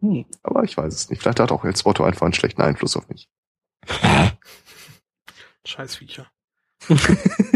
[0.00, 0.24] Hm.
[0.42, 1.20] Aber ich weiß es nicht.
[1.20, 3.28] Vielleicht hat auch El Spotto einfach einen schlechten Einfluss auf mich.
[5.66, 6.26] Scheißviecher.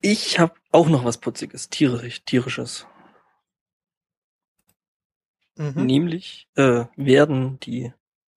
[0.00, 2.86] ich habe auch noch was Putziges, tierisch, tierisches.
[5.56, 5.84] Mhm.
[5.86, 7.92] Nämlich äh, werden die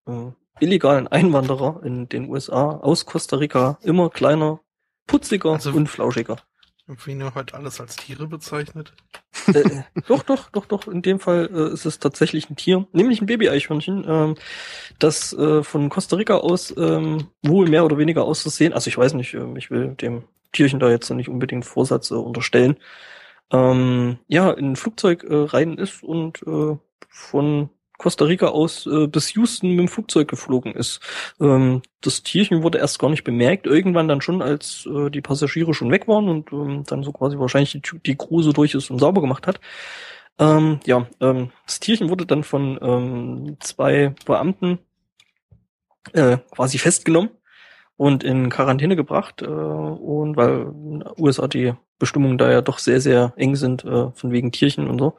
[0.06, 4.60] äh, illegalen Einwanderer in den USA aus Costa Rica immer kleiner,
[5.06, 6.36] putziger Also- und flauschiger.
[6.86, 8.92] Wie nur heute alles als Tiere bezeichnet.
[9.46, 10.86] äh, doch, doch, doch, doch.
[10.86, 14.34] In dem Fall äh, ist es tatsächlich ein Tier, nämlich ein Baby-Eichhörnchen, ähm,
[14.98, 18.74] das äh, von Costa Rica aus ähm, wohl mehr oder weniger auszusehen.
[18.74, 22.14] Also ich weiß nicht, ähm, ich will dem Tierchen da jetzt nicht unbedingt Vorsatz äh,
[22.14, 22.76] unterstellen.
[23.52, 26.76] Ähm, ja, in ein Flugzeug äh, rein ist und äh,
[27.10, 27.68] von
[27.98, 31.00] Costa Rica aus äh, bis Houston mit dem Flugzeug geflogen ist.
[31.40, 35.74] Ähm, das Tierchen wurde erst gar nicht bemerkt, irgendwann dann schon, als äh, die Passagiere
[35.74, 38.98] schon weg waren und ähm, dann so quasi wahrscheinlich die, die Kruse durch ist und
[38.98, 39.60] sauber gemacht hat.
[40.38, 44.80] Ähm, ja, ähm, das Tierchen wurde dann von ähm, zwei Beamten
[46.12, 47.30] äh, quasi festgenommen
[47.96, 52.78] und in Quarantäne gebracht äh, und weil in den USA die Bestimmungen da ja doch
[52.78, 55.16] sehr, sehr eng sind, äh, von wegen Tierchen und so.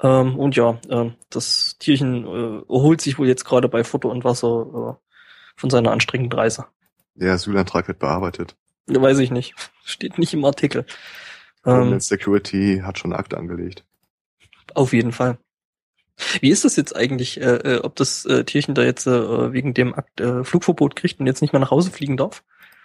[0.00, 4.24] Ähm, und ja, ähm, das Tierchen äh, erholt sich wohl jetzt gerade bei Futter und
[4.24, 5.10] Wasser äh,
[5.56, 6.66] von seiner anstrengenden Reise.
[7.14, 8.56] Der Asylantrag wird bearbeitet.
[8.86, 9.54] Weiß ich nicht.
[9.84, 10.84] Steht nicht im Artikel.
[11.64, 13.84] Ähm, Homeland Security hat schon Akte angelegt.
[14.74, 15.38] auf jeden Fall.
[16.40, 19.74] Wie ist das jetzt eigentlich, äh, äh, ob das äh, Tierchen da jetzt äh, wegen
[19.74, 22.44] dem Akt äh, Flugverbot kriegt und jetzt nicht mehr nach Hause fliegen darf?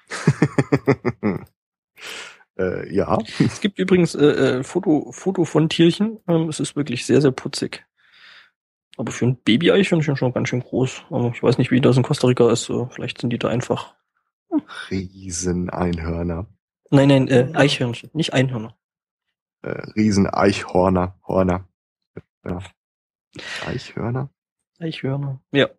[2.57, 6.19] äh, ja, Es gibt übrigens äh, äh, Foto, Foto von Tierchen.
[6.27, 7.85] Ähm, es ist wirklich sehr, sehr putzig.
[8.97, 11.03] Aber für ein Baby-Eichhörnchen schon ganz schön groß.
[11.09, 12.69] Aber ich weiß nicht, wie das in Costa Rica ist.
[12.69, 13.93] Äh, vielleicht sind die da einfach.
[14.89, 16.47] Rieseneinhörner.
[16.89, 18.75] Nein, nein, äh, Eichhörnchen, nicht Einhörner.
[19.61, 21.15] Äh, Rieseneichhorner.
[21.27, 21.67] Horner.
[22.43, 22.59] Ja.
[23.65, 24.29] Eichhörner?
[24.79, 25.41] Eichhörner.
[25.51, 25.69] Ja.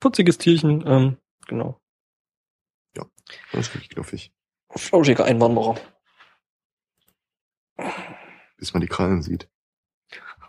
[0.00, 1.80] Putziges Tierchen, ähm, genau.
[3.52, 4.32] Das ist wirklich knuffig.
[4.70, 5.76] Flauschiger Einwanderer.
[8.56, 9.48] Bis man die Krallen sieht.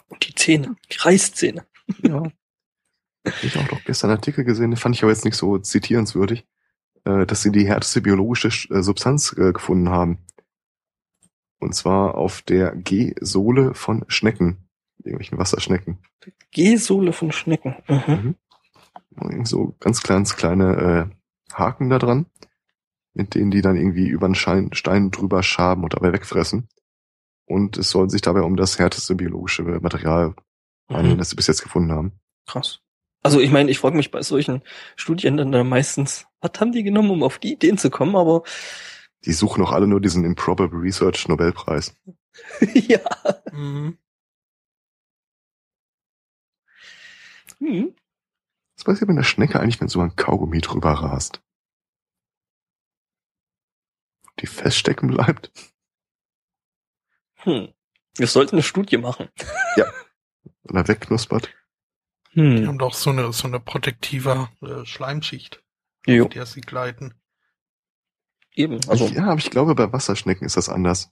[0.08, 1.66] Und die Zähne, die Reißzähne.
[2.04, 2.32] Ja.
[3.44, 5.58] Ich habe auch noch gestern einen Artikel gesehen, den fand ich aber jetzt nicht so
[5.58, 6.46] zitierenswürdig,
[7.06, 10.26] äh, dass sie die härteste biologische äh, Substanz äh, gefunden haben.
[11.60, 14.68] Und zwar auf der G-Sohle von Schnecken.
[15.04, 16.00] Irgendwelchen Wasserschnecken.
[16.52, 17.76] G-Sohle von Schnecken.
[17.88, 18.36] Mhm.
[19.20, 22.28] Irgend so ganz kleines kleine äh, Haken da dran,
[23.14, 26.68] mit denen die dann irgendwie über einen Schein, Stein drüber schaben und dabei wegfressen.
[27.46, 30.36] Und es soll sich dabei um das härteste biologische Material
[30.90, 31.18] handeln, Mhm.
[31.18, 32.14] das sie bis jetzt gefunden haben.
[32.48, 32.80] Krass.
[33.24, 34.62] Also ich meine, ich frage mich bei solchen
[34.96, 38.44] Studien dann da meistens, was haben die genommen, um auf die Ideen zu kommen, aber
[39.26, 41.96] Die suchen auch alle nur diesen Improbable Research Nobelpreis.
[42.74, 43.00] ja.
[43.52, 43.98] Mhm.
[47.62, 47.96] Hm.
[48.76, 51.42] Was passiert mit einer Schnecke eigentlich, wenn so ein Kaugummi drüber rast?
[54.40, 55.52] Die feststecken bleibt?
[57.36, 57.74] Hm.
[58.18, 59.30] Wir sollten eine Studie machen.
[60.64, 61.54] Oder wegknuspert?
[62.34, 62.68] Die Hm.
[62.68, 65.64] haben doch so eine, so eine protektive äh, Schleimschicht,
[66.08, 67.14] Jo, mit der sie gleiten.
[68.54, 68.80] eben.
[68.88, 71.12] Also, ja, aber ich glaube, bei Wasserschnecken ist das anders.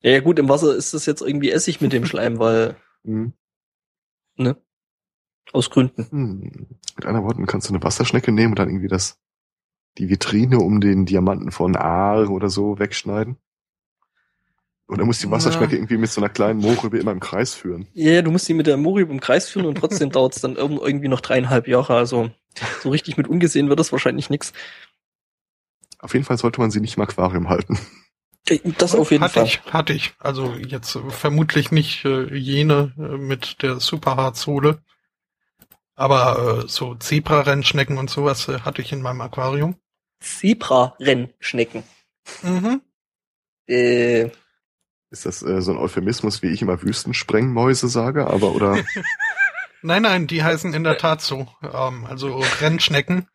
[0.00, 3.34] ja, ja gut, im Wasser ist das jetzt irgendwie Essig mit dem Schleim, weil, Hm.
[4.36, 4.56] ne?
[5.52, 6.06] Aus Gründen.
[6.10, 6.66] Hm.
[6.96, 9.18] Mit anderen Worten, kannst du eine Wasserschnecke nehmen und dann irgendwie das,
[9.98, 13.36] die Vitrine um den Diamanten von Aar oder so wegschneiden?
[14.86, 15.30] Oder muss die Ja.
[15.32, 17.86] Wasserschnecke irgendwie mit so einer kleinen Mohrrübe immer im Kreis führen?
[17.94, 20.42] Ja, ja, du musst die mit der Mori im Kreis führen und trotzdem dauert es
[20.42, 21.96] dann irg- irgendwie noch dreieinhalb Jahre.
[21.96, 22.30] Also
[22.82, 24.52] so richtig mit ungesehen wird das wahrscheinlich nix.
[25.98, 27.78] Auf jeden Fall sollte man sie nicht im Aquarium halten.
[28.76, 29.44] Das auf jeden hatte Fall.
[29.46, 30.12] ich, hatte ich.
[30.18, 34.82] Also jetzt äh, vermutlich nicht äh, jene äh, mit der Superhard-Sohle.
[35.96, 39.76] Aber äh, so Zebra-Rennschnecken und sowas äh, hatte ich in meinem Aquarium.
[40.20, 41.84] Zebra-Rennschnecken.
[42.42, 42.80] Mhm.
[43.68, 44.30] Äh,
[45.10, 48.26] Ist das äh, so ein Euphemismus, wie ich immer Wüstensprengmäuse sage?
[48.26, 48.78] Aber oder
[49.82, 51.46] Nein, nein, die heißen in der Tat so.
[51.62, 53.28] Ähm, also Rennschnecken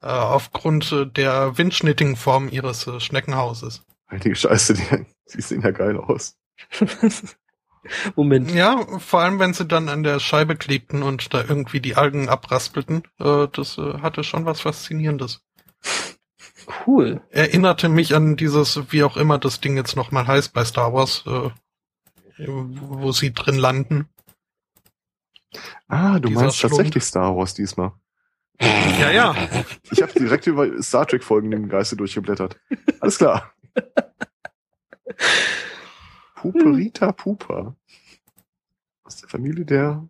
[0.00, 3.84] äh, aufgrund äh, der windschnittigen Form ihres äh, Schneckenhauses.
[4.08, 6.36] heilige Scheiße, die, die sehen ja geil aus.
[8.16, 8.50] Moment.
[8.52, 12.28] Ja, vor allem wenn sie dann an der Scheibe klebten und da irgendwie die Algen
[12.28, 13.02] abraspelten.
[13.18, 15.42] Äh, das äh, hatte schon was Faszinierendes.
[16.86, 17.22] Cool.
[17.30, 21.24] Erinnerte mich an dieses, wie auch immer das Ding jetzt nochmal heißt bei Star Wars,
[21.26, 21.50] äh,
[22.46, 24.08] wo sie drin landen.
[25.88, 26.74] Ah, du Dieser meinst Schlund.
[26.76, 27.92] tatsächlich Star Wars diesmal.
[28.60, 29.34] Ja, ja.
[29.90, 32.58] Ich habe direkt über Star Trek Folgen im Geiste durchgeblättert.
[33.00, 33.52] Alles klar.
[36.40, 37.76] Puperita Pupa.
[39.02, 40.08] Aus der Familie der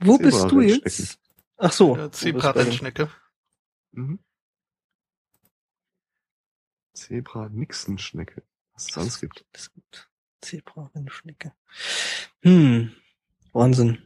[0.00, 1.18] Wo bist du jetzt?
[1.56, 2.08] Ach so.
[2.08, 3.10] Zebra-Rennschnecke.
[3.92, 4.18] mhm.
[6.94, 8.42] Zebra-Nixenschnecke.
[8.72, 9.44] Was es sonst gibt.
[9.52, 10.10] Das ist gut.
[10.40, 11.52] Zebra, Rennschnecke.
[12.42, 12.92] Hm.
[13.52, 13.98] Wahnsinn.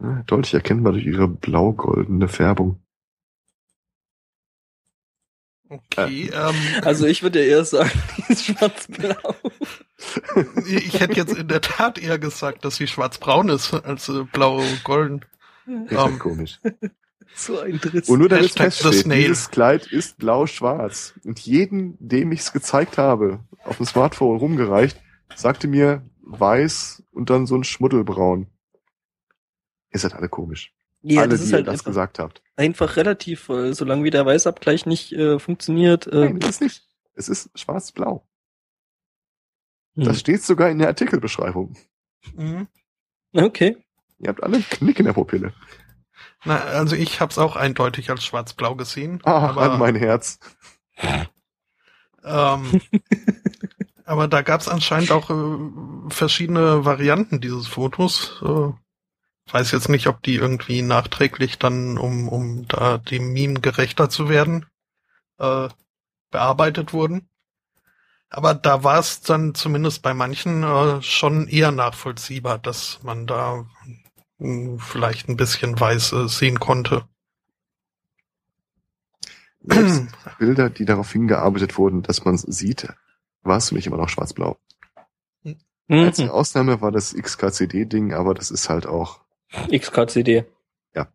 [0.00, 2.82] Ja, deutlich erkennbar durch ihre blau-goldene Färbung.
[5.70, 7.90] Okay, ähm, Also ich würde ja eher sagen,
[8.28, 9.34] die ist schwarz-blau.
[10.66, 15.24] ich hätte jetzt in der Tat eher gesagt, dass sie schwarz-braun ist als äh, blau-golden.
[15.66, 16.58] Ist Ähm, halt komisch.
[17.34, 18.08] So ein Driss.
[18.08, 21.14] Und nur damit feststeht, dieses Kleid ist blau-schwarz.
[21.24, 24.98] Und jeden, dem ich es gezeigt habe, auf dem Smartphone rumgereicht,
[25.34, 28.48] sagte mir weiß und dann so ein Schmuddelbraun.
[29.92, 30.72] Ihr seid alle komisch.
[31.02, 32.42] Ja, alle, das die ist ihr halt das einfach, gesagt habt.
[32.56, 36.06] einfach relativ, äh, solange wie der Weißabgleich nicht äh, funktioniert.
[36.06, 36.82] Äh, Nein, ist es nicht.
[37.14, 38.26] Es ist schwarz-blau.
[39.96, 40.04] hm.
[40.04, 41.76] Das steht sogar in der Artikelbeschreibung.
[42.34, 42.68] Mhm.
[43.32, 43.76] Okay.
[44.18, 45.52] Ihr habt alle einen Knick in der Pupille.
[46.44, 49.20] Na, also ich habe es auch eindeutig als schwarz-blau gesehen.
[49.24, 50.38] Ah, aber, an mein Herz.
[52.24, 52.80] ähm,
[54.04, 58.42] aber da gab es anscheinend auch äh, verschiedene Varianten dieses Fotos.
[58.44, 58.72] Äh,
[59.52, 64.28] weiß jetzt nicht, ob die irgendwie nachträglich dann, um, um da dem Meme gerechter zu
[64.28, 64.66] werden,
[65.38, 65.68] äh,
[66.30, 67.28] bearbeitet wurden.
[68.30, 73.66] Aber da war es dann zumindest bei manchen äh, schon eher nachvollziehbar, dass man da
[74.38, 77.08] mh, vielleicht ein bisschen weiß äh, sehen konnte.
[80.38, 82.88] Bilder, die darauf hingearbeitet wurden, dass man es sieht,
[83.42, 84.58] war es für mich immer noch schwarz-blau.
[85.88, 86.28] Mhm.
[86.28, 89.20] Ausnahme war das XKCD-Ding, aber das ist halt auch
[89.70, 90.44] XKCD.
[90.94, 91.08] Ja.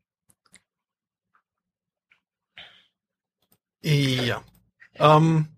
[4.96, 5.50] Ähm,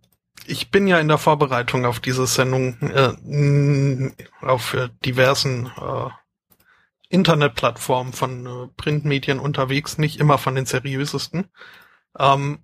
[0.46, 6.10] ich bin ja in der Vorbereitung auf diese Sendung äh, auf äh, diversen äh,
[7.10, 11.50] Internetplattformen von äh, Printmedien unterwegs, nicht immer von den seriösesten.
[12.18, 12.60] Ähm,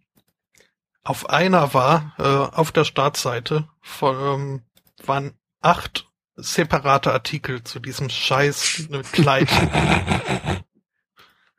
[1.03, 4.61] auf einer war äh, auf der Startseite von, ähm,
[5.05, 6.10] waren acht
[6.41, 9.47] separate Artikel zu diesem scheiß Kleid.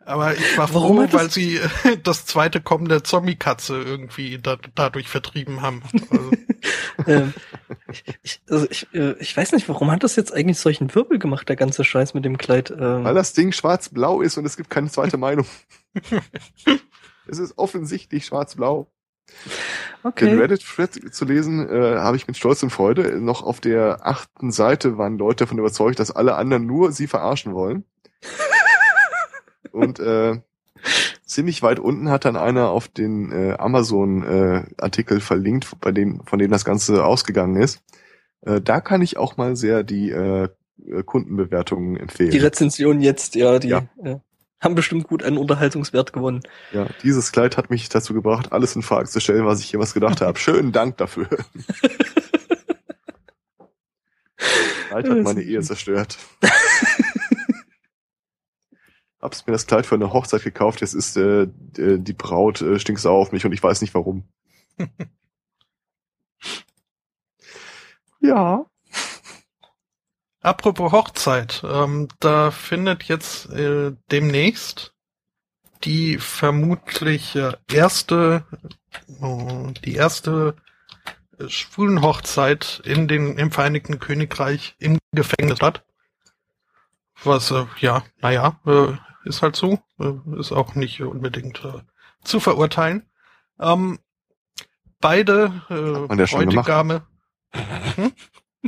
[0.05, 1.61] Aber ich war Warum froh, weil sie
[2.03, 5.83] das zweite Kommen der Zombie-Katze irgendwie da, dadurch vertrieben haben.
[6.11, 6.31] Also,
[7.07, 7.35] ähm,
[7.91, 11.19] ich, ich, also ich, äh, ich weiß nicht, warum hat das jetzt eigentlich solchen Wirbel
[11.19, 12.71] gemacht, der ganze Scheiß mit dem Kleid?
[12.71, 15.47] Ähm, Weil das Ding schwarz-blau ist und es gibt keine zweite Meinung.
[17.27, 18.91] es ist offensichtlich schwarz-blau.
[20.05, 20.35] Den okay.
[20.35, 23.21] Reddit-Thread zu lesen, äh, habe ich mit Stolz und Freude.
[23.21, 27.55] Noch auf der achten Seite waren Leute davon überzeugt, dass alle anderen nur sie verarschen
[27.55, 27.85] wollen.
[29.73, 30.41] und äh,
[31.25, 36.51] ziemlich weit unten hat dann einer auf den äh, Amazon-Artikel verlinkt, bei dem, von dem
[36.51, 37.81] das Ganze ausgegangen ist.
[38.43, 40.49] Äh, da kann ich auch mal sehr die äh,
[40.87, 42.31] äh, Kundenbewertungen empfehlen.
[42.31, 43.85] Die Rezension jetzt, ja, die Ja.
[44.03, 44.17] äh,
[44.63, 46.41] haben bestimmt gut an Unterhaltungswert gewonnen.
[46.73, 49.93] Ja, dieses Kleid hat mich dazu gebracht, alles in Frage zu stellen, was ich jemals
[49.95, 50.39] gedacht habe.
[50.39, 51.29] Schönen Dank dafür.
[54.89, 56.19] Kleid hat meine Ehe zerstört.
[59.21, 62.79] Hab's mir das Kleid für eine Hochzeit gekauft, jetzt ist äh, d- die Braut äh,
[62.81, 64.25] stinksauer auf mich und ich weiß nicht warum.
[68.21, 68.67] ja.
[70.43, 74.93] Apropos Hochzeit, ähm, da findet jetzt äh, demnächst
[75.85, 78.45] die vermutlich äh, erste,
[79.21, 80.57] äh, die erste
[81.39, 85.85] äh, Schwulenhochzeit in den im Vereinigten Königreich im Gefängnis statt.
[87.23, 91.83] Was äh, ja, naja, äh, ist halt so, äh, ist auch nicht unbedingt äh,
[92.25, 93.09] zu verurteilen.
[93.61, 94.01] Ähm,
[95.01, 96.17] beide äh.
[96.17, 97.07] Bräutigame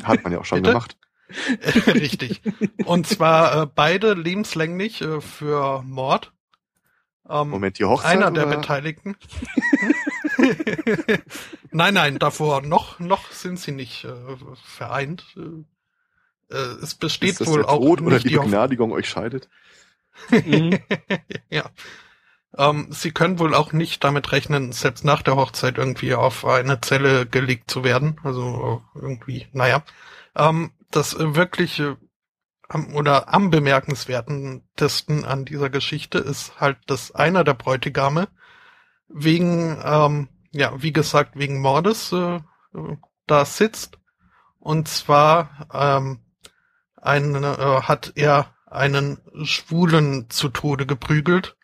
[0.04, 0.70] Hat man ja auch schon Bitte?
[0.70, 0.96] gemacht.
[1.86, 2.42] Richtig.
[2.84, 6.32] Und zwar äh, beide lebenslänglich äh, für Mord.
[7.28, 8.56] Ähm, Moment, die Hochzeit einer der oder?
[8.56, 9.16] Beteiligten.
[11.70, 14.14] nein, nein, davor noch noch sind sie nicht äh,
[14.62, 15.24] vereint.
[16.50, 18.36] Äh, es besteht ist das wohl der auch Tod oder nicht die.
[18.36, 19.48] Begnadigung euch scheidet?
[20.30, 20.78] Mhm.
[21.50, 21.70] ja.
[22.56, 26.80] Ähm, sie können wohl auch nicht damit rechnen, selbst nach der Hochzeit irgendwie auf eine
[26.80, 28.20] Zelle gelegt zu werden.
[28.22, 29.82] Also äh, irgendwie, naja.
[30.36, 31.96] Ähm, das äh, wirklich äh,
[32.68, 38.28] am, oder am bemerkenswertesten an dieser Geschichte ist halt, dass einer der Bräutigame
[39.08, 42.40] wegen, ähm, ja, wie gesagt, wegen Mordes äh,
[43.26, 43.98] da sitzt.
[44.58, 46.20] Und zwar ähm,
[46.96, 51.56] ein, äh, hat er einen Schwulen zu Tode geprügelt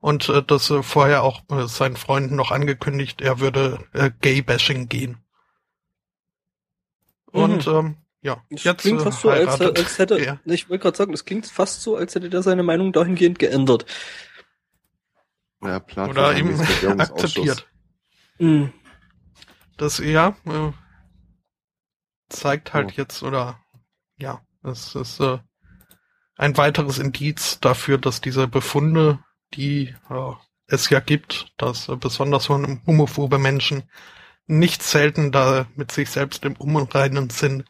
[0.00, 4.88] und äh, das äh, vorher auch äh, seinen Freunden noch angekündigt, er würde äh, Gay-Bashing
[4.88, 5.24] gehen.
[7.32, 7.72] Und Mhm.
[7.72, 10.40] ähm, ja, Das jetzt klingt äh, fast so, als, als hätte, er.
[10.44, 13.84] ich wollte gerade sagen, das klingt fast so, als hätte der seine Meinung dahingehend geändert.
[15.62, 16.98] Ja, plant oder Währungsausschuss.
[17.00, 17.68] akzeptiert.
[18.38, 18.72] Mhm.
[19.76, 20.72] Das ja äh,
[22.28, 22.96] zeigt halt Ja.
[22.98, 23.60] jetzt oder
[24.18, 25.38] ja, es ist äh,
[26.36, 29.18] ein weiteres Indiz dafür, dass diese Befunde,
[29.54, 30.32] die äh,
[30.66, 33.84] es ja gibt, dass äh, besonders hom- homophobe Menschen
[34.46, 37.64] nicht selten da mit sich selbst im Unreinen sind,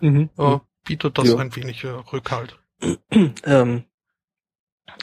[0.00, 0.30] Mhm.
[0.38, 1.36] äh, bietet das Ja.
[1.36, 2.58] ein wenig äh, Rückhalt.
[3.44, 3.84] Ähm,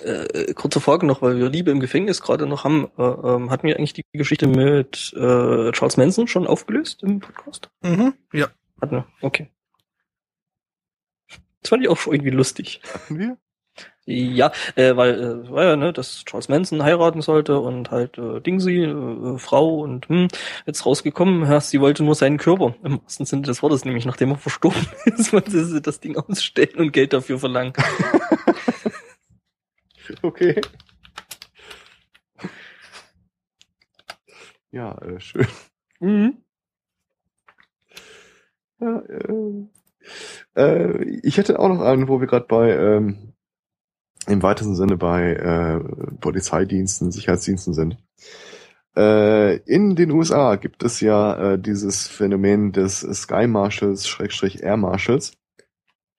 [0.04, 2.88] äh, kurze Frage noch, weil wir Liebe im Gefängnis gerade noch haben.
[2.98, 7.70] Äh, ähm, hatten wir eigentlich die Geschichte mit äh, Charles Manson schon aufgelöst im Podcast?
[7.82, 8.48] Mhm, ja.
[8.82, 9.50] Hatten wir, okay.
[11.62, 12.82] Das fand ich auch schon irgendwie lustig.
[12.94, 13.38] Hatten wir?
[14.10, 18.40] Ja, äh, weil äh, war ja, ne, dass Charles Manson heiraten sollte und halt äh,
[18.40, 20.30] Dingsy, äh, Frau und hm,
[20.66, 22.74] jetzt rausgekommen, ja, sie wollte nur seinen Körper.
[22.84, 26.78] Im wahrsten Sinne des Wortes, nämlich nachdem er verstorben ist, wollte sie das Ding ausstellen
[26.78, 27.74] und Geld dafür verlangen.
[30.24, 30.62] Okay.
[34.72, 35.48] Ja, äh, schön.
[36.00, 36.38] Mhm.
[38.80, 39.68] Ja, äh,
[40.56, 43.34] äh, ich hätte auch noch einen, wo wir gerade bei ähm,
[44.28, 45.80] im weitesten Sinne bei äh,
[46.20, 47.98] Polizeidiensten, Sicherheitsdiensten sind.
[48.96, 54.78] Äh, in den USA gibt es ja äh, dieses Phänomen des Sky Marshals, Schrägstrich Air
[54.78, 55.34] Marshals.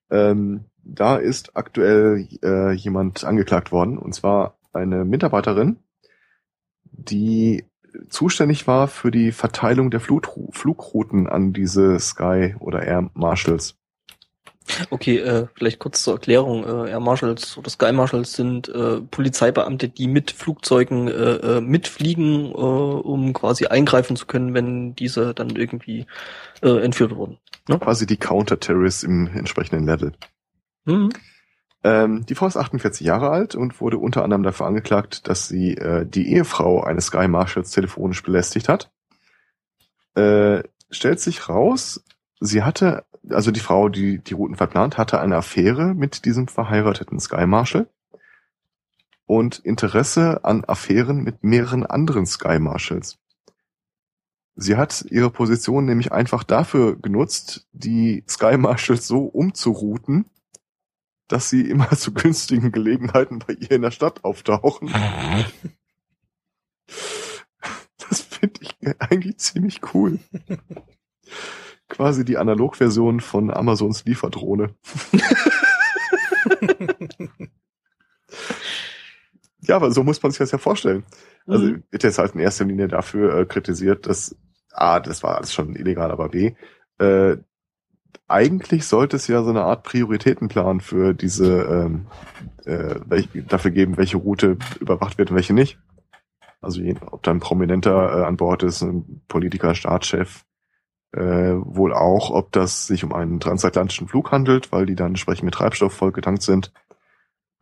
[0.09, 5.77] Ähm, da ist aktuell äh, jemand angeklagt worden, und zwar eine Mitarbeiterin,
[6.83, 7.65] die
[8.09, 13.78] zuständig war für die Verteilung der Flugru Flugrouten an diese Sky oder Air Marshals.
[14.89, 16.63] Okay, äh, vielleicht kurz zur Erklärung.
[16.63, 22.51] Äh, Air Marshals oder Sky Marshals sind äh, Polizeibeamte, die mit Flugzeugen äh, äh, mitfliegen,
[22.51, 26.05] äh, um quasi eingreifen zu können, wenn diese dann irgendwie
[26.61, 27.37] äh, entführt wurden.
[27.67, 30.13] Quasi die Counter-Terrorists im entsprechenden Level.
[30.85, 31.11] Mhm.
[31.83, 35.75] Ähm, die Frau ist 48 Jahre alt und wurde unter anderem dafür angeklagt, dass sie
[35.75, 38.91] äh, die Ehefrau eines Sky Marshals telefonisch belästigt hat.
[40.15, 42.03] Äh, stellt sich raus,
[42.39, 47.19] sie hatte, also die Frau, die die Routen verplant, hatte eine Affäre mit diesem verheirateten
[47.19, 47.87] Sky Marshal
[49.25, 53.19] und Interesse an Affären mit mehreren anderen Sky Marshals.
[54.55, 60.25] Sie hat ihre Position nämlich einfach dafür genutzt, die Sky Marshals so umzurouten,
[61.27, 64.91] dass sie immer zu günstigen Gelegenheiten bei ihr in der Stadt auftauchen.
[68.09, 70.19] Das finde ich eigentlich ziemlich cool.
[71.89, 74.75] Quasi die Analogversion von Amazons Lieferdrohne.
[79.61, 81.03] ja, aber so muss man sich das ja vorstellen.
[81.47, 81.83] Also Mhm.
[81.89, 84.35] wird jetzt halt in erster Linie dafür äh, kritisiert, dass
[84.71, 86.53] A, das war alles schon illegal, aber B,
[86.99, 87.37] äh,
[88.27, 92.05] eigentlich sollte es ja so eine Art Prioritätenplan für diese ähm,
[92.65, 95.79] äh, welch, dafür geben, welche Route überwacht wird und welche nicht.
[96.61, 100.43] Also ob da ein Prominenter äh, an Bord ist, ein Politiker, Staatschef,
[101.11, 105.43] äh, wohl auch, ob das sich um einen transatlantischen Flug handelt, weil die dann entsprechend
[105.43, 106.71] mit Treibstoff vollgetankt sind.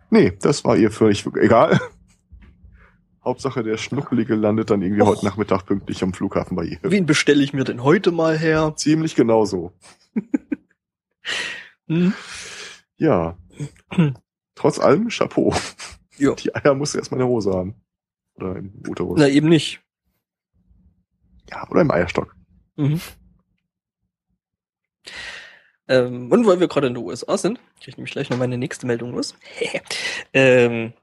[0.09, 1.79] Nee, das war ihr völlig egal.
[3.23, 5.07] Hauptsache der Schnuckelige landet dann irgendwie Och.
[5.07, 6.79] heute Nachmittag pünktlich am Flughafen bei ihr.
[6.81, 8.73] Wen bestelle ich mir denn heute mal her?
[8.75, 9.73] Ziemlich genau so.
[11.89, 12.13] Hm?
[12.97, 13.37] Ja.
[14.55, 15.53] Trotz allem, Chapeau.
[16.17, 16.33] Ja.
[16.33, 17.75] Die Eier muss erst mal in der Hose haben.
[18.35, 19.19] Oder im Uterus.
[19.19, 19.81] Na eben nicht.
[21.49, 22.35] Ja, oder im Eierstock.
[22.75, 22.99] Mhm.
[25.87, 28.57] Ähm, und weil wir gerade in den USA sind, kriege ich nämlich gleich noch meine
[28.57, 29.35] nächste Meldung los.
[30.33, 30.93] ähm,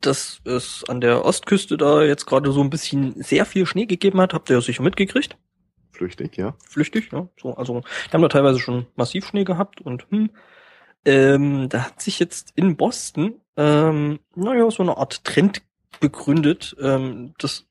[0.00, 4.20] dass es an der Ostküste da jetzt gerade so ein bisschen sehr viel Schnee gegeben
[4.20, 5.36] hat, habt ihr ja sicher mitgekriegt.
[5.92, 6.54] Flüchtig, ja.
[6.66, 7.28] Flüchtig, ja.
[7.40, 10.30] So, also, die haben da teilweise schon massiv Schnee gehabt und hm,
[11.04, 15.62] ähm, da hat sich jetzt in Boston, ähm, naja, so eine Art Trend
[16.00, 17.66] begründet, ähm, dass,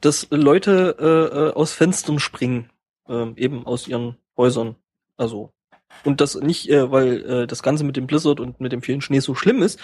[0.00, 2.70] dass Leute äh, äh, aus Fenstern springen,
[3.08, 4.76] ähm, eben aus ihren Häusern.
[5.16, 5.52] Also
[6.04, 9.00] und das nicht, äh, weil äh, das Ganze mit dem Blizzard und mit dem vielen
[9.00, 9.80] Schnee so schlimm ist,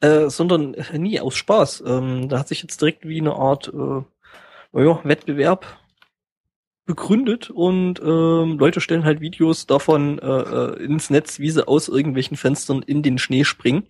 [0.00, 1.84] äh, sondern äh, nie aus Spaß.
[1.86, 4.02] Ähm, da hat sich jetzt direkt wie eine Art äh,
[4.72, 5.66] naja, Wettbewerb
[6.86, 11.88] begründet und ähm, Leute stellen halt Videos davon äh, äh, ins Netz, wie sie aus
[11.88, 13.88] irgendwelchen Fenstern in den Schnee springen.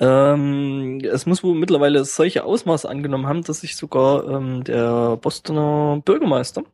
[0.00, 6.02] Ähm, es muss wohl mittlerweile solche Ausmaße angenommen haben, dass sich sogar ähm, der Bostoner
[6.04, 6.64] Bürgermeister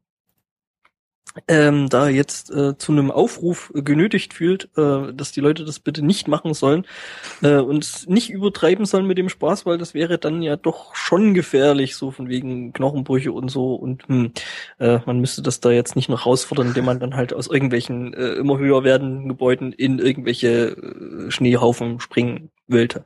[1.49, 6.05] ähm, da jetzt äh, zu einem Aufruf genötigt fühlt, äh, dass die Leute das bitte
[6.05, 6.87] nicht machen sollen
[7.43, 11.35] äh, und nicht übertreiben sollen mit dem Spaß, weil das wäre dann ja doch schon
[11.35, 14.33] gefährlich, so von wegen Knochenbrüche und so und hm,
[14.79, 18.15] äh, man müsste das da jetzt nicht noch herausfordern, indem man dann halt aus irgendwelchen
[18.15, 23.05] äh, immer höher werdenden Gebäuden in irgendwelche äh, Schneehaufen springen wollte.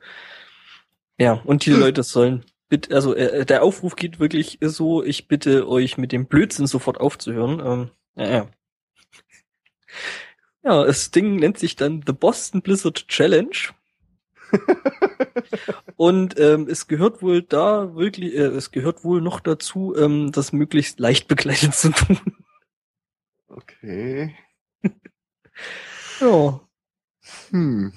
[1.19, 5.67] Ja, und die Leute sollen bitte, also äh, der Aufruf geht wirklich so, ich bitte
[5.67, 7.61] euch mit dem Blödsinn sofort aufzuhören.
[7.63, 8.47] Ähm, ja,
[10.63, 10.85] ja.
[10.85, 13.57] Das Ding nennt sich dann The Boston Blizzard Challenge.
[15.95, 20.51] und ähm, es gehört wohl da wirklich, äh, es gehört wohl noch dazu, ähm, das
[20.51, 22.19] möglichst leicht begleitet zu tun.
[23.47, 24.35] Okay.
[26.19, 26.59] ja.
[27.49, 27.93] Hm.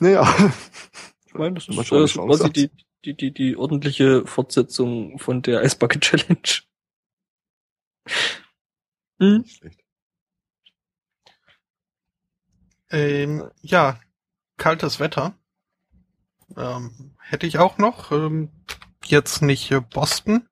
[0.00, 0.52] Naja.
[1.26, 2.70] Ich meine, das ist äh, quasi die,
[3.04, 6.62] die, die, die ordentliche Fortsetzung von der Bucket Challenge.
[9.22, 9.44] Hm?
[9.46, 9.78] Schlecht.
[12.90, 14.00] Ähm, ja,
[14.56, 15.34] kaltes Wetter.
[16.56, 18.10] Ähm, hätte ich auch noch.
[18.10, 18.50] Ähm,
[19.04, 20.48] jetzt nicht Boston,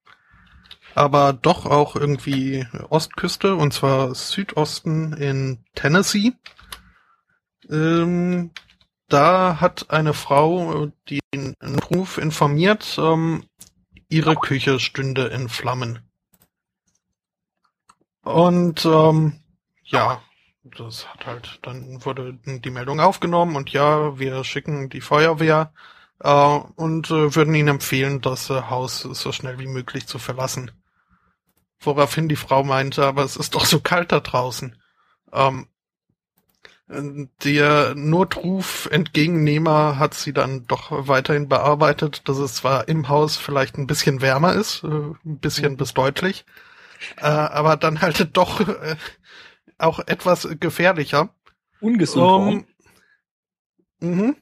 [0.95, 6.35] aber doch auch irgendwie Ostküste, und zwar Südosten in Tennessee.
[7.69, 8.53] Ähm,
[9.09, 10.93] da hat eine Frau äh,
[11.35, 11.57] den
[11.91, 13.43] Ruf informiert, ähm,
[14.09, 16.10] ihre Küche stünde in Flammen.
[18.23, 19.41] Und ähm,
[19.85, 20.23] ja,
[20.77, 25.73] das hat halt, dann wurde die Meldung aufgenommen und ja, wir schicken die Feuerwehr
[26.21, 30.71] äh, und äh, würden Ihnen empfehlen, das äh, Haus so schnell wie möglich zu verlassen.
[31.81, 34.77] Woraufhin die Frau meinte, aber es ist doch so kalt da draußen.
[35.33, 35.67] Ähm,
[37.45, 43.87] der Notruf-Entgegennehmer hat sie dann doch weiterhin bearbeitet, dass es zwar im Haus vielleicht ein
[43.87, 46.45] bisschen wärmer ist, äh, ein bisschen bis deutlich,
[47.17, 48.97] äh, aber dann halt doch äh,
[49.79, 51.35] auch etwas gefährlicher.
[51.81, 52.23] Ungesund.
[52.23, 52.49] war.
[52.49, 52.67] Ähm,
[54.01, 54.37] mhm.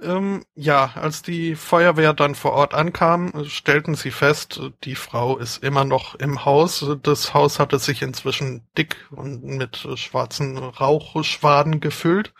[0.00, 5.62] Ähm, ja, als die Feuerwehr dann vor Ort ankam, stellten sie fest, die Frau ist
[5.62, 6.84] immer noch im Haus.
[7.02, 12.34] Das Haus hatte sich inzwischen dick und mit schwarzen Rauchschwaden gefüllt.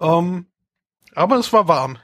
[0.00, 0.46] Ähm,
[1.14, 1.98] aber es war warm.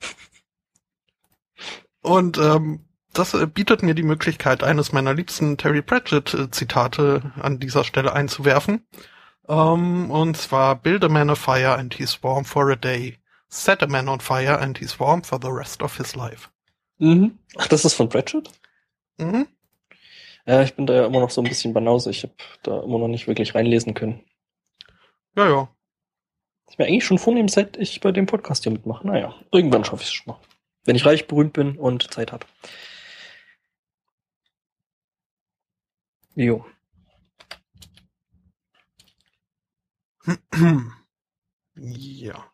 [2.02, 7.84] Und ähm, das äh, bietet mir die Möglichkeit, eines meiner liebsten Terry Pratchett-Zitate an dieser
[7.84, 8.86] Stelle einzuwerfen.
[9.48, 13.18] Ähm, und zwar, Build a man a fire and he's warm for a day.
[13.48, 16.48] Set a man on fire and he's warm for the rest of his life.
[16.98, 17.38] Mhm.
[17.56, 18.50] Ach, das ist von Pratchett?
[19.18, 19.46] Mhm.
[20.46, 22.10] Ja, ich bin da ja immer noch so ein bisschen Banause.
[22.10, 22.32] Ich habe
[22.62, 24.20] da immer noch nicht wirklich reinlesen können.
[25.36, 25.68] Ja, ja.
[26.70, 29.06] Ich mir eigentlich schon vornehmen, seit ich bei dem Podcast hier mitmache.
[29.06, 30.40] Naja, irgendwann schaffe ich es schon mal.
[30.84, 32.46] Wenn ich reich, berühmt bin und Zeit habe.
[36.34, 36.64] Jo.
[41.74, 42.44] ja.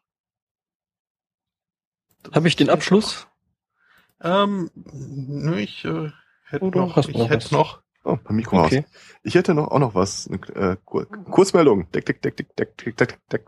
[2.33, 3.27] Habe ich den Abschluss?
[4.21, 6.11] Ähm, nö, ich äh,
[6.45, 7.53] hätte Oder noch, ich noch hätte was?
[7.53, 7.83] noch.
[8.05, 8.67] Oh, beim Mikro aus.
[8.67, 8.85] Okay.
[9.23, 10.29] Ich hätte noch auch noch was.
[10.29, 11.91] Eine, äh, Kur Kurzmeldung.
[11.93, 13.47] Deck, deck, deck, deck, deck, deck, deck, deck.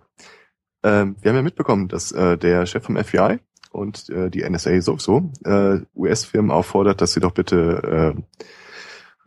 [0.82, 3.38] Ähm, wir haben ja mitbekommen, dass äh, der Chef vom FBI
[3.70, 8.22] und äh, die NSA sowieso äh, US-Firmen auffordert, dass sie doch bitte äh,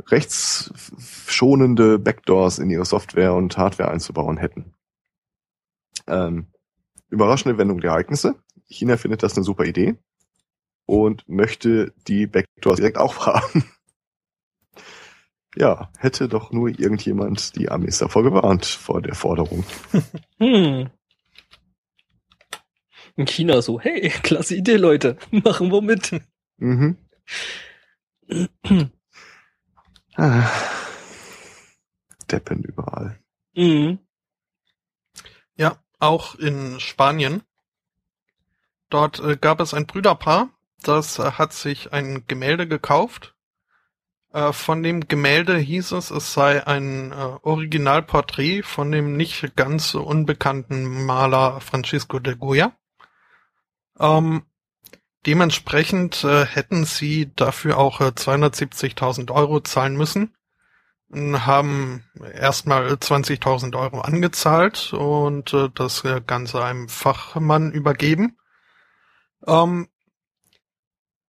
[0.07, 4.73] rechtsschonende Backdoors in ihre Software und Hardware einzubauen hätten.
[6.07, 6.47] Ähm,
[7.09, 8.35] überraschende Wendung der Ereignisse.
[8.67, 9.95] China findet das eine super Idee
[10.85, 13.65] und möchte die Backdoors direkt auch haben.
[15.55, 19.63] Ja, hätte doch nur irgendjemand die Amis davor gewarnt, vor der Forderung.
[20.39, 20.89] Hm.
[23.15, 25.17] In China so, hey, klasse Idee, Leute.
[25.31, 26.19] Machen wir mit.
[26.57, 26.97] Mhm.
[30.15, 30.49] Ah.
[32.31, 33.19] Deppen überall.
[33.55, 33.99] Mhm.
[35.55, 37.43] Ja, auch in Spanien.
[38.89, 40.49] Dort äh, gab es ein Brüderpaar,
[40.81, 43.35] das äh, hat sich ein Gemälde gekauft.
[44.31, 49.89] Äh, von dem Gemälde hieß es, es sei ein äh, Originalporträt von dem nicht ganz
[49.89, 52.75] so unbekannten Maler Francisco de Goya.
[53.99, 54.43] Ähm,
[55.25, 60.33] dementsprechend äh, hätten sie dafür auch äh, 270.000 Euro zahlen müssen
[61.15, 62.03] haben
[62.33, 68.37] erstmal 20.000 Euro angezahlt und äh, das äh, Ganze einem Fachmann übergeben.
[69.45, 69.87] Ähm,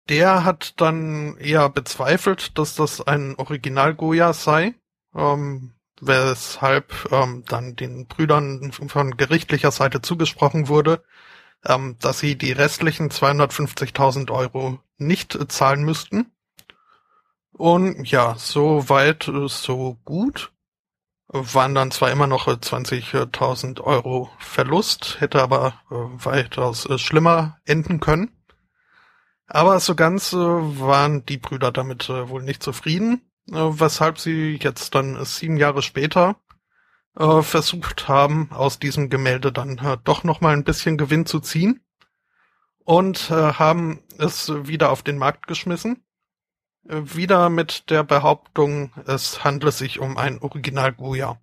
[0.09, 4.75] der hat dann eher bezweifelt, dass das ein Original Goya sei,
[5.15, 11.03] ähm, weshalb ähm, dann den Brüdern von gerichtlicher Seite zugesprochen wurde,
[11.65, 16.31] ähm, dass sie die restlichen 250.000 Euro nicht äh, zahlen müssten.
[17.51, 20.51] Und ja, so weit, äh, so gut.
[21.27, 28.29] waren dann zwar immer noch 20.000 Euro Verlust, hätte aber weitaus schlimmer enden können.
[29.47, 35.57] Aber so ganz waren die Brüder damit wohl nicht zufrieden, weshalb sie jetzt dann sieben
[35.57, 36.35] Jahre später
[37.15, 41.85] versucht haben, aus diesem Gemälde dann doch noch mal ein bisschen Gewinn zu ziehen
[42.83, 46.03] und haben es wieder auf den Markt geschmissen
[46.83, 51.41] wieder mit der Behauptung, es handle sich um ein Original Goya.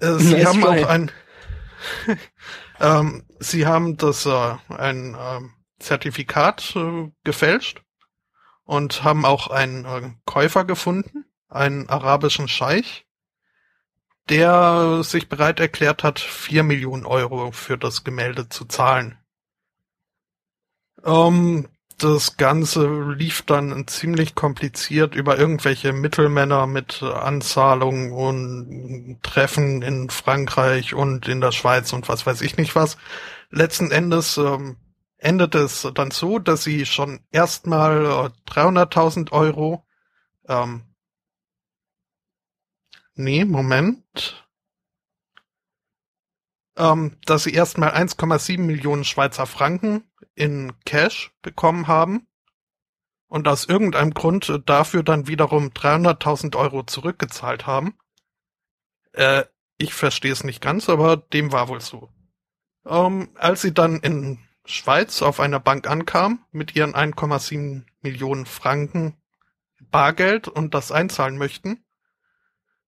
[0.00, 0.84] Äh, Sie nice haben try.
[0.84, 1.10] auch ein,
[2.80, 5.40] ähm, Sie haben das äh, ein äh,
[5.78, 7.82] Zertifikat äh, gefälscht
[8.64, 13.03] und haben auch einen äh, Käufer gefunden, einen arabischen Scheich,
[14.28, 19.18] der sich bereit erklärt hat, vier Millionen Euro für das Gemälde zu zahlen.
[21.04, 30.10] Ähm, das Ganze lief dann ziemlich kompliziert über irgendwelche Mittelmänner mit Anzahlungen und Treffen in
[30.10, 32.96] Frankreich und in der Schweiz und was weiß ich nicht was.
[33.50, 34.76] Letzten Endes ähm,
[35.18, 39.86] endete es dann so, dass sie schon erstmal äh, 300.000 Euro,
[40.48, 40.82] ähm,
[43.14, 44.48] nee, Moment,
[46.76, 52.26] ähm, dass sie erstmal 1,7 Millionen Schweizer Franken in Cash bekommen haben
[53.28, 57.96] und aus irgendeinem Grund dafür dann wiederum 300.000 Euro zurückgezahlt haben.
[59.12, 59.44] Äh,
[59.78, 62.10] ich verstehe es nicht ganz, aber dem war wohl so.
[62.86, 69.16] Ähm, als sie dann in Schweiz auf einer Bank ankam mit ihren 1,7 Millionen Franken
[69.90, 71.83] Bargeld und das einzahlen möchten,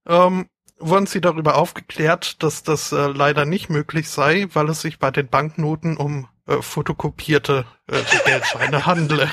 [0.07, 4.99] ähm, wurden sie darüber aufgeklärt, dass das äh, leider nicht möglich sei, weil es sich
[4.99, 9.31] bei den Banknoten um äh, fotokopierte äh, Geldscheine handle.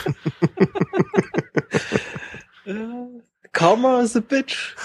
[3.52, 4.76] Karma is a bitch.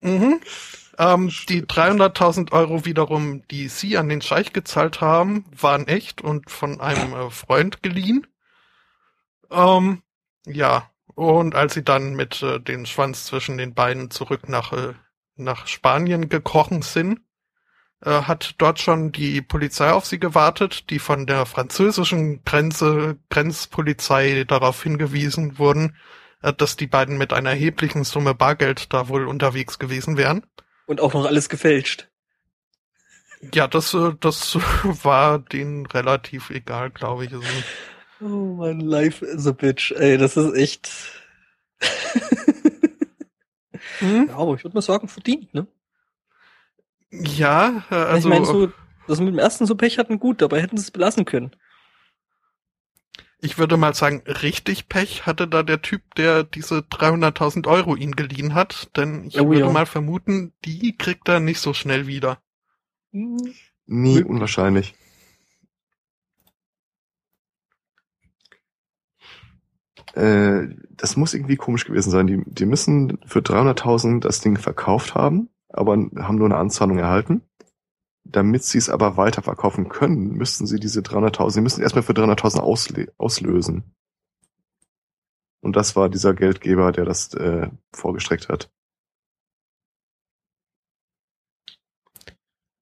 [0.00, 0.40] mhm.
[0.98, 6.50] Ähm, die 300.000 Euro wiederum, die sie an den Scheich gezahlt haben, waren echt und
[6.50, 8.26] von einem äh, Freund geliehen.
[9.50, 10.02] Ähm,
[10.46, 14.92] ja, und als sie dann mit äh, den Schwanz zwischen den Beinen zurück nach, äh,
[15.34, 17.20] nach Spanien gekrochen sind,
[18.04, 24.44] äh, hat dort schon die Polizei auf sie gewartet, die von der französischen Grenze, Grenzpolizei
[24.46, 25.96] darauf hingewiesen wurden,
[26.42, 30.44] äh, dass die beiden mit einer erheblichen Summe Bargeld da wohl unterwegs gewesen wären.
[30.84, 32.08] Und auch noch alles gefälscht.
[33.54, 34.54] Ja, das, äh, das
[34.84, 37.32] war denen relativ egal, glaube ich.
[37.32, 37.46] Also,
[38.20, 39.92] oh mein life is a bitch.
[39.92, 40.90] Ey, das ist echt.
[43.98, 44.28] hm?
[44.28, 45.66] Ja, aber ich würde mal sagen, verdient, ne?
[47.10, 48.28] Ja, äh, also.
[48.28, 48.72] Ich meine, so,
[49.06, 51.54] das mit dem ersten so Pech hatten gut, dabei hätten sie es belassen können.
[53.38, 58.16] Ich würde mal sagen, richtig Pech hatte da der Typ, der diese 300.000 Euro ihn
[58.16, 59.70] geliehen hat, denn ich oh, würde ja.
[59.70, 62.38] mal vermuten, die kriegt er nicht so schnell wieder.
[63.12, 64.94] Nie unwahrscheinlich.
[70.16, 72.26] Äh, das muss irgendwie komisch gewesen sein.
[72.26, 77.42] Die, die müssen für 300.000 das Ding verkauft haben aber haben nur eine Anzahlung erhalten.
[78.24, 82.58] Damit sie es aber weiterverkaufen können, müssten sie diese 300.000, sie müssen erstmal für 300.000
[82.58, 83.94] ausl auslösen.
[85.60, 88.70] Und das war dieser Geldgeber, der das äh, vorgestreckt hat.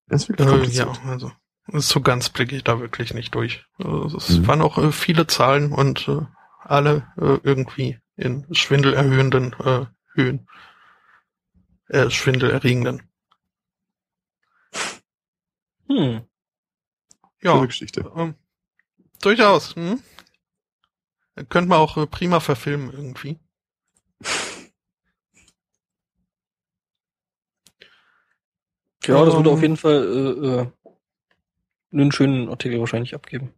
[0.07, 1.31] Das ist äh, ja, also
[1.67, 3.67] so ganz blicke ich da wirklich nicht durch.
[3.79, 4.47] Also, es mhm.
[4.47, 6.23] waren auch äh, viele Zahlen und äh,
[6.65, 10.47] alle äh, irgendwie in schwindelerhöhenden äh, Höhen
[11.89, 13.03] äh, schwindelerregenden.
[15.89, 16.23] Hm.
[17.43, 17.65] Ja.
[17.65, 18.11] Geschichte.
[18.17, 18.35] Ähm,
[19.21, 19.77] durchaus.
[19.77, 20.03] Hm?
[21.49, 23.39] Könnte man auch äh, prima verfilmen irgendwie.
[29.07, 29.63] Ja, das würde auf ähm.
[29.63, 30.67] jeden Fall äh, äh,
[31.93, 33.53] einen schönen Artikel wahrscheinlich abgeben.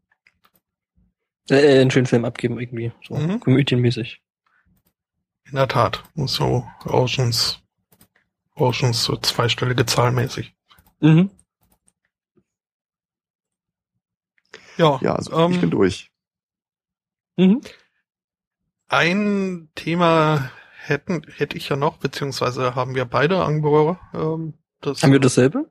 [1.50, 3.40] Äh, äh einen schönen Film abgeben irgendwie, so mhm.
[3.40, 4.22] komödienmäßig.
[5.48, 7.60] In der Tat, so Oceans
[8.56, 10.54] auch schon so zweistellige Zahlmäßig.
[11.00, 11.30] Mhm.
[14.76, 16.10] Ja, ja also ähm, ich bin durch.
[17.36, 17.60] Mhm.
[18.88, 23.98] Ein Thema hätten, hätte ich ja noch, beziehungsweise haben wir beide Angebot.
[24.14, 25.70] Ähm, das, haben wir dasselbe?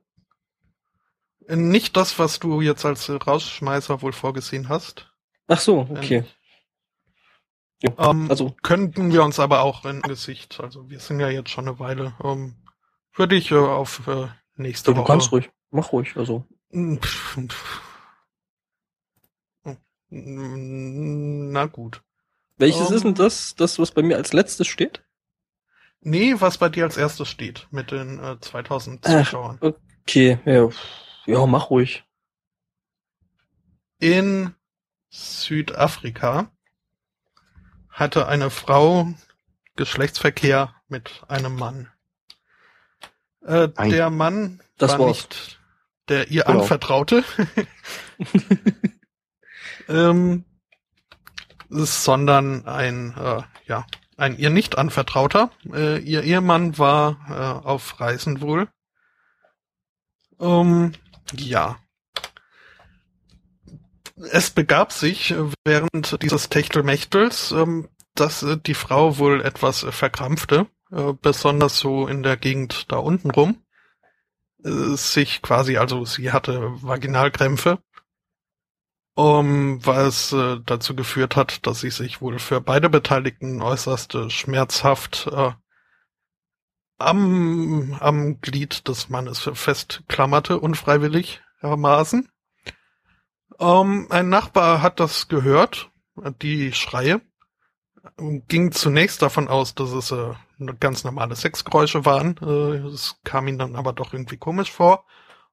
[1.48, 5.12] Nicht das, was du jetzt als Rausschmeißer wohl vorgesehen hast.
[5.48, 6.24] Ach so, okay.
[7.82, 11.50] Ja, ähm, also könnten wir uns aber auch in Gesicht, also wir sind ja jetzt
[11.50, 12.56] schon eine Weile, ähm,
[13.14, 15.06] würde ich äh, auf äh, nächste ja, Woche.
[15.06, 15.50] Du kannst ruhig.
[15.70, 16.44] Mach ruhig, also.
[20.10, 22.02] Na gut.
[22.56, 23.14] Welches um, ist denn ähm.
[23.16, 25.02] das, das, was bei mir als letztes steht?
[26.00, 29.58] Nee, was bei dir als erstes steht mit den äh, 2000 Zuschauern.
[29.60, 30.68] Okay, ja.
[31.26, 32.04] Ja, mach ruhig.
[33.98, 34.54] In
[35.16, 36.50] Südafrika
[37.88, 39.14] hatte eine Frau
[39.76, 41.90] Geschlechtsverkehr mit einem Mann.
[43.42, 45.08] Äh, Ein- der Mann war war's.
[45.08, 45.60] nicht
[46.08, 46.60] der ihr Genau.
[46.60, 47.24] Anvertraute,
[49.88, 50.44] ähm,
[51.68, 53.86] sondern ein, äh, ja,
[54.16, 55.50] ein ihr nicht Anvertrauter.
[55.72, 58.68] Äh, ihr Ehemann war äh, auf Reisen wohl.
[60.38, 60.92] Ähm,
[61.32, 61.78] ja.
[64.16, 69.92] Es begab sich äh, während dieses Techtelmechtels, ähm, dass äh, die Frau wohl etwas äh,
[69.92, 73.62] verkrampfte, äh, besonders so in der Gegend da unten rum.
[74.58, 77.78] Sich quasi, also sie hatte Vaginalkrämpfe,
[79.14, 85.30] was dazu geführt hat, dass sie sich wohl für beide Beteiligten äußerst schmerzhaft
[86.98, 92.28] am, am Glied des Mannes festklammerte, unfreiwilligermaßen.
[93.58, 95.90] Ähm, ein Nachbar hat das gehört,
[96.42, 97.20] die Schreie,
[98.48, 100.34] ging zunächst davon aus, dass es äh,
[100.80, 102.36] ganz normale Sexgeräusche waren.
[102.42, 105.04] Äh, Es kam ihm dann aber doch irgendwie komisch vor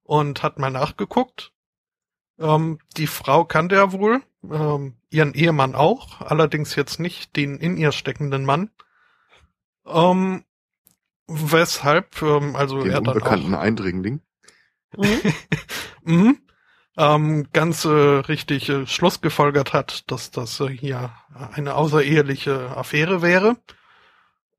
[0.04, 1.52] und hat mal nachgeguckt.
[2.40, 7.78] Ähm, die Frau kannte er wohl, ähm, ihren Ehemann auch, allerdings jetzt nicht den in
[7.78, 8.72] ihr steckenden Mann.
[9.86, 10.44] Ähm,
[11.28, 14.22] weshalb, ähm, also Den er dann auch unbekannten Eindringling.
[16.04, 16.38] mhm.
[16.98, 21.12] ähm, ganz äh, richtig äh, Schluss gefolgert hat, dass das äh, hier
[21.54, 23.58] eine außereheliche Affäre wäre.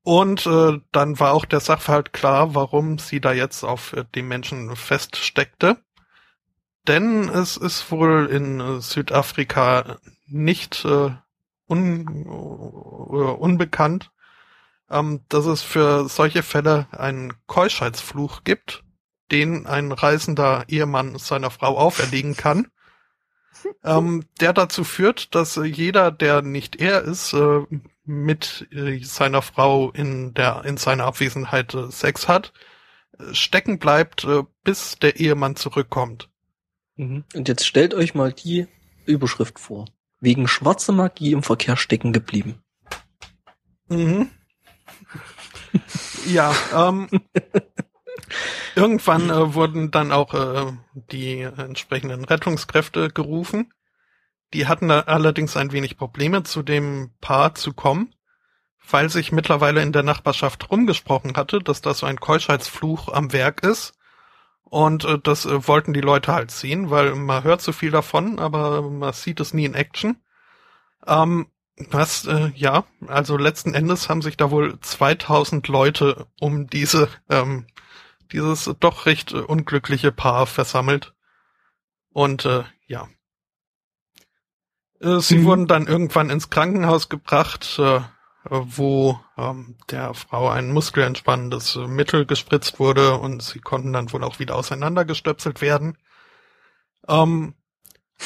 [0.03, 4.27] Und äh, dann war auch der Sachverhalt klar, warum sie da jetzt auf äh, dem
[4.27, 5.77] Menschen feststeckte.
[6.87, 9.97] Denn es ist wohl in äh, Südafrika
[10.27, 11.11] nicht äh,
[11.67, 14.11] un, äh, unbekannt,
[14.91, 18.84] ähm, dass es für solche Fälle einen Keuschheitsfluch gibt,
[19.31, 22.67] den ein reisender Ehemann seiner Frau auferlegen kann,
[23.83, 27.61] ähm, der dazu führt, dass äh, jeder, der nicht er ist, äh,
[28.05, 32.53] mit äh, seiner Frau in der in seiner Abwesenheit äh, Sex hat,
[33.17, 36.29] äh, stecken bleibt, äh, bis der Ehemann zurückkommt.
[36.95, 37.23] Mhm.
[37.33, 38.67] Und jetzt stellt euch mal die
[39.05, 39.85] Überschrift vor.
[40.19, 42.61] Wegen schwarzer Magie im Verkehr stecken geblieben.
[43.87, 44.29] Mhm.
[46.27, 47.09] ja, ähm,
[48.75, 50.71] irgendwann äh, wurden dann auch äh,
[51.11, 53.73] die entsprechenden Rettungskräfte gerufen.
[54.53, 58.13] Die hatten allerdings ein wenig Probleme, zu dem Paar zu kommen,
[58.89, 63.63] weil sich mittlerweile in der Nachbarschaft rumgesprochen hatte, dass da so ein Keuschheitsfluch am Werk
[63.63, 63.93] ist.
[64.63, 68.39] Und äh, das äh, wollten die Leute halt sehen, weil man hört so viel davon,
[68.39, 70.17] aber man sieht es nie in Action.
[71.05, 77.09] Ähm, was, äh, ja, also letzten Endes haben sich da wohl 2000 Leute um diese,
[77.29, 77.67] ähm,
[78.31, 81.13] dieses doch recht äh, unglückliche Paar versammelt.
[82.11, 83.07] Und äh, ja.
[85.01, 85.45] Äh, sie Mhm.
[85.45, 88.01] wurden dann irgendwann ins Krankenhaus gebracht, äh,
[88.47, 94.39] wo ähm, der Frau ein muskelentspannendes Mittel gespritzt wurde und sie konnten dann wohl auch
[94.39, 95.97] wieder auseinandergestöpselt werden.
[97.07, 97.55] Ähm,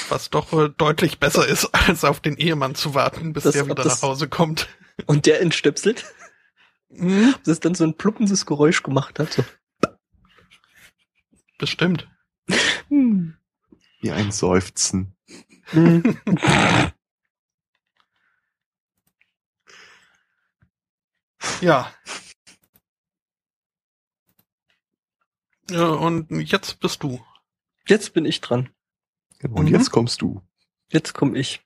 [0.09, 3.65] was doch äh, deutlich besser ist, als auf den Ehemann zu warten, bis Das- der
[3.67, 4.67] wieder nach Hause kommt.
[5.05, 6.05] Und der entstöpselt,
[6.91, 9.31] Mhm, das dann so ein pluppendes Geräusch gemacht hat.
[9.33, 9.45] So.
[11.59, 12.07] Bestimmt.
[12.87, 13.37] Hm.
[14.01, 15.15] Wie ein Seufzen.
[21.61, 21.91] Ja.
[25.69, 27.23] Ja, und jetzt bist du.
[27.87, 28.69] Jetzt bin ich dran.
[29.43, 29.73] Und Mhm.
[29.73, 30.41] jetzt kommst du.
[30.91, 31.61] Jetzt komme ich.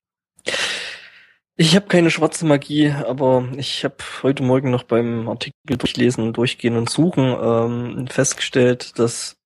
[1.55, 6.75] Ich habe keine schwarze Magie, aber ich habe heute Morgen noch beim Artikel durchlesen, durchgehen
[6.75, 9.37] und suchen ähm, festgestellt, dass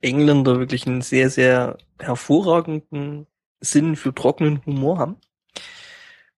[0.00, 3.26] Engländer wirklich einen sehr, sehr hervorragenden
[3.60, 5.16] Sinn für trockenen Humor haben.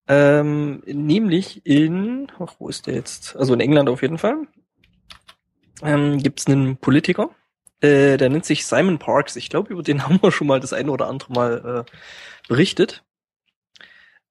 [0.07, 3.35] Ähm, nämlich in, ach, wo ist der jetzt?
[3.35, 4.47] Also in England auf jeden Fall.
[5.83, 7.29] Ähm, Gibt es einen Politiker,
[7.81, 9.35] äh, der nennt sich Simon Parks.
[9.35, 11.91] Ich glaube, über den haben wir schon mal das eine oder andere Mal äh,
[12.47, 13.03] berichtet.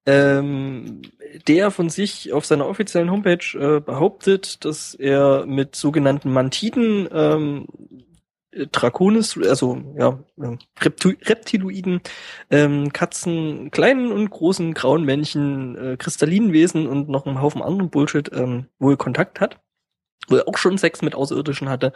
[0.07, 1.02] Ähm,
[1.47, 7.67] der von sich auf seiner offiziellen Homepage äh, behauptet, dass er mit sogenannten Mantiden ähm,
[7.91, 8.10] äh,
[8.53, 12.01] Draconis, also ja, äh, Reptu Reptiloiden,
[12.51, 17.91] ähm, Katzen, kleinen und großen grauen Männchen, äh, kristallinen Wesen und noch einen Haufen anderen
[17.91, 19.61] Bullshit ähm, wohl Kontakt hat,
[20.29, 21.93] wo er auch schon Sex mit Außerirdischen hatte.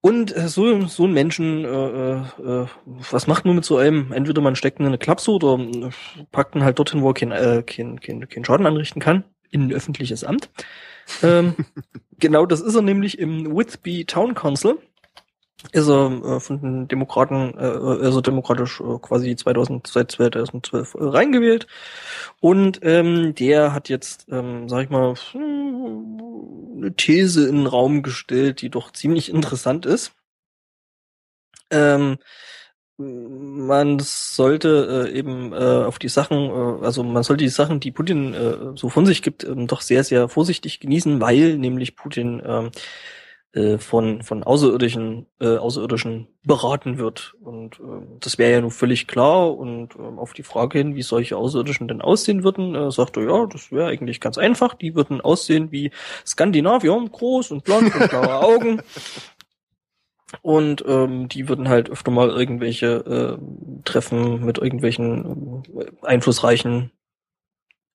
[0.00, 4.12] Und äh, so, so ein Menschen, äh, äh, äh, was macht man mit so einem?
[4.12, 5.90] Entweder man steckt ihn in eine Klapse oder äh,
[6.30, 9.66] packt ihn halt dorthin, wo er keinen äh, kein, kein, kein Schaden anrichten kann, in
[9.66, 10.50] ein öffentliches Amt.
[11.22, 11.54] Ähm,
[12.18, 14.78] genau, das ist er nämlich im Whitby Town Council.
[15.72, 20.98] Ist er äh, von den Demokraten, äh, also demokratisch äh, quasi 2000, seit 2012 äh,
[21.00, 21.66] reingewählt.
[22.40, 28.62] Und ähm, der hat jetzt, ähm, sag ich mal, eine These in den Raum gestellt,
[28.62, 30.12] die doch ziemlich interessant ist.
[31.70, 32.18] Ähm,
[32.98, 37.92] man sollte äh, eben äh, auf die Sachen, äh, also man sollte die Sachen, die
[37.92, 42.42] Putin äh, so von sich gibt, ähm, doch sehr, sehr vorsichtig genießen, weil nämlich Putin
[42.44, 42.70] ähm,
[43.52, 47.34] äh, von von Außerirdischen äh, Außerirdischen beraten wird.
[47.40, 49.56] Und äh, das wäre ja nun völlig klar.
[49.56, 53.22] Und äh, auf die Frage hin, wie solche Außerirdischen denn aussehen würden, äh, sagt er
[53.22, 55.92] ja, das wäre eigentlich ganz einfach, die würden aussehen wie
[56.26, 58.82] Skandinavier, groß und blond und blaue Augen
[60.42, 66.92] und ähm, die würden halt öfter mal irgendwelche äh, Treffen mit irgendwelchen äh, einflussreichen,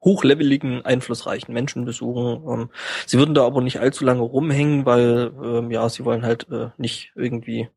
[0.03, 2.43] hochleveligen, einflussreichen Menschen besuchen.
[2.47, 2.69] Ähm,
[3.05, 6.71] sie würden da aber nicht allzu lange rumhängen, weil ähm, ja, sie wollen halt äh,
[6.77, 7.69] nicht irgendwie,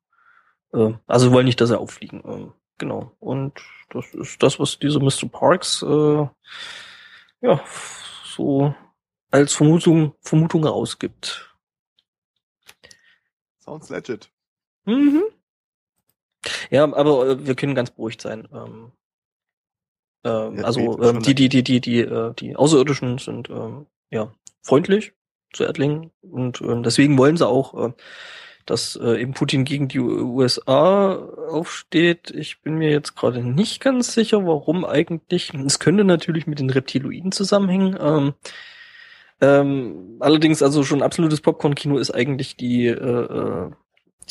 [0.72, 2.22] äh, also wollen nicht, dass er auffliegen.
[2.26, 3.12] Ähm, genau.
[3.20, 3.60] Und
[3.90, 5.28] das ist das, was dieser Mr.
[5.30, 6.26] Parks äh,
[7.42, 7.60] ja
[8.24, 8.74] so
[9.30, 11.54] als Vermutung, Vermutung rausgibt.
[13.58, 14.30] Sounds legit.
[14.86, 15.24] Mhm.
[16.70, 18.48] Ja, aber äh, wir können ganz beruhigt sein.
[18.52, 18.92] Ähm,
[20.24, 24.32] ähm, Ja, also ähm, die, die, die, die, die, äh, die Außerirdischen sind ähm, ja
[24.62, 25.12] freundlich
[25.52, 27.92] zu Erdlingen und ähm, deswegen wollen sie auch, äh,
[28.66, 32.32] dass äh, eben Putin gegen die USA aufsteht.
[32.32, 35.54] Ich bin mir jetzt gerade nicht ganz sicher, warum eigentlich.
[35.54, 37.96] Es könnte natürlich mit den Reptiloiden zusammenhängen.
[38.00, 38.34] Ähm,
[39.40, 43.70] ähm, allerdings, also schon absolutes Popcorn-Kino ist eigentlich die, äh, äh,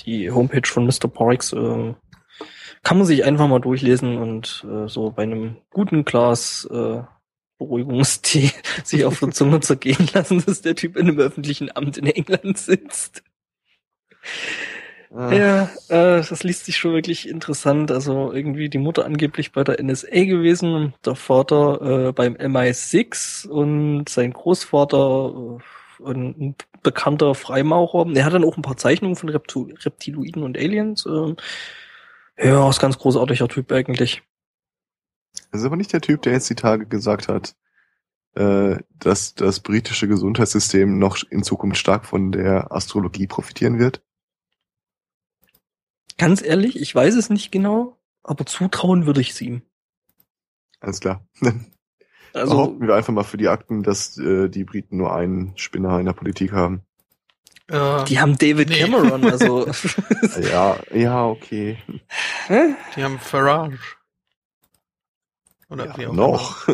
[0.05, 1.07] die Homepage von Mr.
[1.07, 1.53] Porix.
[1.53, 1.93] Äh,
[2.83, 7.01] kann man sich einfach mal durchlesen und äh, so bei einem guten Glas äh,
[7.57, 8.51] Beruhigungstee
[8.83, 12.57] sich auf der Zunge zergehen lassen, dass der Typ in einem öffentlichen Amt in England
[12.57, 13.23] sitzt.
[15.13, 17.89] Ah, Ja, äh, das liest sich schon wirklich interessant.
[17.91, 24.09] Also irgendwie die Mutter angeblich bei der NSA gewesen, der Vater äh, beim MI6 und
[24.09, 25.59] sein Großvater
[26.03, 28.07] äh, ein bekannter Freimaurer.
[28.15, 31.05] Er hat dann auch ein paar Zeichnungen von Reptu Reptiloiden und Aliens.
[31.05, 31.35] Äh,
[32.37, 34.23] ja, ist ganz großartiger Typ eigentlich.
[35.51, 37.55] Das ist aber nicht der Typ, der jetzt die Tage gesagt hat,
[38.35, 44.01] äh, dass das britische Gesundheitssystem noch in Zukunft stark von der Astrologie profitieren wird.
[46.17, 49.63] Ganz ehrlich, ich weiß es nicht genau, aber zutrauen würde ich es ihm.
[50.79, 51.27] Alles klar.
[52.35, 55.99] Also, Behaupten wir einfach mal für die Akten, dass äh, die Briten nur einen Spinner
[55.99, 56.81] in der Politik haben.
[57.67, 58.79] Äh, die haben David nee.
[58.81, 59.65] Cameron, also.
[60.51, 61.77] Ja, ja, okay.
[62.47, 62.75] Hä?
[62.95, 63.79] die haben Farage.
[65.69, 66.67] Oder Ja, wie auch noch.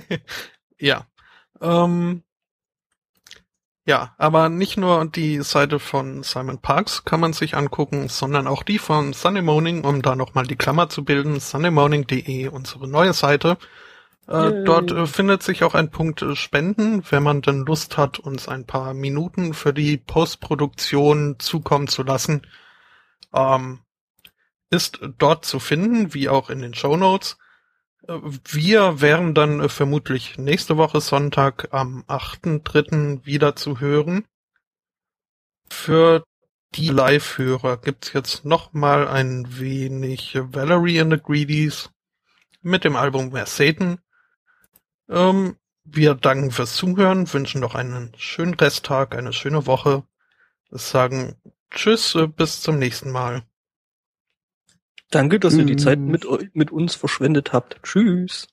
[0.78, 1.06] ja.
[1.60, 2.22] Ähm,
[3.86, 8.62] ja, aber nicht nur die Seite von Simon Parks kann man sich angucken, sondern auch
[8.62, 13.58] die von Sunday Morning, um da nochmal die Klammer zu bilden, sundaymorning.de, unsere neue Seite.
[14.28, 18.18] Äh, dort äh, findet sich auch ein Punkt äh, Spenden, wenn man dann Lust hat,
[18.18, 22.46] uns ein paar Minuten für die Postproduktion zukommen zu lassen.
[23.32, 23.80] Ähm,
[24.68, 27.38] ist dort zu finden, wie auch in den Show Notes.
[28.06, 33.24] Äh, Wir wären dann äh, vermutlich nächste Woche Sonntag am 8.3.
[33.24, 34.26] wieder zu hören.
[35.70, 36.22] Für
[36.74, 41.88] die Live-Hörer gibt's jetzt noch mal ein wenig Valerie and the Greedies
[42.60, 44.00] mit dem Album Where Satan.
[45.08, 50.04] Ähm, wir danken fürs Zuhören, wünschen noch einen schönen Resttag, eine schöne Woche.
[50.70, 51.36] Sagen
[51.70, 53.44] Tschüss, äh, bis zum nächsten Mal.
[55.10, 57.82] Danke, dass ihr die Zeit mit, mit uns verschwendet habt.
[57.82, 58.46] Tschüss.